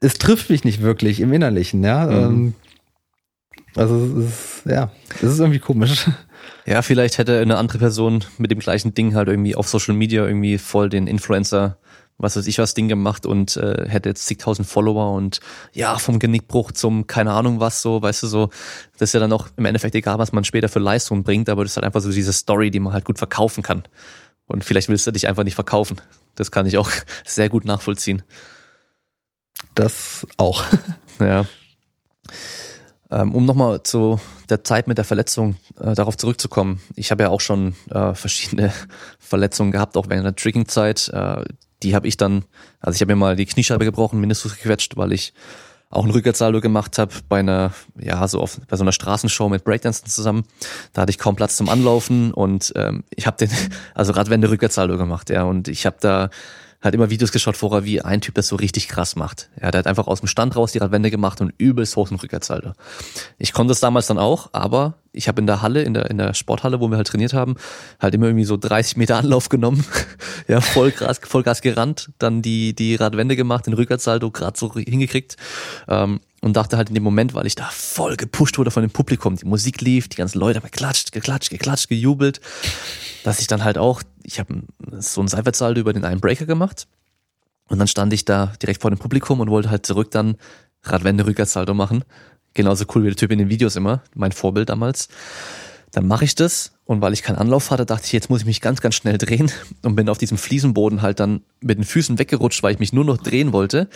es 0.00 0.14
trifft 0.14 0.50
mich 0.50 0.64
nicht 0.64 0.82
wirklich 0.82 1.20
im 1.20 1.32
Innerlichen, 1.32 1.82
ja. 1.84 2.06
Mhm. 2.06 2.12
Ähm, 2.12 2.54
also 3.74 4.20
es 4.20 4.28
ist, 4.28 4.66
ja, 4.66 4.90
es 5.16 5.22
ist 5.22 5.38
irgendwie 5.38 5.58
komisch. 5.58 6.08
Ja, 6.64 6.82
vielleicht 6.82 7.18
hätte 7.18 7.40
eine 7.40 7.56
andere 7.56 7.78
Person 7.78 8.24
mit 8.38 8.50
dem 8.50 8.58
gleichen 8.58 8.94
Ding 8.94 9.14
halt 9.14 9.28
irgendwie 9.28 9.54
auf 9.54 9.68
Social 9.68 9.94
Media 9.94 10.26
irgendwie 10.26 10.58
voll 10.58 10.88
den 10.88 11.06
Influencer, 11.06 11.78
was 12.18 12.36
weiß 12.36 12.46
ich 12.46 12.58
was 12.58 12.74
Ding 12.74 12.88
gemacht 12.88 13.26
und 13.26 13.56
äh, 13.56 13.88
hätte 13.88 14.08
jetzt 14.08 14.26
zigtausend 14.26 14.66
Follower 14.66 15.12
und 15.14 15.40
ja, 15.72 15.98
vom 15.98 16.18
Genickbruch 16.18 16.72
zum 16.72 17.06
keine 17.06 17.32
Ahnung 17.32 17.60
was 17.60 17.82
so, 17.82 18.00
weißt 18.00 18.22
du 18.22 18.26
so, 18.26 18.50
das 18.98 19.10
ist 19.10 19.12
ja 19.12 19.20
dann 19.20 19.32
auch 19.32 19.48
im 19.56 19.64
Endeffekt 19.64 19.94
egal, 19.94 20.18
was 20.18 20.32
man 20.32 20.44
später 20.44 20.68
für 20.68 20.78
Leistung 20.78 21.22
bringt, 21.22 21.48
aber 21.48 21.62
das 21.62 21.72
ist 21.72 21.76
halt 21.76 21.84
einfach 21.86 22.00
so 22.00 22.10
diese 22.10 22.32
Story, 22.32 22.70
die 22.70 22.80
man 22.80 22.92
halt 22.92 23.04
gut 23.04 23.18
verkaufen 23.18 23.62
kann. 23.62 23.84
Und 24.46 24.64
vielleicht 24.64 24.88
willst 24.88 25.06
du 25.06 25.10
dich 25.10 25.28
einfach 25.28 25.44
nicht 25.44 25.56
verkaufen. 25.56 26.00
Das 26.36 26.50
kann 26.50 26.66
ich 26.66 26.78
auch 26.78 26.90
sehr 27.24 27.48
gut 27.48 27.64
nachvollziehen. 27.64 28.22
Das 29.74 30.26
auch. 30.36 30.64
ja. 31.20 31.46
Ähm, 33.10 33.34
um 33.34 33.44
nochmal 33.44 33.82
zu 33.84 34.20
der 34.48 34.64
Zeit 34.64 34.88
mit 34.88 34.98
der 34.98 35.04
Verletzung 35.04 35.56
äh, 35.80 35.94
darauf 35.94 36.16
zurückzukommen. 36.16 36.80
Ich 36.96 37.12
habe 37.12 37.22
ja 37.22 37.28
auch 37.28 37.40
schon 37.40 37.76
äh, 37.90 38.14
verschiedene 38.14 38.72
Verletzungen 39.18 39.70
gehabt, 39.70 39.96
auch 39.96 40.08
während 40.08 40.24
der 40.24 40.34
Tricking-Zeit. 40.34 41.08
Äh, 41.10 41.44
die 41.82 41.94
habe 41.94 42.08
ich 42.08 42.16
dann, 42.16 42.44
also 42.80 42.96
ich 42.96 43.00
habe 43.00 43.12
mir 43.12 43.20
mal 43.20 43.36
die 43.36 43.46
Kniescheibe 43.46 43.84
gebrochen, 43.84 44.20
Meniskus 44.20 44.56
gequetscht, 44.56 44.96
weil 44.96 45.12
ich 45.12 45.34
auch 45.88 46.04
ein 46.04 46.10
Rückwärtssaldo 46.10 46.60
gemacht 46.60 46.98
habe 46.98 47.12
bei 47.28 47.40
einer, 47.40 47.72
ja, 47.98 48.26
so 48.26 48.40
auf, 48.40 48.60
bei 48.68 48.76
so 48.76 48.82
einer 48.82 48.92
Straßenshow 48.92 49.48
mit 49.48 49.62
Breakdancen 49.62 50.08
zusammen. 50.08 50.44
Da 50.92 51.02
hatte 51.02 51.10
ich 51.10 51.18
kaum 51.18 51.36
Platz 51.36 51.56
zum 51.56 51.68
Anlaufen 51.68 52.32
und 52.32 52.72
ähm, 52.74 53.04
ich 53.14 53.26
habe 53.26 53.36
den, 53.36 53.50
also 53.94 54.12
Radwende 54.12 54.50
Rückwärtssaldo 54.50 54.96
gemacht, 54.96 55.30
ja, 55.30 55.44
und 55.44 55.68
ich 55.68 55.86
habe 55.86 55.96
da 56.00 56.30
hat 56.80 56.94
immer 56.94 57.10
Videos 57.10 57.32
geschaut 57.32 57.56
vorher, 57.56 57.84
wie 57.84 58.02
ein 58.02 58.20
Typ 58.20 58.34
das 58.34 58.48
so 58.48 58.56
richtig 58.56 58.88
krass 58.88 59.16
macht. 59.16 59.48
Ja, 59.60 59.70
der 59.70 59.80
hat 59.80 59.86
einfach 59.86 60.06
aus 60.06 60.20
dem 60.20 60.28
Stand 60.28 60.56
raus 60.56 60.72
die 60.72 60.78
Radwände 60.78 61.10
gemacht 61.10 61.40
und 61.40 61.52
übelst 61.58 61.96
hoch 61.96 62.10
im 62.10 62.16
Rückwärtshalter. 62.16 62.74
Ich 63.38 63.52
konnte 63.52 63.70
das 63.70 63.80
damals 63.80 64.06
dann 64.06 64.18
auch, 64.18 64.50
aber 64.52 64.94
ich 65.12 65.28
habe 65.28 65.40
in 65.40 65.46
der 65.46 65.62
Halle, 65.62 65.82
in 65.82 65.94
der, 65.94 66.10
in 66.10 66.18
der 66.18 66.34
Sporthalle, 66.34 66.80
wo 66.80 66.88
wir 66.88 66.96
halt 66.96 67.06
trainiert 67.06 67.32
haben, 67.32 67.56
halt 68.00 68.14
immer 68.14 68.26
irgendwie 68.26 68.44
so 68.44 68.56
30 68.56 68.96
Meter 68.96 69.16
Anlauf 69.16 69.48
genommen, 69.48 69.84
ja, 70.48 70.60
Vollgas, 70.60 71.20
Vollgas 71.22 71.62
gerannt, 71.62 72.10
dann 72.18 72.42
die, 72.42 72.74
die 72.74 72.94
Radwände 72.94 73.36
gemacht, 73.36 73.66
den 73.66 73.72
Rückwärtssalto 73.72 74.30
gerade 74.30 74.58
so 74.58 74.72
hingekriegt. 74.74 75.36
Ähm, 75.88 76.20
und 76.42 76.56
dachte 76.56 76.76
halt 76.76 76.90
in 76.90 76.94
dem 76.94 77.02
Moment, 77.02 77.34
weil 77.34 77.46
ich 77.46 77.56
da 77.56 77.68
voll 77.72 78.16
gepusht 78.16 78.56
wurde 78.58 78.70
von 78.70 78.82
dem 78.82 78.90
Publikum, 78.90 79.36
die 79.36 79.46
Musik 79.46 79.80
lief, 79.80 80.06
die 80.08 80.16
ganzen 80.16 80.38
Leute 80.38 80.60
haben 80.60 80.70
geklatscht, 80.70 81.10
geklatscht, 81.10 81.50
geklatscht, 81.50 81.88
gejubelt, 81.88 82.40
dass 83.24 83.40
ich 83.40 83.48
dann 83.48 83.64
halt 83.64 83.78
auch, 83.78 84.02
ich 84.26 84.40
habe 84.40 84.62
so 84.98 85.20
einen 85.20 85.28
Seitwärtssaldo 85.28 85.80
über 85.80 85.92
den 85.92 86.04
einen 86.04 86.20
Breaker 86.20 86.46
gemacht 86.46 86.88
und 87.68 87.78
dann 87.78 87.88
stand 87.88 88.12
ich 88.12 88.24
da 88.24 88.52
direkt 88.60 88.82
vor 88.82 88.90
dem 88.90 88.98
Publikum 88.98 89.40
und 89.40 89.50
wollte 89.50 89.70
halt 89.70 89.86
zurück 89.86 90.10
dann 90.10 90.36
Radwende 90.82 91.26
Rückwärtssalto 91.26 91.74
machen. 91.74 92.04
Genauso 92.54 92.84
cool 92.94 93.02
wie 93.02 93.08
der 93.08 93.16
Typ 93.16 93.32
in 93.32 93.38
den 93.38 93.48
Videos 93.48 93.76
immer, 93.76 94.02
mein 94.14 94.32
Vorbild 94.32 94.68
damals. 94.68 95.08
Dann 95.92 96.06
mache 96.06 96.24
ich 96.24 96.34
das 96.34 96.72
und 96.84 97.00
weil 97.00 97.12
ich 97.12 97.22
keinen 97.22 97.36
Anlauf 97.36 97.70
hatte, 97.70 97.86
dachte 97.86 98.04
ich, 98.06 98.12
jetzt 98.12 98.30
muss 98.30 98.40
ich 98.40 98.46
mich 98.46 98.60
ganz, 98.60 98.80
ganz 98.80 98.94
schnell 98.94 99.18
drehen 99.18 99.50
und 99.82 99.96
bin 99.96 100.08
auf 100.08 100.18
diesem 100.18 100.38
Fliesenboden 100.38 101.02
halt 101.02 101.20
dann 101.20 101.42
mit 101.60 101.78
den 101.78 101.84
Füßen 101.84 102.18
weggerutscht, 102.18 102.62
weil 102.62 102.74
ich 102.74 102.78
mich 102.78 102.92
nur 102.92 103.04
noch 103.04 103.18
drehen 103.18 103.52
wollte 103.52 103.88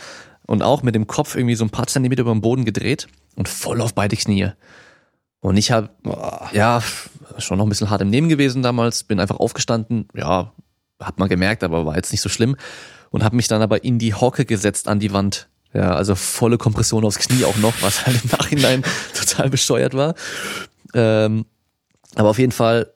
und 0.46 0.62
auch 0.62 0.82
mit 0.82 0.94
dem 0.94 1.06
Kopf 1.06 1.36
irgendwie 1.36 1.54
so 1.54 1.64
ein 1.64 1.70
paar 1.70 1.86
Zentimeter 1.86 2.22
über 2.22 2.32
den 2.32 2.40
Boden 2.40 2.64
gedreht 2.64 3.08
und 3.36 3.48
voll 3.48 3.80
auf 3.80 3.94
beide 3.94 4.16
Knie. 4.16 4.50
Und 5.40 5.56
ich 5.56 5.70
habe, 5.70 5.90
ja, 6.52 6.82
schon 7.40 7.58
noch 7.58 7.66
ein 7.66 7.68
bisschen 7.68 7.90
hart 7.90 8.02
im 8.02 8.10
Nehmen 8.10 8.28
gewesen 8.28 8.62
damals, 8.62 9.04
bin 9.04 9.20
einfach 9.20 9.38
aufgestanden, 9.38 10.08
ja, 10.14 10.52
hat 10.98 11.18
man 11.18 11.28
gemerkt, 11.28 11.64
aber 11.64 11.86
war 11.86 11.96
jetzt 11.96 12.12
nicht 12.12 12.20
so 12.20 12.28
schlimm 12.28 12.56
und 13.10 13.24
habe 13.24 13.36
mich 13.36 13.48
dann 13.48 13.62
aber 13.62 13.84
in 13.84 13.98
die 13.98 14.14
Hocke 14.14 14.44
gesetzt 14.44 14.88
an 14.88 15.00
die 15.00 15.12
Wand. 15.12 15.48
Ja, 15.72 15.94
also 15.94 16.16
volle 16.16 16.58
Kompression 16.58 17.04
aufs 17.04 17.18
Knie 17.18 17.44
auch 17.44 17.56
noch, 17.58 17.74
was 17.80 18.04
halt 18.04 18.22
im 18.24 18.30
Nachhinein 18.30 18.82
total 19.14 19.50
bescheuert 19.50 19.94
war. 19.94 20.14
Ähm, 20.94 21.46
aber 22.16 22.30
auf 22.30 22.38
jeden 22.38 22.52
Fall 22.52 22.92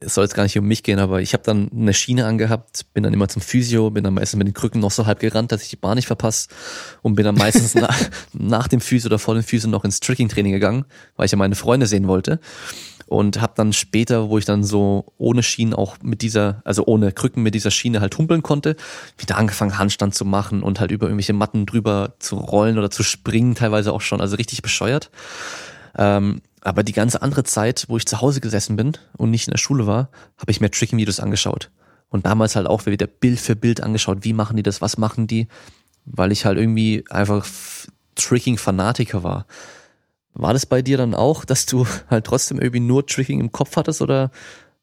es 0.00 0.14
soll 0.14 0.24
jetzt 0.24 0.34
gar 0.34 0.44
nicht 0.44 0.58
um 0.58 0.66
mich 0.66 0.82
gehen, 0.82 0.98
aber 0.98 1.20
ich 1.20 1.34
habe 1.34 1.42
dann 1.44 1.70
eine 1.72 1.92
Schiene 1.92 2.24
angehabt, 2.24 2.86
bin 2.94 3.02
dann 3.02 3.12
immer 3.12 3.28
zum 3.28 3.42
Physio, 3.42 3.90
bin 3.90 4.02
dann 4.02 4.14
meistens 4.14 4.38
mit 4.38 4.46
den 4.46 4.54
Krücken 4.54 4.80
noch 4.80 4.90
so 4.90 5.04
halb 5.06 5.20
gerannt, 5.20 5.52
dass 5.52 5.62
ich 5.62 5.68
die 5.68 5.76
Bahn 5.76 5.96
nicht 5.96 6.06
verpasse 6.06 6.48
und 7.02 7.14
bin 7.16 7.24
dann 7.24 7.34
meistens 7.34 7.74
nach, 7.74 7.96
nach 8.32 8.66
dem 8.66 8.80
Physio 8.80 9.08
oder 9.08 9.18
vor 9.18 9.34
dem 9.34 9.42
Physio 9.42 9.68
noch 9.68 9.84
ins 9.84 10.00
Tricking-Training 10.00 10.52
gegangen, 10.52 10.86
weil 11.16 11.26
ich 11.26 11.32
ja 11.32 11.38
meine 11.38 11.54
Freunde 11.54 11.86
sehen 11.86 12.08
wollte 12.08 12.40
und 13.10 13.40
habe 13.40 13.54
dann 13.56 13.72
später, 13.72 14.28
wo 14.28 14.38
ich 14.38 14.44
dann 14.44 14.62
so 14.62 15.04
ohne 15.18 15.42
Schienen 15.42 15.74
auch 15.74 15.96
mit 16.00 16.22
dieser, 16.22 16.62
also 16.64 16.86
ohne 16.86 17.10
Krücken 17.10 17.42
mit 17.42 17.56
dieser 17.56 17.72
Schiene 17.72 18.00
halt 18.00 18.16
humpeln 18.16 18.44
konnte, 18.44 18.76
wieder 19.18 19.36
angefangen 19.36 19.78
Handstand 19.78 20.14
zu 20.14 20.24
machen 20.24 20.62
und 20.62 20.78
halt 20.78 20.92
über 20.92 21.06
irgendwelche 21.06 21.32
Matten 21.32 21.66
drüber 21.66 22.14
zu 22.20 22.36
rollen 22.36 22.78
oder 22.78 22.88
zu 22.88 23.02
springen, 23.02 23.56
teilweise 23.56 23.92
auch 23.92 24.00
schon, 24.00 24.20
also 24.20 24.36
richtig 24.36 24.62
bescheuert. 24.62 25.10
Ähm, 25.98 26.40
aber 26.60 26.84
die 26.84 26.92
ganze 26.92 27.20
andere 27.20 27.42
Zeit, 27.42 27.86
wo 27.88 27.96
ich 27.96 28.06
zu 28.06 28.20
Hause 28.20 28.40
gesessen 28.40 28.76
bin 28.76 28.92
und 29.16 29.32
nicht 29.32 29.48
in 29.48 29.52
der 29.52 29.58
Schule 29.58 29.88
war, 29.88 30.10
habe 30.38 30.52
ich 30.52 30.60
mir 30.60 30.70
Tricking-Videos 30.70 31.18
angeschaut. 31.18 31.72
Und 32.10 32.26
damals 32.26 32.54
halt 32.54 32.68
auch 32.68 32.86
wieder 32.86 33.08
Bild 33.08 33.40
für 33.40 33.56
Bild 33.56 33.82
angeschaut, 33.82 34.18
wie 34.22 34.34
machen 34.34 34.56
die 34.56 34.62
das, 34.62 34.80
was 34.80 34.98
machen 34.98 35.26
die, 35.26 35.48
weil 36.04 36.30
ich 36.30 36.44
halt 36.44 36.58
irgendwie 36.58 37.04
einfach 37.10 37.44
Tricking-Fanatiker 38.14 39.24
war. 39.24 39.46
War 40.32 40.52
das 40.52 40.66
bei 40.66 40.82
dir 40.82 40.96
dann 40.96 41.14
auch, 41.14 41.44
dass 41.44 41.66
du 41.66 41.86
halt 42.08 42.24
trotzdem 42.26 42.58
irgendwie 42.58 42.80
nur 42.80 43.06
Tricking 43.06 43.40
im 43.40 43.52
Kopf 43.52 43.76
hattest 43.76 44.02
oder 44.02 44.30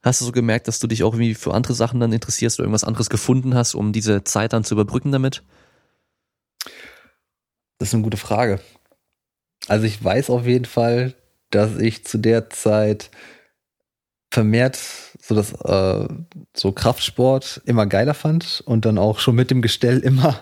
hast 0.04 0.22
du 0.22 0.26
so 0.26 0.32
gemerkt, 0.32 0.68
dass 0.68 0.80
du 0.80 0.88
dich 0.88 1.04
auch 1.04 1.14
irgendwie 1.14 1.36
für 1.36 1.54
andere 1.54 1.74
Sachen 1.74 2.00
dann 2.00 2.14
interessierst 2.14 2.60
oder 2.60 2.66
irgendwas 2.66 2.84
anderes 2.84 3.10
gefunden 3.10 3.56
hast, 3.56 3.76
um 3.76 3.92
diese 3.92 4.24
Zeit 4.24 4.54
dann 4.54 4.64
zu 4.64 4.76
überbrücken 4.76 5.12
damit? 5.12 5.44
Das 7.80 7.90
ist 7.90 7.94
eine 7.94 8.04
gute 8.04 8.18
Frage. 8.18 8.60
Also 9.68 9.86
ich 9.86 10.04
weiß 10.04 10.30
auf 10.30 10.46
jeden 10.46 10.66
Fall, 10.66 11.14
dass 11.50 11.78
ich 11.78 12.06
zu 12.06 12.18
der 12.18 12.50
Zeit 12.50 13.10
vermehrt 14.32 14.78
so 15.22 15.36
das 15.36 15.54
äh, 15.54 16.08
so 16.56 16.72
Kraftsport 16.72 17.62
immer 17.66 17.86
geiler 17.86 18.14
fand 18.14 18.62
und 18.66 18.86
dann 18.86 18.98
auch 18.98 19.20
schon 19.20 19.36
mit 19.36 19.52
dem 19.52 19.62
Gestell 19.62 20.00
immer 20.04 20.40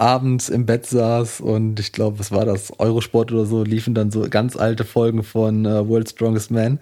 abends 0.00 0.48
im 0.48 0.64
Bett 0.64 0.86
saß 0.86 1.40
und 1.40 1.78
ich 1.78 1.92
glaube, 1.92 2.18
was 2.18 2.32
war 2.32 2.46
das, 2.46 2.72
Eurosport 2.78 3.32
oder 3.32 3.44
so, 3.44 3.62
liefen 3.62 3.94
dann 3.94 4.10
so 4.10 4.28
ganz 4.30 4.56
alte 4.56 4.84
Folgen 4.84 5.22
von 5.22 5.66
äh, 5.66 5.86
World's 5.86 6.12
Strongest 6.12 6.50
Man. 6.50 6.80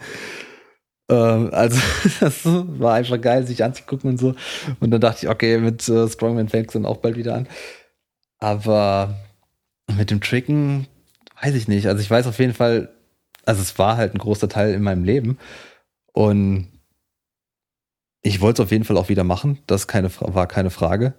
Ähm, 1.10 1.50
also 1.52 1.80
das 2.20 2.42
war 2.44 2.94
einfach 2.94 3.20
geil, 3.20 3.44
sich 3.46 3.64
anzugucken 3.64 4.10
und 4.10 4.18
so. 4.18 4.34
Und 4.78 4.92
dann 4.92 5.00
dachte 5.00 5.26
ich, 5.26 5.28
okay, 5.28 5.58
mit 5.58 5.88
äh, 5.88 6.08
Strongman 6.08 6.48
fängt 6.48 6.68
es 6.68 6.74
dann 6.74 6.86
auch 6.86 6.98
bald 6.98 7.16
wieder 7.16 7.34
an. 7.34 7.48
Aber 8.38 9.18
mit 9.96 10.12
dem 10.12 10.20
Tricken 10.20 10.86
weiß 11.42 11.54
ich 11.56 11.66
nicht. 11.66 11.88
Also 11.88 12.00
ich 12.00 12.10
weiß 12.10 12.26
auf 12.28 12.38
jeden 12.38 12.54
Fall, 12.54 12.90
also 13.44 13.60
es 13.60 13.78
war 13.80 13.96
halt 13.96 14.14
ein 14.14 14.18
großer 14.18 14.48
Teil 14.48 14.74
in 14.74 14.82
meinem 14.82 15.02
Leben. 15.02 15.38
Und 16.12 16.68
ich 18.22 18.40
wollte 18.40 18.62
es 18.62 18.66
auf 18.66 18.70
jeden 18.70 18.84
Fall 18.84 18.96
auch 18.96 19.08
wieder 19.08 19.24
machen. 19.24 19.58
Das 19.66 19.88
keine, 19.88 20.08
war 20.20 20.46
keine 20.46 20.70
Frage. 20.70 21.14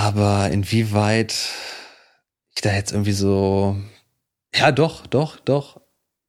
Aber 0.00 0.48
inwieweit 0.50 1.50
ich 2.54 2.62
da 2.62 2.72
jetzt 2.72 2.92
irgendwie 2.92 3.12
so. 3.12 3.76
Ja, 4.54 4.72
doch, 4.72 5.06
doch, 5.06 5.38
doch. 5.40 5.78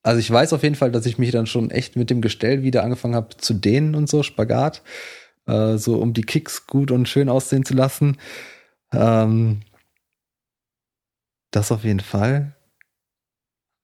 Also 0.03 0.19
ich 0.19 0.29
weiß 0.29 0.51
auf 0.51 0.63
jeden 0.63 0.75
Fall, 0.75 0.91
dass 0.91 1.05
ich 1.05 1.17
mich 1.17 1.31
dann 1.31 1.47
schon 1.47 1.71
echt 1.71 1.95
mit 1.95 2.09
dem 2.09 2.19
Gestell 2.21 2.63
wieder 2.63 2.83
angefangen 2.83 3.15
habe 3.15 3.37
zu 3.37 3.53
dehnen 3.53 3.95
und 3.95 4.09
so, 4.09 4.23
Spagat. 4.23 4.81
Äh, 5.47 5.77
so 5.77 6.01
um 6.01 6.13
die 6.13 6.23
Kicks 6.23 6.67
gut 6.67 6.91
und 6.91 7.07
schön 7.07 7.29
aussehen 7.29 7.63
zu 7.63 7.73
lassen. 7.73 8.17
Ähm, 8.91 9.61
das 11.51 11.71
auf 11.71 11.85
jeden 11.85 12.01
Fall. 12.01 12.53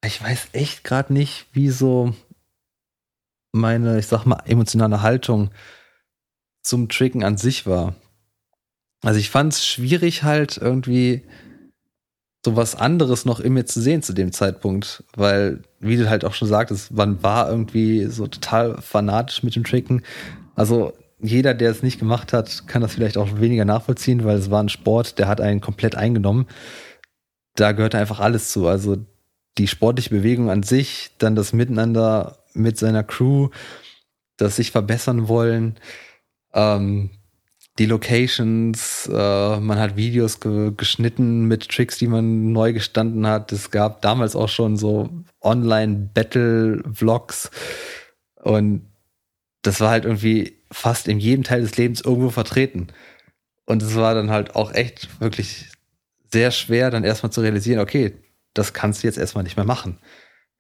ich 0.06 0.22
weiß 0.22 0.50
echt 0.52 0.84
gerade 0.84 1.14
nicht, 1.14 1.48
wie 1.54 1.70
so 1.70 2.14
meine, 3.54 4.00
ich 4.00 4.08
sag 4.08 4.26
mal, 4.26 4.44
emotionale 4.48 5.02
Haltung 5.02 5.50
zum 6.62 6.90
Tricken 6.90 7.24
an 7.24 7.38
sich 7.38 7.66
war. 7.66 7.96
Also 9.04 9.20
ich 9.20 9.30
fand 9.30 9.54
es 9.54 9.66
schwierig 9.66 10.24
halt 10.24 10.58
irgendwie 10.58 11.24
so 12.46 12.56
was 12.56 12.76
anderes 12.76 13.26
noch 13.26 13.40
in 13.40 13.54
mir 13.54 13.66
zu 13.66 13.82
sehen 13.82 14.02
zu 14.02 14.14
dem 14.14 14.32
Zeitpunkt, 14.32 15.04
weil, 15.16 15.64
wie 15.80 15.98
du 15.98 16.10
halt 16.10 16.24
auch 16.24 16.34
schon 16.34 16.48
sagtest, 16.48 16.92
man 16.92 17.22
war 17.22 17.50
irgendwie 17.50 18.06
so 18.06 18.28
total 18.28 18.82
fanatisch 18.82 19.44
mit 19.44 19.56
dem 19.56 19.64
Tricken. 19.64 20.04
Also 20.56 20.94
jeder, 21.20 21.54
der 21.54 21.72
es 21.72 21.84
nicht 21.84 22.00
gemacht 22.00 22.32
hat, 22.34 22.68
kann 22.68 22.82
das 22.82 22.94
vielleicht 22.94 23.18
auch 23.18 23.40
weniger 23.40 23.66
nachvollziehen, 23.66 24.24
weil 24.24 24.38
es 24.38 24.52
war 24.52 24.64
ein 24.64 24.70
Sport, 24.70 25.20
der 25.20 25.28
hat 25.28 25.42
einen 25.42 25.62
komplett 25.62 25.96
eingenommen. 25.96 26.48
Da 27.56 27.72
gehört 27.72 27.96
einfach 27.96 28.20
alles 28.20 28.52
zu. 28.52 28.68
Also 28.68 28.98
die 29.58 29.68
sportliche 29.68 30.12
Bewegung 30.12 30.50
an 30.50 30.64
sich, 30.64 31.12
dann 31.18 31.36
das 31.36 31.54
Miteinander 31.54 32.38
mit 32.54 32.78
seiner 32.78 33.04
Crew, 33.04 33.50
das 34.38 34.56
sich 34.56 34.72
verbessern 34.72 35.28
wollen, 35.28 35.76
ähm, 36.54 37.10
die 37.80 37.86
Locations, 37.86 39.10
äh, 39.12 39.60
man 39.60 39.80
hat 39.80 39.96
Videos 39.96 40.40
ge 40.40 40.72
geschnitten 40.76 41.46
mit 41.46 41.70
Tricks, 41.70 41.98
die 41.98 42.08
man 42.08 42.52
neu 42.52 42.74
gestanden 42.74 43.26
hat. 43.28 43.52
Es 43.52 43.72
gab 43.72 44.02
damals 44.02 44.36
auch 44.36 44.50
schon 44.50 44.78
so 44.78 45.10
Online-Battle-Vlogs 45.42 47.52
und 48.42 48.82
das 49.62 49.80
war 49.80 49.92
halt 49.92 50.06
irgendwie 50.06 50.58
fast 50.72 51.08
in 51.08 51.20
jedem 51.20 51.44
Teil 51.44 51.62
des 51.62 51.78
Lebens 51.78 52.02
irgendwo 52.02 52.30
vertreten. 52.30 52.88
Und 53.66 53.84
es 53.84 53.96
war 53.96 54.16
dann 54.16 54.32
halt 54.32 54.56
auch 54.56 54.74
echt 54.74 55.20
wirklich 55.20 55.68
sehr 56.32 56.52
schwer, 56.52 56.90
dann 56.90 57.04
erstmal 57.04 57.32
zu 57.32 57.42
realisieren, 57.42 57.80
okay, 57.80 58.14
das 58.54 58.74
kannst 58.74 59.04
du 59.04 59.08
jetzt 59.08 59.18
erstmal 59.18 59.44
nicht 59.44 59.58
mehr 59.58 59.66
machen. 59.66 59.98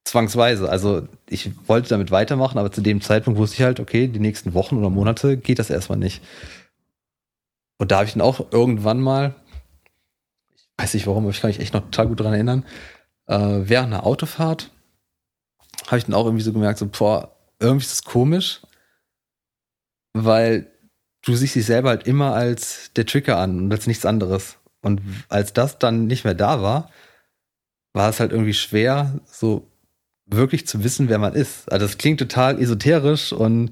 Zwangsweise. 0.06 0.70
Also 0.70 1.08
ich 1.30 1.52
wollte 1.68 1.90
damit 1.90 2.12
weitermachen, 2.12 2.58
aber 2.58 2.72
zu 2.72 2.82
dem 2.82 3.02
Zeitpunkt 3.02 3.40
wusste 3.40 3.58
ich 3.58 3.64
halt, 3.64 3.80
okay, 3.80 4.08
die 4.08 4.20
nächsten 4.20 4.54
Wochen 4.54 4.78
oder 4.78 4.90
Monate 4.90 5.38
geht 5.38 5.60
das 5.60 5.70
erstmal 5.70 6.00
nicht. 6.00 6.22
Und 7.78 7.92
da 7.92 7.98
habe 7.98 8.06
ich 8.06 8.14
dann 8.14 8.22
auch 8.22 8.52
irgendwann 8.52 9.00
mal, 9.00 9.36
ich 10.56 10.84
weiß 10.84 10.94
nicht 10.94 11.08
warum, 11.08 11.24
aber 11.24 11.32
ich 11.32 11.42
kann 11.42 11.50
mich 11.50 11.60
echt 11.60 11.74
noch 11.74 11.82
total 11.82 12.08
gut 12.08 12.20
dran 12.20 12.34
erinnern, 12.34 12.66
äh, 13.28 13.38
während 13.38 13.94
einer 13.94 14.06
Autofahrt 14.06 14.72
habe 15.88 15.98
ich 15.98 16.06
dann 16.06 16.16
auch 16.16 16.26
irgendwie 16.26 16.44
so 16.44 16.54
gemerkt, 16.54 16.80
so, 16.80 16.88
boah, 16.88 17.36
irgendwie 17.60 17.86
ist 17.86 17.94
es 17.94 18.04
komisch, 18.04 18.62
weil 20.14 20.72
du 21.24 21.36
siehst 21.36 21.56
dich 21.56 21.66
selber 21.66 21.90
halt 21.90 22.08
immer 22.08 22.34
als 22.34 22.92
der 22.96 23.06
Tricker 23.06 23.38
an 23.38 23.60
und 23.60 23.72
als 23.72 23.88
nichts 23.88 24.06
anderes. 24.06 24.58
Und 24.82 25.02
als 25.30 25.54
das 25.54 25.80
dann 25.80 26.08
nicht 26.08 26.24
mehr 26.24 26.36
da 26.36 26.62
war, 26.62 26.90
war 27.94 28.10
es 28.10 28.20
halt 28.20 28.32
irgendwie 28.32 28.54
schwer, 28.54 29.20
so 29.26 29.70
wirklich 30.26 30.68
zu 30.68 30.84
wissen, 30.84 31.10
wer 31.10 31.20
man 31.20 31.34
ist. 31.34 31.72
Also 31.72 31.86
das 31.86 31.98
klingt 31.98 32.20
total 32.20 32.62
esoterisch 32.62 33.34
und 33.34 33.72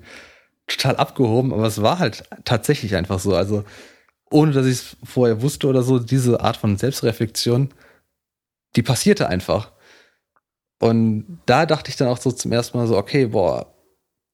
total 0.68 0.96
abgehoben, 0.96 1.54
aber 1.54 1.68
es 1.68 1.82
war 1.82 2.00
halt 2.00 2.24
tatsächlich 2.44 2.96
einfach 2.96 3.20
so. 3.20 3.36
Also 3.36 3.64
ohne 4.32 4.52
dass 4.52 4.66
ich 4.66 4.74
es 4.74 4.98
vorher 5.04 5.42
wusste 5.42 5.68
oder 5.68 5.84
so, 5.84 6.00
diese 6.00 6.42
Art 6.42 6.58
von 6.58 6.78
Selbstreflexion, 6.78 7.74
die 8.76 8.84
passierte 8.84 9.30
einfach. 9.30 9.72
Und 10.80 11.40
da 11.46 11.66
dachte 11.66 11.90
ich 11.90 11.96
dann 11.96 12.08
auch 12.08 12.18
so 12.18 12.32
zum 12.32 12.52
ersten 12.52 12.78
Mal 12.78 12.88
so, 12.88 12.98
okay, 12.98 13.28
boah, 13.28 13.74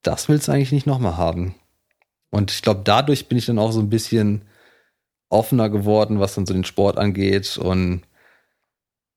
das 0.02 0.28
willst 0.28 0.48
du 0.48 0.52
eigentlich 0.52 0.72
nicht 0.72 0.86
nochmal 0.86 1.16
haben. 1.16 1.54
Und 2.30 2.50
ich 2.50 2.62
glaube, 2.62 2.80
dadurch 2.84 3.28
bin 3.28 3.38
ich 3.38 3.46
dann 3.46 3.58
auch 3.58 3.72
so 3.72 3.80
ein 3.80 3.90
bisschen 3.90 4.44
offener 5.28 5.70
geworden, 5.70 6.20
was 6.20 6.34
dann 6.34 6.46
so 6.46 6.52
den 6.52 6.64
Sport 6.64 6.98
angeht 6.98 7.56
und 7.56 8.02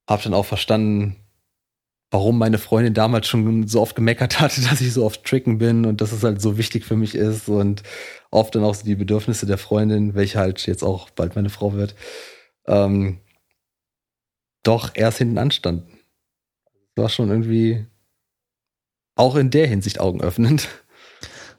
habe 0.08 0.24
dann 0.24 0.34
auch 0.34 0.46
verstanden, 0.46 1.25
warum 2.12 2.38
meine 2.38 2.58
Freundin 2.58 2.94
damals 2.94 3.28
schon 3.28 3.68
so 3.68 3.82
oft 3.82 3.96
gemeckert 3.96 4.40
hatte, 4.40 4.62
dass 4.62 4.82
ich 4.82 4.94
so 4.94 5.06
oft 5.06 5.24
tricken 5.24 5.58
bin 5.58 5.86
und 5.86 6.02
dass 6.02 6.12
es 6.12 6.24
halt 6.24 6.42
so 6.42 6.58
wichtig 6.58 6.86
für 6.86 6.96
mich 6.96 7.16
ist 7.16 7.50
und 7.50 7.84
oft 8.32 8.56
dann 8.56 8.64
auch 8.64 8.76
so 8.76 8.86
die 8.86 8.96
Bedürfnisse 8.96 9.46
der 9.46 9.58
Freundin, 9.58 10.16
welche 10.16 10.40
halt 10.40 10.66
jetzt 10.68 10.84
auch 10.84 11.10
bald 11.10 11.36
meine 11.36 11.50
Frau 11.50 11.74
wird, 11.74 11.96
ähm, 12.68 13.20
doch 14.64 14.92
erst 14.96 15.20
hinten 15.20 15.38
anstanden. 15.38 16.00
Das 16.96 17.04
war 17.04 17.10
schon 17.10 17.30
irgendwie 17.30 17.86
auch 19.16 19.36
in 19.36 19.50
der 19.50 19.68
Hinsicht 19.68 20.00
augenöffnend. 20.00 20.68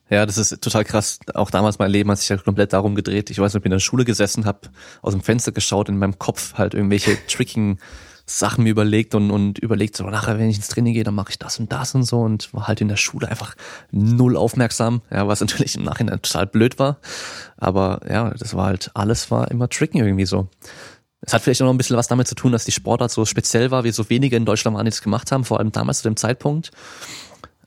Ja, 0.08 0.24
das 0.24 0.38
ist 0.38 0.60
total 0.62 0.84
krass. 0.84 1.18
Auch 1.34 1.50
damals 1.50 1.78
mein 1.78 1.90
Leben 1.90 2.10
hat 2.10 2.18
sich 2.18 2.30
halt 2.30 2.44
komplett 2.44 2.72
darum 2.72 2.94
gedreht. 2.94 3.30
Ich 3.30 3.38
weiß 3.38 3.52
nicht, 3.52 3.60
ob 3.60 3.64
ich 3.64 3.66
in 3.66 3.72
der 3.72 3.80
Schule 3.80 4.04
gesessen 4.04 4.44
habe, 4.44 4.68
aus 5.02 5.14
dem 5.14 5.22
Fenster 5.22 5.50
geschaut, 5.50 5.88
in 5.88 5.98
meinem 5.98 6.18
Kopf 6.18 6.54
halt 6.54 6.74
irgendwelche 6.74 7.18
tricking 7.26 7.78
Sachen 8.26 8.64
mir 8.64 8.70
überlegt 8.70 9.14
und, 9.14 9.30
und 9.30 9.58
überlegt, 9.60 9.96
so 9.96 10.04
nachher, 10.04 10.38
wenn 10.38 10.50
ich 10.50 10.56
ins 10.56 10.68
Training 10.68 10.94
gehe, 10.94 11.04
dann 11.04 11.14
mache 11.14 11.30
ich 11.30 11.38
das 11.38 11.60
und 11.60 11.70
das 11.70 11.94
und 11.94 12.02
so 12.02 12.20
und 12.20 12.52
war 12.52 12.66
halt 12.66 12.80
in 12.80 12.88
der 12.88 12.96
Schule 12.96 13.28
einfach 13.28 13.54
null 13.92 14.36
aufmerksam, 14.36 15.00
ja, 15.10 15.28
was 15.28 15.40
natürlich 15.42 15.76
im 15.76 15.84
Nachhinein 15.84 16.20
total 16.20 16.46
blöd 16.46 16.78
war. 16.78 16.98
Aber 17.56 18.00
ja, 18.08 18.30
das 18.30 18.54
war 18.54 18.66
halt, 18.66 18.90
alles 18.94 19.30
war 19.30 19.50
immer 19.50 19.68
tricky 19.68 19.98
irgendwie 19.98 20.26
so. 20.26 20.48
Es 21.20 21.32
hat 21.32 21.42
vielleicht 21.42 21.62
auch 21.62 21.66
noch 21.66 21.74
ein 21.74 21.78
bisschen 21.78 21.96
was 21.96 22.08
damit 22.08 22.26
zu 22.26 22.34
tun, 22.34 22.52
dass 22.52 22.64
die 22.64 22.72
Sportart 22.72 23.10
so 23.10 23.24
speziell 23.24 23.70
war, 23.70 23.84
wie 23.84 23.90
so 23.90 24.10
wenige 24.10 24.36
in 24.36 24.44
Deutschland 24.44 24.76
waren, 24.76 24.84
die 24.84 24.90
das 24.90 25.02
gemacht 25.02 25.30
haben, 25.32 25.44
vor 25.44 25.58
allem 25.58 25.72
damals 25.72 25.98
zu 25.98 26.08
dem 26.08 26.16
Zeitpunkt. 26.16 26.72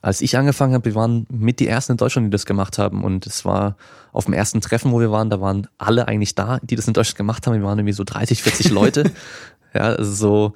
Als 0.02 0.22
ich 0.22 0.36
angefangen 0.38 0.72
habe, 0.72 0.86
wir 0.86 0.94
waren 0.94 1.26
mit 1.30 1.60
die 1.60 1.66
ersten 1.66 1.92
in 1.92 1.98
Deutschland, 1.98 2.26
die 2.26 2.30
das 2.30 2.46
gemacht 2.46 2.78
haben. 2.78 3.04
Und 3.04 3.26
es 3.26 3.44
war 3.44 3.76
auf 4.12 4.24
dem 4.24 4.34
ersten 4.34 4.62
Treffen, 4.62 4.92
wo 4.92 5.00
wir 5.00 5.10
waren, 5.10 5.28
da 5.28 5.42
waren 5.42 5.66
alle 5.76 6.08
eigentlich 6.08 6.34
da, 6.34 6.58
die 6.62 6.76
das 6.76 6.86
in 6.86 6.94
Deutschland 6.94 7.18
gemacht 7.18 7.46
haben. 7.46 7.54
Wir 7.54 7.62
waren 7.64 7.78
irgendwie 7.78 7.92
so 7.92 8.04
30, 8.04 8.42
40 8.42 8.70
Leute. 8.70 9.10
Ja, 9.74 9.82
also 9.82 10.12
so, 10.12 10.54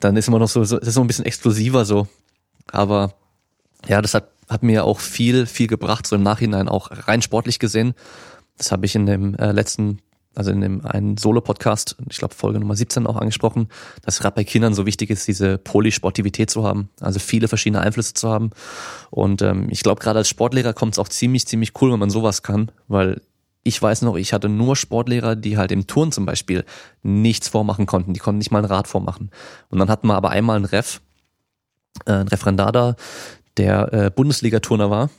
dann 0.00 0.16
ist 0.16 0.28
immer 0.28 0.38
noch 0.38 0.48
so, 0.48 0.64
so, 0.64 0.78
das 0.78 0.88
ist 0.88 0.94
so 0.94 1.00
ein 1.00 1.06
bisschen 1.06 1.26
explosiver 1.26 1.84
so. 1.84 2.08
Aber 2.72 3.14
ja, 3.86 4.02
das 4.02 4.14
hat, 4.14 4.30
hat 4.48 4.62
mir 4.62 4.84
auch 4.84 5.00
viel, 5.00 5.46
viel 5.46 5.66
gebracht, 5.66 6.06
so 6.06 6.16
im 6.16 6.22
Nachhinein 6.22 6.68
auch 6.68 6.90
rein 7.06 7.22
sportlich 7.22 7.58
gesehen. 7.58 7.94
Das 8.56 8.72
habe 8.72 8.86
ich 8.86 8.94
in 8.94 9.06
dem 9.06 9.34
äh, 9.36 9.52
letzten, 9.52 10.00
also 10.34 10.50
in 10.50 10.60
dem 10.60 10.84
einen 10.84 11.16
Solo-Podcast, 11.16 11.96
ich 12.08 12.18
glaube 12.18 12.34
Folge 12.34 12.60
Nummer 12.60 12.76
17 12.76 13.06
auch 13.06 13.16
angesprochen, 13.16 13.68
dass 14.02 14.20
gerade 14.20 14.36
bei 14.36 14.44
Kindern 14.44 14.74
so 14.74 14.86
wichtig 14.86 15.10
ist, 15.10 15.26
diese 15.28 15.58
Polysportivität 15.58 16.50
zu 16.50 16.64
haben, 16.64 16.90
also 17.00 17.18
viele 17.18 17.48
verschiedene 17.48 17.80
Einflüsse 17.82 18.14
zu 18.14 18.28
haben. 18.28 18.50
Und 19.10 19.42
ähm, 19.42 19.68
ich 19.70 19.82
glaube, 19.82 20.00
gerade 20.02 20.18
als 20.18 20.28
Sportlehrer 20.28 20.72
kommt 20.72 20.94
es 20.94 20.98
auch 20.98 21.08
ziemlich, 21.08 21.46
ziemlich 21.46 21.72
cool, 21.80 21.92
wenn 21.92 21.98
man 21.98 22.10
sowas 22.10 22.42
kann, 22.42 22.70
weil 22.86 23.22
ich 23.62 23.80
weiß 23.80 24.02
noch, 24.02 24.16
ich 24.16 24.32
hatte 24.32 24.48
nur 24.48 24.76
Sportlehrer, 24.76 25.36
die 25.36 25.58
halt 25.58 25.72
im 25.72 25.86
Turn 25.86 26.12
zum 26.12 26.24
Beispiel 26.24 26.64
nichts 27.02 27.48
vormachen 27.48 27.86
konnten. 27.86 28.14
Die 28.14 28.20
konnten 28.20 28.38
nicht 28.38 28.50
mal 28.50 28.60
ein 28.60 28.64
Rad 28.64 28.88
vormachen. 28.88 29.30
Und 29.68 29.78
dann 29.78 29.90
hatten 29.90 30.06
wir 30.06 30.14
aber 30.14 30.30
einmal 30.30 30.56
einen 30.56 30.64
Ref, 30.64 31.00
äh, 32.06 32.12
ein 32.12 32.28
Referendar 32.28 32.72
da, 32.72 32.96
der 33.56 33.92
äh, 33.92 34.10
Bundesliga-Turner 34.10 34.90
war. 34.90 35.10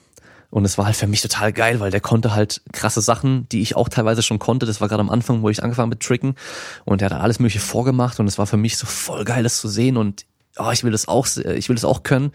Und 0.49 0.65
es 0.65 0.77
war 0.77 0.85
halt 0.85 0.97
für 0.97 1.07
mich 1.07 1.21
total 1.21 1.53
geil, 1.53 1.79
weil 1.79 1.91
der 1.91 2.01
konnte 2.01 2.35
halt 2.35 2.61
krasse 2.73 2.99
Sachen, 2.99 3.47
die 3.49 3.61
ich 3.61 3.77
auch 3.77 3.87
teilweise 3.87 4.21
schon 4.21 4.37
konnte. 4.37 4.65
Das 4.65 4.81
war 4.81 4.89
gerade 4.89 5.01
am 5.01 5.09
Anfang, 5.09 5.43
wo 5.43 5.49
ich 5.49 5.63
angefangen 5.63 5.89
mit 5.89 6.01
Tricken. 6.01 6.35
Und 6.83 6.99
der 6.99 7.09
hat 7.09 7.19
alles 7.19 7.39
mögliche 7.39 7.59
vorgemacht 7.59 8.19
und 8.19 8.27
es 8.27 8.37
war 8.37 8.47
für 8.47 8.57
mich 8.57 8.77
so 8.77 8.85
voll 8.85 9.23
geil, 9.23 9.43
das 9.43 9.61
zu 9.61 9.69
sehen. 9.69 9.95
Und 9.95 10.25
oh, 10.57 10.71
ich 10.71 10.83
will 10.83 10.91
das 10.91 11.07
auch, 11.07 11.25
ich 11.37 11.69
will 11.69 11.75
das 11.75 11.85
auch 11.85 12.03
können. 12.03 12.31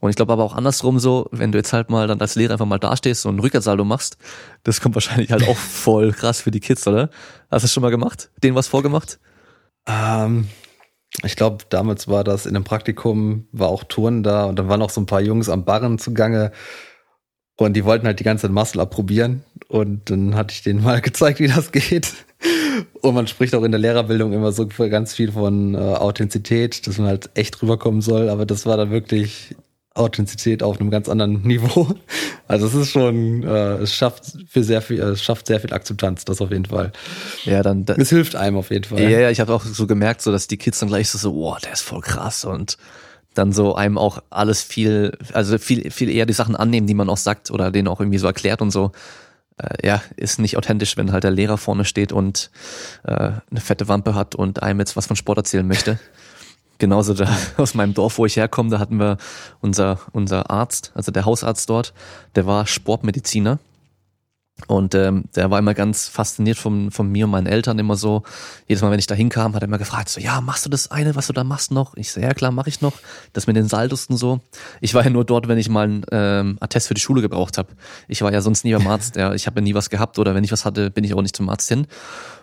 Und 0.00 0.10
ich 0.10 0.16
glaube 0.16 0.32
aber 0.32 0.44
auch 0.44 0.54
andersrum 0.54 0.98
so, 0.98 1.28
wenn 1.32 1.50
du 1.50 1.58
jetzt 1.58 1.72
halt 1.72 1.90
mal 1.90 2.06
dann 2.06 2.20
als 2.20 2.36
Lehrer 2.36 2.52
einfach 2.52 2.66
mal 2.66 2.78
dastehst 2.78 3.26
und 3.26 3.36
ein 3.36 3.40
Rückwärtssaldo 3.40 3.84
machst, 3.84 4.16
das 4.62 4.80
kommt 4.80 4.94
wahrscheinlich 4.94 5.32
halt 5.32 5.48
auch 5.48 5.56
voll 5.56 6.12
krass 6.12 6.40
für 6.40 6.50
die 6.50 6.60
Kids, 6.60 6.86
oder? 6.86 7.10
Hast 7.50 7.62
du 7.62 7.64
das 7.64 7.72
schon 7.72 7.82
mal 7.82 7.90
gemacht? 7.90 8.30
Denen 8.42 8.54
was 8.54 8.68
vorgemacht? 8.68 9.18
Ähm, 9.86 10.48
ich 11.24 11.36
glaube, 11.36 11.64
damals 11.68 12.06
war 12.06 12.22
das 12.22 12.46
in 12.46 12.54
einem 12.54 12.64
Praktikum, 12.64 13.48
war 13.50 13.68
auch 13.68 13.84
Touren 13.84 14.22
da 14.22 14.44
und 14.44 14.58
dann 14.58 14.68
waren 14.68 14.82
auch 14.82 14.90
so 14.90 15.00
ein 15.00 15.06
paar 15.06 15.20
Jungs 15.20 15.48
am 15.48 15.64
Barren 15.64 15.98
zugange 15.98 16.52
und 17.56 17.72
die 17.74 17.84
wollten 17.84 18.06
halt 18.06 18.20
die 18.20 18.24
ganze 18.24 18.42
Zeit 18.42 18.52
Muscle 18.52 18.80
abprobieren 18.80 19.42
und 19.66 20.10
dann 20.10 20.36
hatte 20.36 20.52
ich 20.52 20.62
denen 20.62 20.82
mal 20.82 21.00
gezeigt, 21.02 21.40
wie 21.40 21.48
das 21.48 21.72
geht. 21.72 22.14
Und 23.00 23.14
man 23.14 23.26
spricht 23.26 23.54
auch 23.56 23.64
in 23.64 23.72
der 23.72 23.80
Lehrerbildung 23.80 24.32
immer 24.32 24.52
so 24.52 24.68
ganz 24.68 25.14
viel 25.14 25.32
von 25.32 25.74
äh, 25.74 25.78
Authentizität, 25.78 26.86
dass 26.86 26.98
man 26.98 27.08
halt 27.08 27.30
echt 27.34 27.60
rüberkommen 27.60 28.00
soll, 28.00 28.28
aber 28.28 28.46
das 28.46 28.64
war 28.64 28.76
dann 28.76 28.92
wirklich 28.92 29.56
Authentizität 29.98 30.62
auf 30.62 30.80
einem 30.80 30.90
ganz 30.90 31.08
anderen 31.08 31.42
Niveau. 31.46 31.88
Also 32.46 32.66
es 32.66 32.74
ist 32.74 32.90
schon, 32.90 33.42
äh, 33.42 33.76
es 33.78 33.94
schafft 33.94 34.32
für 34.48 34.64
sehr 34.64 34.82
viel, 34.82 35.00
es 35.00 35.22
schafft 35.22 35.46
sehr 35.46 35.60
viel 35.60 35.72
Akzeptanz, 35.72 36.24
das 36.24 36.40
auf 36.40 36.50
jeden 36.50 36.66
Fall. 36.66 36.92
Ja, 37.44 37.62
dann. 37.62 37.84
Da, 37.84 37.94
es 37.94 38.10
hilft 38.10 38.36
einem 38.36 38.56
auf 38.56 38.70
jeden 38.70 38.84
Fall. 38.84 39.00
Ja, 39.02 39.08
ja, 39.08 39.30
ich 39.30 39.40
habe 39.40 39.52
auch 39.52 39.64
so 39.64 39.86
gemerkt, 39.86 40.22
so 40.22 40.32
dass 40.32 40.46
die 40.46 40.56
Kids 40.56 40.78
dann 40.78 40.88
gleich 40.88 41.10
so, 41.10 41.18
so, 41.18 41.34
wow, 41.34 41.58
der 41.58 41.72
ist 41.72 41.82
voll 41.82 42.00
krass 42.00 42.44
und 42.44 42.78
dann 43.34 43.52
so 43.52 43.74
einem 43.74 43.98
auch 43.98 44.22
alles 44.30 44.62
viel, 44.62 45.16
also 45.32 45.58
viel, 45.58 45.90
viel 45.90 46.10
eher 46.10 46.26
die 46.26 46.32
Sachen 46.32 46.56
annehmen, 46.56 46.86
die 46.86 46.94
man 46.94 47.08
auch 47.08 47.16
sagt 47.16 47.50
oder 47.50 47.70
denen 47.70 47.88
auch 47.88 48.00
irgendwie 48.00 48.18
so 48.18 48.26
erklärt 48.26 48.60
und 48.62 48.70
so. 48.70 48.92
Äh, 49.58 49.86
ja, 49.86 50.02
ist 50.16 50.38
nicht 50.38 50.56
authentisch, 50.56 50.96
wenn 50.96 51.12
halt 51.12 51.24
der 51.24 51.30
Lehrer 51.30 51.58
vorne 51.58 51.84
steht 51.84 52.12
und 52.12 52.50
äh, 53.04 53.12
eine 53.50 53.60
fette 53.60 53.88
Wampe 53.88 54.14
hat 54.14 54.34
und 54.34 54.62
einem 54.62 54.80
jetzt 54.80 54.96
was 54.96 55.06
von 55.06 55.16
Sport 55.16 55.38
erzählen 55.38 55.66
möchte. 55.66 55.98
Genauso 56.78 57.14
da 57.14 57.28
aus 57.56 57.74
meinem 57.74 57.94
Dorf, 57.94 58.18
wo 58.18 58.26
ich 58.26 58.36
herkomme, 58.36 58.70
da 58.70 58.78
hatten 58.78 58.98
wir 58.98 59.18
unser, 59.60 59.98
unser 60.12 60.50
Arzt, 60.50 60.92
also 60.94 61.12
der 61.12 61.24
Hausarzt 61.24 61.68
dort, 61.68 61.92
der 62.34 62.46
war 62.46 62.66
Sportmediziner. 62.66 63.58
Und 64.66 64.94
ähm, 64.94 65.24
der 65.36 65.50
war 65.50 65.58
immer 65.58 65.72
ganz 65.72 66.08
fasziniert 66.08 66.58
von, 66.58 66.90
von 66.90 67.10
mir 67.10 67.26
und 67.26 67.30
meinen 67.30 67.46
Eltern 67.46 67.78
immer 67.78 67.96
so. 67.96 68.24
Jedes 68.66 68.82
Mal, 68.82 68.90
wenn 68.90 68.98
ich 68.98 69.06
da 69.06 69.14
hinkam, 69.14 69.54
hat 69.54 69.62
er 69.62 69.68
immer 69.68 69.78
gefragt, 69.78 70.08
so, 70.08 70.20
ja, 70.20 70.40
machst 70.40 70.66
du 70.66 70.70
das 70.70 70.90
eine, 70.90 71.14
was 71.14 71.28
du 71.28 71.32
da 71.32 71.44
machst 71.44 71.70
noch? 71.70 71.94
Ich 71.96 72.10
so, 72.12 72.20
ja 72.20 72.34
klar, 72.34 72.50
mache 72.50 72.68
ich 72.68 72.80
noch. 72.80 72.94
Das 73.32 73.46
mit 73.46 73.56
den 73.56 73.68
Saldusten 73.68 74.16
so. 74.16 74.40
Ich 74.80 74.94
war 74.94 75.04
ja 75.04 75.10
nur 75.10 75.24
dort, 75.24 75.48
wenn 75.48 75.58
ich 75.58 75.68
mal 75.68 75.84
einen 75.84 76.04
ähm, 76.10 76.58
Attest 76.60 76.88
für 76.88 76.94
die 76.94 77.00
Schule 77.00 77.22
gebraucht 77.22 77.56
habe. 77.56 77.68
Ich 78.08 78.20
war 78.22 78.32
ja 78.32 78.40
sonst 78.40 78.64
nie 78.64 78.72
beim 78.72 78.86
Arzt. 78.88 79.16
Ja, 79.16 79.32
ich 79.32 79.46
habe 79.46 79.60
ja 79.60 79.62
nie 79.62 79.74
was 79.74 79.90
gehabt 79.90 80.18
oder 80.18 80.34
wenn 80.34 80.44
ich 80.44 80.52
was 80.52 80.64
hatte, 80.64 80.90
bin 80.90 81.04
ich 81.04 81.14
auch 81.14 81.22
nicht 81.22 81.36
zum 81.36 81.48
Arzt 81.48 81.68
hin. 81.68 81.86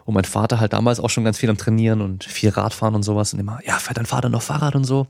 Und 0.05 0.13
mein 0.13 0.23
Vater 0.23 0.59
halt 0.59 0.73
damals 0.73 0.99
auch 0.99 1.09
schon 1.09 1.23
ganz 1.23 1.37
viel 1.37 1.49
am 1.49 1.57
Trainieren 1.57 2.01
und 2.01 2.23
viel 2.23 2.49
Radfahren 2.49 2.95
und 2.95 3.03
sowas. 3.03 3.33
Und 3.33 3.39
immer, 3.39 3.59
ja, 3.65 3.73
fährt 3.73 3.97
dein 3.97 4.05
Vater 4.05 4.29
noch 4.29 4.41
Fahrrad 4.41 4.75
und 4.75 4.85
so? 4.85 5.07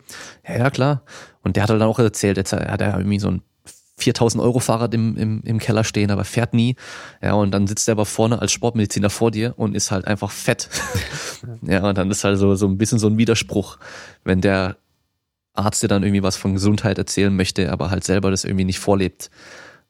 Ja, 0.48 0.58
ja, 0.58 0.70
klar. 0.70 1.04
Und 1.44 1.56
der 1.56 1.64
hat 1.64 1.70
halt 1.70 1.82
dann 1.82 1.88
auch 1.88 2.00
erzählt, 2.00 2.38
jetzt 2.38 2.54
hat 2.54 2.82
er 2.82 2.98
irgendwie 2.98 3.20
so 3.20 3.30
ein 3.30 3.42
4000 3.98 4.44
Euro 4.44 4.60
Fahrrad 4.60 4.94
im, 4.94 5.16
im, 5.16 5.42
im 5.44 5.60
Keller 5.60 5.84
stehen, 5.84 6.12
aber 6.12 6.26
fährt 6.26 6.54
nie. 6.54 6.76
Ja, 7.22 7.34
und 7.34 7.52
dann 7.52 7.68
sitzt 7.68 7.88
er 7.88 7.94
aber 7.94 8.06
vorne 8.06 8.40
als 8.40 8.52
Sportmediziner 8.52 9.10
vor 9.10 9.32
dir 9.32 9.54
und 9.58 9.76
ist 9.76 9.92
halt 9.92 10.06
einfach 10.06 10.32
fett. 10.32 10.70
ja, 11.62 11.88
und 11.88 11.98
dann 11.98 12.12
ist 12.12 12.24
halt 12.24 12.38
so, 12.38 12.56
so 12.56 12.68
ein 12.68 12.78
bisschen 12.78 13.00
so 13.00 13.08
ein 13.08 13.18
Widerspruch, 13.18 13.78
wenn 14.24 14.42
der 14.42 14.78
Arzt 15.54 15.82
dir 15.82 15.88
dann 15.88 16.04
irgendwie 16.04 16.24
was 16.24 16.36
von 16.36 16.54
Gesundheit 16.54 16.98
erzählen 16.98 17.34
möchte, 17.34 17.72
aber 17.72 17.90
halt 17.90 18.04
selber 18.04 18.32
das 18.32 18.44
irgendwie 18.44 18.66
nicht 18.66 18.80
vorlebt. 18.80 19.30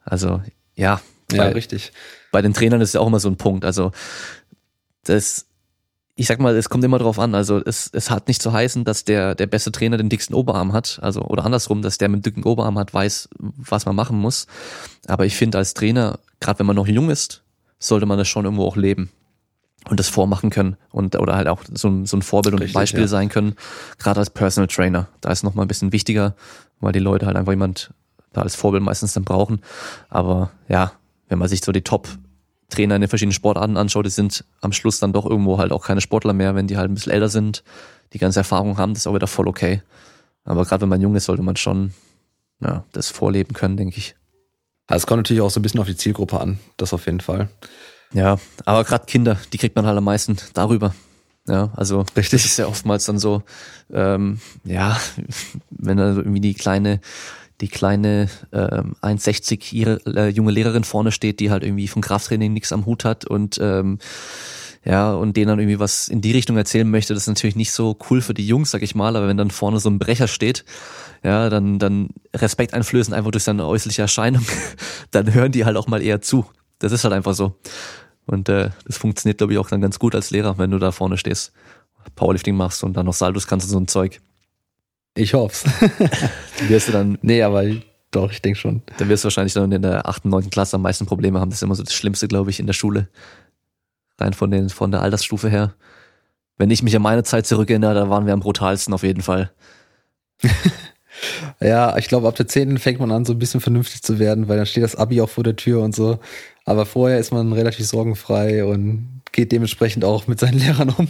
Also, 0.04 0.40
ja. 0.76 1.00
Ja, 1.32 1.44
bei, 1.44 1.52
richtig. 1.52 1.92
Bei 2.30 2.40
den 2.40 2.54
Trainern 2.54 2.80
ist 2.80 2.94
ja 2.94 3.00
auch 3.00 3.08
immer 3.08 3.18
so 3.18 3.28
ein 3.28 3.36
Punkt. 3.36 3.64
Also, 3.64 3.90
das 5.02 5.46
ich 6.18 6.26
sag 6.26 6.40
mal, 6.40 6.56
es 6.56 6.70
kommt 6.70 6.82
immer 6.82 6.98
drauf 6.98 7.18
an. 7.18 7.34
Also 7.34 7.62
es, 7.64 7.90
es 7.92 8.10
hat 8.10 8.26
nicht 8.26 8.40
zu 8.40 8.50
heißen, 8.50 8.84
dass 8.84 9.04
der, 9.04 9.34
der 9.34 9.46
beste 9.46 9.70
Trainer 9.70 9.98
den 9.98 10.08
dicksten 10.08 10.34
Oberarm 10.34 10.72
hat. 10.72 10.98
Also, 11.02 11.20
oder 11.20 11.44
andersrum, 11.44 11.82
dass 11.82 11.98
der 11.98 12.08
mit 12.08 12.24
dicken 12.24 12.42
Oberarm 12.42 12.78
hat, 12.78 12.94
weiß, 12.94 13.28
was 13.38 13.84
man 13.84 13.94
machen 13.94 14.18
muss. 14.18 14.46
Aber 15.06 15.26
ich 15.26 15.36
finde 15.36 15.58
als 15.58 15.74
Trainer, 15.74 16.18
gerade 16.40 16.58
wenn 16.58 16.66
man 16.66 16.76
noch 16.76 16.86
jung 16.86 17.10
ist, 17.10 17.42
sollte 17.78 18.06
man 18.06 18.16
das 18.16 18.28
schon 18.28 18.46
irgendwo 18.46 18.64
auch 18.64 18.76
leben 18.76 19.10
und 19.90 20.00
das 20.00 20.08
vormachen 20.08 20.48
können 20.48 20.76
und 20.90 21.16
oder 21.16 21.36
halt 21.36 21.48
auch 21.48 21.62
so, 21.70 22.04
so 22.06 22.16
ein 22.16 22.22
Vorbild 22.22 22.54
und 22.54 22.62
Richtig, 22.62 22.74
Beispiel 22.74 23.02
ja. 23.02 23.08
sein 23.08 23.28
können, 23.28 23.54
gerade 23.98 24.18
als 24.18 24.30
Personal 24.30 24.68
Trainer. 24.68 25.08
Da 25.20 25.30
ist 25.30 25.42
noch 25.42 25.54
mal 25.54 25.62
ein 25.62 25.68
bisschen 25.68 25.92
wichtiger, 25.92 26.34
weil 26.80 26.92
die 26.92 26.98
Leute 26.98 27.26
halt 27.26 27.36
einfach 27.36 27.52
jemand 27.52 27.92
da 28.32 28.40
als 28.40 28.56
Vorbild 28.56 28.82
meistens 28.82 29.12
dann 29.12 29.24
brauchen. 29.24 29.60
Aber 30.08 30.50
ja, 30.66 30.92
wenn 31.28 31.38
man 31.38 31.48
sich 31.48 31.62
so 31.62 31.72
die 31.72 31.82
Top 31.82 32.08
Trainer 32.68 32.96
in 32.96 33.00
den 33.00 33.08
verschiedenen 33.08 33.32
Sportarten 33.32 33.76
anschaut, 33.76 34.06
die 34.06 34.10
sind 34.10 34.44
am 34.60 34.72
Schluss 34.72 34.98
dann 34.98 35.12
doch 35.12 35.26
irgendwo 35.26 35.58
halt 35.58 35.72
auch 35.72 35.84
keine 35.84 36.00
Sportler 36.00 36.32
mehr, 36.32 36.54
wenn 36.54 36.66
die 36.66 36.76
halt 36.76 36.90
ein 36.90 36.94
bisschen 36.94 37.12
älter 37.12 37.28
sind, 37.28 37.62
die 38.12 38.18
ganze 38.18 38.40
Erfahrung 38.40 38.78
haben, 38.78 38.94
das 38.94 39.02
ist 39.02 39.06
auch 39.06 39.14
wieder 39.14 39.26
voll 39.26 39.48
okay. 39.48 39.82
Aber 40.44 40.64
gerade 40.64 40.82
wenn 40.82 40.88
man 40.88 41.00
jung 41.00 41.14
ist, 41.16 41.24
sollte 41.24 41.42
man 41.42 41.56
schon 41.56 41.92
ja, 42.60 42.84
das 42.92 43.10
vorleben 43.10 43.52
können, 43.52 43.76
denke 43.76 43.98
ich. 43.98 44.14
Es 44.88 45.06
kommt 45.06 45.18
natürlich 45.18 45.42
auch 45.42 45.50
so 45.50 45.58
ein 45.58 45.62
bisschen 45.62 45.80
auf 45.80 45.86
die 45.86 45.96
Zielgruppe 45.96 46.40
an, 46.40 46.58
das 46.76 46.92
auf 46.92 47.06
jeden 47.06 47.20
Fall. 47.20 47.48
Ja, 48.12 48.38
aber 48.64 48.84
gerade 48.84 49.06
Kinder, 49.06 49.36
die 49.52 49.58
kriegt 49.58 49.74
man 49.74 49.84
halt 49.84 49.98
am 49.98 50.04
meisten 50.04 50.36
darüber. 50.54 50.94
Ja, 51.48 51.70
also 51.76 52.00
Richtig. 52.16 52.30
das 52.30 52.44
ist 52.44 52.56
ja 52.56 52.66
oftmals 52.66 53.04
dann 53.04 53.18
so, 53.18 53.42
ähm, 53.92 54.40
ja, 54.64 54.98
wenn 55.70 55.96
da 55.96 56.08
irgendwie 56.14 56.40
die 56.40 56.54
kleine 56.54 57.00
die 57.60 57.68
kleine 57.68 58.28
ähm, 58.52 58.94
1,60 59.02 59.72
ihre, 59.72 60.00
äh, 60.06 60.28
junge 60.28 60.52
Lehrerin 60.52 60.84
vorne 60.84 61.12
steht, 61.12 61.40
die 61.40 61.50
halt 61.50 61.62
irgendwie 61.62 61.88
vom 61.88 62.02
Krafttraining 62.02 62.52
nichts 62.52 62.72
am 62.72 62.86
Hut 62.86 63.04
hat 63.04 63.24
und 63.24 63.58
ähm, 63.60 63.98
ja, 64.84 65.12
und 65.12 65.36
denen 65.36 65.48
dann 65.48 65.58
irgendwie 65.58 65.80
was 65.80 66.06
in 66.06 66.20
die 66.20 66.30
Richtung 66.30 66.56
erzählen 66.56 66.88
möchte, 66.88 67.12
das 67.12 67.24
ist 67.24 67.28
natürlich 67.28 67.56
nicht 67.56 67.72
so 67.72 67.98
cool 68.08 68.20
für 68.20 68.34
die 68.34 68.46
Jungs, 68.46 68.70
sag 68.70 68.82
ich 68.82 68.94
mal, 68.94 69.16
aber 69.16 69.26
wenn 69.26 69.36
dann 69.36 69.50
vorne 69.50 69.80
so 69.80 69.90
ein 69.90 69.98
Brecher 69.98 70.28
steht, 70.28 70.64
ja, 71.24 71.50
dann, 71.50 71.80
dann 71.80 72.10
Respekt 72.34 72.72
einflößen 72.72 73.12
einfach 73.12 73.32
durch 73.32 73.42
seine 73.42 73.66
äußerliche 73.66 74.02
Erscheinung, 74.02 74.46
dann 75.10 75.34
hören 75.34 75.50
die 75.50 75.64
halt 75.64 75.76
auch 75.76 75.88
mal 75.88 76.02
eher 76.02 76.20
zu. 76.20 76.46
Das 76.78 76.92
ist 76.92 77.02
halt 77.02 77.14
einfach 77.14 77.34
so. 77.34 77.56
Und 78.26 78.48
äh, 78.48 78.70
das 78.84 78.96
funktioniert, 78.96 79.38
glaube 79.38 79.54
ich, 79.54 79.58
auch 79.58 79.68
dann 79.68 79.80
ganz 79.80 79.98
gut 79.98 80.14
als 80.14 80.30
Lehrer, 80.30 80.56
wenn 80.58 80.70
du 80.70 80.78
da 80.78 80.92
vorne 80.92 81.18
stehst, 81.18 81.52
Powerlifting 82.14 82.56
machst 82.56 82.84
und 82.84 82.96
dann 82.96 83.06
noch 83.06 83.14
Saldos 83.14 83.48
kannst 83.48 83.66
und 83.66 83.72
so 83.72 83.80
ein 83.80 83.88
Zeug. 83.88 84.20
Ich 85.16 85.34
hoff's. 85.34 85.64
wirst 86.68 86.88
du 86.88 86.92
dann. 86.92 87.18
Nee, 87.22 87.42
aber 87.42 87.64
doch, 88.10 88.30
ich 88.30 88.42
denke 88.42 88.58
schon. 88.58 88.82
Dann 88.98 89.08
wirst 89.08 89.24
du 89.24 89.26
wahrscheinlich 89.26 89.54
dann 89.54 89.72
in 89.72 89.82
der 89.82 90.06
achten, 90.06 90.28
neunten 90.28 90.50
Klasse 90.50 90.76
am 90.76 90.82
meisten 90.82 91.06
Probleme 91.06 91.40
haben. 91.40 91.50
Das 91.50 91.58
ist 91.58 91.62
immer 91.62 91.74
so 91.74 91.82
das 91.82 91.94
Schlimmste, 91.94 92.28
glaube 92.28 92.50
ich, 92.50 92.60
in 92.60 92.66
der 92.66 92.74
Schule. 92.74 93.08
Rein 94.18 94.34
von, 94.34 94.50
den, 94.50 94.68
von 94.68 94.90
der 94.90 95.02
Altersstufe 95.02 95.48
her. 95.48 95.74
Wenn 96.58 96.70
ich 96.70 96.82
mich 96.82 96.94
an 96.96 97.02
meine 97.02 97.24
Zeit 97.24 97.46
zurückerinnere, 97.46 97.94
da 97.94 98.08
waren 98.08 98.26
wir 98.26 98.32
am 98.32 98.40
brutalsten 98.40 98.94
auf 98.94 99.02
jeden 99.02 99.22
Fall. 99.22 99.50
ja, 101.60 101.96
ich 101.96 102.08
glaube, 102.08 102.28
ab 102.28 102.36
der 102.36 102.48
zehnten 102.48 102.78
fängt 102.78 103.00
man 103.00 103.10
an, 103.10 103.24
so 103.24 103.32
ein 103.32 103.38
bisschen 103.38 103.60
vernünftig 103.60 104.02
zu 104.02 104.18
werden, 104.18 104.48
weil 104.48 104.56
dann 104.56 104.66
steht 104.66 104.84
das 104.84 104.96
Abi 104.96 105.20
auch 105.20 105.28
vor 105.28 105.44
der 105.44 105.56
Tür 105.56 105.82
und 105.82 105.94
so. 105.94 106.18
Aber 106.64 106.86
vorher 106.86 107.18
ist 107.18 107.32
man 107.32 107.52
relativ 107.52 107.86
sorgenfrei 107.86 108.64
und 108.64 109.22
geht 109.32 109.52
dementsprechend 109.52 110.04
auch 110.04 110.26
mit 110.26 110.40
seinen 110.40 110.58
Lehrern 110.58 110.90
um. 110.90 111.08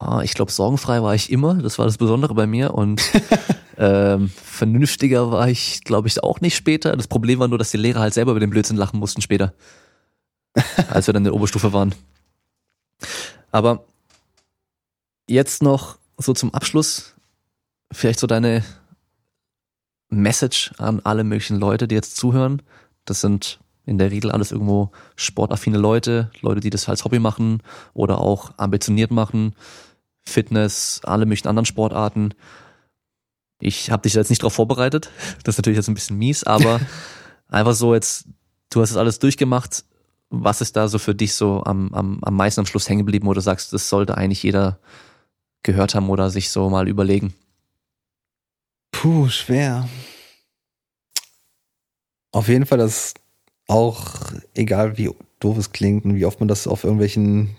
Ah, 0.00 0.22
ich 0.22 0.32
glaube, 0.32 0.50
sorgenfrei 0.50 1.02
war 1.02 1.14
ich 1.14 1.30
immer. 1.30 1.54
Das 1.54 1.78
war 1.78 1.84
das 1.84 1.98
Besondere 1.98 2.34
bei 2.34 2.46
mir. 2.46 2.72
Und 2.72 3.02
ähm, 3.76 4.30
vernünftiger 4.30 5.30
war 5.30 5.48
ich, 5.48 5.84
glaube 5.84 6.08
ich, 6.08 6.24
auch 6.24 6.40
nicht 6.40 6.56
später. 6.56 6.96
Das 6.96 7.06
Problem 7.06 7.38
war 7.38 7.48
nur, 7.48 7.58
dass 7.58 7.70
die 7.70 7.76
Lehrer 7.76 8.00
halt 8.00 8.14
selber 8.14 8.30
über 8.30 8.40
den 8.40 8.48
Blödsinn 8.48 8.78
lachen 8.78 8.98
mussten 8.98 9.20
später. 9.20 9.52
als 10.88 11.06
wir 11.06 11.12
dann 11.12 11.20
in 11.20 11.24
der 11.24 11.34
Oberstufe 11.34 11.74
waren. 11.74 11.94
Aber 13.52 13.84
jetzt 15.28 15.62
noch 15.62 15.98
so 16.16 16.32
zum 16.32 16.54
Abschluss 16.54 17.14
vielleicht 17.92 18.20
so 18.20 18.26
deine 18.26 18.64
Message 20.08 20.72
an 20.78 21.00
alle 21.04 21.24
möglichen 21.24 21.58
Leute, 21.58 21.86
die 21.86 21.94
jetzt 21.94 22.16
zuhören. 22.16 22.62
Das 23.04 23.20
sind 23.20 23.60
in 23.84 23.98
der 23.98 24.10
Regel 24.10 24.30
alles 24.30 24.50
irgendwo 24.50 24.92
sportaffine 25.16 25.78
Leute, 25.78 26.30
Leute, 26.40 26.60
die 26.60 26.70
das 26.70 26.88
als 26.88 27.04
Hobby 27.04 27.18
machen 27.18 27.62
oder 27.92 28.18
auch 28.18 28.52
ambitioniert 28.56 29.10
machen. 29.10 29.54
Fitness, 30.30 31.00
alle 31.04 31.26
möglichen 31.26 31.48
anderen 31.48 31.66
Sportarten. 31.66 32.34
Ich 33.60 33.90
habe 33.90 34.02
dich 34.02 34.14
jetzt 34.14 34.30
nicht 34.30 34.42
darauf 34.42 34.54
vorbereitet. 34.54 35.10
Das 35.44 35.54
ist 35.54 35.58
natürlich 35.58 35.76
jetzt 35.76 35.88
ein 35.88 35.94
bisschen 35.94 36.18
mies, 36.18 36.44
aber 36.44 36.80
einfach 37.48 37.74
so 37.74 37.94
jetzt, 37.94 38.26
du 38.70 38.80
hast 38.80 38.90
es 38.90 38.96
alles 38.96 39.18
durchgemacht. 39.18 39.84
Was 40.30 40.60
ist 40.60 40.76
da 40.76 40.88
so 40.88 40.98
für 40.98 41.14
dich 41.14 41.34
so 41.34 41.62
am, 41.64 41.92
am, 41.92 42.20
am 42.22 42.36
meisten 42.36 42.60
am 42.60 42.66
Schluss 42.66 42.88
hängen 42.88 43.00
geblieben, 43.00 43.26
wo 43.26 43.34
du 43.34 43.40
sagst, 43.40 43.72
das 43.72 43.88
sollte 43.88 44.16
eigentlich 44.16 44.42
jeder 44.42 44.78
gehört 45.62 45.94
haben 45.94 46.08
oder 46.08 46.30
sich 46.30 46.50
so 46.50 46.70
mal 46.70 46.88
überlegen? 46.88 47.34
Puh, 48.92 49.28
schwer. 49.28 49.88
Auf 52.32 52.48
jeden 52.48 52.66
Fall, 52.66 52.78
dass 52.78 53.14
auch, 53.66 54.32
egal 54.54 54.98
wie 54.98 55.10
doof 55.40 55.58
es 55.58 55.72
klingt 55.72 56.04
und 56.04 56.14
wie 56.14 56.24
oft 56.24 56.40
man 56.40 56.48
das 56.48 56.66
auf 56.66 56.84
irgendwelchen 56.84 57.56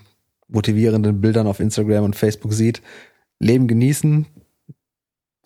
motivierenden 0.52 1.20
Bildern 1.20 1.46
auf 1.46 1.60
Instagram 1.60 2.04
und 2.04 2.16
Facebook 2.16 2.52
sieht. 2.52 2.82
Leben 3.38 3.66
genießen. 3.66 4.26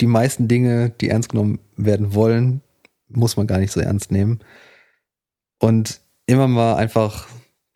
Die 0.00 0.06
meisten 0.06 0.48
Dinge, 0.48 0.90
die 0.90 1.08
ernst 1.08 1.30
genommen 1.30 1.58
werden 1.76 2.14
wollen, 2.14 2.60
muss 3.08 3.36
man 3.36 3.46
gar 3.46 3.58
nicht 3.58 3.72
so 3.72 3.80
ernst 3.80 4.10
nehmen. 4.12 4.40
Und 5.58 6.00
immer 6.26 6.48
mal 6.48 6.76
einfach 6.76 7.28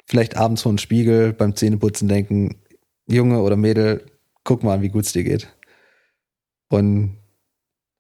vielleicht 0.07 0.37
abends 0.37 0.63
vor 0.63 0.73
den 0.73 0.79
Spiegel 0.79 1.33
beim 1.33 1.57
Zähneputzen 1.57 2.09
denken, 2.09 2.57
Junge 3.07 3.41
oder 3.41 3.57
Mädel, 3.57 4.05
guck 4.45 4.63
mal 4.63 4.75
an, 4.75 4.83
wie 4.83 4.89
gut 4.89 5.07
es 5.07 5.13
dir 5.13 5.25
geht. 5.25 5.49
Und 6.69 7.17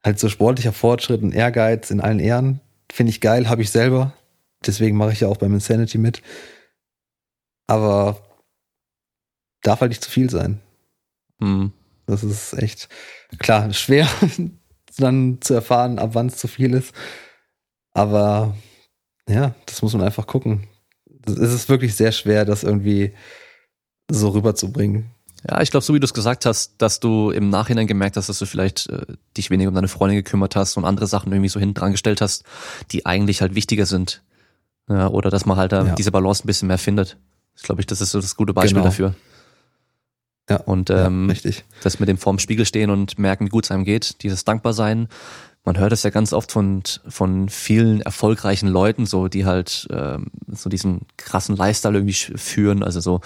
halt 0.04 0.18
so 0.18 0.28
sportlicher 0.28 0.72
Fortschritt 0.72 1.22
und 1.22 1.32
Ehrgeiz 1.32 1.90
in 1.90 2.00
allen 2.00 2.20
Ehren, 2.20 2.60
finde 2.90 3.10
ich 3.10 3.20
geil, 3.20 3.48
habe 3.48 3.62
ich 3.62 3.70
selber. 3.70 4.14
Deswegen 4.66 4.96
mache 4.96 5.12
ich 5.12 5.20
ja 5.20 5.28
auch 5.28 5.36
beim 5.36 5.54
Insanity 5.54 5.98
mit. 5.98 6.22
Aber 7.66 8.20
darf 9.62 9.80
halt 9.80 9.90
nicht 9.90 10.04
zu 10.04 10.10
viel 10.10 10.30
sein. 10.30 10.60
Mhm. 11.38 11.72
Das 12.06 12.24
ist 12.24 12.54
echt 12.54 12.88
klar 13.38 13.72
schwer, 13.72 14.08
dann 14.98 15.38
zu 15.40 15.54
erfahren, 15.54 15.98
ab 15.98 16.10
wann 16.14 16.26
es 16.26 16.38
zu 16.38 16.48
viel 16.48 16.74
ist. 16.74 16.92
Aber 17.92 18.56
ja, 19.28 19.54
das 19.66 19.82
muss 19.82 19.92
man 19.92 20.02
einfach 20.02 20.26
gucken. 20.26 20.66
Es 21.26 21.36
ist 21.38 21.68
wirklich 21.68 21.94
sehr 21.94 22.12
schwer, 22.12 22.44
das 22.44 22.64
irgendwie 22.64 23.14
so 24.10 24.30
rüberzubringen. 24.30 25.10
Ja, 25.48 25.62
ich 25.62 25.70
glaube, 25.70 25.84
so 25.84 25.94
wie 25.94 26.00
du 26.00 26.04
es 26.04 26.12
gesagt 26.12 26.44
hast, 26.44 26.74
dass 26.78 27.00
du 27.00 27.30
im 27.30 27.48
Nachhinein 27.48 27.86
gemerkt 27.86 28.16
hast, 28.16 28.28
dass 28.28 28.38
du 28.38 28.46
vielleicht 28.46 28.88
äh, 28.88 29.06
dich 29.36 29.50
weniger 29.50 29.68
um 29.68 29.74
deine 29.74 29.88
Freundin 29.88 30.16
gekümmert 30.16 30.54
hast 30.54 30.76
und 30.76 30.84
andere 30.84 31.06
Sachen 31.06 31.32
irgendwie 31.32 31.48
so 31.48 31.58
hinten 31.58 31.74
dran 31.74 31.92
gestellt 31.92 32.20
hast, 32.20 32.44
die 32.90 33.06
eigentlich 33.06 33.40
halt 33.40 33.54
wichtiger 33.54 33.86
sind. 33.86 34.22
Ja, 34.88 35.08
oder 35.08 35.30
dass 35.30 35.46
man 35.46 35.56
halt 35.56 35.72
da 35.72 35.86
ja. 35.86 35.94
diese 35.94 36.10
Balance 36.10 36.44
ein 36.44 36.46
bisschen 36.46 36.68
mehr 36.68 36.78
findet. 36.78 37.16
Ich 37.56 37.62
glaube 37.62 37.80
ich, 37.80 37.86
das 37.86 38.00
ist 38.00 38.10
so 38.10 38.20
das 38.20 38.36
gute 38.36 38.52
Beispiel 38.52 38.74
genau. 38.74 38.84
dafür. 38.84 39.14
Ja, 40.50 40.56
und 40.56 40.90
ähm, 40.90 41.26
ja, 41.26 41.32
richtig. 41.32 41.64
das 41.82 42.00
mit 42.00 42.08
dem 42.08 42.18
vorm 42.18 42.40
Spiegel 42.40 42.66
stehen 42.66 42.90
und 42.90 43.18
merken, 43.18 43.46
wie 43.46 43.50
gut 43.50 43.64
es 43.64 43.70
einem 43.70 43.84
geht, 43.84 44.22
dieses 44.22 44.44
Dankbarsein. 44.44 45.08
Man 45.64 45.78
hört 45.78 45.92
es 45.92 46.02
ja 46.02 46.10
ganz 46.10 46.32
oft 46.32 46.50
von, 46.50 46.82
von 47.06 47.48
vielen 47.48 48.00
erfolgreichen 48.00 48.66
Leuten, 48.66 49.06
so 49.06 49.28
die 49.28 49.44
halt 49.46 49.86
ähm, 49.92 50.26
so 50.48 50.68
diesen 50.68 51.02
krassen 51.16 51.54
Lifestyle 51.54 51.94
irgendwie 51.94 52.14
führen. 52.14 52.82
Also 52.82 53.00
so, 53.00 53.20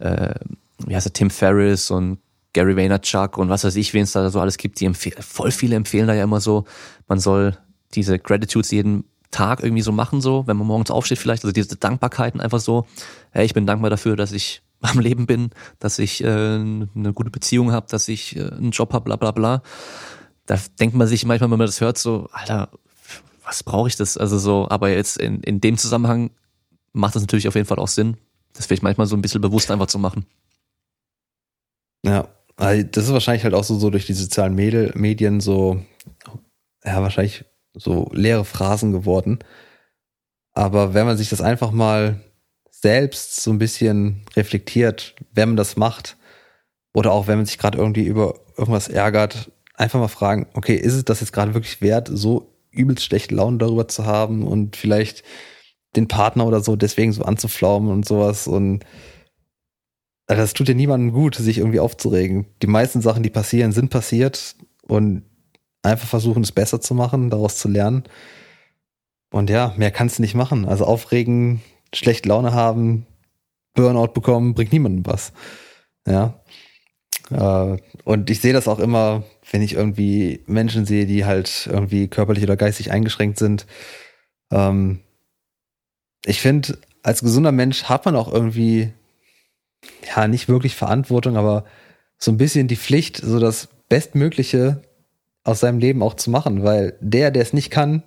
äh, 0.00 0.34
wie 0.84 0.96
heißt 0.96 1.06
der, 1.06 1.12
Tim 1.12 1.30
Ferriss 1.30 1.90
und 1.92 2.18
Gary 2.54 2.76
Vaynerchuk 2.76 3.38
und 3.38 3.50
was 3.50 3.64
weiß 3.64 3.76
ich, 3.76 3.94
wen 3.94 4.02
es 4.02 4.12
da 4.12 4.28
so 4.30 4.40
alles 4.40 4.56
gibt. 4.56 4.80
Die 4.80 4.86
empfehlen, 4.86 5.20
voll 5.20 5.52
viele 5.52 5.76
empfehlen 5.76 6.08
da 6.08 6.14
ja 6.14 6.24
immer 6.24 6.40
so, 6.40 6.64
man 7.06 7.20
soll 7.20 7.56
diese 7.94 8.18
Gratitudes 8.18 8.72
jeden 8.72 9.04
Tag 9.30 9.62
irgendwie 9.62 9.82
so 9.82 9.92
machen, 9.92 10.20
so, 10.20 10.46
wenn 10.46 10.56
man 10.56 10.66
morgens 10.66 10.90
aufsteht 10.90 11.18
vielleicht, 11.18 11.44
also 11.44 11.52
diese 11.52 11.76
Dankbarkeiten 11.76 12.40
einfach 12.40 12.60
so, 12.60 12.86
hey, 13.30 13.44
ich 13.44 13.52
bin 13.52 13.66
dankbar 13.66 13.90
dafür, 13.90 14.16
dass 14.16 14.32
ich 14.32 14.62
am 14.84 15.00
Leben 15.00 15.26
bin, 15.26 15.50
dass 15.78 15.98
ich 15.98 16.22
äh, 16.22 16.26
eine 16.26 17.12
gute 17.14 17.30
Beziehung 17.30 17.72
habe, 17.72 17.86
dass 17.88 18.08
ich 18.08 18.36
äh, 18.36 18.50
einen 18.50 18.70
Job 18.70 18.92
habe, 18.92 19.04
bla 19.04 19.16
bla 19.16 19.30
bla. 19.30 19.62
Da 20.46 20.58
denkt 20.78 20.94
man 20.94 21.08
sich 21.08 21.24
manchmal, 21.24 21.50
wenn 21.50 21.58
man 21.58 21.66
das 21.66 21.80
hört, 21.80 21.98
so, 21.98 22.28
Alter, 22.32 22.70
was 23.44 23.62
brauche 23.62 23.88
ich 23.88 23.96
das? 23.96 24.16
Also 24.16 24.38
so, 24.38 24.68
aber 24.68 24.90
jetzt 24.90 25.16
in, 25.16 25.40
in 25.42 25.60
dem 25.60 25.78
Zusammenhang 25.78 26.30
macht 26.92 27.14
das 27.14 27.22
natürlich 27.22 27.48
auf 27.48 27.54
jeden 27.54 27.66
Fall 27.66 27.78
auch 27.78 27.88
Sinn, 27.88 28.16
das 28.52 28.66
vielleicht 28.66 28.82
manchmal 28.82 29.06
so 29.06 29.16
ein 29.16 29.22
bisschen 29.22 29.40
bewusst 29.40 29.70
einfach 29.70 29.86
zu 29.86 29.98
machen. 29.98 30.26
Ja, 32.04 32.28
das 32.56 33.04
ist 33.04 33.12
wahrscheinlich 33.12 33.44
halt 33.44 33.54
auch 33.54 33.64
so, 33.64 33.78
so 33.78 33.90
durch 33.90 34.06
die 34.06 34.12
sozialen 34.12 34.54
Medien 34.54 35.40
so, 35.40 35.82
ja, 36.84 37.02
wahrscheinlich 37.02 37.44
so 37.74 38.10
leere 38.12 38.44
Phrasen 38.44 38.92
geworden. 38.92 39.38
Aber 40.52 40.94
wenn 40.94 41.06
man 41.06 41.16
sich 41.16 41.30
das 41.30 41.40
einfach 41.40 41.72
mal 41.72 42.20
selbst 42.84 43.40
so 43.40 43.50
ein 43.50 43.56
bisschen 43.56 44.26
reflektiert, 44.36 45.14
wenn 45.32 45.48
man 45.48 45.56
das 45.56 45.78
macht, 45.78 46.18
oder 46.92 47.12
auch 47.12 47.26
wenn 47.26 47.38
man 47.38 47.46
sich 47.46 47.56
gerade 47.56 47.78
irgendwie 47.78 48.04
über 48.04 48.34
irgendwas 48.58 48.88
ärgert, 48.88 49.50
einfach 49.72 49.98
mal 49.98 50.08
fragen, 50.08 50.48
okay, 50.52 50.76
ist 50.76 50.92
es 50.92 51.02
das 51.02 51.20
jetzt 51.20 51.32
gerade 51.32 51.54
wirklich 51.54 51.80
wert, 51.80 52.10
so 52.12 52.52
übelst 52.70 53.02
schlechte 53.02 53.34
Laune 53.34 53.56
darüber 53.56 53.88
zu 53.88 54.04
haben 54.04 54.46
und 54.46 54.76
vielleicht 54.76 55.24
den 55.96 56.08
Partner 56.08 56.46
oder 56.46 56.60
so 56.60 56.76
deswegen 56.76 57.14
so 57.14 57.22
anzuflaumen 57.22 57.90
und 57.90 58.06
sowas 58.06 58.46
und 58.46 58.84
also 60.26 60.42
das 60.42 60.52
tut 60.52 60.68
ja 60.68 60.74
niemandem 60.74 61.12
gut, 61.12 61.36
sich 61.36 61.58
irgendwie 61.58 61.80
aufzuregen. 61.80 62.46
Die 62.60 62.66
meisten 62.66 63.00
Sachen, 63.00 63.22
die 63.22 63.30
passieren, 63.30 63.72
sind 63.72 63.88
passiert 63.88 64.56
und 64.82 65.22
einfach 65.82 66.08
versuchen, 66.08 66.42
es 66.42 66.52
besser 66.52 66.82
zu 66.82 66.94
machen, 66.94 67.30
daraus 67.30 67.56
zu 67.56 67.68
lernen. 67.68 68.04
Und 69.32 69.48
ja, 69.48 69.74
mehr 69.78 69.90
kannst 69.90 70.18
du 70.18 70.22
nicht 70.22 70.34
machen. 70.34 70.66
Also 70.66 70.84
aufregen, 70.84 71.62
schlechte 71.94 72.28
Laune 72.28 72.52
haben, 72.52 73.06
Burnout 73.74 74.08
bekommen, 74.08 74.54
bringt 74.54 74.72
niemandem 74.72 75.04
was. 75.06 75.32
Ja. 76.06 76.40
Äh, 77.30 77.78
und 78.04 78.30
ich 78.30 78.40
sehe 78.40 78.52
das 78.52 78.68
auch 78.68 78.78
immer, 78.78 79.24
wenn 79.50 79.62
ich 79.62 79.74
irgendwie 79.74 80.42
Menschen 80.46 80.86
sehe, 80.86 81.06
die 81.06 81.24
halt 81.24 81.68
irgendwie 81.70 82.08
körperlich 82.08 82.44
oder 82.44 82.56
geistig 82.56 82.90
eingeschränkt 82.90 83.38
sind. 83.38 83.66
Ähm, 84.50 85.00
ich 86.24 86.40
finde, 86.40 86.78
als 87.02 87.20
gesunder 87.20 87.52
Mensch 87.52 87.84
hat 87.84 88.04
man 88.04 88.16
auch 88.16 88.32
irgendwie, 88.32 88.92
ja, 90.14 90.26
nicht 90.28 90.48
wirklich 90.48 90.74
Verantwortung, 90.74 91.36
aber 91.36 91.64
so 92.18 92.30
ein 92.30 92.38
bisschen 92.38 92.68
die 92.68 92.76
Pflicht, 92.76 93.18
so 93.18 93.38
das 93.38 93.68
Bestmögliche 93.88 94.82
aus 95.42 95.60
seinem 95.60 95.78
Leben 95.78 96.02
auch 96.02 96.14
zu 96.14 96.30
machen, 96.30 96.64
weil 96.64 96.96
der, 97.00 97.30
der 97.30 97.42
es 97.42 97.52
nicht 97.52 97.70
kann, 97.70 98.02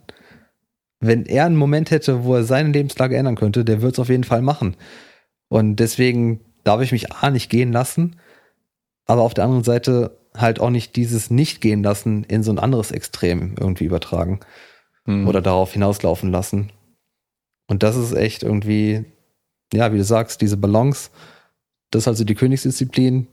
wenn 0.99 1.25
er 1.25 1.45
einen 1.45 1.55
Moment 1.55 1.91
hätte, 1.91 2.23
wo 2.23 2.35
er 2.35 2.43
seine 2.43 2.71
Lebenslage 2.71 3.15
ändern 3.15 3.35
könnte, 3.35 3.63
der 3.63 3.81
wird 3.81 3.93
es 3.93 3.99
auf 3.99 4.09
jeden 4.09 4.23
Fall 4.23 4.41
machen. 4.41 4.75
Und 5.47 5.77
deswegen 5.77 6.41
darf 6.63 6.81
ich 6.81 6.91
mich 6.91 7.11
A 7.13 7.29
nicht 7.29 7.49
gehen 7.49 7.71
lassen, 7.71 8.17
aber 9.05 9.21
auf 9.21 9.33
der 9.33 9.45
anderen 9.45 9.63
Seite 9.63 10.17
halt 10.35 10.59
auch 10.59 10.69
nicht 10.69 10.95
dieses 10.95 11.29
nicht 11.31 11.61
gehen 11.61 11.83
lassen 11.83 12.23
in 12.25 12.43
so 12.43 12.51
ein 12.51 12.59
anderes 12.59 12.91
Extrem 12.91 13.55
irgendwie 13.59 13.85
übertragen 13.85 14.39
hm. 15.05 15.27
oder 15.27 15.41
darauf 15.41 15.73
hinauslaufen 15.73 16.31
lassen. 16.31 16.71
Und 17.67 17.83
das 17.83 17.95
ist 17.95 18.13
echt 18.13 18.43
irgendwie, 18.43 19.05
ja, 19.73 19.91
wie 19.93 19.97
du 19.97 20.03
sagst, 20.03 20.41
diese 20.41 20.57
Balance, 20.57 21.09
das 21.91 22.03
ist 22.03 22.07
also 22.07 22.23
die 22.23 22.35
Königsdisziplin, 22.35 23.27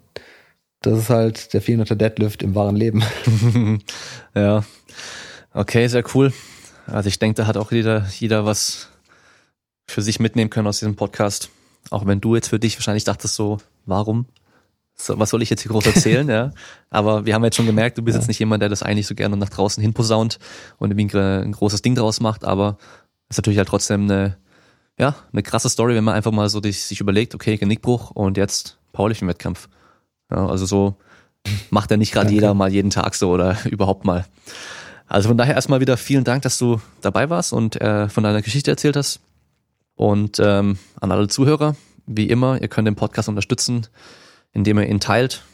das 0.83 0.99
ist 0.99 1.11
halt 1.11 1.53
der 1.55 1.63
400er 1.63 1.95
Deadlift 1.95 2.43
im 2.43 2.55
wahren 2.55 2.77
Leben. 2.77 3.03
ja. 4.35 4.65
Okay, 5.53 5.87
sehr 5.87 6.05
cool. 6.15 6.33
Also 6.87 7.09
ich 7.09 7.19
denke, 7.19 7.37
da 7.37 7.47
hat 7.47 7.57
auch 7.57 7.73
jeder, 7.73 8.07
jeder 8.19 8.45
was 8.45 8.89
für 9.87 10.03
sich 10.03 10.21
mitnehmen 10.21 10.51
können 10.51 10.67
aus 10.67 10.79
diesem 10.79 10.97
Podcast. 10.97 11.51
Auch 11.91 12.07
wenn 12.07 12.21
du 12.21 12.35
jetzt 12.35 12.49
für 12.49 12.59
dich 12.59 12.77
wahrscheinlich 12.77 13.05
dachtest 13.05 13.35
so, 13.35 13.59
warum? 13.87 14.27
So, 14.97 15.19
was 15.19 15.31
soll 15.31 15.43
ich 15.43 15.51
jetzt 15.51 15.63
hier 15.63 15.73
groß 15.73 15.87
erzählen, 15.87 16.29
ja? 16.31 16.53
Aber 16.91 17.27
wir 17.27 17.35
haben 17.35 17.45
jetzt 17.45 17.57
schon 17.57 17.67
gemerkt, 17.67 17.99
du 17.99 18.03
bist 18.03 18.15
ja. 18.15 18.21
jetzt 18.21 18.29
nicht 18.29 18.39
jemand, 18.39 18.63
der 18.63 18.69
das 18.69 18.83
eigentlich 18.83 19.07
so 19.07 19.15
gerne 19.15 19.37
nach 19.37 19.51
draußen 19.51 19.83
hin 19.83 19.93
posaunt 19.93 20.39
und 20.79 20.91
irgendwie 20.91 21.17
ein 21.17 21.53
großes 21.53 21.83
Ding 21.83 21.95
draus 21.95 22.21
macht, 22.21 22.45
aber 22.45 22.79
es 23.29 23.35
ist 23.35 23.39
natürlich 23.39 23.59
halt 23.59 23.69
trotzdem 23.69 24.05
eine, 24.05 24.37
ja, 24.99 25.17
eine 25.33 25.43
krasse 25.43 25.69
Story, 25.69 25.95
wenn 25.95 26.05
man 26.05 26.15
einfach 26.15 26.31
mal 26.31 26.49
so 26.49 26.61
sich 26.63 27.01
überlegt, 27.01 27.35
okay, 27.35 27.57
Genickbruch 27.57 28.11
und 28.13 28.37
jetzt 28.37 28.79
paulichen 28.93 29.27
Wettkampf. 29.27 29.69
Ja, 30.31 30.47
also 30.47 30.65
so 30.65 30.97
macht 31.71 31.91
er 31.91 31.97
nicht 31.97 32.13
gerade 32.13 32.31
jeder 32.31 32.55
mal 32.55 32.73
jeden 32.73 32.91
Tag 32.91 33.15
so 33.15 33.31
oder 33.31 33.57
überhaupt 33.65 34.05
mal. 34.05 34.25
Also 35.15 35.29
von 35.29 35.39
daher 35.39 35.55
erstmal 35.55 35.79
wieder 35.79 35.97
vielen 35.97 36.25
Dank, 36.25 36.43
dass 36.43 36.59
du 36.59 36.81
dabei 37.01 37.31
warst 37.31 37.53
und 37.53 37.81
äh, 37.81 38.09
von 38.09 38.25
deiner 38.25 38.43
Geschichte 38.43 38.73
erzählt 38.73 38.97
hast. 38.97 39.21
Und 39.95 40.41
ähm, 40.41 40.77
an 41.01 41.13
alle 41.13 41.29
Zuhörer, 41.29 41.77
wie 42.05 42.29
immer, 42.29 42.61
ihr 42.61 42.67
könnt 42.67 42.89
den 42.89 42.97
Podcast 42.97 43.29
unterstützen, 43.29 43.87
indem 44.53 44.81
ihr 44.81 44.89
ihn 44.89 44.99
teilt. 44.99 45.45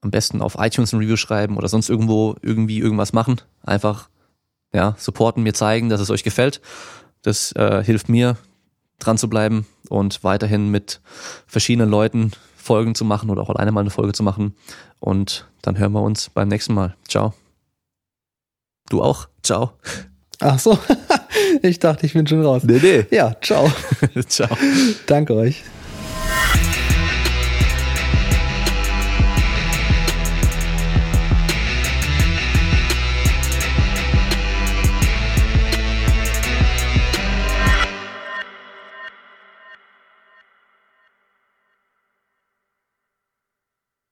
Am 0.00 0.12
besten 0.12 0.40
auf 0.40 0.54
iTunes 0.60 0.92
ein 0.92 1.00
Review 1.00 1.16
schreiben 1.16 1.56
oder 1.56 1.66
sonst 1.66 1.88
irgendwo 1.88 2.36
irgendwie 2.40 2.78
irgendwas 2.78 3.12
machen. 3.12 3.40
Einfach 3.64 4.10
ja, 4.72 4.94
supporten, 4.96 5.42
mir 5.42 5.54
zeigen, 5.54 5.88
dass 5.88 6.00
es 6.00 6.10
euch 6.10 6.22
gefällt. 6.22 6.60
Das 7.22 7.50
äh, 7.56 7.82
hilft 7.82 8.08
mir, 8.08 8.36
dran 9.00 9.18
zu 9.18 9.28
bleiben 9.28 9.66
und 9.88 10.22
weiterhin 10.22 10.70
mit 10.70 11.00
verschiedenen 11.48 11.90
Leuten 11.90 12.30
Folgen 12.56 12.94
zu 12.94 13.04
machen 13.04 13.28
oder 13.28 13.42
auch 13.42 13.50
alleine 13.50 13.72
mal 13.72 13.80
eine 13.80 13.90
Folge 13.90 14.12
zu 14.12 14.22
machen. 14.22 14.54
Und 15.00 15.48
dann 15.62 15.78
hören 15.78 15.90
wir 15.90 16.02
uns 16.02 16.30
beim 16.30 16.46
nächsten 16.46 16.74
Mal. 16.74 16.94
Ciao. 17.08 17.34
Du 18.88 19.02
auch? 19.02 19.28
Ciao. 19.42 19.72
Ach 20.40 20.58
so, 20.58 20.78
ich 21.62 21.78
dachte, 21.78 22.06
ich 22.06 22.12
bin 22.12 22.26
schon 22.26 22.44
raus. 22.44 22.62
Nee, 22.64 22.80
nee. 22.82 23.06
Ja, 23.10 23.34
ciao. 23.40 23.70
ciao. 24.28 24.56
Danke 25.06 25.34
euch. 25.34 25.62